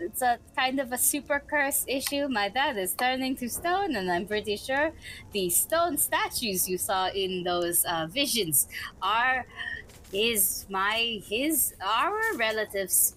it's 0.01 0.23
a 0.23 0.39
kind 0.57 0.81
of 0.81 0.93
a 0.93 0.99
super 0.99 1.41
curse 1.41 1.85
issue. 1.87 2.29
My 2.29 2.49
dad 2.49 2.77
is 2.79 2.95
turning 2.95 3.37
to 3.37 3.49
stone, 3.49 3.97
and 3.97 4.11
I'm 4.11 4.27
pretty 4.27 4.57
sure 4.57 4.93
the 5.33 5.51
stone 5.51 5.97
statues 5.97 6.69
you 6.69 6.79
saw 6.79 7.09
in 7.09 7.45
those 7.45 7.85
uh, 7.85 8.07
visions 8.11 8.69
are 9.03 9.47
his, 10.13 10.67
my, 10.69 11.21
his, 11.25 11.75
our 11.85 12.21
relatives. 12.37 13.17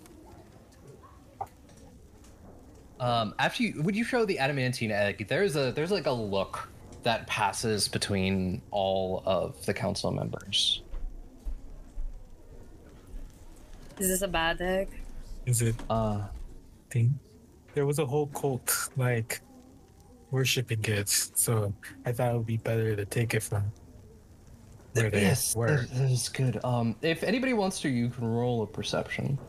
Um, 3.00 3.34
after 3.40 3.64
you, 3.64 3.82
would 3.82 3.96
you 3.96 4.04
show 4.04 4.26
the 4.26 4.40
adamantine 4.40 4.92
egg? 4.92 5.28
There's 5.28 5.56
a 5.56 5.72
there's 5.72 5.92
like 5.92 6.06
a 6.06 6.12
look 6.12 6.70
that 7.04 7.28
passes 7.28 7.88
between 7.90 8.62
all 8.72 9.24
of 9.26 9.66
the 9.66 9.74
council 9.74 10.12
members. 10.12 10.84
Is 14.00 14.08
this 14.08 14.22
a 14.22 14.28
bad 14.28 14.62
egg? 14.62 14.88
Is 15.46 15.62
it 15.62 15.76
Uh, 15.90 16.22
thing? 16.94 17.20
There 17.74 17.86
was 17.86 17.98
a 18.00 18.06
whole 18.06 18.28
cult 18.28 18.90
like 18.96 19.42
worshiping 20.32 20.84
it, 20.86 21.10
so 21.10 21.74
I 22.06 22.12
thought 22.12 22.32
it 22.34 22.38
would 22.38 22.46
be 22.46 22.58
better 22.58 22.96
to 22.96 23.06
take 23.06 23.34
it 23.34 23.42
from 23.44 23.64
where 24.94 25.10
they 25.10 25.22
yes, 25.22 25.56
were. 25.56 25.78
that- 25.78 25.90
that 25.90 26.12
is 26.12 26.30
good. 26.30 26.64
Um, 26.64 26.96
if 27.02 27.24
anybody 27.24 27.54
wants 27.54 27.80
to, 27.82 27.90
you 27.90 28.10
can 28.10 28.26
roll 28.26 28.62
a 28.62 28.68
perception. 28.68 29.40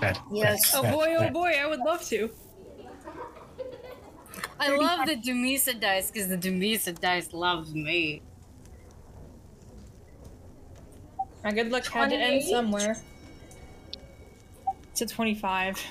That- 0.00 0.20
Yes. 0.30 0.70
that- 0.70 0.78
Oh 0.78 0.82
that- 0.82 0.92
boy, 0.94 1.16
oh 1.18 1.30
boy, 1.30 1.52
I 1.62 1.66
would 1.66 1.80
love 1.80 2.02
to. 2.08 2.30
I 4.60 4.76
love 4.76 5.06
the 5.06 5.16
Dumisa 5.16 5.78
dice 5.80 6.10
because 6.10 6.28
the 6.28 6.38
Dumisa 6.38 6.98
dice 7.00 7.32
loves 7.32 7.74
me. 7.74 8.22
My 11.42 11.52
good 11.52 11.70
luck 11.72 11.86
had 11.86 12.10
to 12.10 12.16
end 12.16 12.44
somewhere. 12.44 12.96
It's 14.92 15.00
a 15.00 15.06
25. 15.06 15.82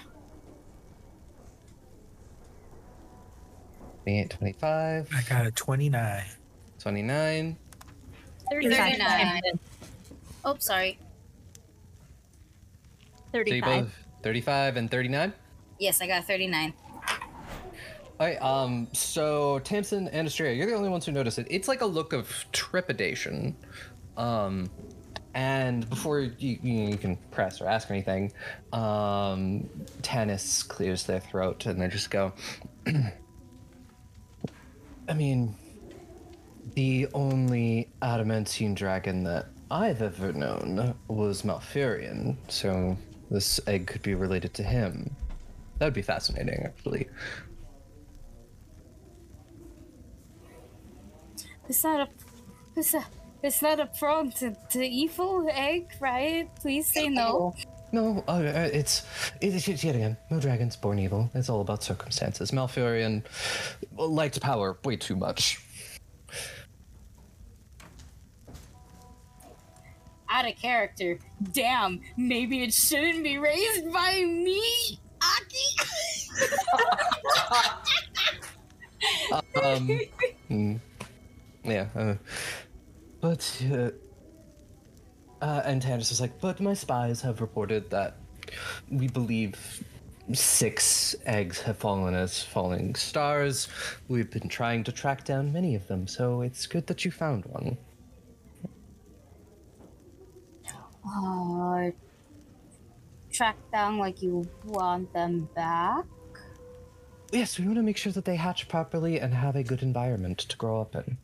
28, 4.04 4.30
25, 4.32 5.10
I 5.16 5.22
got 5.30 5.46
a 5.46 5.52
29. 5.52 6.24
29. 6.80 7.58
39. 8.52 9.42
Oh, 10.44 10.56
sorry. 10.60 10.98
So 13.32 13.38
you 13.38 13.46
35. 13.46 13.84
both 13.84 13.94
35 14.24 14.78
and 14.78 14.92
39? 14.92 15.34
Yes, 15.80 16.02
I 16.02 16.08
got 16.08 16.26
39. 16.26 16.74
All 18.20 18.28
right, 18.28 18.42
um, 18.42 18.88
so 18.94 19.60
Tamsin 19.60 20.08
and 20.10 20.28
Astrea, 20.28 20.56
you're 20.56 20.68
the 20.68 20.74
only 20.74 20.90
ones 20.90 21.06
who 21.06 21.12
notice 21.12 21.38
it. 21.38 21.48
It's 21.50 21.68
like 21.68 21.82
a 21.82 21.86
look 21.86 22.14
of 22.14 22.46
trepidation. 22.52 23.56
Um, 24.18 24.70
and 25.34 25.90
before 25.90 26.20
you, 26.20 26.60
you, 26.62 26.90
you 26.90 26.98
can 26.98 27.16
press 27.32 27.62
or 27.62 27.68
ask 27.68 27.90
anything, 27.90 28.32
um, 28.74 29.70
Tanis 30.02 30.68
clears 30.68 31.04
their 31.06 31.20
throat 31.20 31.66
and 31.66 31.82
they 31.82 31.88
just 31.88 32.12
go, 32.12 32.34
I 35.12 35.14
mean, 35.14 35.54
the 36.74 37.06
only 37.14 37.90
adamantine 38.02 38.74
dragon 38.74 39.26
that 39.26 39.48
I've 39.70 40.02
ever 40.02 40.32
known 40.32 40.96
was 41.10 41.42
Malfurion, 41.42 42.38
so 42.48 42.98
this 43.30 43.60
egg 43.68 43.88
could 43.88 44.04
be 44.04 44.16
related 44.16 44.54
to 44.54 44.64
him. 44.64 45.14
That 45.80 45.88
would 45.88 45.94
be 45.94 46.02
fascinating, 46.02 46.64
actually. 46.64 47.10
It's 51.68 51.84
not 51.84 52.08
a. 52.08 52.10
It's 52.78 52.94
a. 52.94 53.06
It's 53.44 53.62
not 53.62 53.82
a 53.82 53.88
prone 53.88 54.32
to, 54.40 54.56
to 54.70 54.82
evil 54.82 55.46
egg, 55.52 55.92
right? 56.00 56.50
Please 56.56 56.88
say 56.88 57.10
no. 57.10 57.54
No, 57.92 58.24
uh, 58.28 58.32
uh, 58.32 58.70
it's, 58.72 59.04
it's 59.42 59.68
it's 59.68 59.84
yet 59.84 59.96
again 59.96 60.16
no 60.30 60.40
dragons 60.40 60.78
born 60.78 60.98
evil. 61.00 61.30
It's 61.34 61.50
all 61.50 61.62
about 61.62 61.84
circumstances. 61.84 62.52
Malfurion 62.52 63.24
liked 63.98 64.40
power 64.40 64.78
way 64.86 64.96
too 64.96 65.16
much. 65.16 65.60
Out 70.30 70.48
of 70.48 70.56
character. 70.56 71.20
Damn, 71.52 72.00
maybe 72.16 72.64
it 72.64 72.74
shouldn't 72.74 73.24
be 73.24 73.38
raised 73.38 73.92
by 73.92 74.24
me, 74.26 75.00
Aki. 75.22 75.76
Um, 79.64 80.00
mm, 80.50 80.80
yeah. 81.64 81.88
Uh, 81.96 82.16
but 83.20 83.64
uh, 83.74 83.90
uh, 85.42 85.62
and 85.66 85.82
Tanis 85.82 86.10
was 86.10 86.22
like, 86.22 86.40
but 86.40 86.60
my 86.60 86.74
spies 86.74 87.22
have 87.22 87.42
reported 87.42 87.90
that 87.90 88.18
we 88.90 89.08
believe 89.08 89.84
six 90.34 91.16
eggs 91.26 91.62
have 91.62 91.78
fallen 91.78 92.14
as 92.14 92.44
falling 92.44 92.96
stars. 92.96 93.68
We've 94.08 94.30
been 94.30 94.50
trying 94.50 94.84
to 94.86 94.92
track 94.92 95.26
down 95.26 95.52
many 95.52 95.76
of 95.76 95.88
them, 95.88 96.08
so 96.08 96.42
it's 96.42 96.68
good 96.68 96.88
that 96.88 97.04
you 97.04 97.12
found 97.12 97.46
one. 97.46 97.78
Uh, 101.04 101.90
track 103.32 103.58
down 103.72 103.98
like 103.98 104.22
you 104.22 104.48
want 104.66 105.12
them 105.14 105.50
back? 105.56 106.06
Yes, 107.32 107.58
we 107.58 107.66
want 107.66 107.78
to 107.78 107.84
make 107.84 107.98
sure 107.98 108.12
that 108.12 108.26
they 108.26 108.36
hatch 108.36 108.68
properly 108.68 109.20
and 109.20 109.34
have 109.34 109.56
a 109.56 109.64
good 109.64 109.82
environment 109.82 110.40
to 110.40 110.58
grow 110.58 110.82
up 110.82 110.96
in. 110.96 111.18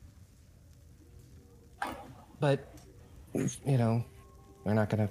But, 2.40 2.68
you 3.66 3.78
know, 3.78 4.04
we're 4.64 4.74
not 4.74 4.90
gonna. 4.90 5.10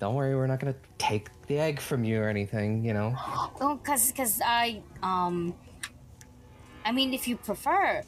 Don't 0.00 0.14
worry, 0.14 0.34
we're 0.34 0.46
not 0.46 0.60
gonna 0.60 0.76
take 0.98 1.28
the 1.46 1.58
egg 1.58 1.80
from 1.80 2.04
you 2.04 2.20
or 2.20 2.28
anything. 2.28 2.84
You 2.84 2.94
know. 2.94 3.14
Oh, 3.60 3.78
cause, 3.82 4.12
cause 4.16 4.40
I, 4.44 4.82
um, 5.02 5.54
I 6.84 6.92
mean, 6.92 7.12
if 7.12 7.28
you 7.28 7.36
prefer 7.36 8.02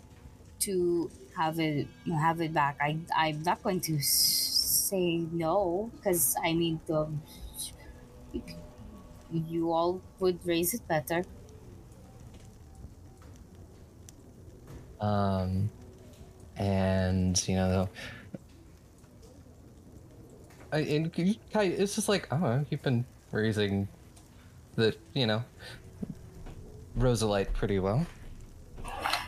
to 0.61 1.11
have 1.37 1.59
it, 1.59 1.89
have 2.07 2.41
it 2.41 2.53
back, 2.53 2.79
I, 2.81 2.99
I'm 3.17 3.43
not 3.43 3.63
going 3.63 3.81
to 3.83 4.01
say 4.01 5.27
no, 5.33 5.91
cause 6.03 6.37
I 6.43 6.53
mean, 6.53 6.81
the, 6.87 7.09
you 9.33 9.73
all 9.73 10.01
would 10.19 10.45
raise 10.45 10.75
it 10.75 10.87
better. 10.89 11.25
Um, 15.01 15.71
and 16.57 17.49
you 17.49 17.55
know, 17.55 17.89
I, 20.73 20.79
and 20.79 21.11
you- 21.17 21.35
Kai, 21.53 21.65
it's 21.65 21.95
just 21.95 22.09
like, 22.09 22.29
oh, 22.33 22.65
you've 22.71 22.83
been 22.83 23.05
raising 23.33 23.89
the, 24.77 24.95
you 25.15 25.27
know, 25.27 25.45
Rosalite 26.99 27.53
pretty 27.53 27.79
well. 27.79 28.07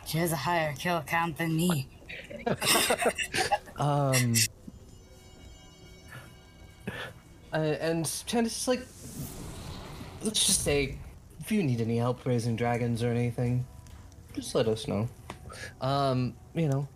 She 0.06 0.19
has 0.19 0.32
a 0.32 0.36
higher 0.36 0.74
kill 0.78 1.02
count 1.02 1.39
than 1.39 1.56
me. 1.56 1.89
Um, 3.78 4.35
uh, 7.52 7.56
and 7.56 8.05
Tanis 8.05 8.47
is 8.47 8.69
like, 8.69 8.81
let's 10.23 10.44
just 10.47 10.62
say, 10.62 10.98
if 11.40 11.51
you 11.51 11.62
need 11.62 11.81
any 11.81 11.97
help 11.97 12.24
raising 12.27 12.55
dragons 12.55 13.02
or 13.02 13.09
anything, 13.09 13.66
just 14.35 14.55
let 14.55 14.69
us 14.69 14.86
know. 14.86 15.09
Um, 15.81 16.35
you 16.55 16.69
know, 16.69 16.86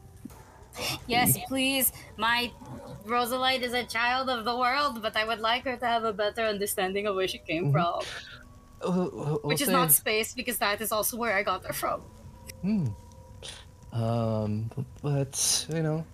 Yes, 1.06 1.38
please. 1.48 1.92
My 2.16 2.52
Rosalite 3.06 3.62
is 3.62 3.72
a 3.72 3.84
child 3.84 4.28
of 4.28 4.44
the 4.44 4.56
world, 4.56 5.00
but 5.02 5.16
I 5.16 5.24
would 5.24 5.40
like 5.40 5.64
her 5.64 5.76
to 5.76 5.86
have 5.86 6.04
a 6.04 6.12
better 6.12 6.42
understanding 6.42 7.06
of 7.06 7.14
where 7.14 7.28
she 7.28 7.38
came 7.38 7.66
Mhm. 7.66 7.72
from. 7.72 8.00
uh, 8.82 9.38
Which 9.42 9.62
is 9.62 9.68
not 9.68 9.90
space, 9.90 10.34
because 10.34 10.58
that 10.58 10.80
is 10.80 10.92
also 10.92 11.16
where 11.16 11.34
I 11.34 11.42
got 11.42 11.64
her 11.64 11.72
from. 11.72 12.02
Hmm. 12.60 12.86
Um, 13.92 14.70
but 15.02 15.66
you 15.70 15.82
know, 15.82 16.04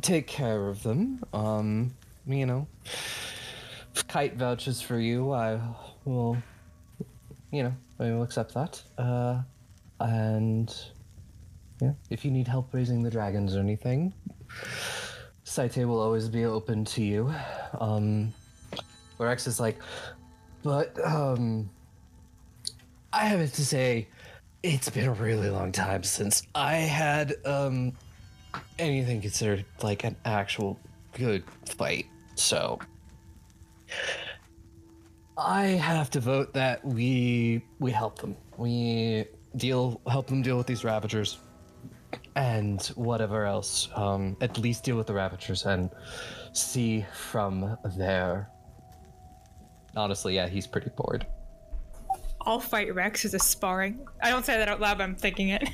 take 0.00 0.26
care 0.28 0.68
of 0.68 0.82
them. 0.84 1.24
Um, 1.32 1.94
you 2.26 2.46
know, 2.46 2.68
Kite 4.06 4.36
vouches 4.36 4.80
for 4.80 4.98
you, 5.00 5.32
I 5.32 5.60
will. 6.04 6.36
You 7.50 7.64
know, 7.64 7.74
I 7.98 8.10
will 8.12 8.22
accept 8.22 8.54
that. 8.54 8.82
Uh, 8.96 9.42
and 10.00 10.74
yeah, 11.80 11.92
if 12.10 12.24
you 12.24 12.30
need 12.30 12.46
help 12.46 12.72
raising 12.72 13.02
the 13.02 13.10
dragons 13.10 13.56
or 13.56 13.60
anything, 13.60 14.12
Saite 15.44 15.86
will 15.86 16.00
always 16.00 16.28
be 16.28 16.44
open 16.44 16.84
to 16.86 17.02
you. 17.02 17.32
Um, 17.78 18.32
Rex 19.18 19.46
is 19.46 19.60
like, 19.60 19.78
but 20.62 20.98
um, 21.04 21.68
I 23.12 23.26
have 23.26 23.52
to 23.52 23.64
say, 23.64 24.08
it's 24.62 24.88
been 24.88 25.04
a 25.04 25.12
really 25.12 25.50
long 25.50 25.72
time 25.72 26.02
since 26.02 26.42
I 26.54 26.76
had 26.76 27.34
um 27.44 27.92
anything 28.78 29.20
considered 29.20 29.64
like 29.82 30.04
an 30.04 30.16
actual 30.24 30.78
good 31.12 31.44
fight. 31.66 32.06
So 32.34 32.78
I 35.36 35.64
have 35.66 36.10
to 36.10 36.20
vote 36.20 36.54
that 36.54 36.84
we 36.84 37.62
we 37.78 37.90
help 37.90 38.18
them. 38.18 38.36
We 38.56 39.26
deal 39.56 40.00
help 40.06 40.28
them 40.28 40.40
deal 40.40 40.56
with 40.56 40.66
these 40.66 40.82
ravagers 40.82 41.38
and 42.36 42.82
whatever 42.96 43.44
else. 43.46 43.88
Um 43.94 44.36
at 44.40 44.58
least 44.58 44.84
deal 44.84 44.96
with 44.96 45.06
the 45.06 45.14
ravagers 45.14 45.64
and 45.66 45.90
see 46.52 47.04
from 47.12 47.76
there. 47.96 48.50
Honestly, 49.96 50.34
yeah, 50.34 50.48
he's 50.48 50.66
pretty 50.66 50.90
bored. 50.96 51.26
I'll 52.42 52.60
fight 52.60 52.94
Rex 52.94 53.24
as 53.24 53.34
a 53.34 53.38
sparring. 53.38 54.06
I 54.22 54.30
don't 54.30 54.44
say 54.44 54.56
that 54.58 54.68
out 54.68 54.80
loud, 54.80 54.98
but 54.98 55.04
I'm 55.04 55.14
thinking 55.16 55.50
it. 55.50 55.68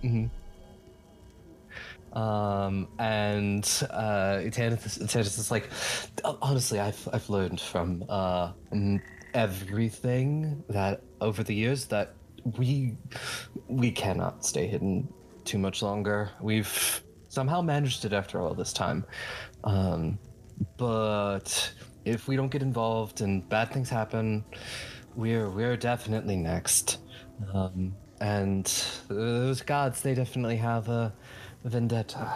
hmm 0.00 0.26
Um, 2.12 2.88
and 2.98 3.64
uh, 3.90 4.42
Tanis, 4.50 4.98
Tanis 4.98 5.38
is 5.38 5.50
like, 5.52 5.70
honestly, 6.42 6.80
I've 6.80 7.08
I've 7.12 7.28
learned 7.30 7.60
from 7.60 8.04
uh 8.08 8.52
everything 9.34 10.64
that 10.68 11.02
over 11.20 11.44
the 11.44 11.54
years 11.54 11.86
that 11.86 12.14
we 12.58 12.96
we 13.68 13.92
cannot 13.92 14.44
stay 14.44 14.66
hidden 14.66 15.08
too 15.44 15.58
much 15.58 15.82
longer. 15.82 16.30
We've 16.40 17.02
somehow 17.28 17.62
managed 17.62 18.04
it 18.04 18.12
after 18.12 18.40
all 18.40 18.54
this 18.54 18.72
time, 18.72 19.04
um, 19.64 20.18
but 20.76 21.72
if 22.04 22.28
we 22.28 22.36
don't 22.36 22.50
get 22.50 22.62
involved 22.62 23.20
and 23.20 23.48
bad 23.48 23.72
things 23.72 23.88
happen, 23.88 24.44
we're 25.14 25.50
we're 25.50 25.76
definitely 25.76 26.36
next. 26.36 26.98
Um, 27.52 27.94
and 28.20 28.66
those 29.08 29.62
gods, 29.62 30.02
they 30.02 30.14
definitely 30.14 30.56
have 30.56 30.88
a 30.88 31.12
vendetta. 31.64 32.30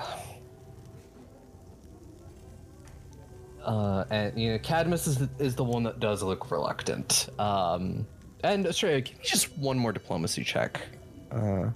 Uh, 3.63 4.05
and 4.11 4.39
you 4.39 4.53
know, 4.53 4.59
Cadmus 4.59 5.07
is 5.07 5.19
the, 5.19 5.29
is 5.39 5.55
the 5.55 5.65
one 5.65 5.83
that 5.85 6.01
does 6.01 6.23
look 6.23 6.51
reluctant. 6.51 7.29
Um, 7.39 8.07
and 8.43 8.67
Australia, 8.67 9.01
give 9.01 9.19
me 9.19 9.25
just 9.25 9.57
one 9.57 9.79
more 9.79 9.93
diplomacy 9.93 10.45
check. 10.45 10.83
Uh, 11.31 11.71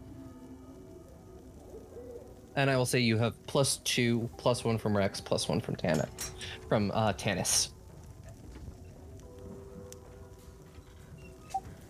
and 2.59 2.69
I 2.69 2.77
will 2.77 2.87
say 2.87 2.99
you 2.99 3.17
have 3.19 3.35
plus 3.47 3.77
two, 3.85 4.29
plus 4.37 4.65
one 4.65 4.79
from 4.79 4.97
Rex, 4.97 5.21
plus 5.21 5.49
one 5.49 5.61
from 5.61 5.77
Tana, 5.77 6.09
from 6.69 6.91
uh, 6.93 7.13
Tanis. 7.13 7.69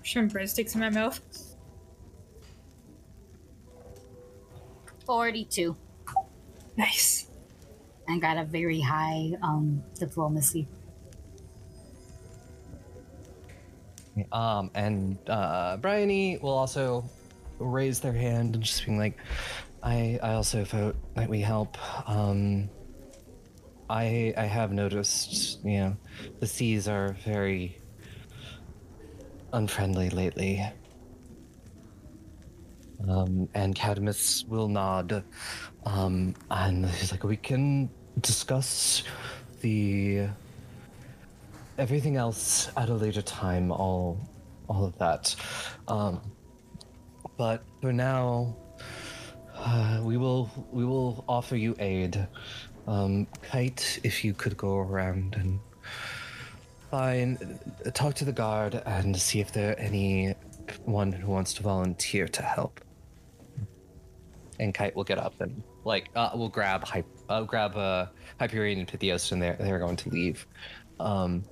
Shrimp 0.02 0.30
breadsticks 0.30 0.74
in 0.74 0.82
my 0.82 0.90
mouth. 0.90 1.22
42. 5.06 5.74
Nice. 6.76 7.30
And 8.06 8.20
got 8.20 8.36
a 8.36 8.44
very 8.44 8.80
high 8.80 9.32
um 9.42 9.82
diplomacy. 9.98 10.68
Um, 14.32 14.70
and 14.74 15.16
uh, 15.30 15.78
Bryony 15.78 16.36
will 16.42 16.50
also 16.50 17.08
raise 17.58 18.00
their 18.00 18.12
hand 18.12 18.54
and 18.54 18.62
just 18.64 18.84
being 18.84 18.98
like, 18.98 19.16
I, 19.82 20.18
I 20.22 20.34
also 20.34 20.64
vote 20.64 20.96
that 21.14 21.28
we 21.28 21.40
help. 21.40 21.76
Um, 22.08 22.68
I, 23.88 24.34
I 24.36 24.44
have 24.44 24.72
noticed, 24.72 25.64
you 25.64 25.78
know, 25.78 25.96
the 26.40 26.46
seas 26.46 26.88
are 26.88 27.16
very 27.24 27.78
unfriendly 29.52 30.10
lately. 30.10 30.64
Um, 33.08 33.48
and 33.54 33.74
Cadmus 33.74 34.44
will 34.44 34.68
nod. 34.68 35.24
Um, 35.86 36.34
and 36.50 36.86
he's 36.86 37.12
like, 37.12 37.24
we 37.24 37.36
can 37.36 37.88
discuss 38.20 39.04
the 39.60 40.28
everything 41.78 42.16
else 42.16 42.70
at 42.76 42.88
a 42.88 42.94
later 42.94 43.22
time 43.22 43.70
all 43.70 44.18
all 44.68 44.84
of 44.84 44.98
that 44.98 45.34
um 45.86 46.20
but 47.36 47.62
for 47.80 47.92
now 47.92 48.56
uh, 49.58 50.00
we 50.02 50.16
will 50.16 50.50
we 50.72 50.84
will 50.84 51.24
offer 51.28 51.56
you 51.56 51.74
aid. 51.78 52.26
Um 52.86 53.26
kite 53.42 54.00
if 54.02 54.24
you 54.24 54.32
could 54.32 54.56
go 54.56 54.78
around 54.78 55.34
and 55.36 55.60
find 56.90 57.58
talk 57.92 58.14
to 58.14 58.24
the 58.24 58.32
guard 58.32 58.80
and 58.86 59.14
see 59.16 59.40
if 59.40 59.52
there 59.52 59.72
are 59.72 59.74
anyone 59.74 61.12
who 61.12 61.30
wants 61.30 61.52
to 61.54 61.62
volunteer 61.62 62.26
to 62.28 62.42
help. 62.42 62.80
And 64.58 64.74
kite 64.74 64.96
will 64.96 65.04
get 65.04 65.18
up 65.18 65.40
and 65.40 65.62
like 65.84 66.08
uh, 66.16 66.30
we'll 66.34 66.48
grab 66.48 66.84
Hy- 66.84 67.04
uh, 67.28 67.42
grab 67.42 67.76
uh, 67.76 68.06
hyperion 68.40 68.78
and 68.78 68.88
pythios 68.88 69.32
and 69.32 69.40
they're 69.40 69.56
they're 69.60 69.78
going 69.78 69.96
to 69.96 70.08
leave. 70.08 70.46
Um 70.98 71.44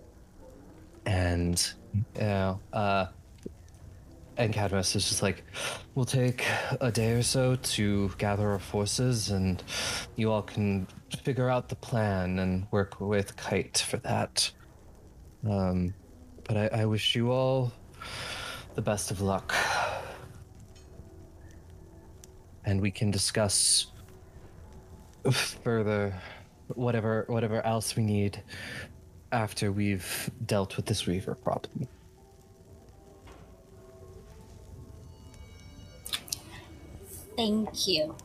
and 1.05 1.73
you 1.95 2.21
know 2.21 2.61
uh 2.73 3.07
and 4.37 4.53
Cadmus 4.53 4.95
is 4.95 5.09
just 5.09 5.23
like, 5.23 5.45
we'll 5.95 6.05
take 6.05 6.45
a 6.81 6.93
day 6.93 7.13
or 7.13 7.23
so 7.23 7.57
to 7.57 8.11
gather 8.19 8.51
our 8.51 8.59
forces, 8.59 9.31
and 9.31 9.63
you 10.17 10.31
all 10.31 10.43
can 10.43 10.87
figure 11.23 11.49
out 11.49 11.69
the 11.69 11.77
plan 11.77 12.39
and 12.39 12.67
work 12.71 13.01
with 13.01 13.37
Kite 13.37 13.79
for 13.79 13.97
that. 13.99 14.51
Um, 15.49 15.95
but 16.45 16.57
I, 16.57 16.83
I 16.83 16.85
wish 16.87 17.15
you 17.15 17.31
all 17.31 17.73
the 18.75 18.83
best 18.83 19.11
of 19.11 19.21
luck, 19.21 19.55
and 22.65 22.81
we 22.81 22.91
can 22.91 23.11
discuss 23.11 23.87
further 25.31 26.15
whatever 26.75 27.25
whatever 27.29 27.65
else 27.65 27.97
we 27.97 28.03
need 28.03 28.43
after 29.33 29.73
we've 29.73 30.31
dealt 30.45 30.77
with 30.77 30.87
this 30.87 31.07
Reaver 31.07 31.35
problem. 31.35 31.89
Thank 37.37 37.87
you. 37.87 38.17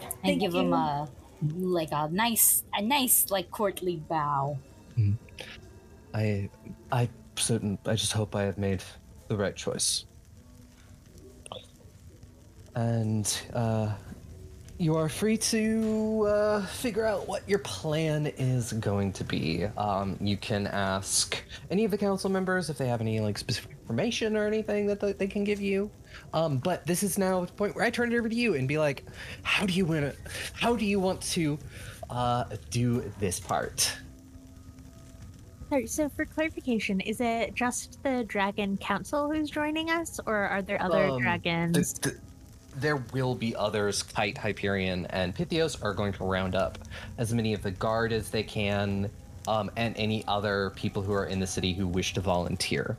And 0.00 0.12
Thank 0.22 0.40
give 0.40 0.54
him 0.54 0.68
you. 0.68 0.74
a 0.74 1.08
like 1.56 1.90
a 1.92 2.08
nice 2.08 2.62
a 2.72 2.80
nice 2.80 3.30
like 3.30 3.50
courtly 3.50 3.96
bow. 4.08 4.58
I, 6.14 6.48
I 6.92 7.08
certain. 7.36 7.78
I 7.84 7.96
just 7.96 8.12
hope 8.12 8.36
I 8.36 8.42
have 8.42 8.56
made 8.56 8.82
the 9.28 9.36
right 9.36 9.54
choice. 9.54 10.04
And 12.76 13.40
uh, 13.52 13.92
you 14.78 14.96
are 14.96 15.08
free 15.08 15.36
to 15.36 16.26
uh, 16.28 16.66
figure 16.66 17.04
out 17.04 17.28
what 17.28 17.48
your 17.48 17.58
plan 17.60 18.26
is 18.26 18.72
going 18.74 19.12
to 19.14 19.24
be. 19.24 19.64
Um, 19.76 20.16
you 20.20 20.36
can 20.36 20.66
ask 20.68 21.36
any 21.70 21.84
of 21.84 21.90
the 21.90 21.98
council 21.98 22.30
members 22.30 22.70
if 22.70 22.78
they 22.78 22.88
have 22.88 23.00
any 23.00 23.20
like 23.20 23.38
specific 23.38 23.73
information 23.88 24.34
or 24.34 24.46
anything 24.46 24.86
that 24.86 25.18
they 25.18 25.26
can 25.26 25.44
give 25.44 25.60
you. 25.60 25.90
Um, 26.32 26.56
but 26.58 26.86
this 26.86 27.02
is 27.02 27.18
now 27.18 27.44
the 27.44 27.52
point 27.52 27.76
where 27.76 27.84
I 27.84 27.90
turn 27.90 28.12
it 28.12 28.16
over 28.16 28.28
to 28.28 28.34
you 28.34 28.54
and 28.54 28.66
be 28.66 28.78
like, 28.78 29.04
how 29.42 29.66
do 29.66 29.74
you 29.74 29.84
want 29.84 30.00
to? 30.00 30.16
How 30.54 30.74
do 30.74 30.86
you 30.86 30.98
want 30.98 31.20
to 31.32 31.58
uh, 32.08 32.44
do 32.70 33.12
this 33.20 33.38
part? 33.38 33.94
Sorry, 35.68 35.86
so 35.86 36.08
for 36.08 36.24
clarification, 36.24 37.00
is 37.00 37.20
it 37.20 37.54
just 37.54 38.02
the 38.02 38.24
Dragon 38.26 38.76
Council 38.78 39.30
who's 39.30 39.50
joining 39.50 39.90
us, 39.90 40.20
or 40.26 40.36
are 40.36 40.62
there 40.62 40.80
other 40.80 41.06
Um, 41.08 41.20
dragons? 41.20 41.94
Th- 41.94 42.14
th- 42.14 42.22
there 42.76 42.96
will 43.12 43.34
be 43.34 43.54
others. 43.56 44.02
Kite, 44.02 44.38
Hyperion, 44.38 45.06
and 45.06 45.34
Pythios 45.34 45.82
are 45.82 45.94
going 45.94 46.12
to 46.14 46.24
round 46.24 46.54
up 46.54 46.78
as 47.18 47.34
many 47.34 47.54
of 47.54 47.62
the 47.62 47.70
guard 47.70 48.12
as 48.12 48.30
they 48.30 48.42
can, 48.42 49.10
um, 49.48 49.70
and 49.76 49.96
any 49.96 50.24
other 50.26 50.70
people 50.74 51.02
who 51.02 51.12
are 51.12 51.26
in 51.26 51.40
the 51.40 51.46
city 51.46 51.72
who 51.72 51.86
wish 51.86 52.14
to 52.14 52.20
volunteer. 52.20 52.96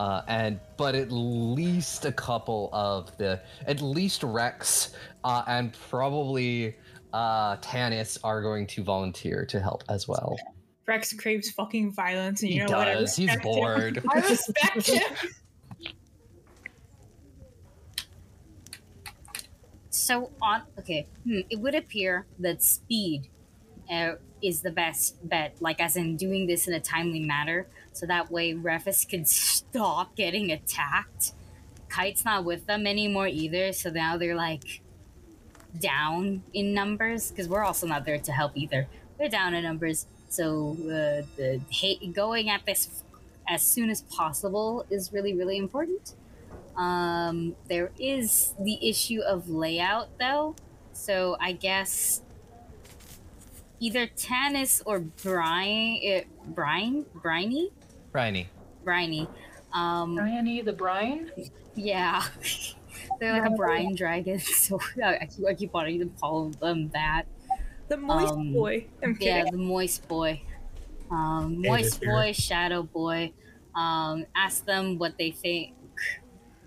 Uh, 0.00 0.22
and 0.28 0.58
but 0.78 0.94
at 0.94 1.12
least 1.12 2.06
a 2.06 2.12
couple 2.12 2.70
of 2.72 3.14
the, 3.18 3.38
at 3.66 3.82
least 3.82 4.22
Rex, 4.22 4.94
uh, 5.24 5.42
and 5.46 5.74
probably 5.90 6.74
uh, 7.12 7.58
Tanis 7.58 8.16
are 8.24 8.40
going 8.40 8.66
to 8.68 8.82
volunteer 8.82 9.44
to 9.44 9.60
help 9.60 9.84
as 9.90 10.08
well. 10.08 10.38
Rex 10.86 11.12
craves 11.12 11.50
fucking 11.50 11.92
violence, 11.92 12.40
and 12.40 12.50
He 12.50 12.56
you 12.56 12.66
know 12.66 12.78
what? 12.78 12.88
I 12.88 12.94
does. 12.94 13.14
He's 13.14 13.26
respect 13.26 13.44
him. 13.44 13.52
bored. 13.52 14.02
I 14.10 14.20
respect 14.20 14.86
him. 14.86 15.02
So 19.90 20.30
on 20.40 20.62
okay, 20.78 21.08
hmm, 21.24 21.40
it 21.50 21.60
would 21.60 21.74
appear 21.74 22.24
that 22.38 22.62
speed 22.62 23.28
uh, 23.92 24.12
is 24.42 24.62
the 24.62 24.70
best 24.70 25.28
bet. 25.28 25.56
Like 25.60 25.78
as 25.78 25.96
in 25.96 26.16
doing 26.16 26.46
this 26.46 26.66
in 26.66 26.72
a 26.72 26.80
timely 26.80 27.20
manner, 27.20 27.66
so 28.00 28.06
that 28.06 28.30
way 28.30 28.54
Rephis 28.54 29.06
can 29.06 29.26
stop 29.26 30.16
getting 30.16 30.50
attacked. 30.50 31.32
Kite's 31.90 32.24
not 32.24 32.46
with 32.46 32.64
them 32.64 32.86
anymore 32.86 33.28
either, 33.28 33.74
so 33.74 33.90
now 33.90 34.16
they're 34.16 34.34
like 34.34 34.80
down 35.78 36.42
in 36.54 36.72
numbers 36.72 37.30
because 37.30 37.46
we're 37.46 37.62
also 37.62 37.86
not 37.86 38.06
there 38.06 38.18
to 38.18 38.32
help 38.32 38.52
either. 38.54 38.88
They're 39.18 39.28
down 39.28 39.52
in 39.52 39.64
numbers, 39.64 40.06
so 40.30 40.78
uh, 40.84 41.26
the 41.36 41.60
ha- 41.70 42.06
going 42.10 42.48
at 42.48 42.64
this 42.64 43.04
as 43.46 43.62
soon 43.62 43.90
as 43.90 44.00
possible 44.00 44.86
is 44.88 45.12
really 45.12 45.34
really 45.34 45.58
important. 45.58 46.14
Um, 46.78 47.54
there 47.68 47.90
is 47.98 48.54
the 48.58 48.78
issue 48.88 49.20
of 49.20 49.50
layout, 49.50 50.08
though. 50.18 50.56
So 50.94 51.36
I 51.38 51.52
guess 51.52 52.22
either 53.78 54.06
Tanis 54.06 54.80
or 54.86 55.00
Brian, 55.00 56.00
uh, 56.06 56.20
Brian, 56.46 57.04
Briny, 57.14 57.72
Briny. 58.12 58.48
Briny. 58.84 59.28
Um, 59.72 60.14
Bryony 60.16 60.62
the 60.62 60.72
brine? 60.72 61.30
yeah, 61.74 62.22
they're 63.20 63.32
like 63.32 63.50
a 63.50 63.54
brine 63.54 63.94
dragon. 63.94 64.40
So 64.40 64.80
I 65.02 65.18
I 65.22 65.26
keep, 65.26 65.46
I 65.46 65.54
keep 65.54 65.72
wanting 65.72 66.00
to 66.00 66.06
call 66.20 66.50
them 66.50 66.88
that. 66.90 67.24
The 67.88 67.96
moist 67.96 68.34
Um, 68.34 68.52
boy. 68.52 68.86
I'm 69.02 69.16
kidding. 69.16 69.46
Yeah, 69.46 69.50
the 69.50 69.56
moist 69.58 70.06
boy. 70.08 70.42
Um, 71.10 71.60
moist 71.62 72.00
boy, 72.02 72.32
shadow 72.32 72.82
boy. 72.82 73.32
Um, 73.74 74.26
ask 74.34 74.64
them 74.64 74.98
what 74.98 75.18
they 75.18 75.30
think, 75.30 75.74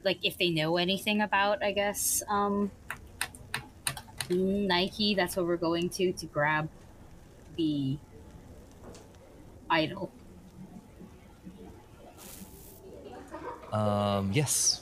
like 0.04 0.20
if 0.24 0.38
they 0.38 0.50
know 0.50 0.78
anything 0.78 1.22
about. 1.22 1.64
I 1.64 1.72
guess 1.72 2.24
um, 2.30 2.72
Nike. 4.30 5.16
That's 5.16 5.36
what 5.36 5.46
we're 5.46 5.58
going 5.58 5.90
to 5.92 6.14
to 6.14 6.26
grab 6.26 6.70
the 7.56 7.98
idol. 9.70 10.12
Um, 13.74 14.32
yes. 14.32 14.82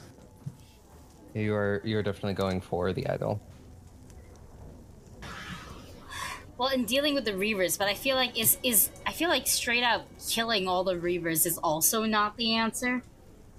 You 1.33 1.55
are 1.55 1.81
you're 1.85 2.03
definitely 2.03 2.33
going 2.33 2.59
for 2.59 2.91
the 2.91 3.07
idol. 3.07 3.41
Well, 6.57 6.69
in 6.69 6.85
dealing 6.85 7.15
with 7.15 7.25
the 7.25 7.31
Reavers, 7.31 7.79
but 7.79 7.87
I 7.87 7.93
feel 7.95 8.15
like 8.17 8.37
is 8.37 8.57
is 8.63 8.91
I 9.07 9.13
feel 9.13 9.29
like 9.29 9.47
straight 9.47 9.83
up 9.83 10.05
killing 10.27 10.67
all 10.67 10.83
the 10.83 10.93
Reavers 10.95 11.45
is 11.45 11.57
also 11.57 12.03
not 12.03 12.35
the 12.37 12.53
answer. 12.55 13.01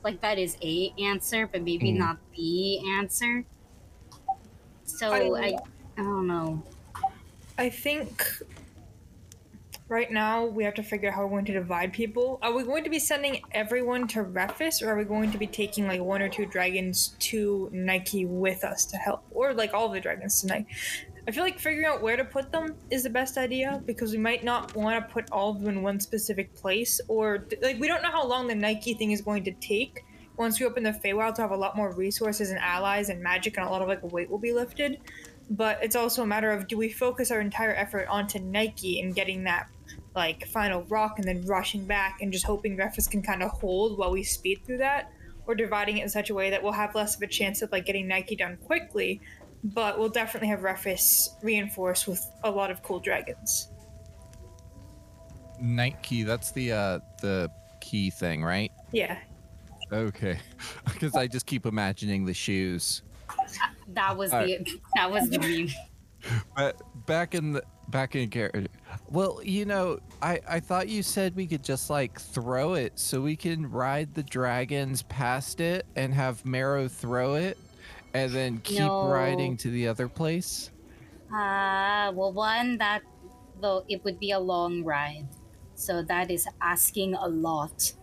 Like 0.04 0.20
that 0.20 0.38
is 0.38 0.56
a 0.62 0.92
answer, 0.98 1.46
but 1.46 1.62
maybe 1.62 1.92
Mm. 1.92 1.96
not 1.98 2.18
the 2.36 2.78
answer. 2.98 3.44
So 4.84 5.12
I- 5.12 5.40
I, 5.40 5.56
I 5.96 6.02
don't 6.02 6.26
know. 6.26 6.62
I 7.58 7.70
think 7.70 8.22
right 9.92 10.10
now 10.10 10.46
we 10.46 10.64
have 10.64 10.72
to 10.74 10.82
figure 10.82 11.10
out 11.10 11.14
how 11.14 11.22
we're 11.22 11.28
going 11.28 11.44
to 11.44 11.52
divide 11.52 11.92
people. 11.92 12.38
Are 12.40 12.52
we 12.52 12.64
going 12.64 12.82
to 12.82 12.90
be 12.90 12.98
sending 12.98 13.42
everyone 13.52 14.08
to 14.08 14.24
Rephis, 14.24 14.82
or 14.82 14.90
are 14.90 14.96
we 14.96 15.04
going 15.04 15.30
to 15.30 15.38
be 15.38 15.46
taking 15.46 15.86
like 15.86 16.00
one 16.00 16.22
or 16.22 16.30
two 16.30 16.46
dragons 16.46 17.14
to 17.20 17.68
Nike 17.72 18.24
with 18.24 18.64
us 18.64 18.86
to 18.86 18.96
help, 18.96 19.22
or 19.30 19.52
like 19.52 19.74
all 19.74 19.90
the 19.90 20.00
dragons 20.00 20.40
tonight? 20.40 20.66
I 21.28 21.30
feel 21.30 21.44
like 21.44 21.60
figuring 21.60 21.86
out 21.86 22.02
where 22.02 22.16
to 22.16 22.24
put 22.24 22.50
them 22.50 22.74
is 22.90 23.04
the 23.04 23.10
best 23.10 23.36
idea 23.36 23.80
because 23.84 24.12
we 24.12 24.18
might 24.18 24.42
not 24.42 24.74
want 24.74 25.06
to 25.06 25.12
put 25.12 25.30
all 25.30 25.50
of 25.50 25.60
them 25.60 25.68
in 25.68 25.82
one 25.82 26.00
specific 26.00 26.54
place, 26.54 26.98
or 27.06 27.46
like 27.60 27.78
we 27.78 27.86
don't 27.86 28.02
know 28.02 28.10
how 28.10 28.26
long 28.26 28.48
the 28.48 28.54
Nike 28.54 28.94
thing 28.94 29.12
is 29.12 29.20
going 29.20 29.44
to 29.44 29.52
take. 29.52 30.04
Once 30.38 30.58
we 30.58 30.64
open 30.64 30.82
the 30.82 30.92
Feywild 30.92 31.34
to 31.34 31.42
have 31.42 31.50
a 31.50 31.56
lot 31.56 31.76
more 31.76 31.92
resources 31.92 32.48
and 32.48 32.58
allies 32.58 33.10
and 33.10 33.22
magic, 33.22 33.58
and 33.58 33.66
a 33.66 33.70
lot 33.70 33.82
of 33.82 33.88
like 33.88 34.02
weight 34.10 34.30
will 34.30 34.38
be 34.38 34.54
lifted 34.54 34.98
but 35.50 35.78
it's 35.82 35.96
also 35.96 36.22
a 36.22 36.26
matter 36.26 36.50
of 36.50 36.66
do 36.66 36.78
we 36.78 36.88
focus 36.88 37.30
our 37.30 37.40
entire 37.40 37.74
effort 37.74 38.06
onto 38.08 38.38
Nike 38.38 39.00
and 39.00 39.14
getting 39.14 39.44
that 39.44 39.68
like 40.14 40.46
final 40.48 40.82
rock 40.84 41.18
and 41.18 41.26
then 41.26 41.44
rushing 41.46 41.84
back 41.84 42.18
and 42.20 42.32
just 42.32 42.44
hoping 42.44 42.76
Rephis 42.76 43.10
can 43.10 43.22
kind 43.22 43.42
of 43.42 43.50
hold 43.50 43.98
while 43.98 44.10
we 44.10 44.22
speed 44.22 44.60
through 44.64 44.78
that 44.78 45.10
or 45.46 45.54
dividing 45.54 45.98
it 45.98 46.02
in 46.02 46.08
such 46.08 46.30
a 46.30 46.34
way 46.34 46.50
that 46.50 46.62
we'll 46.62 46.72
have 46.72 46.94
less 46.94 47.16
of 47.16 47.22
a 47.22 47.26
chance 47.26 47.62
of 47.62 47.72
like 47.72 47.86
getting 47.86 48.06
Nike 48.06 48.36
done 48.36 48.56
quickly 48.58 49.20
but 49.64 49.98
we'll 49.98 50.08
definitely 50.08 50.48
have 50.48 50.60
Rephis 50.60 51.28
reinforced 51.42 52.08
with 52.08 52.24
a 52.42 52.50
lot 52.50 52.70
of 52.70 52.82
cool 52.82 52.98
dragons. 52.98 53.68
Night 55.60 56.02
key. 56.02 56.24
That's 56.24 56.50
the 56.50 56.72
uh 56.72 56.98
the 57.20 57.50
key 57.80 58.10
thing, 58.10 58.42
right? 58.42 58.72
Yeah. 58.92 59.18
Okay. 59.92 60.38
Because 60.84 61.14
I 61.14 61.26
just 61.26 61.46
keep 61.46 61.66
imagining 61.66 62.24
the 62.24 62.34
shoes. 62.34 63.02
That 63.88 64.16
was 64.16 64.32
All 64.32 64.44
the 64.44 64.66
that 64.94 65.10
was 65.10 65.28
the 65.28 65.38
meme. 65.40 65.68
But 66.56 66.80
back 67.06 67.34
in 67.34 67.52
the 67.52 67.62
back 67.88 68.16
in 68.16 68.30
character. 68.30 68.66
Well, 69.08 69.40
you 69.42 69.64
know, 69.66 69.98
I 70.20 70.40
I 70.48 70.60
thought 70.60 70.88
you 70.88 71.02
said 71.02 71.36
we 71.36 71.46
could 71.46 71.62
just 71.64 71.90
like 71.90 72.20
throw 72.20 72.74
it 72.74 72.98
so 72.98 73.20
we 73.22 73.36
can 73.36 73.70
ride 73.70 74.14
the 74.14 74.22
dragons 74.22 75.02
past 75.02 75.60
it 75.60 75.86
and 75.96 76.14
have 76.14 76.44
Marrow 76.44 76.88
throw 76.88 77.34
it 77.34 77.58
and 78.14 78.34
then 78.34 78.58
keep 78.60 79.00
No. 79.00 79.00
riding 79.00 79.56
to 79.58 79.70
the 79.70 79.88
other 79.88 80.08
place. 80.08 80.70
Uh, 81.30 82.12
well, 82.14 82.32
one 82.32 82.78
that 82.78 83.02
though 83.60 83.84
it 83.88 84.04
would 84.04 84.18
be 84.18 84.30
a 84.32 84.38
long 84.40 84.84
ride, 84.84 85.28
so 85.74 86.02
that 86.02 86.30
is 86.30 86.46
asking 86.60 87.14
a 87.14 87.28
lot 87.28 87.94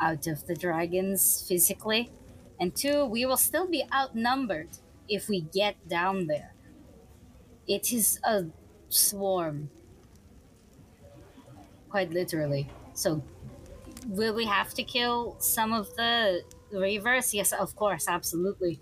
out 0.00 0.26
of 0.26 0.46
the 0.46 0.54
dragons 0.56 1.44
physically, 1.48 2.12
and 2.60 2.74
two, 2.76 3.04
we 3.06 3.26
will 3.26 3.36
still 3.36 3.68
be 3.68 3.84
outnumbered 3.92 4.70
if 5.08 5.28
we 5.28 5.40
get 5.42 5.76
down 5.88 6.26
there. 6.26 6.54
It 7.68 7.92
is 7.92 8.18
a 8.24 8.46
swarm, 8.88 9.70
quite 11.88 12.10
literally. 12.10 12.68
So 12.94 13.22
will 14.06 14.34
we 14.34 14.44
have 14.46 14.74
to 14.74 14.82
kill 14.82 15.36
some 15.38 15.72
of 15.72 15.94
the 15.96 16.42
reavers? 16.72 17.32
Yes, 17.34 17.52
of 17.52 17.74
course, 17.76 18.06
absolutely. 18.08 18.78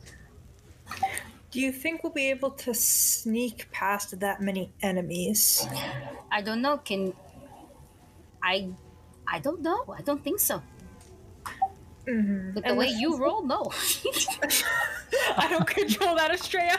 Do 1.51 1.61
you 1.61 1.73
think 1.73 2.03
we'll 2.03 2.13
be 2.13 2.29
able 2.31 2.51
to 2.51 2.75
sneak 2.75 3.71
past 3.73 4.19
that 4.21 4.41
many 4.41 4.73
enemies? 4.83 5.67
I 6.31 6.43
don't 6.43 6.61
know. 6.61 6.79
Can 6.79 7.15
I? 8.43 8.69
I 9.29 9.39
don't 9.39 9.63
know. 9.63 9.85
I 9.97 10.03
don't 10.03 10.23
think 10.23 10.39
so. 10.41 10.63
Mm-hmm. 12.07 12.55
With 12.55 12.65
the 12.65 12.75
way 12.75 12.87
you 12.89 13.17
roll, 13.17 13.43
no. 13.43 13.73
I 15.37 15.49
don't 15.49 15.67
control 15.67 16.15
that, 16.17 16.31
Estrella. 16.31 16.79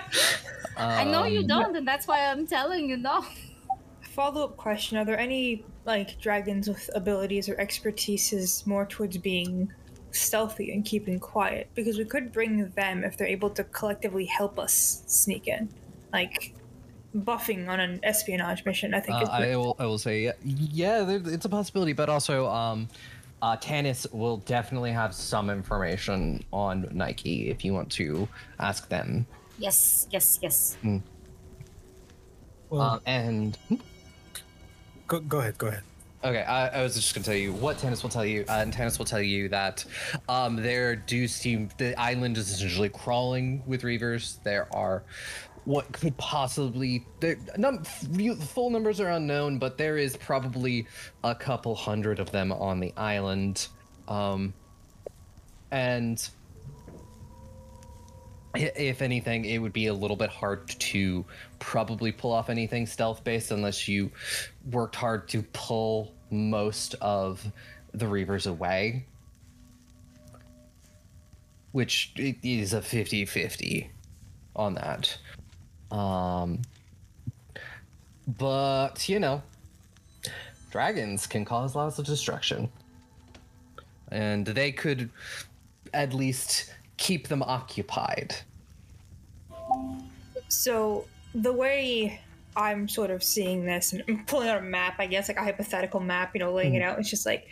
I 0.78 1.04
know 1.04 1.26
you 1.26 1.42
Um, 1.42 1.48
don't, 1.48 1.76
and 1.76 1.86
that's 1.88 2.08
why 2.08 2.26
I'm 2.28 2.48
telling 2.48 2.88
you 2.90 2.98
no. 2.98 3.26
Follow 4.02 4.46
up 4.46 4.58
question: 4.58 4.98
Are 4.98 5.06
there 5.06 5.20
any 5.20 5.66
like 5.88 6.20
dragons 6.20 6.68
with 6.68 6.90
abilities 6.94 7.50
or 7.50 7.56
expertises 7.56 8.68
more 8.68 8.86
towards 8.86 9.18
being 9.18 9.72
stealthy 10.12 10.72
and 10.72 10.86
keeping 10.86 11.20
quiet? 11.20 11.72
Because 11.74 11.98
we 11.98 12.06
could 12.06 12.32
bring 12.32 12.70
them 12.76 13.04
if 13.04 13.18
they're 13.18 13.28
able 13.28 13.50
to 13.52 13.64
collectively 13.64 14.26
help 14.26 14.60
us 14.60 15.02
sneak 15.08 15.48
in, 15.48 15.70
like 16.14 16.54
buffing 17.16 17.68
on 17.70 17.80
an 17.80 18.00
espionage 18.04 18.66
mission. 18.66 18.94
I 18.94 19.00
think. 19.00 19.16
Uh, 19.16 19.24
is 19.24 19.30
I 19.30 19.56
will. 19.56 19.76
I 19.80 19.86
will 19.86 19.98
say, 19.98 20.26
yeah, 20.26 20.34
yeah, 20.44 21.02
there- 21.04 21.34
it's 21.34 21.46
a 21.46 21.50
possibility, 21.50 21.94
but 21.94 22.10
also, 22.10 22.48
um, 22.48 22.90
uh, 23.42 23.56
Tanis 23.58 24.12
will 24.14 24.38
definitely 24.38 24.92
have 24.92 25.16
some 25.16 25.50
information 25.50 26.44
on 26.52 26.88
Nike 26.92 27.50
if 27.50 27.64
you 27.64 27.74
want 27.74 27.92
to 27.94 28.28
ask 28.60 28.90
them. 28.90 29.26
Yes, 29.60 30.08
yes, 30.12 30.40
yes. 30.42 30.78
Well, 32.70 32.82
Uh, 32.82 33.00
and 33.06 33.58
go, 35.08 35.20
go 35.20 35.40
ahead. 35.40 35.58
Go 35.58 35.68
ahead. 35.68 35.84
okay, 36.24 36.44
I, 36.44 36.68
I 36.68 36.84
was 36.84 36.96
just 36.96 37.14
gonna 37.16 37.26
tell 37.26 37.36
you 37.36 37.54
what 37.54 37.78
Tanis 37.78 38.04
will 38.04 38.10
tell 38.10 38.26
you. 38.26 38.46
Uh, 38.48 38.60
and 38.62 38.74
Tanis 38.74 38.98
will 38.98 39.06
tell 39.06 39.22
you 39.22 39.50
that 39.50 39.86
um, 40.30 40.58
there 40.58 40.96
do 40.96 41.28
seem 41.28 41.70
the 41.78 42.00
island 42.00 42.38
is 42.38 42.52
essentially 42.52 42.90
crawling 42.90 43.64
with 43.66 43.82
reavers. 43.82 44.42
There 44.44 44.68
are 44.74 45.04
what 45.66 45.92
could 45.92 46.16
possibly 46.18 47.06
there 47.20 47.38
num, 47.58 47.84
full 47.84 48.70
numbers 48.70 49.00
are 49.00 49.10
unknown, 49.10 49.58
but 49.58 49.78
there 49.78 49.98
is 49.98 50.16
probably 50.18 50.88
a 51.24 51.36
couple 51.36 51.76
hundred 51.76 52.20
of 52.20 52.32
them 52.32 52.52
on 52.52 52.80
the 52.80 52.94
island, 52.96 53.68
um, 54.08 54.54
and 55.72 56.30
if 58.56 59.02
anything, 59.02 59.46
it 59.46 59.58
would 59.60 59.74
be 59.74 59.88
a 59.88 59.94
little 59.94 60.18
bit 60.18 60.30
hard 60.30 60.68
to 60.68 61.26
probably 61.60 62.12
pull 62.12 62.32
off 62.32 62.50
anything 62.50 62.86
stealth 62.86 63.24
based 63.24 63.52
unless 63.52 63.88
you 63.88 64.12
worked 64.72 64.96
hard 64.96 65.28
to 65.30 65.42
pull 65.54 66.14
most 66.30 66.96
of 67.02 67.46
the 67.94 68.06
Reavers 68.06 68.48
away. 68.48 69.06
Which 71.72 72.14
is 72.16 72.74
a 72.74 72.82
50 72.82 73.26
50 73.26 73.92
on 74.56 74.74
that. 74.76 75.18
Um, 75.92 76.62
but, 78.28 79.08
you 79.08 79.20
know, 79.20 79.42
dragons 80.72 81.28
can 81.28 81.46
cause 81.46 81.76
lots 81.76 82.00
of 82.00 82.06
destruction. 82.06 82.70
And 84.12 84.46
they 84.46 84.72
could 84.72 85.10
at 85.94 86.14
least 86.14 86.74
keep 86.98 87.28
them 87.28 87.44
occupied. 87.44 88.36
So 90.50 91.06
the 91.42 91.54
way 91.54 92.20
I'm 92.56 92.88
sort 92.88 93.12
of 93.12 93.24
seeing 93.24 93.66
this, 93.66 93.94
and 93.94 94.04
pulling 94.28 94.50
out 94.50 94.58
a 94.58 94.62
map, 94.62 94.96
I 95.00 95.06
guess, 95.06 95.28
like 95.28 95.38
a 95.38 95.44
hypothetical 95.44 96.00
map, 96.00 96.32
you 96.34 96.40
know, 96.40 96.54
laying 96.54 96.74
it 96.74 96.82
hmm. 96.82 96.90
out. 96.90 97.00
It's 97.00 97.10
just 97.10 97.26
like 97.26 97.48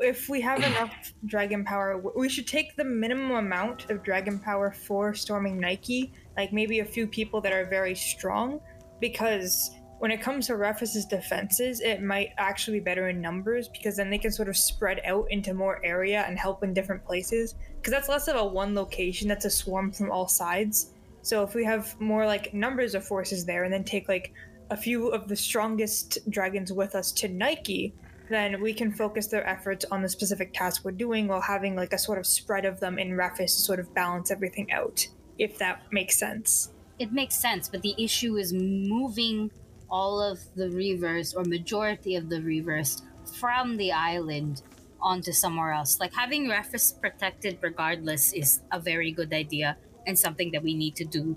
if 0.00 0.28
we 0.28 0.40
have 0.42 0.58
enough 0.62 1.12
dragon 1.24 1.64
power, 1.64 1.98
we 2.14 2.28
should 2.28 2.46
take 2.46 2.76
the 2.76 2.84
minimum 2.84 3.32
amount 3.32 3.90
of 3.90 4.02
dragon 4.02 4.38
power 4.38 4.70
for 4.70 5.14
storming 5.14 5.58
Nike, 5.58 6.12
like 6.36 6.52
maybe 6.52 6.80
a 6.80 6.84
few 6.84 7.06
people 7.06 7.40
that 7.40 7.52
are 7.52 7.64
very 7.64 7.94
strong, 7.94 8.60
because 9.00 9.70
when 9.98 10.10
it 10.10 10.20
comes 10.20 10.46
to 10.46 10.56
Rephis's 10.56 11.06
defenses, 11.06 11.80
it 11.80 12.02
might 12.02 12.30
actually 12.36 12.80
be 12.80 12.84
better 12.84 13.08
in 13.08 13.18
numbers 13.18 13.68
because 13.68 13.96
then 13.96 14.10
they 14.10 14.18
can 14.18 14.30
sort 14.30 14.48
of 14.50 14.56
spread 14.56 15.00
out 15.06 15.26
into 15.30 15.54
more 15.54 15.82
area 15.82 16.22
and 16.28 16.38
help 16.38 16.62
in 16.62 16.74
different 16.74 17.02
places. 17.02 17.54
Because 17.76 17.92
that's 17.92 18.08
less 18.08 18.28
of 18.28 18.36
a 18.36 18.44
one 18.44 18.74
location, 18.74 19.26
that's 19.26 19.46
a 19.46 19.50
swarm 19.50 19.90
from 19.90 20.10
all 20.10 20.28
sides. 20.28 20.92
So 21.26 21.42
if 21.42 21.56
we 21.56 21.64
have 21.64 22.00
more 22.00 22.24
like 22.24 22.54
numbers 22.54 22.94
of 22.94 23.04
forces 23.04 23.44
there 23.44 23.64
and 23.64 23.72
then 23.72 23.82
take 23.82 24.08
like 24.08 24.32
a 24.70 24.76
few 24.76 25.08
of 25.08 25.26
the 25.26 25.34
strongest 25.34 26.18
dragons 26.30 26.72
with 26.72 26.94
us 26.94 27.10
to 27.14 27.26
Nike, 27.26 27.92
then 28.30 28.60
we 28.60 28.72
can 28.72 28.92
focus 28.92 29.26
their 29.26 29.44
efforts 29.44 29.84
on 29.90 30.02
the 30.02 30.08
specific 30.08 30.52
task 30.54 30.84
we're 30.84 30.92
doing 30.92 31.26
while 31.26 31.40
having 31.40 31.74
like 31.74 31.92
a 31.92 31.98
sort 31.98 32.20
of 32.20 32.28
spread 32.28 32.64
of 32.64 32.78
them 32.78 32.96
in 33.00 33.10
Rephis 33.10 33.56
to 33.56 33.60
sort 33.60 33.80
of 33.80 33.92
balance 33.92 34.30
everything 34.30 34.70
out, 34.70 35.04
if 35.36 35.58
that 35.58 35.82
makes 35.90 36.16
sense. 36.16 36.70
It 37.00 37.10
makes 37.10 37.34
sense, 37.34 37.68
but 37.68 37.82
the 37.82 37.96
issue 37.98 38.36
is 38.36 38.52
moving 38.52 39.50
all 39.90 40.22
of 40.22 40.38
the 40.54 40.66
reavers 40.66 41.36
or 41.36 41.42
majority 41.42 42.14
of 42.14 42.28
the 42.28 42.38
reavers 42.38 43.02
from 43.34 43.76
the 43.78 43.90
island 43.90 44.62
onto 45.00 45.32
somewhere 45.32 45.72
else. 45.72 45.98
Like 45.98 46.14
having 46.14 46.46
Rephis 46.46 47.00
protected 47.00 47.58
regardless 47.62 48.32
is 48.32 48.60
a 48.70 48.78
very 48.78 49.10
good 49.10 49.32
idea 49.32 49.76
and 50.06 50.18
something 50.18 50.50
that 50.52 50.62
we 50.62 50.74
need 50.74 50.96
to 50.96 51.04
do. 51.04 51.36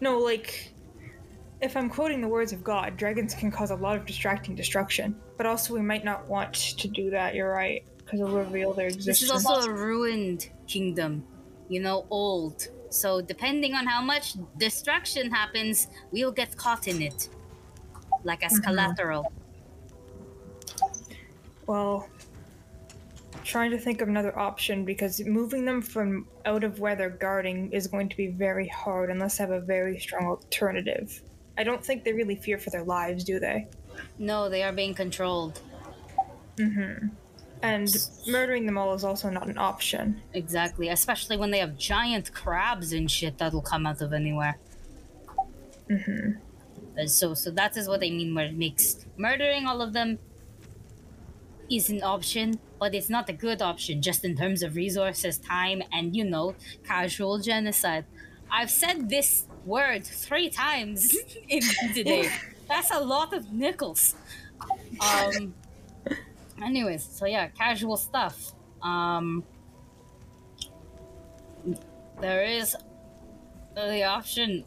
No, 0.00 0.18
like 0.18 0.72
if 1.60 1.76
I'm 1.76 1.88
quoting 1.88 2.20
the 2.20 2.28
words 2.28 2.52
of 2.52 2.62
God, 2.64 2.96
dragons 2.96 3.34
can 3.34 3.50
cause 3.50 3.70
a 3.70 3.76
lot 3.76 3.96
of 3.96 4.04
distracting 4.04 4.54
destruction. 4.54 5.14
But 5.36 5.46
also 5.46 5.74
we 5.74 5.80
might 5.80 6.04
not 6.04 6.26
want 6.28 6.54
to 6.54 6.88
do 6.88 7.10
that, 7.10 7.34
you're 7.34 7.52
right. 7.52 7.84
Because 7.98 8.20
it'll 8.20 8.32
reveal 8.32 8.74
their 8.74 8.88
existence. 8.88 9.20
This 9.20 9.22
is 9.22 9.46
also 9.46 9.70
a 9.70 9.72
ruined 9.72 10.50
kingdom, 10.66 11.24
you 11.68 11.80
know, 11.80 12.06
old. 12.10 12.68
So 12.90 13.20
depending 13.22 13.74
on 13.74 13.86
how 13.86 14.02
much 14.02 14.34
destruction 14.58 15.30
happens, 15.30 15.86
we'll 16.10 16.32
get 16.32 16.56
caught 16.56 16.88
in 16.88 17.00
it. 17.00 17.28
Like 18.24 18.44
as 18.44 18.52
Mhm. 18.52 18.64
collateral. 18.64 19.32
Well, 21.66 22.08
trying 23.42 23.70
to 23.70 23.78
think 23.78 24.00
of 24.00 24.08
another 24.08 24.38
option 24.38 24.84
because 24.84 25.20
moving 25.20 25.64
them 25.64 25.82
from 25.82 26.26
out 26.44 26.64
of 26.64 26.78
where 26.78 26.96
they're 26.96 27.10
guarding 27.10 27.72
is 27.72 27.86
going 27.86 28.08
to 28.08 28.16
be 28.16 28.28
very 28.28 28.68
hard 28.68 29.10
unless 29.10 29.38
they 29.38 29.44
have 29.44 29.50
a 29.50 29.60
very 29.60 29.98
strong 29.98 30.26
alternative. 30.26 31.22
I 31.58 31.64
don't 31.64 31.84
think 31.84 32.04
they 32.04 32.12
really 32.12 32.36
fear 32.36 32.58
for 32.58 32.70
their 32.70 32.84
lives, 32.84 33.24
do 33.24 33.38
they? 33.38 33.68
No, 34.18 34.48
they 34.48 34.62
are 34.62 34.72
being 34.72 34.94
controlled. 34.94 35.60
Mm-hmm. 36.56 37.08
And 37.62 37.96
murdering 38.26 38.66
them 38.66 38.76
all 38.76 38.92
is 38.94 39.04
also 39.04 39.30
not 39.30 39.46
an 39.46 39.58
option. 39.58 40.20
Exactly, 40.34 40.88
especially 40.88 41.36
when 41.36 41.50
they 41.50 41.58
have 41.58 41.76
giant 41.76 42.32
crabs 42.34 42.92
and 42.92 43.10
shit 43.10 43.38
that'll 43.38 43.62
come 43.62 43.86
out 43.86 44.00
of 44.00 44.12
anywhere. 44.12 44.58
Mm-hmm. 45.88 47.06
So, 47.06 47.34
so 47.34 47.50
that 47.52 47.76
is 47.76 47.88
what 47.88 47.98
I 47.98 48.10
mean. 48.10 48.34
Where 48.34 48.46
it 48.46 48.56
makes 48.56 49.06
murdering 49.16 49.66
all 49.66 49.80
of 49.80 49.92
them 49.92 50.18
is 51.70 51.88
an 51.88 52.02
option, 52.02 52.58
but 52.82 52.96
it's 52.96 53.08
not 53.08 53.28
a 53.28 53.32
good 53.32 53.62
option, 53.62 54.02
just 54.02 54.24
in 54.24 54.34
terms 54.34 54.60
of 54.60 54.74
resources, 54.74 55.38
time, 55.38 55.84
and 55.92 56.16
you 56.16 56.24
know, 56.24 56.56
casual 56.84 57.38
genocide. 57.38 58.04
I've 58.50 58.72
said 58.72 59.08
this 59.08 59.46
word 59.64 60.04
three 60.04 60.50
times 60.50 61.16
in 61.48 61.62
today. 61.94 62.28
That's 62.66 62.90
a 62.90 62.98
lot 62.98 63.32
of 63.34 63.52
nickels. 63.52 64.16
Um. 64.98 65.54
Anyways, 66.60 67.04
so 67.04 67.24
yeah, 67.24 67.46
casual 67.54 67.96
stuff. 67.96 68.50
Um. 68.82 69.44
There 72.20 72.42
is 72.42 72.74
the 73.76 74.02
option 74.02 74.64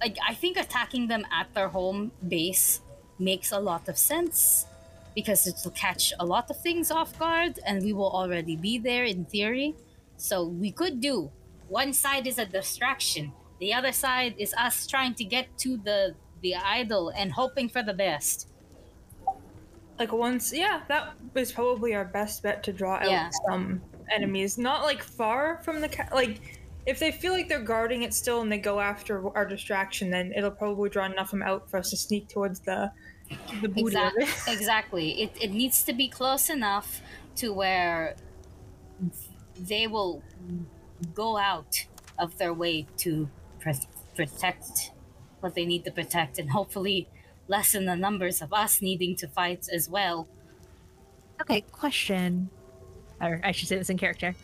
like 0.00 0.16
I 0.22 0.34
think 0.34 0.56
attacking 0.56 1.08
them 1.08 1.26
at 1.32 1.52
their 1.54 1.68
home 1.68 2.12
base 2.26 2.80
makes 3.18 3.50
a 3.50 3.58
lot 3.58 3.88
of 3.88 3.98
sense 3.98 4.66
because 5.20 5.46
it 5.46 5.56
will 5.64 5.76
catch 5.86 6.04
a 6.18 6.24
lot 6.34 6.50
of 6.50 6.56
things 6.66 6.90
off 6.90 7.10
guard 7.18 7.54
and 7.66 7.82
we 7.82 7.92
will 7.92 8.10
already 8.20 8.56
be 8.56 8.74
there 8.78 9.04
in 9.04 9.24
theory. 9.24 9.70
So 10.16 10.34
we 10.62 10.70
could 10.80 11.00
do 11.00 11.30
one 11.68 11.92
side 11.92 12.26
is 12.26 12.38
a 12.38 12.46
distraction. 12.46 13.32
The 13.60 13.72
other 13.78 13.92
side 13.92 14.34
is 14.38 14.54
us 14.66 14.86
trying 14.86 15.14
to 15.20 15.24
get 15.24 15.46
to 15.64 15.76
the 15.88 16.14
the 16.42 16.54
idol 16.56 17.10
and 17.20 17.28
hoping 17.32 17.68
for 17.68 17.82
the 17.82 17.92
best. 18.06 18.48
Like 19.98 20.12
once, 20.12 20.52
yeah, 20.52 20.82
that 20.88 21.14
is 21.34 21.52
probably 21.52 21.94
our 21.94 22.06
best 22.06 22.42
bet 22.42 22.62
to 22.64 22.72
draw 22.72 22.94
out 22.96 23.10
Yeah. 23.10 23.28
some 23.46 23.82
enemies. 24.10 24.56
Not 24.56 24.82
like 24.82 25.02
far 25.02 25.60
from 25.62 25.80
the 25.80 25.88
ca- 25.88 26.08
like. 26.14 26.40
If 26.86 26.98
they 26.98 27.12
feel 27.12 27.34
like 27.34 27.46
they're 27.46 27.60
guarding 27.74 28.02
it 28.04 28.14
still 28.14 28.40
and 28.40 28.50
they 28.50 28.58
go 28.58 28.80
after 28.80 29.28
our 29.36 29.44
distraction, 29.44 30.10
then 30.10 30.32
it'll 30.34 30.50
probably 30.50 30.88
draw 30.88 31.04
enough 31.04 31.26
of 31.26 31.38
them 31.38 31.42
out 31.42 31.68
for 31.70 31.76
us 31.76 31.90
to 31.90 31.96
sneak 31.96 32.26
towards 32.28 32.60
the 32.60 32.90
the 33.60 33.68
booty 33.68 33.82
Exactly. 33.82 34.24
it. 34.24 34.38
exactly. 34.48 35.22
It, 35.22 35.32
it 35.40 35.50
needs 35.52 35.82
to 35.84 35.92
be 35.92 36.08
close 36.08 36.50
enough 36.50 37.00
to 37.36 37.52
where 37.52 38.16
they 39.58 39.86
will 39.86 40.22
go 41.14 41.36
out 41.36 41.86
of 42.18 42.36
their 42.38 42.52
way 42.52 42.86
to 42.98 43.28
pr- 43.60 43.70
protect 44.14 44.92
what 45.40 45.54
they 45.54 45.64
need 45.64 45.84
to 45.84 45.90
protect 45.90 46.38
and 46.38 46.50
hopefully 46.50 47.08
lessen 47.48 47.86
the 47.86 47.96
numbers 47.96 48.42
of 48.42 48.52
us 48.52 48.82
needing 48.82 49.16
to 49.16 49.26
fight 49.26 49.66
as 49.72 49.88
well. 49.88 50.28
Okay, 51.40 51.62
question. 51.72 52.50
Or 53.20 53.40
I 53.42 53.52
should 53.52 53.68
say 53.68 53.76
this 53.76 53.90
in 53.90 53.96
character. 53.96 54.34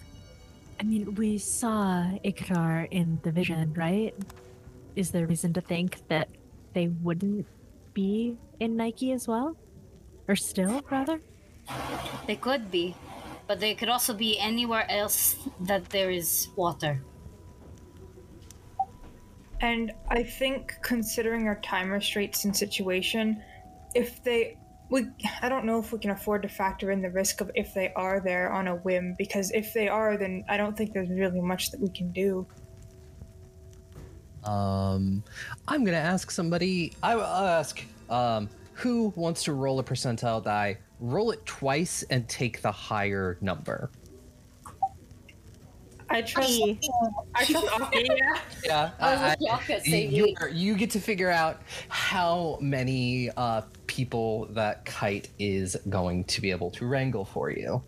I 0.80 0.82
mean, 0.82 1.14
we 1.14 1.38
saw 1.38 2.04
Iktar 2.24 2.88
in 2.90 3.18
the 3.22 3.30
vision, 3.30 3.72
right? 3.74 4.14
Is 4.94 5.10
there 5.10 5.26
reason 5.26 5.52
to 5.54 5.60
think 5.60 6.06
that 6.08 6.28
they 6.72 6.88
wouldn't 6.88 7.46
be 7.96 8.36
in 8.60 8.76
Nike 8.76 9.10
as 9.12 9.26
well? 9.26 9.56
Or 10.28 10.36
still, 10.36 10.82
rather? 10.90 11.20
They 12.26 12.36
could 12.36 12.70
be, 12.70 12.94
but 13.48 13.58
they 13.58 13.74
could 13.74 13.88
also 13.88 14.12
be 14.12 14.38
anywhere 14.38 14.84
else 14.90 15.36
that 15.60 15.88
there 15.88 16.10
is 16.10 16.48
water. 16.56 17.00
And 19.62 19.92
I 20.10 20.22
think, 20.22 20.74
considering 20.82 21.48
our 21.48 21.58
time 21.62 21.90
restraints 21.90 22.44
and 22.44 22.54
situation, 22.54 23.42
if 23.94 24.22
they, 24.22 24.58
we, 24.90 25.06
I 25.40 25.48
don't 25.48 25.64
know 25.64 25.78
if 25.78 25.90
we 25.90 25.98
can 25.98 26.10
afford 26.10 26.42
to 26.42 26.48
factor 26.48 26.90
in 26.90 27.00
the 27.00 27.10
risk 27.10 27.40
of 27.40 27.50
if 27.54 27.72
they 27.72 27.94
are 27.94 28.20
there 28.20 28.52
on 28.52 28.68
a 28.68 28.76
whim. 28.76 29.14
Because 29.16 29.50
if 29.52 29.72
they 29.72 29.88
are, 29.88 30.18
then 30.18 30.44
I 30.48 30.58
don't 30.58 30.76
think 30.76 30.92
there's 30.92 31.08
really 31.08 31.40
much 31.40 31.70
that 31.70 31.80
we 31.80 31.88
can 31.88 32.12
do. 32.12 32.46
Um, 34.46 35.22
I'm 35.68 35.84
gonna 35.84 35.96
ask 35.96 36.30
somebody. 36.30 36.92
I 37.02 37.16
will 37.16 37.22
ask 37.24 37.82
um, 38.08 38.48
who 38.74 39.12
wants 39.16 39.44
to 39.44 39.52
roll 39.52 39.78
a 39.78 39.84
percentile 39.84 40.42
die. 40.42 40.78
Roll 41.00 41.30
it 41.30 41.44
twice 41.44 42.04
and 42.10 42.26
take 42.28 42.62
the 42.62 42.72
higher 42.72 43.36
number. 43.40 43.90
I 46.08 46.22
trust. 46.22 46.50
Hey. 46.50 46.78
I 47.34 47.44
trust 47.44 47.80
Aki. 47.80 48.08
Yeah. 48.08 48.38
Yeah, 48.64 48.90
I 49.00 49.14
I- 49.14 49.28
with 49.30 49.38
Yaka 49.40 49.76
I- 49.76 49.80
saying 49.80 50.12
you, 50.12 50.34
you 50.52 50.74
get 50.76 50.90
to 50.90 51.00
figure 51.00 51.30
out 51.30 51.60
how 51.88 52.58
many 52.60 53.30
uh, 53.36 53.62
people 53.88 54.46
that 54.52 54.84
kite 54.84 55.28
is 55.38 55.76
going 55.88 56.24
to 56.24 56.40
be 56.40 56.50
able 56.52 56.70
to 56.72 56.86
wrangle 56.86 57.24
for 57.24 57.50
you. 57.50 57.82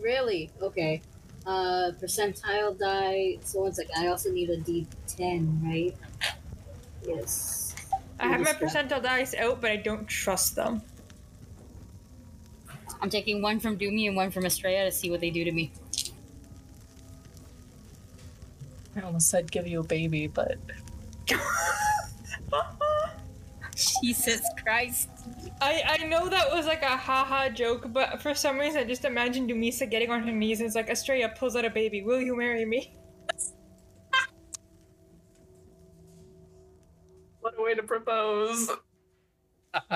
Really? 0.00 0.50
Okay. 0.60 1.00
Uh, 1.46 1.92
percentile 2.02 2.76
die. 2.76 3.38
So 3.42 3.60
one 3.60 3.72
second. 3.72 3.94
I 3.96 4.08
also 4.08 4.32
need 4.32 4.50
a 4.50 4.58
D10, 4.58 5.62
right? 5.64 5.96
Yes. 7.06 7.76
I 8.18 8.28
have 8.28 8.40
my 8.40 8.52
percentile 8.52 9.02
dice 9.02 9.34
out, 9.34 9.60
but 9.60 9.70
I 9.70 9.76
don't 9.76 10.08
trust 10.08 10.56
them. 10.56 10.82
I'm 13.00 13.10
taking 13.10 13.42
one 13.42 13.60
from 13.60 13.78
Doomy 13.78 14.08
and 14.08 14.16
one 14.16 14.30
from 14.30 14.44
Estrella 14.44 14.86
to 14.86 14.90
see 14.90 15.10
what 15.10 15.20
they 15.20 15.30
do 15.30 15.44
to 15.44 15.52
me. 15.52 15.70
I 18.96 19.02
almost 19.02 19.28
said 19.28 19.52
give 19.52 19.68
you 19.68 19.80
a 19.80 19.84
baby, 19.84 20.26
but 20.26 20.56
Jesus 23.76 24.42
Christ. 24.62 25.08
I, 25.60 25.98
I 26.00 26.06
know 26.06 26.28
that 26.28 26.50
was 26.52 26.66
like 26.66 26.82
a 26.82 26.96
haha 26.96 27.50
joke, 27.50 27.92
but 27.92 28.22
for 28.22 28.34
some 28.34 28.58
reason 28.58 28.80
I 28.80 28.84
just 28.84 29.04
imagined 29.04 29.50
Dumisa 29.50 29.88
getting 29.90 30.10
on 30.10 30.22
her 30.22 30.32
knees 30.32 30.60
and 30.60 30.66
it's 30.66 30.74
like, 30.76 30.88
Estrella 30.88 31.28
pulls 31.28 31.56
out 31.56 31.64
a 31.64 31.70
baby. 31.70 32.02
Will 32.02 32.20
you 32.20 32.36
marry 32.36 32.64
me? 32.64 32.94
what 37.40 37.54
a 37.58 37.62
way 37.62 37.74
to 37.74 37.82
propose. 37.82 38.70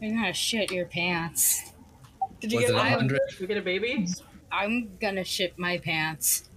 You're 0.00 0.14
gonna 0.16 0.32
shit 0.32 0.72
your 0.72 0.86
pants. 0.86 1.72
Did 2.40 2.50
you 2.50 2.58
Was 2.58 2.66
get 2.66 2.74
it 2.74 2.74
a 2.74 2.82
mine? 2.82 2.92
hundred? 2.92 3.20
We 3.40 3.46
get 3.46 3.56
a 3.56 3.62
baby? 3.62 4.08
I'm 4.52 4.90
gonna 5.00 5.24
shit 5.24 5.58
my 5.58 5.78
pants. 5.78 6.50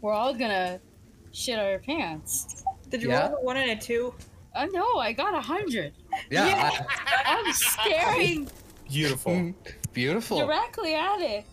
We're 0.00 0.12
all 0.14 0.32
gonna 0.32 0.80
shit 1.32 1.58
our 1.58 1.78
pants. 1.78 2.64
Did 2.88 3.02
you 3.02 3.10
Yeah. 3.10 3.28
roll 3.28 3.36
a 3.38 3.44
one 3.44 3.56
and 3.58 3.70
a 3.70 3.76
two? 3.76 4.14
Oh 4.56 4.64
no, 4.66 4.98
I 4.98 5.12
got 5.12 5.34
a 5.34 5.40
hundred. 5.40 5.92
Yeah, 6.30 6.70
I'm 7.26 7.52
staring 7.52 8.48
Beautiful. 8.90 9.52
Beautiful. 9.92 10.38
directly 10.38 10.94
at 10.94 11.20
it. 11.20 11.44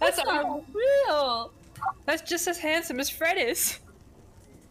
That's 0.00 0.16
That's 0.16 0.26
not 0.28 0.64
real. 0.74 1.52
That's 2.06 2.22
just 2.22 2.48
as 2.48 2.58
handsome 2.58 2.98
as 2.98 3.08
Fred 3.10 3.38
is. 3.38 3.78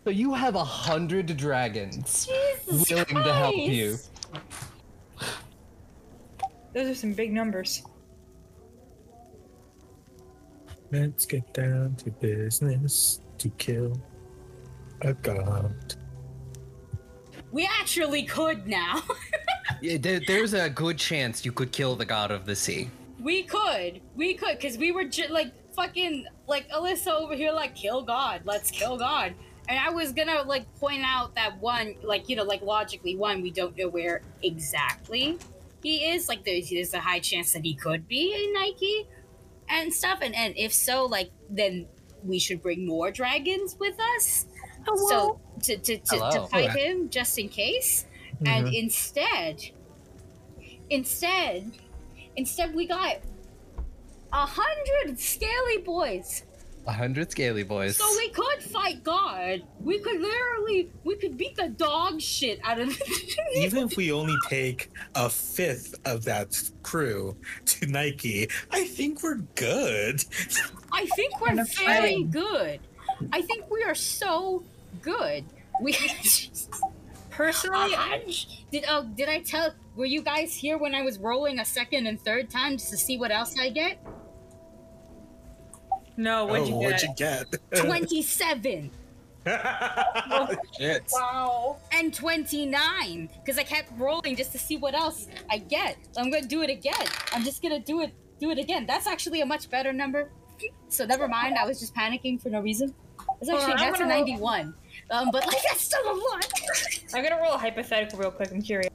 So 0.03 0.10
you 0.10 0.34
have 0.34 0.56
a 0.56 0.64
hundred 0.64 1.38
dragons 1.38 2.26
Jesus 2.26 2.90
willing 2.90 3.06
to 3.23 3.34
help 3.34 3.56
you. 3.56 3.98
Those 6.73 6.90
are 6.90 6.95
some 6.95 7.14
big 7.14 7.32
numbers. 7.32 7.84
Let's 10.91 11.26
get 11.26 11.53
down 11.53 11.95
to 11.97 12.11
business 12.11 13.22
to 13.38 13.49
kill 13.51 13.99
a 15.01 15.13
god. 15.13 15.95
We 17.51 17.68
actually 17.80 18.23
could 18.23 18.68
now. 18.68 19.01
Yeah, 19.81 19.97
there, 19.97 20.19
there's 20.27 20.53
a 20.53 20.69
good 20.69 20.97
chance 20.97 21.43
you 21.45 21.51
could 21.51 21.72
kill 21.72 21.95
the 21.95 22.05
god 22.05 22.30
of 22.30 22.45
the 22.45 22.55
sea. 22.55 22.89
we 23.19 23.43
could. 23.43 24.01
We 24.15 24.34
could, 24.35 24.57
because 24.59 24.77
we 24.77 24.91
were 24.91 25.05
ju- 25.05 25.30
like 25.30 25.53
fucking 25.73 26.26
like 26.47 26.69
Alyssa 26.69 27.07
over 27.07 27.34
here, 27.35 27.51
like 27.51 27.73
kill 27.73 28.03
God. 28.03 28.41
Let's 28.43 28.69
kill 28.69 28.97
God. 28.97 29.34
And 29.69 29.80
I 29.80 29.89
was 29.89 30.11
gonna 30.11 30.43
like 30.43 30.72
point 30.76 31.03
out 31.03 31.34
that 31.35 31.59
one, 31.61 31.95
like 32.03 32.30
you 32.30 32.35
know, 32.35 32.43
like 32.43 32.61
logically, 32.61 33.15
one 33.15 33.41
we 33.41 33.49
don't 33.49 33.76
know 33.77 33.88
where 33.88 34.22
exactly 34.43 35.39
he 35.81 36.05
is. 36.11 36.27
Like 36.27 36.43
there's, 36.43 36.69
there's 36.69 36.93
a 36.93 36.99
high 36.99 37.19
chance 37.19 37.53
that 37.53 37.63
he 37.63 37.73
could 37.73 38.07
be 38.07 38.34
in 38.34 38.53
Nike 38.53 39.07
and 39.72 39.93
stuff. 39.93 40.19
And 40.22 40.35
and 40.35 40.56
if 40.57 40.73
so, 40.73 41.06
like 41.06 41.31
then 41.49 41.89
we 42.23 42.39
should 42.39 42.61
bring 42.61 42.85
more 42.88 43.11
dragons 43.11 43.77
with 43.80 43.99
us. 44.18 44.48
So 44.95 45.39
to 45.64 45.77
to, 45.77 45.99
to, 45.99 46.23
to 46.31 46.41
fight 46.41 46.72
Okay. 46.72 46.76
him 46.76 47.10
just 47.10 47.38
in 47.39 47.49
case. 47.49 48.06
And 48.45 48.68
Mhm. 48.68 48.73
instead, 48.73 49.61
instead, 50.89 51.77
instead 52.35 52.76
we 52.76 52.88
got 52.88 53.18
a 54.34 54.45
hundred 54.45 55.19
scaly 55.19 55.77
boys. 55.84 56.43
A 56.88 56.91
hundred 56.91 57.30
scaly 57.30 57.64
boys. 57.64 57.98
So 57.98 58.06
we 58.18 58.30
could 58.30 58.64
fight 58.64 59.03
God. 59.03 59.62
We 59.80 59.99
could 59.99 60.20
literally, 60.20 60.91
we 61.03 61.16
could 61.16 61.38
beat 61.38 61.56
the 61.56 61.70
dog 61.70 62.20
shit 62.20 62.60
out 62.64 62.80
of. 62.80 62.99
Even 63.56 63.84
if 63.84 63.98
we 63.98 64.12
only 64.12 64.36
take 64.49 64.90
a 65.14 65.30
fifth 65.30 65.94
of 66.06 66.24
that 66.26 66.60
crew 66.82 67.38
to 67.66 67.86
Nike, 67.86 68.49
I 68.72 68.86
think 68.86 69.22
we're 69.22 69.44
good. 69.56 70.26
I 70.91 71.06
think 71.16 71.40
we're 71.40 71.64
very 71.86 72.24
good. 72.24 72.80
I 73.32 73.44
think 73.44 73.70
we 73.70 73.84
are 73.84 73.95
so 73.95 74.64
good. 75.02 75.45
We. 75.82 75.95
Personally, 77.30 77.95
uh-huh. 77.95 78.20
did 78.72 78.86
oh 78.90 79.03
did 79.16 79.30
I 79.30 79.40
tell? 79.40 79.74
Were 79.95 80.06
you 80.06 80.22
guys 80.22 80.53
here 80.53 80.78
when 80.78 80.94
I 80.94 81.02
was 81.02 81.18
rolling 81.18 81.60
a 81.60 81.66
second 81.66 82.06
and 82.08 82.20
third 82.20 82.49
time 82.49 82.74
just 82.74 82.90
to 82.91 82.98
see 82.98 83.18
what 83.18 83.32
else 83.32 83.58
I 83.58 83.70
get? 83.70 84.06
No. 86.17 86.45
What'd 86.45 86.67
you 86.67 86.75
oh, 86.75 86.79
get? 86.79 86.91
what'd 86.91 87.01
you 87.01 87.15
get? 87.15 87.55
Twenty-seven. 87.75 88.91
Shit. 90.77 91.09
Wow. 91.11 91.77
and 91.91 92.13
29 92.13 93.29
because 93.39 93.57
I 93.57 93.63
kept 93.63 93.91
rolling 93.97 94.35
just 94.35 94.51
to 94.51 94.59
see 94.59 94.77
what 94.77 94.93
else 94.93 95.27
I 95.49 95.57
get. 95.57 95.97
I'm 96.15 96.29
gonna 96.29 96.45
do 96.45 96.61
it 96.61 96.69
again. 96.69 97.07
I'm 97.33 97.43
just 97.43 97.63
gonna 97.63 97.79
do 97.79 98.01
it 98.01 98.13
do 98.39 98.51
it 98.51 98.59
again. 98.59 98.85
That's 98.85 99.07
actually 99.07 99.41
a 99.41 99.45
much 99.45 99.69
better 99.69 99.93
number. 99.93 100.29
So 100.89 101.05
never 101.05 101.27
mind. 101.27 101.57
I 101.57 101.65
was 101.65 101.79
just 101.79 101.95
panicking 101.95 102.39
for 102.39 102.49
no 102.49 102.59
reason. 102.59 102.93
It's 103.39 103.49
actually 103.49 103.73
on, 103.73 103.79
that's 103.79 103.99
a 103.99 104.03
gonna 104.03 104.13
roll- 104.13 104.25
91. 104.25 104.73
Um, 105.09 105.29
but 105.31 105.47
like 105.47 105.61
that's 105.63 105.81
still 105.81 106.03
a 106.05 106.13
lot. 106.13 106.51
I'm 107.13 107.23
gonna 107.23 107.41
roll 107.41 107.53
a 107.53 107.57
hypothetical 107.57 108.19
real 108.19 108.31
quick. 108.31 108.51
I'm 108.51 108.61
curious. 108.61 108.93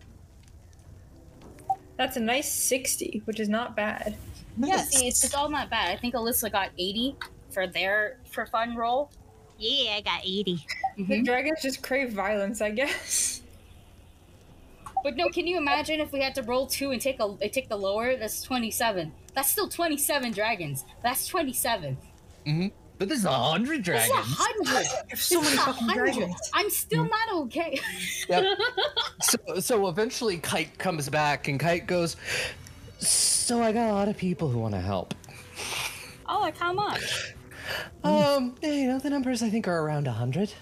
That's 1.96 2.16
a 2.16 2.20
nice 2.20 2.52
60, 2.52 3.22
which 3.24 3.40
is 3.40 3.48
not 3.48 3.74
bad. 3.74 4.16
Yeah, 4.58 4.78
see, 4.82 5.08
it's, 5.08 5.22
it's 5.24 5.34
all 5.34 5.48
not 5.48 5.70
bad. 5.70 5.90
I 5.92 5.96
think 6.00 6.14
Alyssa 6.14 6.50
got 6.50 6.70
80 6.78 7.16
for 7.50 7.66
their 7.66 8.18
for 8.30 8.46
fun 8.46 8.74
roll. 8.76 9.10
Yeah, 9.58 9.94
I 9.96 10.00
got 10.02 10.20
80. 10.24 10.64
The 10.96 11.02
Mhm. 11.04 11.24
dragons 11.24 11.62
just 11.62 11.82
crave 11.82 12.10
violence, 12.12 12.60
I 12.60 12.70
guess. 12.70 13.42
But 15.04 15.14
no, 15.16 15.28
can 15.28 15.46
you 15.46 15.56
imagine 15.56 16.00
if 16.00 16.10
we 16.10 16.20
had 16.20 16.34
to 16.34 16.42
roll 16.42 16.66
two 16.66 16.90
and 16.90 17.00
take 17.00 17.20
a 17.20 17.48
take 17.48 17.68
the 17.68 17.76
lower? 17.76 18.16
That's 18.16 18.42
27. 18.42 19.12
That's 19.34 19.48
still 19.48 19.68
27 19.68 20.32
dragons. 20.32 20.84
That's 21.02 21.28
27. 21.28 21.96
Mm-hmm. 22.46 22.66
but 22.98 23.08
this 23.08 23.18
is 23.18 23.24
a 23.24 23.30
hundred 23.30 23.84
This 23.84 24.04
is 24.04 24.10
a 24.10 24.12
dragons. 24.14 24.36
hundred. 24.36 24.86
There's 25.08 25.20
so 25.20 25.42
many 25.42 25.54
a 25.54 25.58
fucking 25.60 25.86
hundred. 25.88 26.14
dragons. 26.14 26.50
I'm 26.54 26.70
still 26.70 27.04
not 27.04 27.32
okay. 27.44 27.78
Yep. 28.28 28.44
So, 29.22 29.60
so 29.60 29.86
eventually 29.88 30.38
Kite 30.38 30.76
comes 30.78 31.08
back 31.08 31.46
and 31.48 31.58
Kite 31.60 31.86
goes, 31.86 32.16
So 32.98 33.62
I 33.62 33.72
got 33.72 33.90
a 33.90 33.92
lot 33.92 34.08
of 34.08 34.16
people 34.16 34.48
who 34.48 34.58
want 34.58 34.74
to 34.74 34.80
help. 34.80 35.14
Oh, 36.28 36.40
like 36.40 36.56
how 36.56 36.72
much? 36.72 37.34
Um, 38.04 38.54
you 38.62 38.88
know, 38.88 38.98
the 38.98 39.10
numbers 39.10 39.42
I 39.42 39.50
think 39.50 39.66
are 39.68 39.80
around 39.80 40.06
a 40.06 40.12
hundred. 40.12 40.52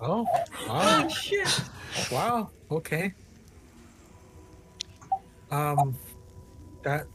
Oh, 0.00 0.26
Oh 0.68 0.68
wow. 0.68 1.08
shit! 1.08 1.62
wow. 2.10 2.50
Okay. 2.70 3.12
Um, 5.50 5.96
that. 6.82 7.06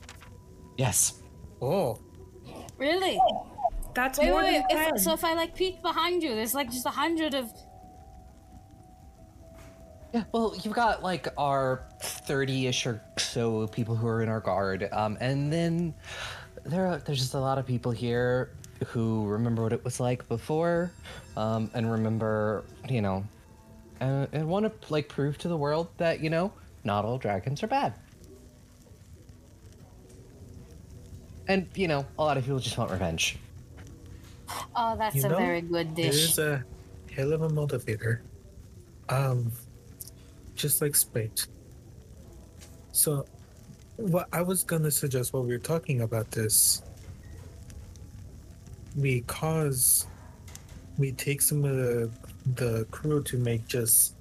Yes. 0.77 1.21
Oh, 1.61 1.97
Really? 2.77 3.19
That's 3.93 4.19
Wait, 4.19 4.29
more 4.29 4.41
wait, 4.43 4.51
than 4.69 4.77
wait. 4.77 4.85
10. 4.85 4.95
If, 4.95 5.01
so 5.01 5.13
if 5.13 5.23
I 5.23 5.33
like 5.33 5.55
peek 5.55 5.81
behind 5.81 6.21
you, 6.21 6.35
there's 6.35 6.53
like 6.53 6.69
just 6.69 6.85
a 6.85 6.89
hundred 6.89 7.33
of. 7.33 7.49
Yeah, 10.15 10.23
well, 10.31 10.55
you've 10.63 10.73
got 10.73 11.03
like 11.03 11.27
our 11.37 11.83
30 11.99 12.67
ish 12.67 12.85
or 12.85 13.01
so 13.17 13.67
people 13.67 13.97
who 13.97 14.07
are 14.07 14.21
in 14.21 14.29
our 14.29 14.39
guard. 14.39 14.87
Um, 14.93 15.17
and 15.19 15.51
then 15.51 15.93
there 16.63 16.87
are, 16.87 16.97
there's 16.99 17.19
just 17.19 17.33
a 17.33 17.39
lot 17.39 17.57
of 17.57 17.67
people 17.67 17.91
here 17.91 18.51
who 18.87 19.27
remember 19.27 19.63
what 19.63 19.73
it 19.73 19.83
was 19.83 19.99
like 19.99 20.25
before 20.29 20.89
um, 21.35 21.69
and 21.73 21.91
remember, 21.91 22.63
you 22.89 23.01
know, 23.01 23.25
and, 23.99 24.29
and 24.31 24.47
want 24.47 24.65
to 24.81 24.93
like 24.93 25.09
prove 25.09 25.37
to 25.39 25.49
the 25.49 25.57
world 25.57 25.89
that, 25.97 26.21
you 26.21 26.29
know, 26.29 26.53
not 26.85 27.03
all 27.03 27.17
dragons 27.17 27.61
are 27.61 27.67
bad. 27.67 27.93
And, 31.49 31.67
you 31.75 31.89
know, 31.89 32.05
a 32.17 32.23
lot 32.23 32.37
of 32.37 32.45
people 32.45 32.59
just 32.59 32.77
want 32.77 32.89
revenge. 32.89 33.37
Oh, 34.77 34.95
that's 34.95 35.17
You 35.17 35.25
a 35.25 35.27
know, 35.27 35.37
very 35.37 35.59
good 35.59 35.93
There 35.93 36.05
dish. 36.05 36.29
is 36.29 36.39
a 36.39 36.63
hell 37.13 37.33
of 37.33 37.41
a 37.41 37.49
motivator. 37.49 38.21
Um, 39.09 39.51
just 40.55 40.81
like 40.81 40.95
spite. 40.95 41.47
So, 42.91 43.25
what 43.97 44.27
I 44.33 44.41
was 44.41 44.63
gonna 44.63 44.91
suggest 44.91 45.33
while 45.33 45.43
we 45.43 45.53
were 45.53 45.59
talking 45.59 46.01
about 46.01 46.31
this, 46.31 46.81
we 48.95 49.21
cause, 49.21 50.07
we 50.97 51.11
take 51.11 51.41
some 51.41 51.65
of 51.65 51.75
the 51.75 52.11
the 52.55 52.85
crew 52.91 53.23
to 53.23 53.37
make 53.37 53.67
just 53.67 54.15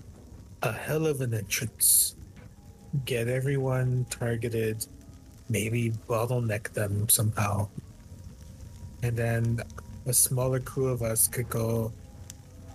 a 0.62 0.73
hell 0.73 1.06
of 1.06 1.20
an 1.20 1.35
entrance, 1.35 2.16
get 3.05 3.28
everyone 3.28 4.06
targeted, 4.11 4.86
maybe 5.48 5.93
bottleneck 6.09 6.73
them 6.73 7.09
somehow, 7.09 7.69
and 9.02 9.16
then 9.16 9.61
a 10.06 10.12
smaller 10.12 10.61
crew 10.61 10.89
of 10.89 11.02
us 11.02 11.28
could 11.28 11.48
go 11.48 11.93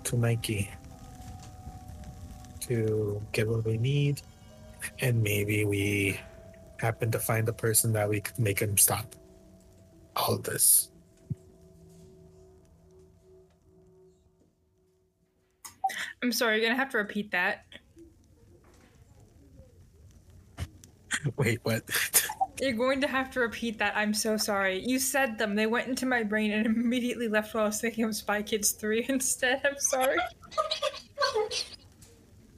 to 0.04 0.18
Nike 0.18 0.70
to 2.70 3.22
get 3.32 3.48
what 3.48 3.66
we 3.66 3.78
need, 3.78 4.22
and 5.00 5.22
maybe 5.22 5.66
we 5.66 6.20
happen 6.78 7.12
to 7.12 7.20
find 7.20 7.50
a 7.50 7.54
person 7.54 7.92
that 7.94 8.08
we 8.08 8.22
could 8.22 8.40
make 8.40 8.60
him 8.60 8.78
stop 8.78 9.16
all 10.16 10.36
of 10.36 10.44
this. 10.44 10.92
I'm 16.24 16.32
sorry, 16.32 16.60
you're 16.60 16.70
gonna 16.70 16.80
have 16.80 16.92
to 16.92 16.98
repeat 16.98 17.32
that. 17.32 17.66
Wait, 21.38 21.60
what? 21.64 21.84
You're 22.62 22.74
going 22.74 23.00
to 23.00 23.08
have 23.08 23.32
to 23.32 23.40
repeat 23.40 23.78
that. 23.80 23.96
I'm 23.96 24.14
so 24.14 24.36
sorry. 24.36 24.84
You 24.86 25.00
said 25.00 25.38
them. 25.38 25.56
They 25.56 25.66
went 25.66 25.88
into 25.88 26.06
my 26.06 26.24
brain 26.24 26.52
and 26.52 26.66
immediately 26.66 27.30
left 27.30 27.54
while 27.54 27.64
I 27.64 27.68
was 27.68 27.80
thinking 27.80 28.04
of 28.04 28.16
Spy 28.16 28.42
Kids 28.42 28.72
3 28.72 29.06
instead. 29.08 29.62
I'm 29.64 29.80
sorry. 29.80 30.18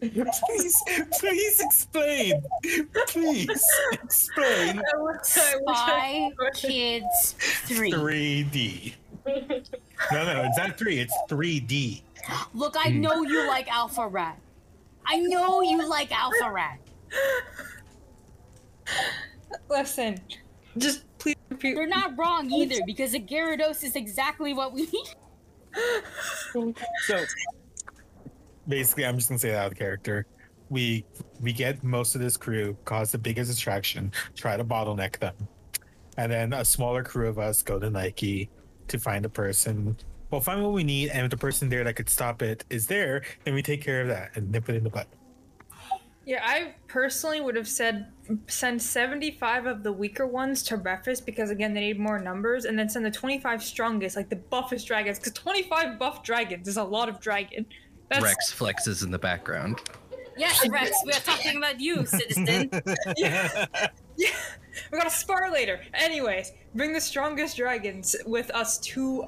Please, 0.02 0.84
please 1.20 1.60
explain. 1.60 2.42
Please 3.08 3.66
explain. 3.94 4.80
I 4.80 4.98
wish 4.98 5.38
I, 5.38 5.56
wish 5.58 5.78
I 5.78 6.32
Spy 6.34 6.50
Kids 6.56 7.36
3. 7.66 7.92
3D. 7.92 8.94
No, 9.26 10.26
no, 10.26 10.44
it's 10.44 10.58
not 10.58 10.78
three. 10.78 11.00
It's 11.00 11.16
3D. 11.30 12.02
Look, 12.54 12.76
I 12.78 12.90
hmm. 12.90 13.02
know 13.02 13.22
you 13.24 13.48
like 13.48 13.72
Alpha 13.72 14.08
Rat. 14.08 14.40
I 15.06 15.20
know 15.20 15.62
you 15.62 15.88
like 15.88 16.12
Alpha 16.12 16.52
Rat. 16.52 16.80
Listen, 19.70 20.20
just 20.78 21.06
please 21.18 21.36
repeat. 21.50 21.76
You're 21.76 21.88
not 21.88 22.18
wrong 22.18 22.52
either 22.52 22.80
because 22.86 23.14
a 23.14 23.20
Gyarados 23.20 23.84
is 23.84 23.96
exactly 23.96 24.54
what 24.54 24.74
we 24.74 24.88
need. 24.88 25.16
So 27.06 27.24
basically, 28.68 29.06
I'm 29.06 29.18
just 29.18 29.30
gonna 29.30 29.40
say 29.40 29.52
that 29.52 29.58
out 29.58 29.72
of 29.72 29.78
character. 29.78 30.26
We 30.70 31.06
we 31.42 31.54
get 31.54 31.84
most 31.84 32.16
of 32.16 32.22
this 32.22 32.38
crew, 32.38 32.78
cause 32.86 33.12
the 33.12 33.18
biggest 33.18 33.52
distraction, 33.52 34.12
try 34.36 34.58
to 34.58 34.64
bottleneck 34.64 35.20
them, 35.20 35.36
and 36.18 36.32
then 36.32 36.54
a 36.54 36.64
smaller 36.64 37.04
crew 37.04 37.28
of 37.28 37.40
us 37.40 37.62
go 37.62 37.80
to 37.80 37.90
Nike 37.90 38.50
to 38.88 39.00
find 39.00 39.26
a 39.26 39.30
person. 39.30 39.98
Well, 40.30 40.40
find 40.40 40.64
what 40.64 40.72
we 40.72 40.86
need, 40.86 41.10
and 41.10 41.26
if 41.26 41.30
the 41.30 41.38
person 41.38 41.68
there 41.68 41.84
that 41.84 41.96
could 41.96 42.10
stop 42.10 42.42
it 42.42 42.64
is 42.70 42.88
there, 42.88 43.24
then 43.44 43.54
we 43.54 43.62
take 43.62 43.84
care 43.84 44.02
of 44.02 44.08
that 44.08 44.32
and 44.36 44.50
nip 44.50 44.70
it 44.70 44.76
in 44.76 44.84
the 44.84 44.90
butt. 44.90 45.08
Yeah, 46.24 46.42
I 46.46 46.76
personally 46.88 47.42
would 47.42 47.56
have 47.56 47.68
said 47.68 48.12
send 48.48 48.82
75 48.82 49.66
of 49.66 49.84
the 49.84 49.92
weaker 49.92 50.28
ones 50.28 50.62
to 50.64 50.78
breakfast 50.78 51.26
because 51.26 51.50
again 51.50 51.74
they 51.74 51.82
need 51.82 52.00
more 52.00 52.20
numbers, 52.20 52.66
and 52.66 52.80
then 52.80 52.88
send 52.88 53.06
the 53.06 53.12
25 53.12 53.62
strongest, 53.62 54.16
like 54.16 54.30
the 54.30 54.38
buffest 54.38 54.88
dragons, 54.88 55.18
because 55.20 55.34
25 55.34 56.00
buff 56.00 56.24
dragons 56.24 56.68
is 56.68 56.78
a 56.78 56.84
lot 56.84 57.10
of 57.10 57.20
dragon. 57.20 57.66
That's 58.12 58.24
Rex 58.24 58.54
flexes 58.54 59.04
in 59.04 59.12
the 59.12 59.18
background. 59.18 59.80
Yes, 60.38 60.68
Rex, 60.68 60.92
we're 61.06 61.14
talking 61.14 61.56
about 61.56 61.80
you, 61.80 62.06
citizen. 62.06 62.70
yeah. 63.18 63.66
yeah. 64.18 64.30
We 64.92 64.98
gotta 64.98 65.10
spar 65.10 65.52
later. 65.52 65.82
Anyways, 65.94 66.54
bring 66.76 66.94
the 66.94 67.02
strongest 67.02 67.58
dragons 67.58 68.16
with 68.26 68.50
us 68.52 68.78
to 68.80 69.28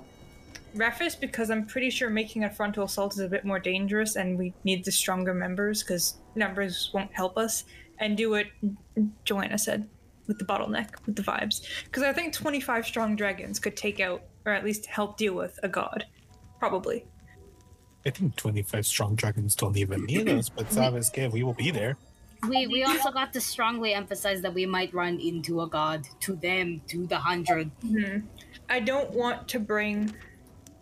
Rephis 0.75 1.19
because 1.19 1.49
I'm 1.51 1.65
pretty 1.65 1.89
sure 1.89 2.09
making 2.09 2.45
a 2.45 2.49
frontal 2.49 2.85
assault 2.85 3.13
is 3.13 3.19
a 3.19 3.27
bit 3.27 3.43
more 3.43 3.59
dangerous 3.59 4.15
and 4.15 4.37
we 4.37 4.53
need 4.63 4.85
the 4.85 4.91
stronger 4.91 5.33
members 5.33 5.83
because 5.83 6.15
numbers 6.35 6.91
won't 6.93 7.11
help 7.13 7.37
us. 7.37 7.65
And 7.99 8.17
do 8.17 8.31
what 8.31 8.47
Joanna 9.23 9.57
said 9.57 9.87
with 10.27 10.39
the 10.39 10.45
bottleneck, 10.45 10.89
with 11.05 11.15
the 11.15 11.21
vibes. 11.21 11.61
Because 11.85 12.03
I 12.03 12.11
think 12.11 12.33
25 12.33 12.85
strong 12.85 13.15
dragons 13.15 13.59
could 13.59 13.77
take 13.77 13.99
out, 13.99 14.23
or 14.45 14.51
at 14.51 14.65
least 14.65 14.87
help 14.87 15.17
deal 15.17 15.35
with, 15.35 15.57
a 15.63 15.69
god. 15.69 16.05
Probably. 16.59 17.05
I 18.05 18.09
think 18.09 18.35
25 18.35 18.85
strong 18.85 19.15
dragons 19.15 19.55
don't 19.55 19.77
even 19.77 20.05
need 20.05 20.27
us, 20.29 20.49
but 20.49 20.67
Savas 20.69 21.11
give, 21.13 21.31
we 21.33 21.43
will 21.43 21.53
be 21.53 21.71
there. 21.71 21.97
we 22.49 22.67
we 22.67 22.83
also 22.83 23.09
got 23.11 23.31
to 23.33 23.39
strongly 23.39 23.93
emphasize 23.93 24.41
that 24.41 24.53
we 24.53 24.65
might 24.65 24.93
run 24.93 25.17
into 25.19 25.61
a 25.61 25.67
god 25.67 26.05
to 26.19 26.35
them 26.35 26.81
to 26.87 27.07
the 27.07 27.17
hundred. 27.17 27.71
Mhm. 27.81 28.23
I 28.69 28.79
don't 28.81 29.11
want 29.11 29.47
to 29.49 29.59
bring 29.59 30.13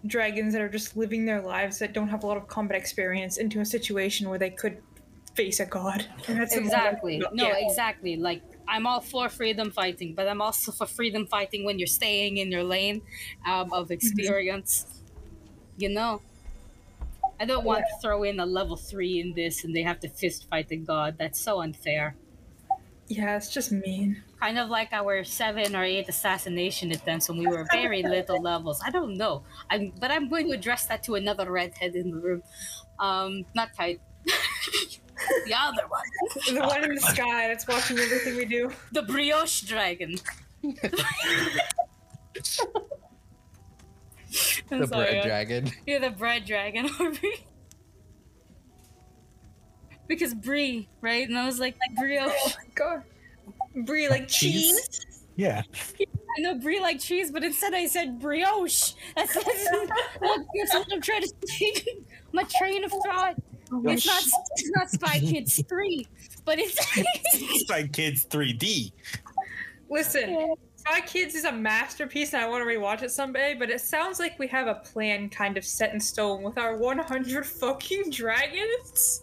dragons 0.08 0.54
that 0.54 0.62
are 0.64 0.70
just 0.70 0.98
living 0.98 1.26
their 1.26 1.42
lives 1.42 1.78
that 1.78 1.94
don't 1.94 2.08
have 2.08 2.24
a 2.24 2.28
lot 2.28 2.38
of 2.38 2.48
combat 2.48 2.76
experience 2.78 3.38
into 3.38 3.60
a 3.60 3.66
situation 3.66 4.28
where 4.30 4.40
they 4.40 4.50
could 4.50 4.78
face 5.36 5.60
a 5.60 5.66
god. 5.68 6.08
And 6.28 6.40
that's 6.40 6.56
the 6.56 6.62
more- 6.62 6.66
Exactly. 6.74 7.18
No, 7.20 7.48
Yeah. 7.48 7.68
exactly. 7.68 8.16
Like 8.16 8.42
I'm 8.68 8.88
all 8.88 9.02
for 9.02 9.30
freedom 9.30 9.70
fighting, 9.70 10.16
but 10.16 10.28
I'm 10.28 10.42
also 10.42 10.72
for 10.72 10.88
freedom 10.88 11.28
fighting 11.28 11.64
when 11.66 11.78
you're 11.78 11.96
staying 12.02 12.38
in 12.38 12.52
your 12.52 12.64
lane 12.64 13.04
um, 13.46 13.72
of 13.72 13.92
experience. 13.92 14.88
You 15.78 15.90
know. 15.90 16.22
I 17.42 17.46
don't 17.46 17.66
want 17.66 17.86
to 17.90 18.02
throw 18.04 18.22
in 18.22 18.40
a 18.40 18.46
level 18.46 18.78
three 18.78 19.20
in 19.20 19.34
this 19.34 19.64
and 19.64 19.76
they 19.76 19.82
have 19.82 20.00
to 20.02 20.10
fist 20.10 20.48
fight 20.48 20.70
the 20.70 20.78
god. 20.78 21.16
That's 21.18 21.40
so 21.40 21.60
unfair. 21.62 22.16
Yeah, 23.08 23.36
it's 23.36 23.50
just 23.50 23.72
mean. 23.72 24.22
Kind 24.40 24.60
of 24.60 24.70
like 24.70 24.94
our 24.94 25.24
seven 25.24 25.76
or 25.76 25.84
eight 25.84 26.08
assassination 26.08 26.92
attempts 26.92 27.30
when 27.30 27.40
we 27.40 27.48
were 27.48 27.66
very 27.72 28.04
little 28.04 28.40
levels. 28.40 28.80
I 28.86 28.92
don't 28.92 29.18
know. 29.18 29.42
I'm 29.72 29.92
but 30.00 30.12
I'm 30.12 30.30
going 30.30 30.50
to 30.50 30.54
address 30.54 30.86
that 30.86 31.02
to 31.06 31.16
another 31.16 31.52
redhead 31.52 31.96
in 31.96 32.12
the 32.12 32.18
room. 32.18 32.44
Um, 33.00 33.44
not 33.56 33.74
tight. 33.76 34.00
the 34.26 35.56
other 35.58 35.88
one. 35.88 36.04
The 36.54 36.62
one 36.62 36.84
in 36.84 36.94
the 36.94 37.02
sky 37.02 37.48
that's 37.48 37.68
watching 37.68 37.98
everything 37.98 38.36
we 38.38 38.46
do. 38.46 38.72
The 38.92 39.02
brioche 39.02 39.62
dragon. 39.62 40.16
I'm 44.72 44.80
The 44.80 44.88
sorry, 44.88 45.12
bread 45.12 45.24
dragon. 45.26 45.72
You're 45.88 46.00
the 46.00 46.10
bread 46.12 46.46
dragon, 46.46 46.86
Aubrey. 47.00 47.46
because 50.08 50.34
brie, 50.34 50.88
right? 51.02 51.28
And 51.28 51.38
I 51.38 51.46
was 51.46 51.60
like, 51.60 51.76
like 51.88 51.98
brioche. 51.98 52.32
Oh 52.36 52.52
oh 52.52 52.64
God. 52.76 53.04
Brie 53.86 54.10
like 54.10 54.28
Cheese? 54.28 54.88
cheese. 54.90 55.06
Yeah. 55.36 55.64
I 56.38 56.42
know 56.42 56.56
brie 56.56 56.80
like 56.80 57.00
cheese, 57.00 57.32
but 57.32 57.44
instead 57.44 57.74
I 57.74 57.88
said 57.88 58.20
brioche. 58.20 58.94
That's, 59.16 59.34
that's, 59.34 59.70
that's 59.70 60.74
what 60.74 60.88
I'm 60.92 61.02
trying 61.02 61.22
to 61.22 61.34
say. 61.46 61.84
My 62.34 62.44
train 62.44 62.84
of 62.84 62.92
thought. 62.92 63.36
Oh, 63.74 63.82
it's 63.86 64.06
not. 64.06 64.24
It's 64.58 64.72
not 64.76 64.90
Spy 64.90 65.20
Kids 65.20 65.64
three, 65.68 66.08
but 66.46 66.60
it's. 66.60 66.76
It's 67.34 67.70
like 67.70 67.94
Kids 67.94 68.26
3D. 68.26 68.92
Listen, 69.90 70.56
Spy 70.82 71.02
Kids 71.02 71.36
is 71.36 71.44
a 71.44 71.52
masterpiece 71.52 72.34
and 72.34 72.42
I 72.42 72.50
want 72.50 72.64
to 72.64 72.68
rewatch 72.68 73.04
it 73.04 73.12
someday, 73.12 73.54
but 73.54 73.70
it 73.70 73.82
sounds 73.82 74.18
like 74.20 74.40
we 74.40 74.48
have 74.48 74.66
a 74.66 74.74
plan 74.74 75.30
kind 75.30 75.56
of 75.56 75.64
set 75.64 75.94
in 75.94 76.00
stone 76.00 76.42
with 76.42 76.58
our 76.58 76.76
100 76.76 77.46
fucking 77.46 78.10
dragons. 78.10 79.22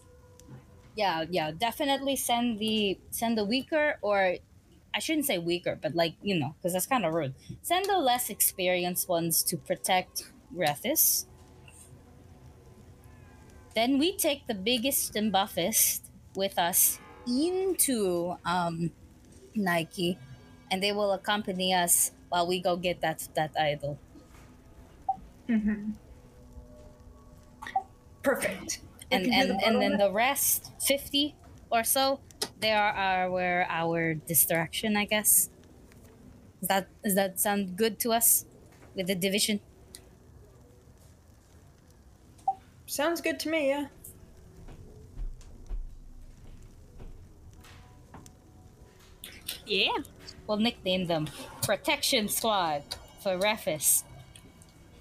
yeah, 0.95 1.25
yeah, 1.29 1.51
definitely 1.51 2.15
send 2.15 2.61
the 2.61 2.97
send 3.11 3.37
the 3.37 3.45
weaker 3.45 3.99
or 4.03 4.37
I 4.95 5.01
shouldn't 5.01 5.27
say 5.27 5.39
weaker, 5.39 5.77
but 5.83 5.97
like 5.97 6.15
you 6.23 6.39
know, 6.39 6.55
because 6.59 6.75
that's 6.75 6.87
kind 6.87 7.05
of 7.05 7.13
rude. 7.13 7.35
Send 7.63 7.87
the 7.87 7.99
less 7.99 8.31
experienced 8.31 9.09
ones 9.09 9.43
to 9.45 9.57
protect 9.57 10.31
Rephis. 10.55 11.27
Then 13.75 13.99
we 13.99 14.17
take 14.17 14.47
the 14.47 14.55
biggest 14.55 15.17
and 15.17 15.33
buffest 15.33 16.07
with 16.37 16.57
us 16.57 17.01
into 17.27 18.37
um, 18.45 18.93
Nike, 19.57 20.19
and 20.71 20.83
they 20.83 20.93
will 20.93 21.13
accompany 21.13 21.75
us 21.75 22.13
while 22.29 22.47
we 22.47 22.61
go 22.61 22.77
get 22.77 23.01
that 23.01 23.29
that 23.35 23.53
idol. 23.59 23.99
Mm-hmm. 25.49 25.93
Perfect. 28.23 28.81
and 29.11 29.27
and 29.33 29.51
the 29.51 29.67
and 29.67 29.81
then 29.81 29.97
the 29.97 30.13
rest 30.13 30.71
50 30.81 31.35
or 31.71 31.83
so 31.83 32.21
they 32.61 32.73
are 32.73 32.93
our 32.93 33.65
our 33.69 34.15
distraction 34.15 34.97
i 34.97 35.05
guess 35.07 35.49
does 36.61 36.69
that 36.69 36.89
does 37.03 37.15
that 37.15 37.41
sound 37.41 37.77
good 37.77 37.99
to 38.01 38.13
us 38.13 38.45
with 38.95 39.07
the 39.07 39.15
division 39.15 39.61
Sounds 42.87 43.21
good 43.21 43.39
to 43.41 43.49
me, 43.51 43.69
yeah. 43.69 43.87
Yeah. 49.67 49.99
We'll 50.49 50.59
nickname 50.59 51.07
them 51.07 51.29
protection 51.63 52.29
squad 52.29 52.83
for 53.23 53.39
Rephis 53.39 54.03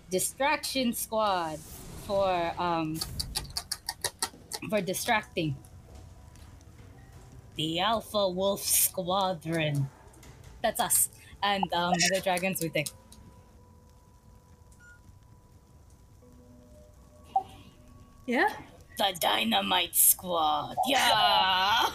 distraction 0.10 0.94
squad 0.94 1.60
for 2.06 2.53
um 2.57 2.99
for 4.69 4.82
distracting. 4.82 5.56
The 7.56 7.80
alpha 7.80 8.30
wolf 8.30 8.61
squadron. 8.61 9.90
That's 10.61 10.80
us 10.80 11.10
and 11.44 11.64
um 11.74 11.94
the 11.94 12.22
dragons 12.24 12.61
we 12.61 12.69
think. 12.69 12.90
Yeah? 18.28 18.49
The 18.98 19.15
dynamite 19.19 19.95
squad 19.95 20.76
yeah 20.88 21.86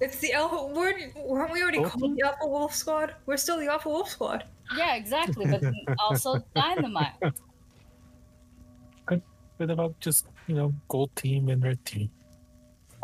It's 0.00 0.18
the 0.18 0.32
Alpha. 0.34 0.66
We're, 0.66 1.10
weren't 1.24 1.52
we 1.52 1.62
already 1.62 1.82
called 1.82 2.16
the 2.16 2.22
Alpha 2.22 2.46
Wolf 2.46 2.74
Squad? 2.74 3.14
We're 3.26 3.36
still 3.36 3.58
the 3.58 3.68
Alpha 3.70 3.88
Wolf 3.88 4.08
Squad. 4.08 4.44
yeah 4.76 4.96
exactly 4.96 5.46
but 5.46 5.62
also 5.98 6.38
dynamite 6.54 7.14
What 9.56 9.70
about 9.70 9.98
just, 10.00 10.26
you 10.48 10.56
know, 10.56 10.74
gold 10.88 11.14
team 11.14 11.48
and 11.48 11.62
red 11.62 11.84
team? 11.84 12.10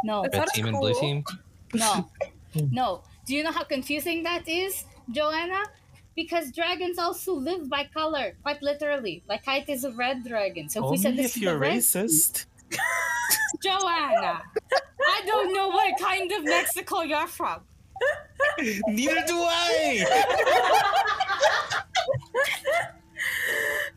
no 0.03 0.23
That's 0.23 0.35
Red 0.35 0.41
not 0.41 0.49
team 0.55 0.67
and 0.67 0.79
blue 0.79 0.95
team. 1.01 1.25
No. 1.75 2.11
Hmm. 2.53 2.67
No. 2.73 3.03
Do 3.27 3.37
you 3.37 3.45
know 3.45 3.53
how 3.53 3.63
confusing 3.63 4.25
that 4.25 4.49
is, 4.49 4.83
Joanna? 5.13 5.63
Because 6.17 6.51
dragons 6.51 6.99
also 6.99 7.33
live 7.33 7.71
by 7.71 7.85
color, 7.95 8.35
quite 8.43 8.61
literally. 8.61 9.23
Like 9.29 9.45
Kite 9.45 9.69
is 9.69 9.85
a 9.85 9.93
red 9.93 10.25
dragon. 10.25 10.69
So 10.69 10.85
if 10.85 10.91
we 10.91 10.97
said 10.99 11.11
Only 11.13 11.23
this 11.23 11.31
if 11.31 11.37
is 11.37 11.43
you're 11.43 11.53
the 11.53 11.59
red 11.61 11.79
racist. 11.79 12.47
Joanna, 13.63 14.43
I 14.73 15.23
don't 15.27 15.53
know 15.53 15.69
what 15.69 15.99
kind 15.99 16.31
of 16.33 16.45
Mexico 16.45 17.03
you're 17.03 17.27
from. 17.27 17.61
Neither 18.89 19.25
do 19.27 19.37
I. 19.37 20.07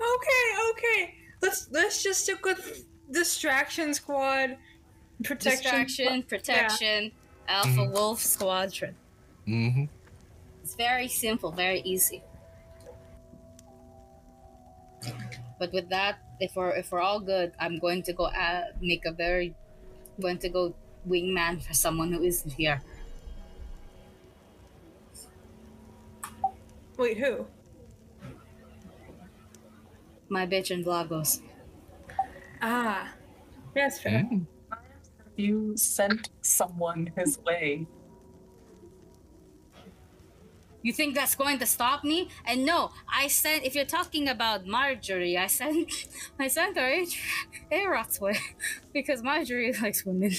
Okay, 0.01 0.45
okay. 0.71 1.15
Let's 1.41 1.69
let's 1.71 2.03
just 2.03 2.21
stick 2.23 2.43
with 2.43 2.85
Distraction 3.11 3.93
Squad, 3.93 4.57
Protection. 5.23 5.85
Distraction, 5.85 6.23
protection, 6.23 7.11
Alpha 7.47 7.85
Wolf 7.85 8.19
Squadron. 8.19 8.95
Mm-hmm. 9.47 9.85
It's 10.63 10.75
very 10.75 11.07
simple, 11.07 11.51
very 11.51 11.81
easy. 11.81 12.21
But 15.63 15.71
with 15.71 15.87
that, 15.91 16.19
if 16.41 16.57
we're 16.57 16.75
if 16.75 16.91
we're 16.91 16.99
all 16.99 17.21
good, 17.21 17.53
I'm 17.57 17.79
going 17.79 18.03
to 18.03 18.11
go 18.11 18.25
uh, 18.25 18.75
make 18.81 19.05
a 19.05 19.13
very, 19.13 19.55
going 20.19 20.37
to 20.39 20.49
go 20.49 20.75
wingman 21.07 21.63
for 21.63 21.73
someone 21.73 22.11
who 22.11 22.21
isn't 22.21 22.51
here. 22.51 22.81
Wait, 26.97 27.17
who? 27.17 27.47
My 30.27 30.45
bitch 30.45 30.69
and 30.69 30.83
Vlagos. 30.83 31.39
Ah, 32.61 33.13
yes, 33.73 34.01
fair. 34.01 34.27
Mm. 34.27 34.45
You 35.37 35.77
sent 35.77 36.27
someone 36.41 37.13
his 37.15 37.39
way. 37.39 37.87
You 40.83 40.93
think 40.93 41.15
that's 41.15 41.35
going 41.35 41.59
to 41.59 41.65
stop 41.65 42.03
me? 42.03 42.29
And 42.45 42.65
no, 42.65 42.91
I 43.11 43.27
sent. 43.27 43.63
If 43.65 43.73
you're 43.75 43.85
talking 43.85 44.27
about 44.29 44.67
Marjorie, 44.67 45.37
I 45.37 45.47
sent. 45.47 45.91
I 46.39 46.47
sent 46.49 46.77
her 46.77 46.87
a, 46.87 47.07
a 47.71 47.87
rat's 47.89 48.19
way 48.21 48.37
because 48.93 49.23
Marjorie 49.23 49.73
likes 49.73 50.05
women. 50.05 50.31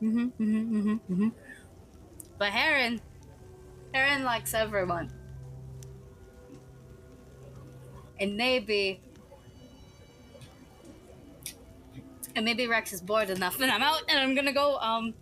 hmm 0.00 0.28
hmm 0.38 0.62
hmm 0.70 0.96
hmm 1.08 1.28
But 2.38 2.50
Heron, 2.50 3.00
Heron 3.94 4.24
likes 4.24 4.54
everyone. 4.54 5.12
And 8.20 8.36
maybe. 8.36 9.00
And 12.40 12.46
maybe 12.46 12.66
Rex 12.66 12.94
is 12.94 13.02
bored 13.02 13.28
enough 13.28 13.60
and 13.60 13.70
I'm 13.70 13.82
out 13.82 14.00
and 14.08 14.18
I'm 14.18 14.34
gonna 14.34 14.54
go, 14.54 14.78
um. 14.78 15.12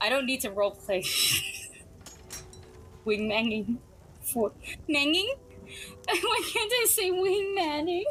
I 0.00 0.08
don't 0.08 0.26
need 0.26 0.40
to 0.40 0.50
roleplay. 0.50 1.06
wing 3.04 3.28
manging. 3.28 3.78
For. 4.22 4.50
Manging? 4.88 5.32
Why 6.08 6.42
can't 6.52 6.72
I 6.72 6.86
say 6.88 7.12
wing 7.12 7.54
manning? 7.54 8.04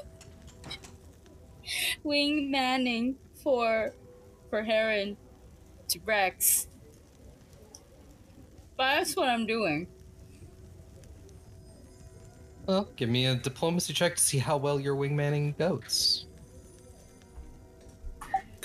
Wing 2.06 2.50
manning 2.50 3.18
for. 3.44 3.92
for 4.50 4.64
Heron 4.64 5.18
to 5.90 6.00
Rex. 6.06 6.70
But 8.78 8.96
that's 8.96 9.18
what 9.18 9.28
I'm 9.28 9.46
doing. 9.46 9.86
Well, 12.68 12.88
give 12.96 13.10
me 13.10 13.26
a 13.26 13.36
diplomacy 13.36 13.92
check 13.92 14.16
to 14.16 14.24
see 14.24 14.38
how 14.38 14.56
well 14.56 14.80
your 14.80 14.96
wingmanning 14.96 15.58
goes. 15.58 16.28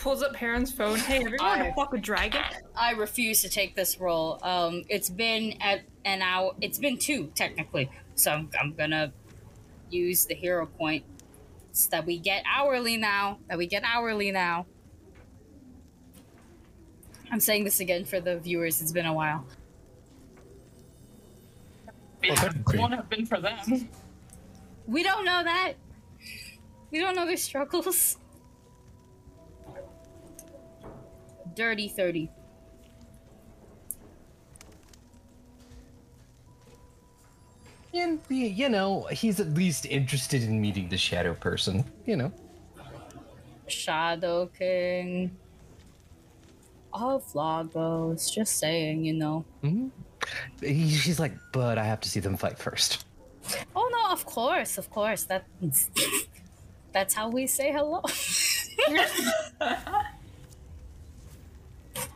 Pulls 0.01 0.23
up 0.23 0.35
Heron's 0.35 0.73
phone. 0.73 0.99
Hey, 0.99 1.15
have 1.15 1.23
you 1.23 1.29
ever 1.29 1.37
wanted 1.41 1.63
I- 1.65 1.69
to 1.69 1.75
fuck 1.75 1.93
a 1.93 1.99
dragon? 1.99 2.41
I 2.75 2.93
refuse 2.93 3.43
to 3.43 3.49
take 3.51 3.75
this 3.77 4.01
role. 4.01 4.39
Um, 4.43 4.85
it's 4.89 5.11
been 5.11 5.61
at 5.61 5.83
an 6.07 6.23
hour. 6.23 6.55
It's 6.63 6.79
been 6.79 6.97
two 6.99 7.27
technically, 7.35 7.91
so 8.15 8.31
I'm, 8.33 8.51
I'm 8.59 8.73
gonna 8.75 9.13
use 9.91 10.25
the 10.25 10.35
hero 10.35 10.65
point 10.67 11.05
that 11.91 12.07
we 12.07 12.19
get 12.19 12.45
hourly 12.51 12.97
now. 12.97 13.39
That 13.49 13.59
we 13.59 13.67
get 13.67 13.83
hourly 13.85 14.31
now. 14.31 14.67
I'm 17.31 17.41
saying 17.41 17.65
this 17.65 17.79
again 17.81 18.05
for 18.07 18.21
the 18.21 18.39
viewers. 18.39 18.81
It's 18.81 18.93
been 18.93 19.07
a 19.07 19.13
while. 19.13 19.45
Well, 22.23 22.33
It 22.33 22.37
technically. 22.37 22.79
won't 22.79 22.95
have 22.95 23.09
been 23.11 23.27
for 23.27 23.39
them. 23.41 23.89
We 24.87 25.03
don't 25.03 25.25
know 25.25 25.45
that. 25.45 25.75
We 26.91 26.99
don't 26.99 27.15
know 27.15 27.27
their 27.27 27.37
struggles. 27.37 28.17
Dirty 31.55 31.89
thirty. 31.89 32.31
And 37.93 38.21
y- 38.31 38.37
you 38.55 38.69
know, 38.69 39.05
he's 39.11 39.41
at 39.41 39.49
least 39.55 39.87
interested 39.87 40.43
in 40.43 40.61
meeting 40.61 40.89
the 40.89 40.97
shadow 40.99 41.35
person. 41.35 41.85
You 42.07 42.17
know. 42.17 42.33
Shadow 43.67 44.47
King. 44.47 45.37
Of 46.93 47.35
Lagos. 47.35 48.31
Just 48.31 48.59
saying, 48.59 49.05
you 49.05 49.15
know. 49.15 49.45
hmm 49.63 49.89
He, 50.61 50.91
she's 50.91 51.19
like, 51.21 51.33
but 51.53 51.79
I 51.79 51.85
have 51.85 52.01
to 52.01 52.09
see 52.09 52.21
them 52.21 52.37
fight 52.37 52.59
first. 52.59 53.05
Oh 53.75 53.89
no, 53.91 54.13
of 54.13 54.25
course, 54.27 54.79
of 54.79 54.91
course. 54.91 55.25
That's 55.25 55.91
that's 56.93 57.15
how 57.15 57.29
we 57.31 57.47
say 57.47 57.73
hello. 57.73 58.03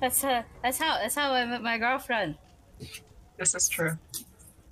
that's 0.01 0.25
uh, 0.25 0.43
that's 0.63 0.79
how 0.79 0.99
that's 0.99 1.15
how 1.15 1.33
I 1.33 1.45
met 1.45 1.63
my 1.63 1.79
girlfriend. 1.79 2.37
This 3.39 3.55
is 3.55 3.69
true. 3.69 3.99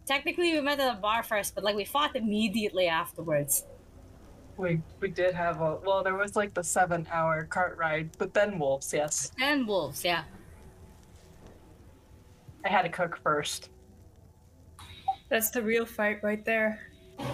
Technically, 0.06 0.52
we 0.52 0.60
met 0.60 0.80
at 0.80 0.98
a 0.98 1.00
bar 1.00 1.22
first, 1.22 1.54
but 1.54 1.64
like 1.64 1.76
we 1.76 1.84
fought 1.84 2.16
immediately 2.16 2.88
afterwards. 2.88 3.64
We 4.56 4.80
we 5.00 5.08
did 5.08 5.34
have 5.34 5.60
a 5.60 5.76
well, 5.84 6.02
there 6.02 6.16
was 6.16 6.36
like 6.36 6.54
the 6.54 6.62
seven 6.62 7.06
hour 7.10 7.44
cart 7.44 7.76
ride, 7.78 8.10
but 8.18 8.34
then 8.34 8.58
wolves, 8.58 8.92
yes. 8.92 9.32
Then 9.38 9.66
wolves, 9.66 10.04
yeah. 10.04 10.24
I 12.64 12.68
had 12.68 12.82
to 12.82 12.88
cook 12.88 13.18
first. 13.22 13.70
That's 15.28 15.50
the 15.50 15.62
real 15.62 15.86
fight 15.86 16.22
right 16.22 16.44
there. 16.44 16.78
You 17.18 17.26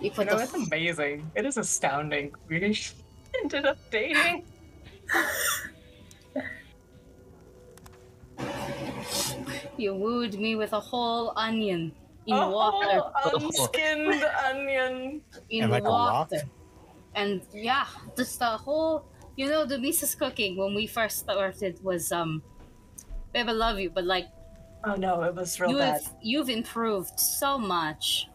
You 0.00 0.10
put 0.10 0.28
know, 0.28 0.36
the 0.36 0.44
it's 0.44 0.54
amazing. 0.54 1.30
It 1.34 1.44
is 1.44 1.56
astounding. 1.56 2.32
We 2.48 2.76
ended 3.42 3.66
up 3.66 3.78
dating. 3.90 4.44
you 9.76 9.94
wooed 9.94 10.34
me 10.38 10.56
with 10.56 10.72
a 10.72 10.80
whole 10.80 11.32
onion 11.36 11.92
in 12.26 12.36
a 12.36 12.48
water. 12.50 13.00
whole 13.14 13.36
unskinned 13.36 14.24
onion. 14.48 15.22
in 15.50 15.62
And 15.64 15.72
like 15.72 15.82
a 15.84 15.86
rock? 15.88 16.30
water. 16.30 16.42
And 17.14 17.42
yeah, 17.52 17.86
just 18.16 18.38
the 18.38 18.56
whole 18.56 19.06
you 19.36 19.48
know 19.48 19.64
the 19.64 19.78
Misa's 19.78 20.14
cooking 20.14 20.56
when 20.56 20.74
we 20.74 20.86
first 20.86 21.18
started 21.18 21.82
was 21.82 22.12
um 22.12 22.42
babe 23.32 23.48
I 23.48 23.52
love 23.52 23.78
you, 23.78 23.90
but 23.90 24.04
like 24.04 24.26
Oh 24.86 24.94
no, 24.96 25.22
it 25.22 25.34
was 25.34 25.58
real 25.60 25.70
you've 25.70 25.78
bad. 25.80 26.00
you've 26.22 26.50
improved 26.50 27.18
so 27.18 27.58
much. 27.58 28.28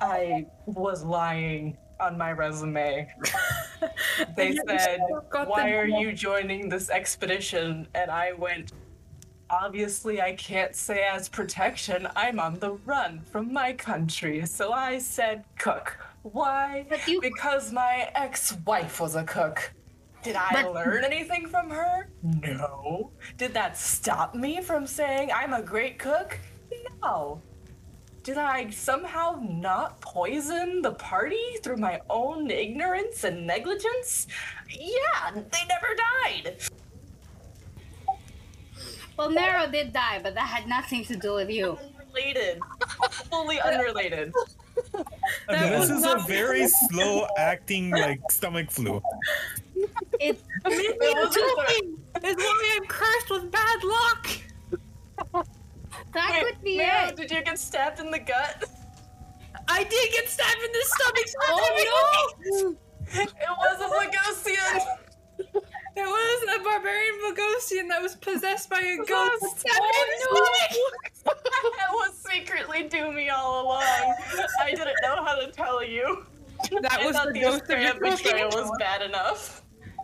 I 0.00 0.46
was 0.66 1.04
lying. 1.04 1.76
on 2.00 2.18
my 2.18 2.32
resume. 2.32 3.06
They 4.36 4.56
said, 4.68 4.98
Why 5.46 5.72
are 5.72 5.86
you 5.86 6.12
joining 6.12 6.68
this 6.68 6.90
expedition? 6.90 7.86
And 7.94 8.10
I 8.10 8.32
went, 8.32 8.72
Obviously, 9.62 10.20
I 10.20 10.32
can't 10.34 10.74
say 10.74 11.04
as 11.04 11.28
protection. 11.28 12.08
I'm 12.16 12.40
on 12.40 12.58
the 12.58 12.72
run 12.84 13.20
from 13.30 13.52
my 13.52 13.72
country. 13.72 14.44
So 14.46 14.72
I 14.72 14.98
said, 14.98 15.44
Cook. 15.58 15.96
Why? 16.22 16.86
You- 17.06 17.20
Because 17.20 17.70
my 17.70 18.10
ex 18.14 18.52
wife 18.66 19.00
was 19.00 19.14
a 19.14 19.22
cook. 19.24 19.72
Did 20.22 20.36
I 20.36 20.50
But- 20.62 20.72
learn 20.74 21.04
anything 21.04 21.46
from 21.48 21.70
her? 21.70 22.08
No. 22.22 23.10
Did 23.36 23.52
that 23.54 23.76
stop 23.76 24.34
me 24.34 24.60
from 24.62 24.86
saying 24.86 25.30
I'm 25.32 25.52
a 25.52 25.62
great 25.62 25.98
cook? 25.98 26.38
No. 27.02 27.40
Did 28.22 28.38
I 28.38 28.70
somehow 28.70 29.38
not 29.42 30.00
poison 30.00 30.80
the 30.80 30.92
party 30.92 31.58
through 31.62 31.76
my 31.76 32.00
own 32.08 32.50
ignorance 32.50 33.22
and 33.24 33.46
negligence? 33.46 34.26
Yeah, 34.70 35.30
they 35.34 35.64
never 35.68 35.88
died. 35.94 36.56
Well, 39.16 39.30
Nero 39.30 39.66
did 39.70 39.92
die, 39.92 40.20
but 40.22 40.34
that 40.34 40.46
had 40.48 40.68
nothing 40.68 41.04
to 41.06 41.16
do 41.16 41.34
with 41.34 41.48
you. 41.50 41.78
Unrelated. 42.00 42.60
Fully 43.30 43.60
unrelated. 43.60 44.32
That 45.48 45.70
this 45.70 45.88
is 45.88 46.04
a 46.04 46.18
very 46.26 46.66
slow 46.66 47.28
acting 47.38 47.90
like 47.92 48.18
stomach 48.30 48.72
flu. 48.72 49.00
It 50.18 50.40
Maybe 50.64 50.82
It 50.82 50.98
the 50.98 51.14
was 51.14 51.34
just 51.34 51.38
a- 51.38 51.64
cooking 51.64 51.98
is 52.24 52.36
why 52.36 52.78
I'm 52.80 52.86
cursed 52.86 53.30
with 53.30 53.50
bad 53.52 53.84
luck. 53.84 54.28
that 56.12 56.30
Wait, 56.32 56.46
could 56.54 56.62
be 56.64 56.78
Mero, 56.78 57.06
it. 57.08 57.16
did 57.16 57.30
you 57.30 57.42
get 57.44 57.58
stabbed 57.58 58.00
in 58.00 58.10
the 58.10 58.18
gut? 58.18 58.64
I 59.68 59.84
did 59.84 60.12
get 60.12 60.28
stabbed 60.28 60.62
in 60.64 60.72
the 60.72 60.84
stomach. 60.86 61.28
so 61.28 61.38
Oh 61.50 62.34
no! 62.50 62.76
It 63.22 63.30
was 63.58 63.80
a 63.80 63.88
Lagosian. 63.94 64.80
There 65.94 66.06
was 66.06 66.42
a 66.58 66.62
barbarian 66.64 67.14
Bogosian 67.24 67.88
that 67.88 68.02
was 68.02 68.16
possessed 68.16 68.68
by 68.68 68.80
a 68.80 68.96
ghost. 68.96 69.08
that 69.08 69.38
Ghost. 69.40 69.60
stabbed 69.60 69.80
me 69.80 69.86
in 70.02 70.08
the 70.10 71.10
stomach. 71.14 71.38
That 71.78 71.92
was 71.92 72.18
secretly 72.30 72.88
Doomy 72.88 73.32
all 73.32 73.64
along. 73.66 73.82
I 74.60 74.70
didn't 74.70 74.88
know 75.02 75.24
how 75.24 75.36
to 75.36 75.50
tell 75.52 75.82
you. 75.84 76.26
That 76.82 76.92
I 77.00 77.06
was 77.06 77.14
the 77.16 77.32
the 77.32 77.40
ghost 77.40 77.70
of 77.70 77.78
Australia 77.78 77.84
your 77.84 77.94
cooking. 77.94 78.24
betrayal 78.24 78.48
was 78.50 78.70
bad 78.78 79.02
enough. 79.02 79.62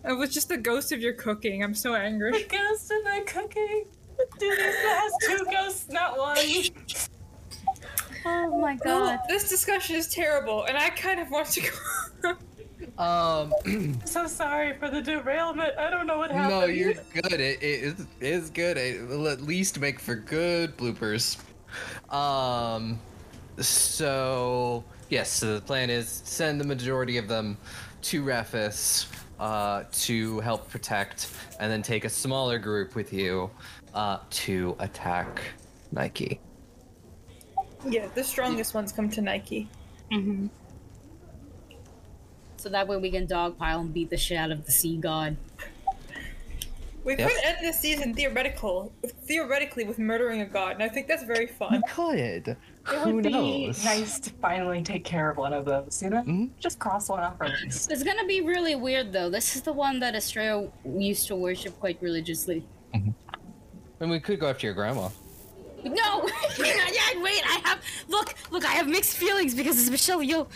It 0.09 0.13
was 0.13 0.33
just 0.33 0.49
the 0.49 0.57
ghost 0.57 0.93
of 0.93 1.01
your 1.01 1.13
cooking. 1.15 1.63
I'm 1.63 1.75
so 1.75 1.95
angry. 1.95 2.31
The 2.33 2.39
angry. 2.43 2.59
ghost 2.59 2.91
of 2.91 3.05
my 3.05 3.21
cooking. 3.27 3.85
Dude, 4.39 4.59
this 4.59 4.77
has 4.77 5.13
two 5.23 5.45
ghosts, 5.51 5.89
not 5.91 6.19
one. 6.19 6.37
Oh 8.27 8.59
my 8.61 8.77
god. 8.77 9.21
This 9.29 9.49
discussion 9.49 9.97
is 9.97 10.09
terrible, 10.09 10.65
and 10.65 10.77
I 10.77 10.91
kind 10.91 11.21
of 11.21 11.31
want 11.31 11.49
to 11.49 11.63
go. 11.63 11.69
Um, 13.01 13.55
So 14.05 14.27
sorry 14.27 14.77
for 14.79 14.91
the 14.91 15.01
derailment. 15.01 15.73
I 15.79 15.89
don't 15.89 16.07
know 16.07 16.19
what 16.19 16.31
happened. 16.31 16.61
no, 16.61 16.67
you're 16.67 16.95
good. 17.15 17.33
It, 17.33 17.63
it 17.63 17.83
is 17.83 18.07
is 18.21 18.51
good. 18.51 18.77
It 18.77 19.09
will 19.09 19.27
at 19.29 19.41
least 19.41 19.81
make 19.81 19.99
for 19.99 20.15
good 20.15 20.77
bloopers. 20.77 21.39
Um, 22.13 23.01
so 23.59 24.85
yes, 25.09 25.31
so 25.31 25.55
the 25.55 25.61
plan 25.63 25.89
is 25.89 26.09
send 26.25 26.61
the 26.61 26.67
majority 26.67 27.17
of 27.17 27.27
them 27.27 27.57
to 28.03 28.23
Rephis 28.23 29.07
uh, 29.39 29.85
to 29.93 30.41
help 30.41 30.69
protect, 30.69 31.29
and 31.59 31.73
then 31.73 31.83
take 31.83 32.05
a 32.05 32.09
smaller 32.11 32.59
group 32.59 32.95
with 32.95 33.13
you 33.13 33.51
uh, 33.95 34.19
to 34.29 34.77
attack 34.79 35.41
Nike. 35.93 36.39
yeah, 37.89 38.09
the 38.15 38.23
strongest 38.25 38.75
ones 38.75 38.93
come 38.93 39.09
to 39.09 39.23
Nike. 39.23 39.69
hmm 40.13 40.49
So 42.61 42.69
that 42.69 42.87
way 42.87 42.99
we 42.99 43.11
can 43.11 43.27
dogpile 43.27 43.81
and 43.81 43.93
beat 43.95 44.11
the 44.11 44.19
shit 44.19 44.37
out 44.37 44.51
of 44.51 44.67
the 44.67 44.71
sea 44.73 44.99
god. 44.99 45.37
We 47.03 47.17
Yes. 47.17 47.33
could 47.33 47.43
end 47.45 47.57
this 47.63 47.79
season 47.81 48.13
theoretical, 48.13 48.93
theoretically 49.25 49.85
with 49.85 49.99
murdering 49.99 50.43
a 50.43 50.45
god, 50.45 50.73
and 50.73 50.83
I 50.83 50.89
think 50.91 51.09
that's 51.09 51.23
very 51.25 51.47
fun. 51.47 51.83
could. 51.89 52.49
It 52.49 52.57
Who 52.85 53.15
would 53.15 53.25
be 53.25 53.31
knows? 53.31 53.83
nice 53.83 54.21
to 54.21 54.31
finally 54.43 54.83
take 54.83 55.03
care 55.05 55.31
of 55.31 55.39
one 55.39 55.55
of 55.55 55.65
those, 55.65 56.03
you 56.03 56.11
know? 56.11 56.23
Mhm. 56.23 56.51
Just 56.59 56.79
cross 56.79 57.09
one 57.09 57.21
off 57.21 57.37
our 57.41 57.49
list. 57.65 57.91
It's 57.91 58.03
gonna 58.03 58.27
be 58.27 58.43
really 58.43 58.75
weird 58.75 59.11
though. 59.15 59.31
This 59.31 59.57
is 59.57 59.63
the 59.63 59.73
one 59.73 59.99
that 60.01 60.15
Estrella 60.15 60.69
used 60.85 61.27
to 61.29 61.37
worship 61.37 61.79
quite 61.81 61.97
religiously. 62.03 62.67
And 62.93 64.11
we 64.11 64.21
could 64.21 64.39
go 64.39 64.49
after 64.51 64.67
your 64.67 64.75
grandma. 64.75 65.09
No, 65.85 65.93
not 66.23 66.59
yet. 66.59 67.23
Wait, 67.23 67.43
I 67.47 67.61
have 67.65 67.81
look, 68.09 68.35
look. 68.51 68.67
I 68.67 68.73
have 68.73 68.87
mixed 68.89 69.17
feelings 69.17 69.55
because 69.55 69.81
it's 69.81 69.89
Michelle 69.91 70.21
Yeoh. 70.21 70.47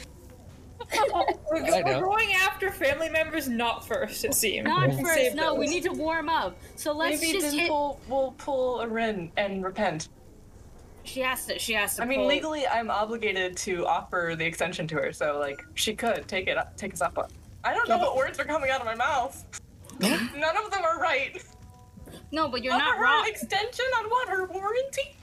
We're, 1.51 1.63
we're 1.63 2.01
going 2.01 2.33
after 2.35 2.71
family 2.71 3.09
members, 3.09 3.49
not 3.49 3.87
first, 3.87 4.25
it 4.25 4.35
seems. 4.35 4.65
Not 4.67 4.89
We 4.89 4.97
can 4.97 5.05
first. 5.05 5.15
save 5.15 5.35
No, 5.35 5.55
we 5.55 5.67
need 5.67 5.83
to 5.85 5.93
warm 5.93 6.29
up. 6.29 6.57
So 6.77 6.93
let's 6.93 7.21
Maybe 7.21 7.33
just 7.41 7.55
hit. 7.55 7.61
Dimple 7.63 8.01
will 8.09 8.35
pull 8.39 8.81
a 8.81 8.89
Rin 8.89 9.31
and 9.37 9.65
repent. 9.65 10.09
She 11.05 11.21
has 11.21 11.47
to. 11.47 11.59
She 11.59 11.73
has 11.75 11.97
to. 11.97 12.03
I 12.03 12.07
mean, 12.07 12.21
pull- 12.21 12.29
legally, 12.29 12.67
I'm 12.67 12.91
obligated 12.91 13.57
to 13.59 13.87
offer 13.87 14.35
the 14.39 14.45
extension 14.45 14.87
to 14.89 14.97
her, 14.97 15.13
so 15.13 15.39
like 15.39 15.63
she 15.75 15.95
could 15.95 16.27
take 16.29 16.49
it, 16.49 16.57
up, 16.59 16.77
take 16.77 16.93
us 16.93 17.01
up 17.03 17.19
on. 17.19 17.29
I 17.63 17.75
don't 17.75 17.89
know 17.89 17.97
Yeah, 17.97 18.03
what 18.03 18.17
words 18.17 18.39
are 18.39 18.45
coming 18.45 18.71
out 18.71 18.81
of 18.81 18.87
my 18.87 18.95
mouth. 18.95 19.45
None 20.01 20.57
of 20.65 20.71
them 20.71 20.83
are 20.85 20.99
right. 20.99 21.43
No, 22.33 22.49
but 22.49 22.63
you're 22.63 22.73
Offer 22.75 22.85
not 22.85 22.97
her 22.97 23.03
wrong. 23.05 23.25
an 23.27 23.31
extension 23.31 23.85
on 23.99 24.11
what 24.11 24.29
her 24.29 24.47
warranty? 24.47 25.17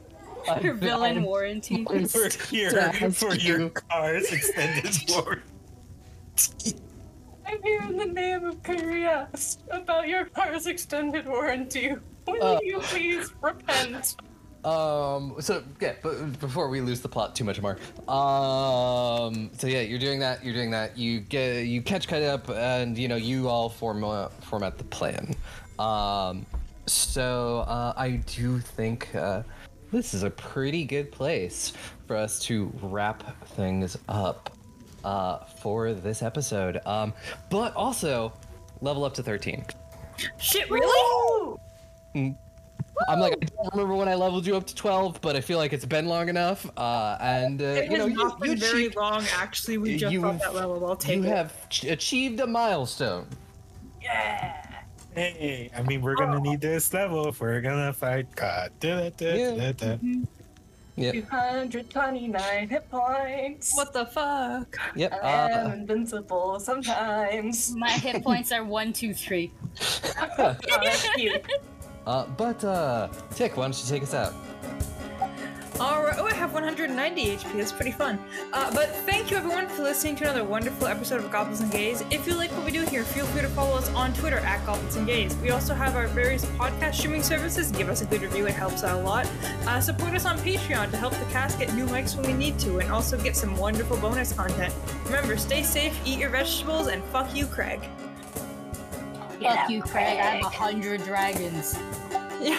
Your 0.62 0.74
villain 0.74 1.22
warranty. 1.22 1.84
We're 1.84 2.06
here 2.50 2.70
To 2.70 2.82
ask 2.82 3.16
for 3.16 3.34
your 3.34 3.70
car's 3.70 4.32
extended 4.32 4.96
warranty. 5.08 6.76
I'm 7.46 7.62
here 7.62 7.82
in 7.82 7.96
the 7.96 8.06
name 8.06 8.44
of 8.44 8.62
Korea 8.62 9.28
about 9.70 10.08
your 10.08 10.26
car's 10.26 10.66
extended 10.66 11.26
warranty. 11.26 11.94
Will 12.26 12.42
Uh. 12.42 12.58
you 12.62 12.80
please 12.80 13.32
repent? 13.40 14.16
Um. 14.64 15.36
So 15.38 15.62
yeah, 15.80 15.94
but 16.02 16.40
before 16.40 16.68
we 16.68 16.80
lose 16.80 17.00
the 17.00 17.08
plot 17.08 17.36
too 17.36 17.44
much 17.44 17.60
more. 17.62 17.78
Um. 18.08 19.50
So 19.56 19.68
yeah, 19.68 19.80
you're 19.82 20.00
doing 20.00 20.18
that. 20.20 20.44
You're 20.44 20.54
doing 20.54 20.72
that. 20.72 20.98
You 20.98 21.20
get 21.20 21.66
you 21.66 21.82
catch 21.82 22.08
Kite 22.08 22.24
up, 22.24 22.48
and 22.50 22.98
you 22.98 23.06
know 23.06 23.16
you 23.16 23.48
all 23.48 23.68
form 23.68 24.02
uh, 24.02 24.28
format 24.42 24.76
the 24.76 24.84
plan. 24.84 25.34
Um. 25.78 26.44
So 26.86 27.64
uh, 27.68 27.92
I 27.96 28.22
do 28.26 28.58
think 28.58 29.14
uh, 29.14 29.42
this 29.92 30.14
is 30.14 30.22
a 30.22 30.30
pretty 30.30 30.84
good 30.84 31.10
place 31.12 31.72
for 32.06 32.16
us 32.16 32.38
to 32.40 32.72
wrap 32.82 33.44
things 33.48 33.96
up 34.08 34.50
uh, 35.04 35.44
for 35.44 35.92
this 35.94 36.22
episode. 36.22 36.80
Um. 36.86 37.12
But 37.50 37.74
also 37.74 38.32
level 38.80 39.04
up 39.04 39.14
to 39.14 39.22
thirteen. 39.22 39.64
Shit, 40.38 40.70
really? 40.70 41.56
I'm 43.08 43.20
like, 43.20 43.34
I 43.34 43.46
don't 43.62 43.74
remember 43.74 43.94
when 43.94 44.08
I 44.08 44.14
leveled 44.14 44.46
you 44.46 44.56
up 44.56 44.66
to 44.68 44.74
12, 44.74 45.20
but 45.20 45.36
I 45.36 45.42
feel 45.42 45.58
like 45.58 45.74
it's 45.74 45.84
been 45.84 46.06
long 46.06 46.30
enough. 46.30 46.66
Uh, 46.78 47.18
and, 47.20 47.60
uh, 47.60 47.64
It 47.66 47.90
you 47.90 47.98
know, 47.98 48.08
has 48.08 48.16
not 48.16 48.38
you, 48.40 48.46
been 48.52 48.58
very 48.58 48.72
achieved, 48.84 48.96
long, 48.96 49.22
actually. 49.34 49.76
We 49.76 49.98
just 49.98 50.10
you 50.10 50.22
got 50.22 50.38
that 50.40 50.54
level. 50.54 50.86
I'll 50.86 50.96
take 50.96 51.16
you 51.18 51.24
it. 51.24 51.28
have 51.28 51.68
ch- 51.68 51.84
achieved 51.84 52.40
a 52.40 52.46
milestone. 52.46 53.26
Yeah. 54.00 54.65
Hey, 55.16 55.70
I 55.74 55.80
mean, 55.82 56.02
we're 56.02 56.14
gonna 56.14 56.40
need 56.40 56.60
this 56.60 56.92
level 56.92 57.28
if 57.28 57.40
we're 57.40 57.62
gonna 57.62 57.90
fight 57.94 58.26
God. 58.36 58.70
Da, 58.80 59.08
da, 59.08 59.10
da, 59.16 59.34
Yeah. 59.34 59.72
da, 59.72 59.96
da. 59.96 59.96
Yep. 60.98 61.14
229 61.30 62.68
hit 62.68 62.90
points. 62.90 63.74
What 63.74 63.94
the 63.94 64.04
fuck? 64.06 64.76
Yep. 64.94 65.12
I 65.22 65.50
am 65.50 65.70
Uh, 65.70 65.72
invincible 65.74 66.60
sometimes. 66.60 67.74
My 67.74 67.90
hit 67.90 68.22
points 68.28 68.52
are 68.52 68.62
one, 68.62 68.92
two, 68.92 69.14
three. 69.14 69.50
Oh, 70.38 70.54
that's 70.82 71.08
cute. 71.14 71.42
uh, 72.06 72.26
but, 72.36 72.62
uh, 72.64 73.08
Tick, 73.34 73.56
why 73.56 73.64
don't 73.64 73.78
you 73.82 73.88
take 73.88 74.02
us 74.02 74.12
out? 74.14 74.34
Alright, 75.78 76.16
oh, 76.18 76.26
I 76.26 76.32
have 76.32 76.54
190 76.54 77.36
HP. 77.36 77.58
That's 77.58 77.70
pretty 77.70 77.90
fun. 77.90 78.18
Uh, 78.50 78.72
but 78.74 78.88
thank 79.04 79.30
you 79.30 79.36
everyone 79.36 79.68
for 79.68 79.82
listening 79.82 80.16
to 80.16 80.24
another 80.24 80.42
wonderful 80.42 80.86
episode 80.86 81.22
of 81.22 81.30
Goblins 81.30 81.60
and 81.60 81.70
Gays. 81.70 82.02
If 82.10 82.26
you 82.26 82.34
like 82.34 82.50
what 82.52 82.64
we 82.64 82.72
do 82.72 82.82
here, 82.86 83.04
feel 83.04 83.26
free 83.26 83.42
to 83.42 83.48
follow 83.48 83.76
us 83.76 83.90
on 83.90 84.14
Twitter 84.14 84.38
at 84.38 84.64
Goblins 84.64 84.96
and 84.96 85.06
Gays. 85.06 85.36
We 85.36 85.50
also 85.50 85.74
have 85.74 85.94
our 85.94 86.06
various 86.08 86.46
podcast 86.46 86.94
streaming 86.94 87.22
services. 87.22 87.70
Give 87.70 87.90
us 87.90 88.00
a 88.00 88.06
good 88.06 88.22
review, 88.22 88.46
it 88.46 88.54
helps 88.54 88.84
out 88.84 88.98
a 88.98 89.02
lot. 89.02 89.30
Uh, 89.66 89.78
support 89.80 90.14
us 90.14 90.24
on 90.24 90.38
Patreon 90.38 90.90
to 90.92 90.96
help 90.96 91.12
the 91.12 91.26
cast 91.26 91.58
get 91.58 91.74
new 91.74 91.84
mics 91.86 92.16
when 92.16 92.26
we 92.26 92.32
need 92.32 92.58
to, 92.60 92.78
and 92.78 92.90
also 92.90 93.18
get 93.18 93.36
some 93.36 93.54
wonderful 93.54 93.98
bonus 93.98 94.32
content. 94.32 94.72
Remember, 95.04 95.36
stay 95.36 95.62
safe, 95.62 96.00
eat 96.06 96.18
your 96.18 96.30
vegetables, 96.30 96.86
and 96.88 97.04
fuck 97.04 97.36
you, 97.36 97.44
Craig. 97.46 97.80
Fuck 99.42 99.68
you, 99.68 99.82
Craig. 99.82 100.18
I 100.20 100.36
have 100.36 100.44
a 100.46 100.48
hundred 100.48 101.04
dragons. 101.04 101.78
Yeah. 102.38 102.58